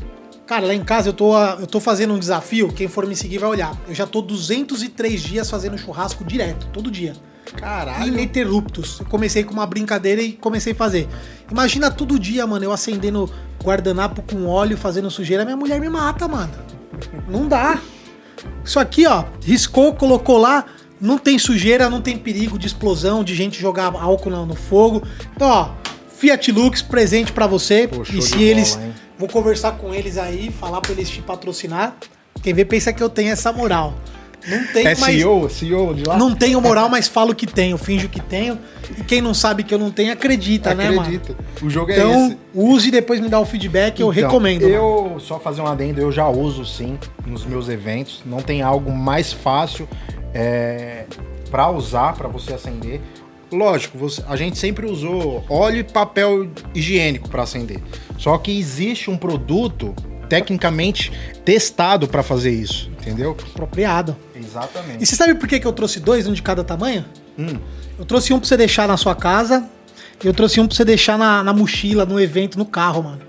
Cara, 0.50 0.66
lá 0.66 0.74
em 0.74 0.84
casa 0.84 1.10
eu 1.10 1.14
tô, 1.14 1.38
eu 1.38 1.68
tô 1.68 1.80
fazendo 1.80 2.12
um 2.12 2.18
desafio, 2.18 2.74
quem 2.74 2.88
for 2.88 3.06
me 3.06 3.16
seguir 3.16 3.38
vai 3.38 3.48
olhar. 3.48 3.78
Eu 3.88 3.94
já 3.94 4.08
tô 4.08 4.20
203 4.20 5.22
dias 5.22 5.48
fazendo 5.48 5.78
churrasco 5.78 6.24
direto, 6.24 6.66
todo 6.74 6.90
dia. 6.90 7.14
Caralho. 7.56 8.08
Ininterruptos. 8.08 9.00
Eu 9.00 9.06
comecei 9.06 9.44
com 9.44 9.54
uma 9.54 9.68
brincadeira 9.68 10.24
e 10.24 10.32
comecei 10.32 10.74
a 10.74 10.76
fazer. 10.76 11.08
Imagina 11.52 11.92
todo 11.92 12.18
dia, 12.18 12.48
mano, 12.48 12.66
eu 12.66 12.72
acendendo 12.72 13.32
guardanapo 13.64 14.24
com 14.24 14.48
óleo, 14.48 14.76
fazendo 14.76 15.12
sujeira, 15.12 15.46
minha 15.46 15.56
mulher 15.56 15.80
me 15.80 15.88
mata, 15.88 16.28
mano. 16.28 16.52
Não 17.28 17.48
dá. 17.48 17.80
Isso 18.66 18.80
aqui, 18.80 19.06
ó, 19.06 19.26
riscou, 19.46 19.94
colocou 19.94 20.40
lá, 20.40 20.66
não 21.00 21.20
tem 21.20 21.38
sujeira, 21.38 21.92
não 21.92 22.02
tem 22.02 22.18
perigo 22.18 22.58
de 22.58 22.66
explosão, 22.66 23.24
de 23.24 23.36
gente 23.36 23.62
jogar 23.62 23.94
álcool 23.94 24.32
no, 24.32 24.48
no 24.48 24.56
fogo. 24.56 25.04
Então, 25.36 25.48
ó, 25.48 25.70
Fiat 26.08 26.52
Lux 26.52 26.82
presente 26.82 27.32
para 27.32 27.46
você. 27.46 27.88
Pô, 27.88 28.02
e 28.02 28.20
se 28.20 28.42
eles. 28.42 28.80
Vou 29.20 29.28
conversar 29.28 29.74
com 29.74 29.94
eles 29.94 30.18
aí, 30.18 30.50
falar 30.50 30.80
pra 30.80 30.94
eles 30.94 31.10
te 31.10 31.22
patrocinar. 31.22 31.94
Quem 32.42 32.54
vê 32.54 32.64
pensa 32.64 32.94
que 32.94 33.04
eu 33.04 33.10
tenho 33.10 33.32
essa 33.32 33.52
moral. 33.52 33.94
Não 34.48 34.66
tenho 34.68 34.88
é 34.88 34.96
mais. 34.96 35.16
CEO, 35.16 35.50
CEO 35.50 35.94
de 35.94 36.04
lá? 36.06 36.18
Não 36.18 36.34
tenho 36.34 36.62
moral, 36.62 36.88
mas 36.88 37.10
falo 37.10 37.36
que 37.36 37.46
tenho, 37.46 37.78
finjo 37.78 38.08
que 38.08 38.22
tenho. 38.22 38.58
E 38.98 39.04
quem 39.04 39.22
não 39.22 39.34
sabe 39.34 39.64
que 39.66 39.74
eu 39.74 39.78
não 39.78 39.92
tenho, 39.92 40.14
acredita, 40.14 40.72
acredita. 40.72 40.94
né, 40.94 40.96
mano? 40.96 41.22
O 41.62 41.70
jogo 41.70 41.92
é 41.92 41.96
então, 41.96 42.12
esse. 42.12 42.26
Então, 42.28 42.40
use 42.54 42.88
e 42.88 42.92
depois 42.92 43.20
me 43.20 43.28
dá 43.28 43.38
o 43.38 43.46
feedback, 43.46 43.96
então, 43.96 44.08
eu 44.08 44.12
recomendo. 44.14 44.64
Eu, 44.64 45.04
mano. 45.10 45.20
só 45.20 45.38
fazer 45.38 45.62
um 45.62 45.68
adendo, 45.68 46.00
eu 46.00 46.10
já 46.10 46.30
uso 46.30 46.66
sim 46.66 46.98
nos 47.28 47.46
meus 47.46 47.68
eventos. 47.68 48.22
Não 48.26 48.42
tem 48.42 48.62
algo 48.62 48.90
mais 48.90 49.34
fácil 49.34 49.86
é, 50.34 51.04
para 51.52 51.70
usar, 51.70 52.14
para 52.14 52.30
você 52.30 52.54
acender. 52.54 53.02
Lógico, 53.52 53.98
você, 53.98 54.24
a 54.28 54.36
gente 54.36 54.58
sempre 54.58 54.86
usou 54.86 55.44
óleo 55.50 55.80
e 55.80 55.84
papel 55.84 56.50
higiênico 56.74 57.30
para 57.30 57.44
acender. 57.44 57.80
Só 58.18 58.38
que 58.38 58.58
existe 58.58 59.10
um 59.10 59.18
produto 59.18 59.96
tecnicamente 60.28 61.12
testado 61.44 62.08
para 62.08 62.22
fazer 62.22 62.52
isso, 62.52 62.92
entendeu? 63.00 63.36
Apropriado. 63.52 64.16
Exatamente. 64.36 65.04
E 65.04 65.06
você 65.06 65.16
sabe 65.16 65.36
por 65.36 65.48
que, 65.48 65.60
que 65.60 65.66
eu 65.66 65.74
trouxe 65.74 66.00
dois, 66.00 66.28
um 66.28 66.34
de 66.34 66.42
cada 66.42 66.64
tamanho? 66.64 67.04
Hum. 67.38 67.58
Eu 67.98 68.06
trouxe 68.06 68.32
um 68.34 68.40
pra 68.40 68.48
você 68.48 68.56
deixar 68.56 68.88
na 68.88 68.96
sua 68.96 69.16
casa 69.16 69.68
e 70.24 70.28
eu 70.28 70.34
trouxe 70.34 70.60
um 70.60 70.68
pra 70.68 70.76
você 70.76 70.86
deixar 70.86 71.18
na, 71.18 71.44
na 71.44 71.52
mochila, 71.52 72.06
no 72.06 72.20
evento, 72.20 72.58
no 72.58 72.66
carro, 72.66 73.04
mano. 73.04 73.22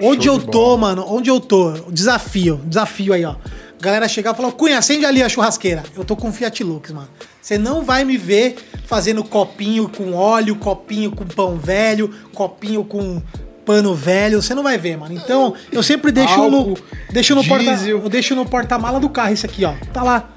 Onde 0.00 0.26
Show 0.26 0.36
eu 0.36 0.46
tô, 0.46 0.76
mano, 0.76 1.04
onde 1.08 1.28
eu 1.28 1.40
tô, 1.40 1.72
desafio, 1.90 2.60
desafio 2.64 3.12
aí, 3.12 3.24
ó. 3.24 3.34
Galera 3.80 4.08
chegar 4.08 4.32
e 4.32 4.36
falar, 4.36 4.52
Cunha, 4.52 4.78
acende 4.78 5.04
ali 5.04 5.22
a 5.22 5.28
churrasqueira. 5.28 5.84
Eu 5.96 6.04
tô 6.04 6.16
com 6.16 6.32
Fiat 6.32 6.64
Lux, 6.64 6.90
mano. 6.90 7.08
Você 7.40 7.56
não 7.56 7.82
vai 7.82 8.04
me 8.04 8.16
ver 8.16 8.56
fazendo 8.86 9.22
copinho 9.22 9.88
com 9.88 10.14
óleo, 10.14 10.56
copinho 10.56 11.10
com 11.12 11.24
pão 11.24 11.56
velho, 11.56 12.12
copinho 12.34 12.84
com 12.84 13.22
pano 13.64 13.94
velho, 13.94 14.40
você 14.40 14.54
não 14.54 14.62
vai 14.62 14.78
ver, 14.78 14.96
mano. 14.96 15.14
Então, 15.14 15.54
eu 15.70 15.82
sempre 15.82 16.10
deixo 16.10 16.40
Álcool, 16.40 16.70
no 16.70 16.76
deixo 17.12 17.34
no 17.34 17.44
porta, 17.44 17.70
eu 17.86 18.08
deixo 18.08 18.34
no 18.34 18.46
porta-mala 18.46 18.98
do 18.98 19.10
carro 19.10 19.34
isso 19.34 19.46
aqui, 19.46 19.64
ó. 19.64 19.74
Tá 19.92 20.02
lá. 20.02 20.30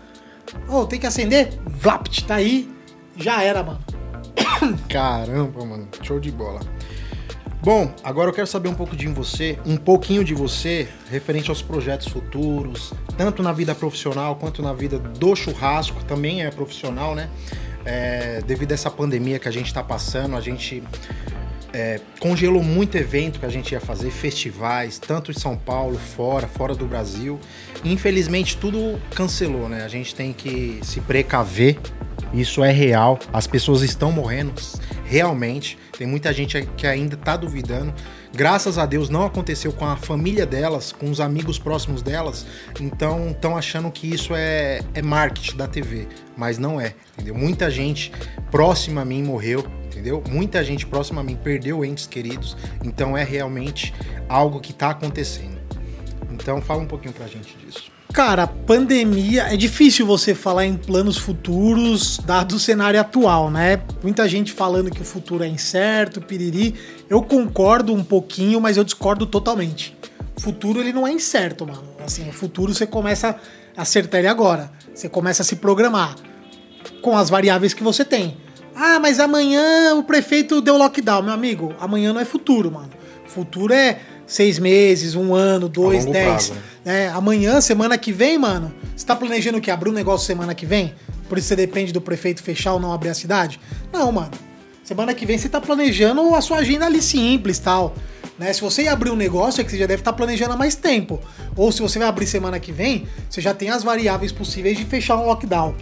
Oh, 0.69 0.85
tem 0.85 0.99
que 0.99 1.07
acender? 1.07 1.49
Vlapt, 1.65 2.25
tá 2.25 2.35
aí. 2.35 2.69
Já 3.15 3.41
era, 3.41 3.63
mano. 3.63 3.79
Caramba, 4.89 5.65
mano. 5.65 5.87
Show 6.01 6.19
de 6.19 6.31
bola. 6.31 6.59
Bom, 7.63 7.93
agora 8.03 8.27
eu 8.27 8.33
quero 8.33 8.47
saber 8.47 8.69
um 8.69 8.73
pouco 8.73 8.95
de 8.95 9.07
você, 9.07 9.59
um 9.63 9.77
pouquinho 9.77 10.23
de 10.23 10.33
você, 10.33 10.87
referente 11.11 11.51
aos 11.51 11.61
projetos 11.61 12.07
futuros, 12.07 12.91
tanto 13.15 13.43
na 13.43 13.53
vida 13.53 13.75
profissional 13.75 14.35
quanto 14.35 14.63
na 14.63 14.73
vida 14.73 14.97
do 14.97 15.35
churrasco, 15.35 16.03
também 16.05 16.43
é 16.43 16.49
profissional, 16.49 17.13
né? 17.13 17.29
É, 17.85 18.41
devido 18.47 18.71
a 18.71 18.73
essa 18.73 18.89
pandemia 18.89 19.37
que 19.37 19.47
a 19.47 19.51
gente 19.51 19.67
está 19.67 19.83
passando, 19.83 20.35
a 20.35 20.41
gente 20.41 20.81
é, 21.73 21.99
congelou 22.19 22.63
muito 22.63 22.97
evento 22.97 23.39
que 23.39 23.45
a 23.45 23.49
gente 23.49 23.71
ia 23.71 23.79
fazer, 23.79 24.11
festivais, 24.11 24.99
tanto 24.99 25.31
em 25.31 25.33
São 25.33 25.57
Paulo, 25.57 25.97
fora, 25.97 26.47
fora 26.47 26.75
do 26.75 26.85
Brasil. 26.85 27.39
Infelizmente 27.83 28.57
tudo 28.57 28.99
cancelou, 29.15 29.69
né? 29.69 29.83
A 29.83 29.87
gente 29.87 30.13
tem 30.13 30.33
que 30.33 30.79
se 30.83 30.99
precaver 31.01 31.77
isso 32.33 32.63
é 32.63 32.71
real. 32.71 33.19
As 33.33 33.45
pessoas 33.45 33.81
estão 33.81 34.11
morrendo, 34.11 34.53
realmente. 35.05 35.77
Tem 35.97 36.07
muita 36.07 36.31
gente 36.31 36.61
que 36.77 36.87
ainda 36.87 37.15
está 37.15 37.35
duvidando. 37.35 37.93
Graças 38.33 38.77
a 38.77 38.85
Deus 38.85 39.09
não 39.09 39.25
aconteceu 39.25 39.73
com 39.73 39.85
a 39.85 39.97
família 39.97 40.45
delas, 40.45 40.93
com 40.93 41.09
os 41.11 41.19
amigos 41.19 41.59
próximos 41.59 42.01
delas. 42.01 42.45
Então 42.79 43.31
estão 43.31 43.57
achando 43.57 43.91
que 43.91 44.07
isso 44.07 44.33
é, 44.33 44.79
é 44.93 45.01
marketing 45.01 45.57
da 45.57 45.67
TV. 45.67 46.07
Mas 46.37 46.57
não 46.57 46.79
é, 46.79 46.95
entendeu? 47.13 47.35
Muita 47.35 47.69
gente 47.69 48.11
próxima 48.49 49.01
a 49.01 49.05
mim 49.05 49.21
morreu, 49.21 49.65
entendeu? 49.85 50.23
Muita 50.29 50.63
gente 50.63 50.85
próxima 50.85 51.19
a 51.19 51.23
mim 51.23 51.35
perdeu 51.35 51.83
entes 51.83 52.07
queridos. 52.07 52.55
Então 52.83 53.17
é 53.17 53.23
realmente 53.23 53.93
algo 54.29 54.61
que 54.61 54.71
está 54.71 54.91
acontecendo. 54.91 55.59
Então 56.31 56.61
fala 56.61 56.81
um 56.81 56.87
pouquinho 56.87 57.13
pra 57.13 57.27
gente 57.27 57.57
disso. 57.57 57.90
Cara, 58.13 58.45
pandemia. 58.45 59.43
É 59.43 59.55
difícil 59.55 60.05
você 60.05 60.35
falar 60.35 60.65
em 60.65 60.75
planos 60.75 61.17
futuros, 61.17 62.17
dado 62.17 62.55
o 62.55 62.59
cenário 62.59 62.99
atual, 62.99 63.49
né? 63.49 63.81
Muita 64.03 64.27
gente 64.27 64.51
falando 64.51 64.91
que 64.91 65.01
o 65.01 65.05
futuro 65.05 65.43
é 65.43 65.47
incerto, 65.47 66.19
piriri. 66.19 66.75
Eu 67.09 67.21
concordo 67.21 67.93
um 67.93 68.03
pouquinho, 68.03 68.59
mas 68.59 68.75
eu 68.75 68.83
discordo 68.83 69.25
totalmente. 69.25 69.97
O 70.35 70.41
futuro 70.41 70.81
ele 70.81 70.91
não 70.91 71.07
é 71.07 71.11
incerto, 71.11 71.65
mano. 71.65 71.83
Assim, 72.05 72.27
o 72.27 72.33
futuro 72.33 72.73
você 72.73 72.85
começa 72.85 73.37
a 73.77 73.81
acertar 73.81 74.19
ele 74.19 74.27
agora. 74.27 74.69
Você 74.93 75.07
começa 75.07 75.41
a 75.41 75.45
se 75.45 75.55
programar 75.55 76.15
com 77.01 77.17
as 77.17 77.29
variáveis 77.29 77.73
que 77.73 77.83
você 77.83 78.03
tem. 78.03 78.37
Ah, 78.75 78.99
mas 78.99 79.19
amanhã 79.19 79.95
o 79.95 80.03
prefeito 80.03 80.59
deu 80.61 80.77
lockdown. 80.77 81.23
Meu 81.23 81.33
amigo, 81.33 81.73
amanhã 81.79 82.11
não 82.11 82.19
é 82.19 82.25
futuro, 82.25 82.71
mano. 82.71 82.89
Futuro 83.25 83.73
é 83.73 83.99
seis 84.25 84.59
meses, 84.59 85.15
um 85.15 85.33
ano, 85.33 85.69
dois, 85.69 86.05
dez. 86.05 86.25
prazo, 86.25 86.53
né? 86.53 86.61
Né? 86.83 87.09
Amanhã, 87.09 87.61
semana 87.61 87.97
que 87.97 88.11
vem, 88.11 88.37
mano, 88.37 88.73
você 88.95 89.05
tá 89.05 89.15
planejando 89.15 89.57
o 89.57 89.61
quê? 89.61 89.71
Abrir 89.71 89.89
um 89.89 89.93
negócio 89.93 90.25
semana 90.25 90.55
que 90.55 90.65
vem? 90.65 90.93
Por 91.29 91.37
isso 91.37 91.47
você 91.47 91.55
depende 91.55 91.93
do 91.93 92.01
prefeito 92.01 92.43
fechar 92.43 92.73
ou 92.73 92.79
não 92.79 92.91
abrir 92.91 93.09
a 93.09 93.13
cidade? 93.13 93.59
Não, 93.91 94.11
mano. 94.11 94.31
Semana 94.83 95.13
que 95.13 95.25
vem 95.25 95.37
você 95.37 95.47
tá 95.47 95.61
planejando 95.61 96.35
a 96.35 96.41
sua 96.41 96.57
agenda 96.57 96.85
ali 96.85 97.01
simples 97.01 97.59
tal. 97.59 97.95
Né? 98.37 98.51
Se 98.51 98.59
você 98.59 98.87
abrir 98.87 99.11
um 99.11 99.15
negócio, 99.15 99.61
é 99.61 99.63
que 99.63 99.71
você 99.71 99.77
já 99.77 99.85
deve 99.85 100.01
estar 100.01 100.13
planejando 100.13 100.53
há 100.53 100.57
mais 100.57 100.75
tempo. 100.75 101.21
Ou 101.55 101.71
se 101.71 101.81
você 101.81 101.99
vai 101.99 102.07
abrir 102.07 102.25
semana 102.25 102.59
que 102.59 102.71
vem, 102.71 103.07
você 103.29 103.39
já 103.39 103.53
tem 103.53 103.69
as 103.69 103.83
variáveis 103.83 104.31
possíveis 104.31 104.77
de 104.77 104.83
fechar 104.83 105.17
um 105.17 105.25
lockdown. 105.25 105.75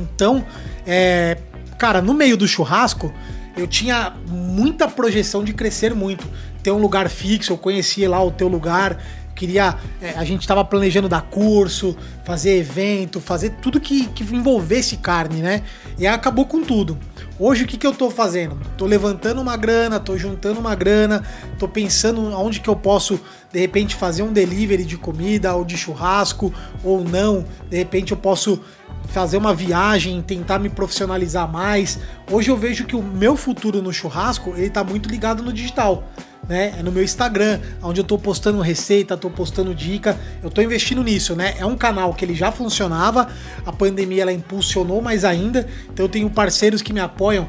Então, 0.00 0.44
é, 0.86 1.36
cara, 1.78 2.00
no 2.00 2.14
meio 2.14 2.36
do 2.36 2.48
churrasco, 2.48 3.12
eu 3.56 3.66
tinha 3.66 4.14
muita 4.26 4.88
projeção 4.88 5.44
de 5.44 5.52
crescer 5.52 5.94
muito. 5.94 6.26
Ter 6.62 6.70
um 6.70 6.78
lugar 6.78 7.08
fixo, 7.08 7.52
eu 7.52 7.58
conhecia 7.58 8.08
lá 8.08 8.22
o 8.24 8.30
teu 8.30 8.48
lugar, 8.48 9.02
queria. 9.40 9.74
é, 10.02 10.10
a 10.10 10.24
gente 10.24 10.46
tava 10.46 10.62
planejando 10.62 11.08
dar 11.08 11.22
curso, 11.22 11.96
fazer 12.24 12.58
evento, 12.58 13.20
fazer 13.20 13.50
tudo 13.62 13.80
que, 13.80 14.06
que 14.08 14.22
envolvesse 14.22 14.98
carne, 14.98 15.40
né? 15.40 15.62
E 15.98 16.06
aí 16.06 16.14
acabou 16.14 16.44
com 16.44 16.62
tudo. 16.62 16.98
Hoje 17.38 17.64
o 17.64 17.66
que, 17.66 17.78
que 17.78 17.86
eu 17.86 17.94
tô 17.94 18.10
fazendo? 18.10 18.58
Tô 18.76 18.84
levantando 18.84 19.40
uma 19.40 19.56
grana, 19.56 19.98
tô 19.98 20.18
juntando 20.18 20.60
uma 20.60 20.74
grana, 20.74 21.22
tô 21.58 21.66
pensando 21.66 22.34
aonde 22.34 22.60
que 22.60 22.68
eu 22.68 22.76
posso, 22.76 23.18
de 23.50 23.58
repente, 23.58 23.94
fazer 23.94 24.22
um 24.22 24.32
delivery 24.32 24.84
de 24.84 24.98
comida 24.98 25.54
ou 25.54 25.64
de 25.64 25.78
churrasco, 25.78 26.52
ou 26.84 27.02
não. 27.02 27.46
De 27.70 27.78
repente 27.78 28.12
eu 28.12 28.18
posso 28.18 28.60
fazer 29.06 29.38
uma 29.38 29.54
viagem, 29.54 30.20
tentar 30.20 30.58
me 30.58 30.68
profissionalizar 30.68 31.50
mais. 31.50 31.98
Hoje 32.30 32.50
eu 32.50 32.56
vejo 32.58 32.84
que 32.84 32.94
o 32.94 33.02
meu 33.02 33.36
futuro 33.36 33.80
no 33.80 33.92
churrasco, 33.92 34.52
ele 34.54 34.68
tá 34.68 34.84
muito 34.84 35.08
ligado 35.08 35.42
no 35.42 35.50
digital. 35.50 36.04
Né? 36.50 36.74
É 36.80 36.82
no 36.82 36.90
meu 36.90 37.04
Instagram, 37.04 37.60
onde 37.80 38.00
eu 38.00 38.04
tô 38.04 38.18
postando 38.18 38.60
receita, 38.60 39.16
tô 39.16 39.30
postando 39.30 39.72
dica, 39.72 40.18
eu 40.42 40.50
tô 40.50 40.60
investindo 40.60 41.00
nisso, 41.00 41.36
né? 41.36 41.54
É 41.56 41.64
um 41.64 41.76
canal 41.76 42.12
que 42.12 42.24
ele 42.24 42.34
já 42.34 42.50
funcionava, 42.50 43.28
a 43.64 43.70
pandemia 43.70 44.22
ela 44.22 44.32
impulsionou 44.32 45.00
mais 45.00 45.24
ainda, 45.24 45.68
então 45.88 46.06
eu 46.06 46.08
tenho 46.08 46.28
parceiros 46.28 46.82
que 46.82 46.92
me 46.92 46.98
apoiam 46.98 47.48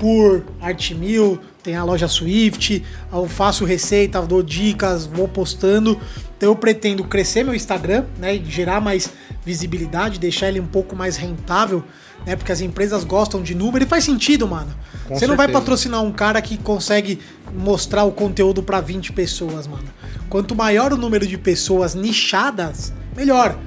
por 0.00 0.44
Artmil, 0.60 1.38
tem 1.62 1.76
a 1.76 1.84
loja 1.84 2.08
Swift, 2.08 2.82
eu 3.12 3.28
faço 3.28 3.64
receita, 3.64 4.20
dou 4.22 4.42
dicas, 4.42 5.06
vou 5.06 5.28
postando. 5.28 5.96
Então 6.36 6.48
eu 6.48 6.56
pretendo 6.56 7.04
crescer 7.04 7.44
meu 7.44 7.54
Instagram, 7.54 8.06
né, 8.18 8.34
gerar 8.44 8.80
mais 8.80 9.12
visibilidade, 9.44 10.18
deixar 10.18 10.48
ele 10.48 10.58
um 10.58 10.66
pouco 10.66 10.96
mais 10.96 11.16
rentável, 11.16 11.84
né, 12.26 12.36
porque 12.36 12.52
as 12.52 12.60
empresas 12.60 13.04
gostam 13.04 13.42
de 13.42 13.54
número 13.54 13.84
e 13.84 13.88
faz 13.88 14.04
sentido, 14.04 14.46
mano. 14.46 14.74
Com 15.08 15.14
Você 15.18 15.26
não 15.26 15.36
vai 15.36 15.46
certeza. 15.46 15.60
patrocinar 15.60 16.02
um 16.02 16.12
cara 16.12 16.40
que 16.42 16.56
consegue 16.56 17.18
mostrar 17.54 18.04
o 18.04 18.12
conteúdo 18.12 18.62
para 18.62 18.80
20 18.80 19.12
pessoas, 19.12 19.66
mano. 19.66 19.84
Quanto 20.28 20.54
maior 20.54 20.92
o 20.92 20.96
número 20.96 21.26
de 21.26 21.36
pessoas 21.36 21.94
nichadas, 21.94 22.92
melhor, 23.16 23.58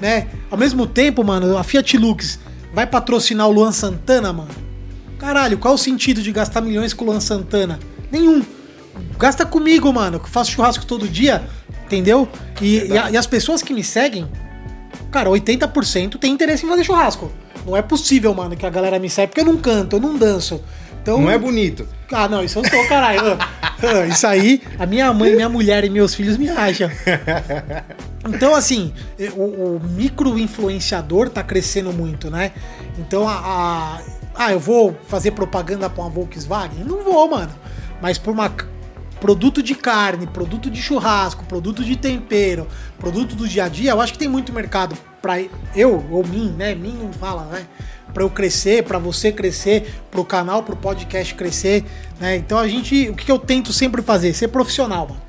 né? 0.00 0.28
Ao 0.50 0.58
mesmo 0.58 0.86
tempo, 0.86 1.22
mano, 1.22 1.56
a 1.56 1.62
Fiat 1.62 1.96
Lux 1.96 2.38
vai 2.74 2.86
patrocinar 2.86 3.46
o 3.48 3.52
Luan 3.52 3.72
Santana, 3.72 4.32
mano. 4.32 4.50
Caralho, 5.18 5.58
qual 5.58 5.74
o 5.74 5.78
sentido 5.78 6.22
de 6.22 6.32
gastar 6.32 6.60
milhões 6.60 6.92
com 6.92 7.04
o 7.04 7.08
Luan 7.08 7.20
Santana? 7.20 7.78
Nenhum. 8.10 8.42
Gasta 9.18 9.44
comigo, 9.46 9.92
mano, 9.92 10.18
que 10.18 10.26
eu 10.26 10.30
faço 10.30 10.50
churrasco 10.52 10.84
todo 10.86 11.06
dia, 11.08 11.48
entendeu? 11.84 12.28
E, 12.60 12.86
e, 12.88 12.98
a- 12.98 13.10
e 13.10 13.16
as 13.16 13.26
pessoas 13.26 13.62
que 13.62 13.72
me 13.74 13.82
seguem, 13.84 14.28
cara, 15.10 15.28
80% 15.30 16.18
tem 16.18 16.32
interesse 16.32 16.64
em 16.64 16.68
fazer 16.68 16.84
churrasco. 16.84 17.30
Não 17.66 17.76
é 17.76 17.82
possível, 17.82 18.32
mano, 18.34 18.56
que 18.56 18.64
a 18.66 18.70
galera 18.70 18.98
me 18.98 19.10
segue, 19.10 19.28
porque 19.28 19.40
eu 19.40 19.44
não 19.52 19.56
canto, 19.58 19.96
eu 19.96 20.00
não 20.00 20.16
danço. 20.16 20.62
Então, 21.02 21.22
Não 21.22 21.30
é 21.30 21.38
bonito. 21.38 21.88
ah, 22.12 22.28
não, 22.28 22.42
isso 22.44 22.58
eu 22.58 22.68
sou, 22.68 22.86
caralho. 22.88 23.38
Ah, 23.80 24.04
isso 24.08 24.26
aí, 24.26 24.60
a 24.76 24.84
minha 24.86 25.12
mãe, 25.14 25.36
minha 25.36 25.48
mulher 25.48 25.84
e 25.84 25.88
meus 25.88 26.12
filhos 26.12 26.36
me 26.36 26.48
acham. 26.50 26.90
Então, 28.28 28.52
assim, 28.54 28.92
o, 29.36 29.42
o 29.76 29.80
micro-influenciador 29.90 31.30
tá 31.30 31.42
crescendo 31.44 31.92
muito, 31.92 32.28
né? 32.28 32.50
Então, 32.98 33.28
a, 33.28 33.34
a- 33.34 34.00
Ah, 34.34 34.52
eu 34.52 34.58
vou 34.60 34.96
fazer 35.06 35.30
propaganda 35.30 35.88
pra 35.88 36.02
uma 36.02 36.10
Volkswagen? 36.10 36.84
Não 36.84 37.02
vou, 37.04 37.28
mano. 37.30 37.52
Mas 38.02 38.18
por 38.18 38.32
uma. 38.32 38.52
Produto 39.20 39.62
de 39.62 39.74
carne, 39.74 40.26
produto 40.26 40.70
de 40.70 40.80
churrasco, 40.80 41.44
produto 41.44 41.84
de 41.84 41.96
tempero, 41.96 42.68
produto 42.98 43.34
do 43.34 43.48
dia 43.48 43.64
a 43.64 43.68
dia, 43.68 43.90
eu 43.90 44.00
acho 44.00 44.12
que 44.12 44.18
tem 44.18 44.28
muito 44.28 44.52
mercado 44.52 44.96
pra 45.20 45.40
eu, 45.74 46.06
ou 46.10 46.24
mim, 46.26 46.54
né? 46.56 46.74
Mim 46.74 46.96
não 47.02 47.12
fala, 47.12 47.44
né? 47.46 47.66
Pra 48.14 48.22
eu 48.22 48.30
crescer, 48.30 48.84
pra 48.84 48.98
você 48.98 49.32
crescer, 49.32 49.92
pro 50.10 50.24
canal, 50.24 50.62
pro 50.62 50.76
podcast 50.76 51.34
crescer, 51.34 51.84
né? 52.20 52.36
Então 52.36 52.58
a 52.58 52.68
gente. 52.68 53.08
O 53.10 53.14
que 53.14 53.30
eu 53.30 53.38
tento 53.38 53.72
sempre 53.72 54.02
fazer? 54.02 54.32
Ser 54.34 54.48
profissional, 54.48 55.08
mano. 55.08 55.20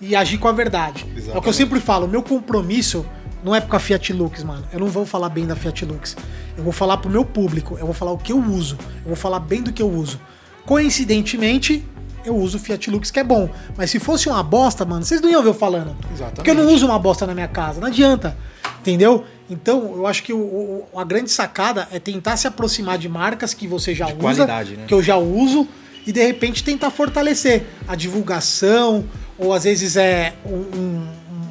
E 0.00 0.14
agir 0.14 0.38
com 0.38 0.48
a 0.48 0.52
verdade. 0.52 1.02
É 1.02 1.04
o 1.04 1.06
que 1.06 1.18
eu 1.18 1.22
Exatamente. 1.22 1.56
sempre 1.56 1.80
falo, 1.80 2.06
o 2.06 2.08
meu 2.08 2.22
compromisso 2.22 3.06
não 3.42 3.54
é 3.54 3.60
com 3.60 3.76
a 3.76 3.78
Fiat 3.78 4.12
Lux, 4.12 4.42
mano. 4.42 4.64
Eu 4.72 4.80
não 4.80 4.88
vou 4.88 5.06
falar 5.06 5.28
bem 5.28 5.46
da 5.46 5.54
Fiat 5.54 5.84
Lux. 5.84 6.16
Eu 6.56 6.64
vou 6.64 6.72
falar 6.72 6.96
pro 6.96 7.08
meu 7.08 7.24
público, 7.24 7.76
eu 7.78 7.86
vou 7.86 7.94
falar 7.94 8.10
o 8.10 8.18
que 8.18 8.32
eu 8.32 8.38
uso. 8.38 8.76
Eu 8.98 9.06
vou 9.06 9.16
falar 9.16 9.38
bem 9.38 9.62
do 9.62 9.72
que 9.72 9.80
eu 9.80 9.88
uso. 9.88 10.20
Coincidentemente, 10.66 11.84
eu 12.26 12.36
uso 12.36 12.56
o 12.58 12.60
Fiat 12.60 12.90
Lux, 12.90 13.10
que 13.10 13.18
é 13.20 13.24
bom. 13.24 13.48
Mas 13.76 13.90
se 13.90 13.98
fosse 13.98 14.28
uma 14.28 14.42
bosta, 14.42 14.84
mano, 14.84 15.04
vocês 15.04 15.20
não 15.20 15.30
iam 15.30 15.42
ver 15.42 15.48
eu 15.50 15.54
falando. 15.54 15.96
Exatamente. 16.12 16.34
Porque 16.36 16.50
eu 16.50 16.54
não 16.54 16.66
uso 16.72 16.86
uma 16.86 16.98
bosta 16.98 17.26
na 17.26 17.34
minha 17.34 17.48
casa, 17.48 17.80
não 17.80 17.88
adianta. 17.88 18.36
Entendeu? 18.80 19.24
Então, 19.48 19.94
eu 19.96 20.06
acho 20.06 20.22
que 20.22 20.32
o- 20.32 20.38
o- 20.38 20.98
a 20.98 21.04
grande 21.04 21.30
sacada 21.30 21.88
é 21.92 21.98
tentar 21.98 22.36
se 22.36 22.46
aproximar 22.46 22.98
de 22.98 23.08
marcas 23.08 23.54
que 23.54 23.66
você 23.66 23.94
já 23.94 24.06
usa, 24.06 24.16
qualidade, 24.16 24.76
né? 24.76 24.84
que 24.86 24.94
eu 24.94 25.02
já 25.02 25.16
uso, 25.16 25.66
e 26.06 26.12
de 26.12 26.24
repente 26.24 26.62
tentar 26.64 26.90
fortalecer 26.90 27.64
a 27.86 27.94
divulgação, 27.96 29.04
ou 29.38 29.52
às 29.52 29.64
vezes 29.64 29.96
é 29.96 30.34
um- 30.44 30.78
um- 30.78 31.06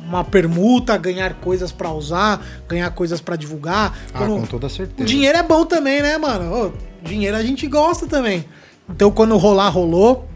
uma 0.08 0.24
permuta, 0.24 0.96
ganhar 0.98 1.34
coisas 1.36 1.72
pra 1.72 1.92
usar, 1.92 2.46
ganhar 2.68 2.90
coisas 2.92 3.20
pra 3.22 3.36
divulgar. 3.36 3.98
Ah, 4.14 4.20
Quando- 4.20 4.40
com 4.42 4.46
toda 4.46 4.68
o 4.68 4.70
certeza. 4.70 5.08
dinheiro 5.08 5.38
é 5.38 5.44
bom 5.44 5.66
também, 5.66 6.02
né, 6.02 6.18
mano? 6.18 6.54
Ô, 6.68 6.72
dinheiro 7.04 7.36
a 7.36 7.42
gente 7.44 7.66
gosta 7.68 8.06
também. 8.06 8.46
Então, 8.90 9.10
quando 9.10 9.36
rolar, 9.38 9.70
rolou. 9.70 10.28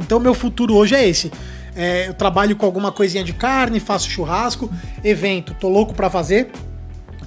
Então, 0.00 0.18
meu 0.18 0.34
futuro 0.34 0.74
hoje 0.74 0.94
é 0.94 1.08
esse. 1.08 1.30
É, 1.74 2.08
eu 2.08 2.14
trabalho 2.14 2.56
com 2.56 2.66
alguma 2.66 2.90
coisinha 2.90 3.22
de 3.22 3.32
carne, 3.32 3.78
faço 3.78 4.10
churrasco, 4.10 4.70
evento, 5.04 5.54
tô 5.54 5.68
louco 5.68 5.94
pra 5.94 6.10
fazer. 6.10 6.50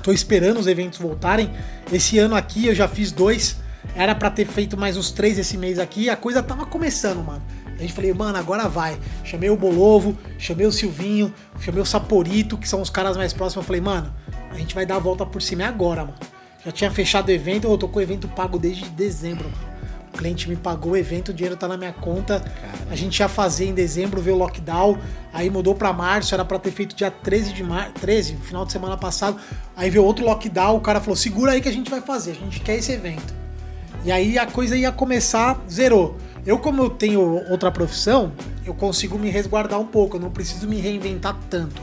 Tô 0.02 0.12
esperando 0.12 0.60
os 0.60 0.68
eventos 0.68 1.00
voltarem. 1.00 1.50
Esse 1.92 2.20
ano 2.20 2.36
aqui 2.36 2.68
eu 2.68 2.76
já 2.76 2.88
fiz 2.88 3.12
dois. 3.12 3.58
Era 3.96 4.14
pra 4.14 4.30
ter 4.30 4.46
feito 4.46 4.76
mais 4.76 4.98
uns 4.98 5.12
três 5.12 5.38
esse 5.38 5.58
mês 5.58 5.80
aqui. 5.80 6.10
A 6.10 6.16
coisa 6.18 6.44
tava 6.44 6.66
começando, 6.66 7.24
mano. 7.24 7.42
A 7.78 7.82
gente 7.82 7.94
falei, 7.94 8.14
mano, 8.14 8.38
agora 8.38 8.68
vai. 8.68 8.98
Chamei 9.24 9.50
o 9.50 9.56
Bolovo, 9.56 10.18
chamei 10.38 10.66
o 10.66 10.72
Silvinho, 10.72 11.34
chamei 11.60 11.82
o 11.82 11.86
Saporito, 11.86 12.58
que 12.58 12.68
são 12.68 12.82
os 12.82 12.90
caras 12.90 13.16
mais 13.16 13.34
próximos. 13.34 13.64
Eu 13.64 13.68
falei, 13.68 13.82
mano, 13.82 14.14
a 14.52 14.58
gente 14.58 14.76
vai 14.76 14.86
dar 14.86 14.98
a 14.98 15.00
volta 15.00 15.26
por 15.26 15.42
cima 15.42 15.66
agora, 15.66 16.02
mano. 16.02 16.18
Já 16.66 16.72
tinha 16.72 16.92
fechado 16.92 17.30
o 17.30 17.32
evento, 17.32 17.68
eu 17.68 17.78
tô 17.78 17.88
com 17.88 18.00
o 18.00 18.02
evento 18.02 18.28
pago 18.28 18.60
desde 18.60 18.86
dezembro, 18.90 19.46
mano. 19.46 19.73
O 20.14 20.18
cliente 20.18 20.48
me 20.48 20.56
pagou 20.56 20.92
o 20.92 20.98
evento, 20.98 21.30
o 21.30 21.34
dinheiro 21.34 21.58
tá 21.58 21.68
na 21.68 21.76
minha 21.76 21.92
conta. 21.92 22.44
A 22.90 22.96
gente 22.96 23.20
ia 23.20 23.28
fazer 23.28 23.66
em 23.66 23.74
dezembro, 23.74 24.22
veio 24.22 24.36
o 24.36 24.40
lockdown. 24.40 24.98
Aí 25.34 25.50
mudou 25.50 25.74
pra 25.74 25.92
março, 25.92 26.34
era 26.34 26.46
pra 26.46 26.60
ter 26.60 26.72
feito 26.72 26.96
dia 26.96 27.10
13 27.10 27.54
de 27.54 27.64
março, 27.64 27.94
13, 27.94 28.36
final 28.38 28.66
de 28.66 28.72
semana 28.72 28.96
passado. 28.96 29.38
Aí 29.76 29.90
veio 29.90 30.04
outro 30.04 30.24
lockdown, 30.24 30.78
o 30.78 30.82
cara 30.82 31.02
falou: 31.02 31.16
segura 31.16 31.54
aí 31.54 31.62
que 31.62 31.70
a 31.70 31.74
gente 31.74 31.90
vai 31.90 32.02
fazer, 32.02 32.32
a 32.32 32.36
gente 32.36 32.60
quer 32.60 32.76
esse 32.76 32.92
evento. 32.92 33.34
E 34.06 34.12
aí 34.12 34.38
a 34.38 34.46
coisa 34.46 34.78
ia 34.78 34.92
começar, 34.92 35.60
zerou. 35.70 36.18
Eu, 36.46 36.60
como 36.60 36.84
eu 36.84 36.90
tenho 36.90 37.22
outra 37.50 37.72
profissão, 37.72 38.34
eu 38.66 38.74
consigo 38.74 39.18
me 39.18 39.30
resguardar 39.30 39.80
um 39.80 39.86
pouco, 39.86 40.18
eu 40.18 40.22
não 40.22 40.30
preciso 40.30 40.68
me 40.68 40.78
reinventar 40.78 41.38
tanto. 41.50 41.82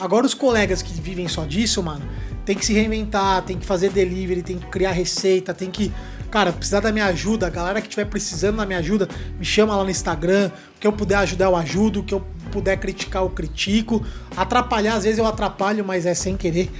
Agora, 0.00 0.24
os 0.24 0.32
colegas 0.32 0.80
que 0.80 0.92
vivem 1.00 1.28
só 1.28 1.44
disso, 1.44 1.82
mano, 1.82 2.08
tem 2.44 2.56
que 2.56 2.64
se 2.64 2.72
reinventar, 2.72 3.42
tem 3.42 3.58
que 3.58 3.66
fazer 3.66 3.90
delivery, 3.90 4.42
tem 4.42 4.58
que 4.58 4.66
criar 4.66 4.92
receita, 4.92 5.52
tem 5.52 5.70
que. 5.70 5.92
Cara, 6.30 6.52
precisar 6.52 6.80
da 6.80 6.92
minha 6.92 7.06
ajuda, 7.06 7.46
a 7.46 7.50
galera 7.50 7.80
que 7.80 7.86
estiver 7.88 8.04
precisando 8.04 8.56
da 8.56 8.66
minha 8.66 8.78
ajuda, 8.78 9.08
me 9.38 9.44
chama 9.44 9.74
lá 9.74 9.82
no 9.84 9.90
Instagram. 9.90 10.50
O 10.76 10.80
que 10.80 10.86
eu 10.86 10.92
puder 10.92 11.16
ajudar, 11.16 11.46
eu 11.46 11.56
ajudo. 11.56 12.00
O 12.00 12.02
que 12.02 12.12
eu 12.14 12.22
puder 12.52 12.76
criticar, 12.78 13.22
eu 13.22 13.30
critico. 13.30 14.04
Atrapalhar, 14.36 14.94
às 14.94 15.04
vezes 15.04 15.18
eu 15.18 15.26
atrapalho, 15.26 15.84
mas 15.84 16.04
é 16.06 16.14
sem 16.14 16.36
querer. 16.36 16.70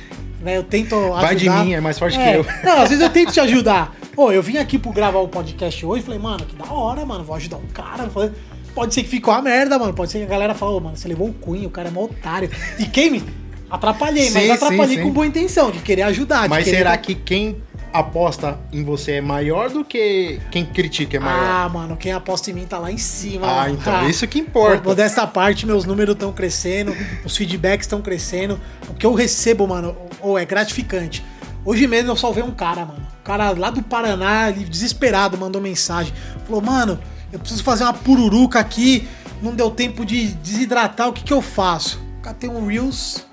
Né? 0.42 0.56
Eu 0.56 0.62
tento 0.62 0.94
ajudar. 0.94 1.20
Vai 1.20 1.34
de 1.36 1.48
mim, 1.50 1.72
é 1.74 1.80
mais 1.80 1.98
forte 1.98 2.16
que 2.18 2.22
eu. 2.28 2.44
Não, 2.62 2.82
às 2.82 2.90
vezes 2.90 3.02
eu 3.02 3.10
tento 3.10 3.32
te 3.32 3.40
ajudar. 3.40 3.94
Pô, 4.14 4.30
eu 4.32 4.42
vim 4.42 4.56
aqui 4.58 4.78
pro 4.78 4.92
gravar 4.92 5.18
o 5.20 5.28
podcast 5.28 5.84
hoje 5.84 6.02
e 6.02 6.04
falei, 6.04 6.20
mano, 6.20 6.44
que 6.44 6.54
da 6.56 6.66
hora, 6.72 7.04
mano, 7.06 7.24
vou 7.24 7.34
ajudar 7.36 7.56
um 7.56 7.66
cara. 7.66 8.08
Falei, 8.10 8.30
Pode 8.74 8.94
ser 8.94 9.02
que 9.02 9.08
ficou 9.08 9.34
uma 9.34 9.42
merda, 9.42 9.76
mano. 9.78 9.92
Pode 9.92 10.12
ser 10.12 10.18
que 10.18 10.24
a 10.24 10.28
galera 10.28 10.54
falou, 10.54 10.80
mano, 10.80 10.96
você 10.96 11.08
levou 11.08 11.28
o 11.28 11.32
cunho, 11.32 11.66
o 11.66 11.70
cara 11.70 11.88
é 11.88 11.90
mó 11.90 12.04
otário. 12.04 12.48
E 12.78 12.84
quem 12.84 13.10
me. 13.10 13.24
Atrapalhei, 13.70 14.30
mas 14.30 14.44
Sim, 14.44 14.50
atrapalhei 14.52 14.96
sim, 14.96 15.02
com 15.02 15.08
sim. 15.08 15.12
boa 15.14 15.26
intenção, 15.26 15.70
de 15.70 15.80
querer 15.80 16.02
ajudar. 16.02 16.44
de 16.44 16.48
Mas 16.48 16.64
querer- 16.64 16.76
será 16.78 16.96
que 16.96 17.14
quem 17.14 17.56
aposta 17.93 18.59
em 18.73 18.85
você 18.85 19.12
é 19.12 19.20
maior 19.20 19.70
do 19.70 19.85
que 19.85 20.40
quem 20.51 20.65
critica 20.65 21.16
é 21.16 21.20
maior? 21.20 21.43
Ah, 21.43 21.69
mano, 21.69 21.97
quem 21.97 22.12
aposta 22.12 22.51
em 22.51 22.55
mim 22.55 22.66
tá 22.66 22.78
lá 22.78 22.90
em 22.90 22.98
cima. 22.98 23.47
Ah, 23.47 23.62
mano. 23.62 23.78
então, 23.81 24.09
isso 24.09 24.27
que 24.27 24.39
importa. 24.39 24.82
Modesta 24.82 25.27
parte, 25.27 25.66
meus 25.66 25.85
números 25.85 26.15
estão 26.15 26.32
crescendo, 26.32 26.94
os 27.24 27.36
feedbacks 27.36 27.86
estão 27.86 28.01
crescendo. 28.01 28.60
O 28.89 28.94
que 28.94 29.06
eu 29.06 29.15
recebo, 29.15 29.66
mano, 29.66 29.97
ou 30.20 30.39
é 30.39 30.44
gratificante. 30.44 31.24
Hoje 31.65 31.86
mesmo 31.86 32.10
eu 32.10 32.16
salvei 32.16 32.43
um 32.43 32.51
cara, 32.51 32.85
mano. 32.85 33.06
O 33.20 33.24
cara 33.24 33.51
lá 33.51 33.70
do 33.70 33.82
Paraná, 33.82 34.48
ele 34.51 34.65
desesperado, 34.65 35.36
mandou 35.36 35.60
mensagem. 35.60 36.12
Falou, 36.47 36.62
mano, 36.62 36.98
eu 37.32 37.39
preciso 37.39 37.62
fazer 37.62 37.85
uma 37.85 37.93
pururuca 37.93 38.59
aqui, 38.59 39.06
não 39.43 39.55
deu 39.55 39.70
tempo 39.70 40.05
de 40.05 40.28
desidratar, 40.28 41.09
o 41.09 41.12
que 41.12 41.23
que 41.23 41.32
eu 41.32 41.43
faço? 41.43 42.01
Catei 42.23 42.48
um 42.48 42.66
Reels, 42.66 43.27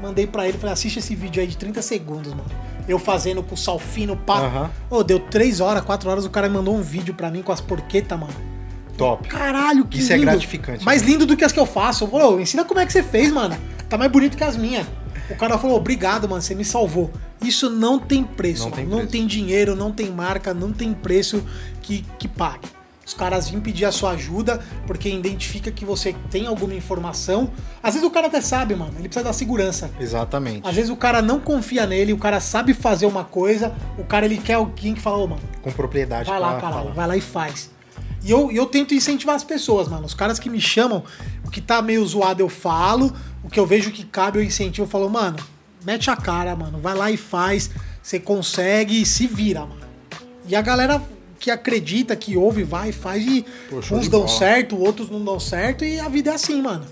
mandei 0.00 0.26
pra 0.26 0.48
ele, 0.48 0.56
falei, 0.56 0.72
assiste 0.72 0.98
esse 0.98 1.14
vídeo 1.14 1.40
aí 1.40 1.46
de 1.46 1.56
30 1.56 1.82
segundos, 1.82 2.32
mano. 2.32 2.67
Eu 2.88 2.98
fazendo 2.98 3.42
com 3.42 3.54
o 3.54 3.58
sal 3.58 3.78
fino, 3.78 4.16
pá. 4.16 4.38
Aham. 4.40 4.70
Ô, 4.90 5.02
deu 5.04 5.20
3 5.20 5.60
horas, 5.60 5.82
4 5.84 6.08
horas, 6.10 6.24
o 6.24 6.30
cara 6.30 6.48
mandou 6.48 6.74
um 6.74 6.80
vídeo 6.82 7.12
pra 7.14 7.30
mim 7.30 7.42
com 7.42 7.52
as 7.52 7.60
porquetas, 7.60 8.18
mano. 8.18 8.32
Top. 8.96 9.28
Caralho, 9.28 9.84
que 9.86 9.98
Isso 9.98 10.12
é 10.12 10.16
lindo. 10.16 10.30
gratificante, 10.30 10.84
Mais 10.84 11.02
lindo 11.02 11.24
do 11.26 11.36
que 11.36 11.44
as 11.44 11.52
que 11.52 11.60
eu 11.60 11.66
faço. 11.66 12.04
Eu 12.04 12.08
falei, 12.08 12.26
"Ô, 12.26 12.40
ensina 12.40 12.64
como 12.64 12.80
é 12.80 12.86
que 12.86 12.92
você 12.92 13.02
fez, 13.02 13.30
mano. 13.30 13.56
Tá 13.88 13.96
mais 13.96 14.10
bonito 14.10 14.36
que 14.36 14.42
as 14.42 14.56
minhas. 14.56 14.86
O 15.30 15.36
cara 15.36 15.58
falou, 15.58 15.76
obrigado, 15.76 16.26
mano, 16.28 16.40
você 16.40 16.54
me 16.54 16.64
salvou. 16.64 17.10
Isso 17.42 17.68
não 17.68 17.98
tem 17.98 18.24
preço, 18.24 18.64
Não 18.64 18.70
tem 18.70 18.86
não 18.86 18.96
preço. 18.98 19.12
tem 19.12 19.26
dinheiro, 19.26 19.76
não 19.76 19.92
tem 19.92 20.10
marca, 20.10 20.54
não 20.54 20.72
tem 20.72 20.92
preço 20.94 21.44
que, 21.82 22.04
que 22.18 22.26
pague. 22.26 22.66
Os 23.08 23.14
caras 23.14 23.48
vêm 23.48 23.58
pedir 23.58 23.86
a 23.86 23.90
sua 23.90 24.10
ajuda 24.10 24.60
porque 24.86 25.08
identifica 25.08 25.70
que 25.70 25.82
você 25.82 26.14
tem 26.30 26.46
alguma 26.46 26.74
informação. 26.74 27.50
Às 27.82 27.94
vezes 27.94 28.06
o 28.06 28.10
cara 28.10 28.26
até 28.26 28.42
sabe, 28.42 28.74
mano, 28.74 28.92
ele 28.98 29.08
precisa 29.08 29.24
da 29.24 29.32
segurança. 29.32 29.90
Exatamente. 29.98 30.68
Às 30.68 30.74
vezes 30.74 30.90
o 30.90 30.96
cara 30.96 31.22
não 31.22 31.40
confia 31.40 31.86
nele, 31.86 32.12
o 32.12 32.18
cara 32.18 32.38
sabe 32.38 32.74
fazer 32.74 33.06
uma 33.06 33.24
coisa, 33.24 33.74
o 33.96 34.04
cara 34.04 34.26
ele 34.26 34.36
quer 34.36 34.54
alguém 34.54 34.92
que 34.92 35.00
fala, 35.00 35.16
ô, 35.16 35.26
mano, 35.26 35.40
Com 35.62 35.72
propriedade 35.72 36.28
Vai 36.28 36.38
lá, 36.38 36.60
caralho, 36.60 36.82
falar. 36.82 36.92
vai 36.92 37.06
lá 37.06 37.16
e 37.16 37.20
faz. 37.22 37.70
E 38.22 38.30
eu, 38.30 38.52
eu 38.52 38.66
tento 38.66 38.92
incentivar 38.92 39.36
as 39.36 39.44
pessoas, 39.44 39.88
mano. 39.88 40.04
Os 40.04 40.12
caras 40.12 40.38
que 40.38 40.50
me 40.50 40.60
chamam, 40.60 41.02
o 41.46 41.50
que 41.50 41.62
tá 41.62 41.80
meio 41.80 42.04
zoado 42.04 42.42
eu 42.42 42.48
falo, 42.50 43.10
o 43.42 43.48
que 43.48 43.58
eu 43.58 43.64
vejo 43.66 43.90
que 43.90 44.04
cabe 44.04 44.38
eu 44.38 44.42
incentivo, 44.44 44.84
eu 44.86 44.90
falo, 44.90 45.08
mano, 45.08 45.38
mete 45.82 46.10
a 46.10 46.16
cara, 46.16 46.54
mano, 46.54 46.78
vai 46.78 46.94
lá 46.94 47.10
e 47.10 47.16
faz, 47.16 47.70
você 48.02 48.20
consegue 48.20 49.00
e 49.00 49.06
se 49.06 49.26
vira, 49.26 49.60
mano. 49.60 49.88
E 50.46 50.54
a 50.54 50.60
galera 50.60 51.02
que 51.38 51.50
acredita, 51.50 52.14
que 52.16 52.36
ouve, 52.36 52.62
vai, 52.64 52.92
faz 52.92 53.24
e 53.26 53.44
show 53.82 53.98
uns 53.98 54.08
dão 54.08 54.20
bola. 54.20 54.32
certo, 54.38 54.76
outros 54.76 55.08
não 55.10 55.24
dão 55.24 55.38
certo 55.38 55.84
e 55.84 55.98
a 56.00 56.08
vida 56.08 56.30
é 56.30 56.34
assim, 56.34 56.60
mano. 56.60 56.84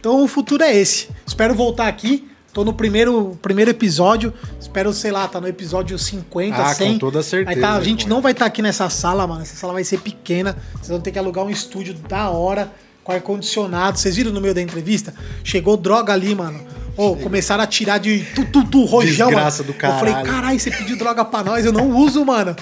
Então 0.00 0.22
o 0.22 0.28
futuro 0.28 0.62
é 0.62 0.74
esse. 0.74 1.08
Espero 1.26 1.54
voltar 1.54 1.88
aqui. 1.88 2.28
Tô 2.52 2.64
no 2.64 2.72
primeiro, 2.72 3.36
primeiro 3.42 3.70
episódio. 3.72 4.32
Espero, 4.60 4.92
sei 4.92 5.10
lá, 5.10 5.26
tá 5.26 5.40
no 5.40 5.48
episódio 5.48 5.98
50, 5.98 6.56
Ah, 6.56 6.68
com 6.68 6.74
100. 6.74 6.98
toda 6.98 7.18
Aí 7.18 7.24
certeza, 7.24 7.60
tá, 7.60 7.72
a 7.74 7.80
gente 7.82 8.08
não 8.08 8.20
vai 8.20 8.30
estar 8.32 8.46
aqui 8.46 8.62
nessa 8.62 8.88
sala, 8.88 9.26
mano. 9.26 9.42
Essa 9.42 9.56
sala 9.56 9.72
vai 9.72 9.82
ser 9.82 9.98
pequena. 9.98 10.56
Vocês 10.74 10.88
vão 10.88 11.00
ter 11.00 11.10
que 11.10 11.18
alugar 11.18 11.44
um 11.44 11.50
estúdio 11.50 11.94
da 11.94 12.30
hora, 12.30 12.70
com 13.02 13.10
ar-condicionado. 13.10 13.98
Vocês 13.98 14.14
viram 14.14 14.30
no 14.30 14.40
meio 14.40 14.54
da 14.54 14.62
entrevista? 14.62 15.12
Chegou 15.42 15.76
droga 15.76 16.12
ali, 16.12 16.32
mano. 16.34 16.60
Ô, 16.96 17.16
começaram 17.16 17.64
a 17.64 17.66
tirar 17.66 17.98
de 17.98 18.20
tu, 18.34 18.44
tu, 18.44 18.64
tu, 18.64 18.84
rojão, 18.84 19.28
Desgraça 19.28 19.62
mano. 19.62 19.74
do 19.74 19.86
Eu 19.86 19.92
falei, 19.92 20.14
caralho. 20.22 20.60
você 20.60 20.70
pediu 20.70 20.96
droga 20.96 21.24
pra 21.24 21.42
nós, 21.42 21.66
eu 21.66 21.72
não 21.72 21.90
uso, 21.90 22.24
mano. 22.24 22.54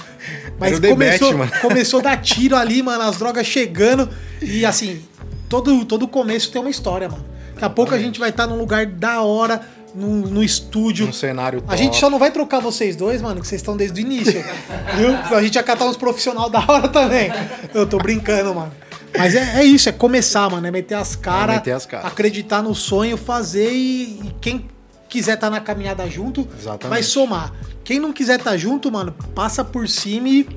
Mas 0.59 0.79
começou, 0.79 1.37
mano. 1.37 1.51
começou 1.61 1.99
a 1.99 2.03
dar 2.03 2.17
tiro 2.21 2.55
ali, 2.55 2.81
mano, 2.81 3.03
as 3.03 3.17
drogas 3.17 3.45
chegando. 3.45 4.09
E 4.41 4.65
assim, 4.65 5.01
todo, 5.47 5.85
todo 5.85 6.07
começo 6.07 6.51
tem 6.51 6.59
uma 6.59 6.71
história, 6.71 7.07
mano. 7.07 7.25
Daqui 7.53 7.65
a 7.65 7.69
pouco 7.69 7.93
a 7.93 7.99
gente 7.99 8.19
vai 8.19 8.29
estar 8.29 8.47
num 8.47 8.57
lugar 8.57 8.87
da 8.87 9.21
hora, 9.21 9.61
no, 9.93 10.27
no 10.27 10.43
estúdio. 10.43 11.07
Um 11.07 11.13
cenário 11.13 11.61
top. 11.61 11.71
A 11.71 11.77
gente 11.77 11.97
só 11.97 12.09
não 12.09 12.17
vai 12.17 12.31
trocar 12.31 12.59
vocês 12.59 12.95
dois, 12.95 13.21
mano, 13.21 13.39
que 13.39 13.47
vocês 13.47 13.61
estão 13.61 13.77
desde 13.77 14.01
o 14.01 14.05
início. 14.05 14.43
viu? 14.97 15.37
A 15.37 15.43
gente 15.43 15.55
ia 15.55 15.63
catar 15.63 15.85
uns 15.85 15.97
profissional 15.97 16.49
da 16.49 16.59
hora 16.67 16.87
também. 16.87 17.31
Eu 17.73 17.85
tô 17.85 17.97
brincando, 17.99 18.53
mano. 18.55 18.71
Mas 19.17 19.35
é, 19.35 19.61
é 19.61 19.63
isso, 19.63 19.89
é 19.89 19.91
começar, 19.91 20.49
mano. 20.49 20.65
É 20.65 20.71
meter 20.71 20.95
as 20.95 21.15
caras, 21.15 21.67
as 21.67 21.85
caras. 21.85 22.05
acreditar 22.05 22.61
no 22.61 22.73
sonho, 22.73 23.17
fazer 23.17 23.71
e, 23.71 24.19
e 24.23 24.35
quem 24.41 24.67
quiser 25.07 25.35
estar 25.35 25.49
na 25.49 25.59
caminhada 25.59 26.09
junto, 26.09 26.47
Exatamente. 26.57 26.89
vai 26.89 27.03
somar. 27.03 27.53
Quem 27.83 27.99
não 27.99 28.11
quiser 28.11 28.39
estar 28.39 28.57
junto, 28.57 28.91
mano, 28.91 29.13
passa 29.35 29.63
por 29.63 29.87
cima 29.87 30.27
e 30.29 30.47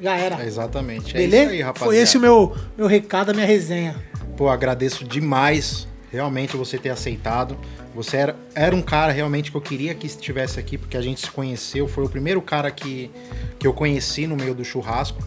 já 0.00 0.16
era. 0.16 0.44
Exatamente. 0.44 1.16
É 1.16 1.20
Beleza? 1.20 1.50
aí, 1.50 1.62
rapaziada. 1.62 1.92
Foi 1.92 1.96
esse 1.96 2.16
o 2.16 2.20
meu, 2.20 2.56
meu 2.76 2.86
recado, 2.86 3.30
a 3.30 3.34
minha 3.34 3.46
resenha. 3.46 3.96
Pô, 4.36 4.48
agradeço 4.48 5.04
demais 5.04 5.88
realmente 6.10 6.56
você 6.56 6.78
ter 6.78 6.90
aceitado. 6.90 7.56
Você 7.94 8.18
era, 8.18 8.36
era 8.54 8.76
um 8.76 8.82
cara 8.82 9.10
realmente 9.10 9.50
que 9.50 9.56
eu 9.56 9.60
queria 9.60 9.94
que 9.94 10.06
estivesse 10.06 10.60
aqui, 10.60 10.76
porque 10.76 10.96
a 10.96 11.02
gente 11.02 11.20
se 11.20 11.30
conheceu. 11.30 11.88
Foi 11.88 12.04
o 12.04 12.08
primeiro 12.08 12.42
cara 12.42 12.70
que, 12.70 13.10
que 13.58 13.66
eu 13.66 13.72
conheci 13.72 14.26
no 14.26 14.36
meio 14.36 14.54
do 14.54 14.64
churrasco. 14.64 15.18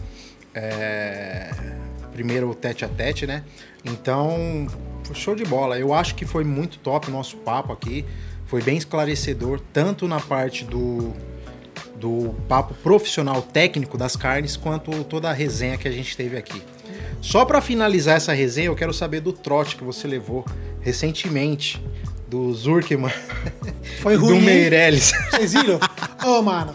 É, 0.54 1.50
primeiro 2.20 2.54
tete 2.54 2.84
a 2.84 2.88
tete, 2.88 3.26
né? 3.26 3.42
Então, 3.82 4.66
show 5.14 5.34
de 5.34 5.42
bola. 5.44 5.78
Eu 5.78 5.94
acho 5.94 6.14
que 6.14 6.26
foi 6.26 6.44
muito 6.44 6.78
top 6.78 7.08
o 7.08 7.10
nosso 7.10 7.38
papo 7.38 7.72
aqui. 7.72 8.04
Foi 8.44 8.62
bem 8.62 8.76
esclarecedor, 8.76 9.58
tanto 9.72 10.06
na 10.06 10.20
parte 10.20 10.62
do, 10.66 11.14
do 11.96 12.34
papo 12.46 12.74
profissional 12.74 13.40
técnico 13.40 13.96
das 13.96 14.16
carnes, 14.16 14.54
quanto 14.54 15.02
toda 15.04 15.30
a 15.30 15.32
resenha 15.32 15.78
que 15.78 15.88
a 15.88 15.90
gente 15.90 16.14
teve 16.14 16.36
aqui. 16.36 16.62
Só 17.22 17.46
para 17.46 17.62
finalizar 17.62 18.16
essa 18.18 18.34
resenha, 18.34 18.66
eu 18.66 18.76
quero 18.76 18.92
saber 18.92 19.20
do 19.20 19.32
trote 19.32 19.76
que 19.76 19.84
você 19.84 20.06
levou 20.06 20.44
recentemente 20.82 21.82
do 22.28 22.52
Zurkman 22.52 23.10
Foi 24.02 24.16
do 24.18 24.26
ruim. 24.26 24.36
hein? 24.36 24.42
Meirelles. 24.42 25.12
Vocês 25.30 25.54
viram? 25.54 25.80
Ô, 26.24 26.42
mano, 26.42 26.74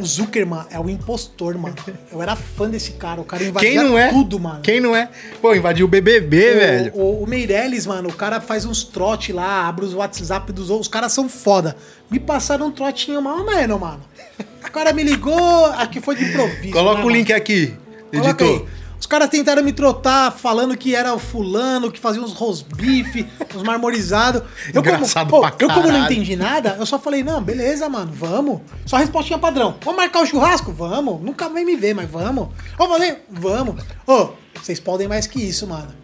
o 0.00 0.04
Zuckerman 0.04 0.64
é 0.70 0.78
o 0.78 0.88
impostor, 0.90 1.56
mano. 1.56 1.74
Eu 2.12 2.20
era 2.22 2.36
fã 2.36 2.68
desse 2.68 2.92
cara. 2.92 3.20
O 3.20 3.24
cara 3.24 3.42
invadia 3.42 3.70
Quem 3.70 3.78
não 3.78 3.98
é? 3.98 4.08
tudo, 4.10 4.38
mano. 4.38 4.60
Quem 4.60 4.80
não 4.80 4.94
é? 4.94 5.08
Pô, 5.40 5.54
invadiu 5.54 5.86
o 5.86 5.88
BBB, 5.88 6.50
O- 6.50 6.54
velho. 6.58 6.92
O, 6.94 7.22
o 7.22 7.26
Meirelles, 7.26 7.86
mano, 7.86 8.08
o 8.08 8.12
cara 8.12 8.40
faz 8.40 8.64
uns 8.64 8.84
trote 8.84 9.32
lá, 9.32 9.66
abre 9.66 9.84
os 9.84 9.94
WhatsApp 9.94 10.52
dos 10.52 10.68
outros. 10.70 10.86
Os 10.86 10.92
caras 10.92 11.12
são 11.12 11.28
foda. 11.28 11.76
Me 12.10 12.18
passaram 12.20 12.66
um 12.66 12.70
trotinho 12.70 13.20
mal 13.22 13.44
menos, 13.44 13.80
mano. 13.80 14.00
O 14.66 14.70
cara 14.70 14.92
me 14.92 15.02
ligou, 15.02 15.66
aqui 15.66 16.00
foi 16.00 16.16
de 16.16 16.24
improviso. 16.24 16.72
Coloca 16.72 16.96
né, 16.98 17.00
o 17.02 17.06
mano? 17.06 17.16
link 17.16 17.32
aqui, 17.32 17.74
editor. 18.12 18.66
Os 18.98 19.06
caras 19.06 19.28
tentaram 19.28 19.62
me 19.62 19.72
trotar 19.72 20.32
falando 20.32 20.76
que 20.76 20.94
era 20.94 21.12
o 21.14 21.18
fulano, 21.18 21.90
que 21.90 22.00
fazia 22.00 22.22
uns 22.22 22.32
rosbife, 22.32 23.26
uns 23.54 23.62
marmorizados. 23.62 24.42
Eu, 24.72 24.82
como, 24.82 25.28
pô, 25.28 25.46
eu 25.58 25.68
como 25.68 25.92
não 25.92 26.04
entendi 26.04 26.36
nada, 26.36 26.76
eu 26.78 26.86
só 26.86 26.98
falei, 26.98 27.22
não, 27.22 27.42
beleza, 27.42 27.88
mano, 27.88 28.10
vamos. 28.12 28.60
Só 28.86 28.96
respostinha 28.96 29.38
padrão. 29.38 29.76
Vamos 29.84 30.00
marcar 30.00 30.22
o 30.22 30.26
churrasco? 30.26 30.72
Vamos. 30.72 31.20
Nunca 31.20 31.48
vem 31.48 31.64
me 31.64 31.76
ver, 31.76 31.94
mas 31.94 32.10
vamos. 32.10 32.48
Vamos 32.78 32.96
fazer? 32.98 33.24
Vamos. 33.30 33.82
Ô, 34.06 34.30
vocês 34.54 34.80
podem 34.80 35.06
mais 35.06 35.26
que 35.26 35.42
isso, 35.42 35.66
mano. 35.66 36.03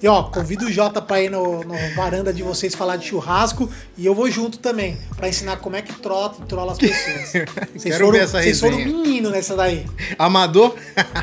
E 0.00 0.06
ó, 0.06 0.22
convido 0.24 0.66
o 0.66 0.72
Jota 0.72 1.02
pra 1.02 1.20
ir 1.20 1.30
no, 1.30 1.64
no 1.64 1.74
varanda 1.96 2.32
de 2.32 2.42
vocês 2.42 2.74
falar 2.74 2.96
de 2.96 3.06
churrasco 3.06 3.68
e 3.96 4.06
eu 4.06 4.14
vou 4.14 4.30
junto 4.30 4.58
também, 4.58 4.96
pra 5.16 5.28
ensinar 5.28 5.56
como 5.56 5.74
é 5.76 5.82
que 5.82 5.92
trota 5.92 6.42
e 6.42 6.46
trola 6.46 6.72
as 6.72 6.78
pessoas. 6.78 7.32
Vocês 7.74 7.94
Quero 7.94 8.06
foram, 8.06 8.12
ver 8.18 8.24
essa 8.24 8.42
vocês 8.42 8.60
foram 8.60 8.78
menino 8.78 9.30
nessa 9.30 9.56
daí. 9.56 9.86
Amador 10.18 10.74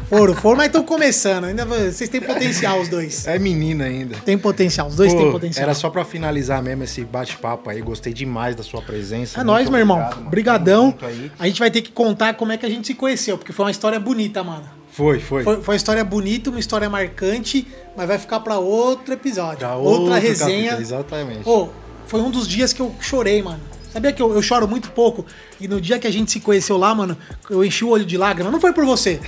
Foram, 0.09 0.33
foram, 0.35 0.57
mas 0.57 0.67
estão 0.67 0.83
começando. 0.83 1.45
Ainda 1.45 1.65
vocês 1.65 2.09
têm 2.09 2.21
potencial, 2.21 2.79
os 2.79 2.87
dois. 2.87 3.27
é 3.27 3.37
menina 3.39 3.85
ainda. 3.85 4.15
Tem 4.17 4.37
potencial, 4.37 4.87
os 4.87 4.95
dois 4.95 5.13
Pô, 5.13 5.19
têm 5.19 5.31
potencial. 5.31 5.63
Era 5.63 5.73
só 5.73 5.89
pra 5.89 6.05
finalizar 6.05 6.61
mesmo 6.61 6.83
esse 6.83 7.03
bate-papo 7.03 7.69
aí. 7.69 7.81
Gostei 7.81 8.13
demais 8.13 8.55
da 8.55 8.63
sua 8.63 8.81
presença. 8.81 9.41
É 9.41 9.43
nóis, 9.43 9.69
meu 9.69 9.79
irmão. 9.79 9.97
obrigado, 9.97 10.17
mano. 10.17 10.29
Brigadão. 10.29 10.91
Tamo 10.91 11.11
junto 11.11 11.23
aí. 11.23 11.31
A 11.39 11.47
gente 11.47 11.59
vai 11.59 11.71
ter 11.71 11.81
que 11.81 11.91
contar 11.91 12.33
como 12.35 12.51
é 12.51 12.57
que 12.57 12.65
a 12.65 12.69
gente 12.69 12.87
se 12.87 12.93
conheceu, 12.93 13.37
porque 13.37 13.51
foi 13.51 13.65
uma 13.65 13.71
história 13.71 13.99
bonita, 13.99 14.43
mano. 14.43 14.63
Foi, 14.95 15.19
foi. 15.19 15.43
Foi, 15.43 15.61
foi 15.61 15.73
uma 15.73 15.75
história 15.75 16.05
bonita, 16.05 16.49
uma 16.49 16.59
história 16.59 16.89
marcante, 16.89 17.67
mas 17.97 18.07
vai 18.07 18.17
ficar 18.17 18.39
pra 18.39 18.59
outro 18.59 19.13
episódio. 19.13 19.59
Já 19.59 19.75
outra 19.75 20.17
resenha. 20.17 20.71
capítulo, 20.71 20.81
exatamente. 20.81 21.43
Pô, 21.43 21.67
foi 22.07 22.21
um 22.21 22.31
dos 22.31 22.47
dias 22.47 22.71
que 22.71 22.81
eu 22.81 22.95
chorei, 23.01 23.41
mano. 23.41 23.59
Sabia 23.91 24.13
que 24.13 24.21
eu, 24.21 24.33
eu 24.33 24.41
choro 24.41 24.65
muito 24.65 24.91
pouco? 24.91 25.25
E 25.59 25.67
no 25.67 25.81
dia 25.81 25.99
que 25.99 26.07
a 26.07 26.11
gente 26.11 26.31
se 26.31 26.39
conheceu 26.39 26.77
lá, 26.77 26.95
mano, 26.95 27.17
eu 27.49 27.63
enchi 27.63 27.83
o 27.83 27.89
olho 27.89 28.05
de 28.05 28.17
lágrima. 28.17 28.49
Não 28.49 28.61
foi 28.61 28.71
por 28.71 28.85
você, 28.85 29.19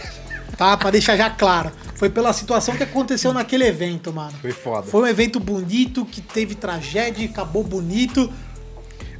tá? 0.57 0.75
Pra 0.79 0.89
deixar 0.89 1.17
já 1.17 1.29
claro. 1.29 1.69
Foi 1.95 2.09
pela 2.09 2.31
situação 2.31 2.77
que 2.77 2.83
aconteceu 2.83 3.33
naquele 3.33 3.65
evento, 3.65 4.13
mano. 4.13 4.33
Foi 4.39 4.51
foda. 4.51 4.87
Foi 4.87 5.01
um 5.01 5.07
evento 5.07 5.37
bonito, 5.37 6.05
que 6.05 6.21
teve 6.21 6.55
tragédia, 6.55 7.25
acabou 7.25 7.63
bonito. 7.63 8.31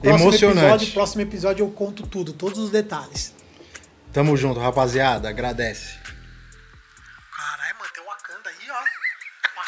Emocionante. 0.02 0.60
Episódio, 0.60 0.94
próximo 0.94 1.22
episódio 1.24 1.64
eu 1.66 1.70
conto 1.70 2.04
tudo, 2.08 2.32
todos 2.32 2.58
os 2.58 2.70
detalhes. 2.70 3.34
Tamo 4.14 4.38
junto, 4.38 4.62
rapaziada. 4.62 5.28
Agradece. 5.28 6.07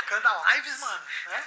Wakanda 0.10 0.56
Lives, 0.56 0.80
mano. 0.80 1.04
É, 1.28 1.38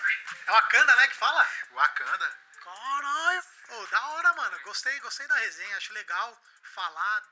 é 0.46 0.52
Wakanda, 0.52 0.94
né, 0.96 1.08
que 1.08 1.16
fala? 1.16 1.48
Wakanda. 1.72 2.30
Caralho. 2.62 3.42
Ô, 3.70 3.86
da 3.86 4.06
hora, 4.08 4.32
mano. 4.34 4.60
Gostei, 4.60 5.00
gostei 5.00 5.26
da 5.26 5.34
resenha. 5.34 5.76
Acho 5.76 5.92
legal 5.92 6.40
falar 6.62 7.24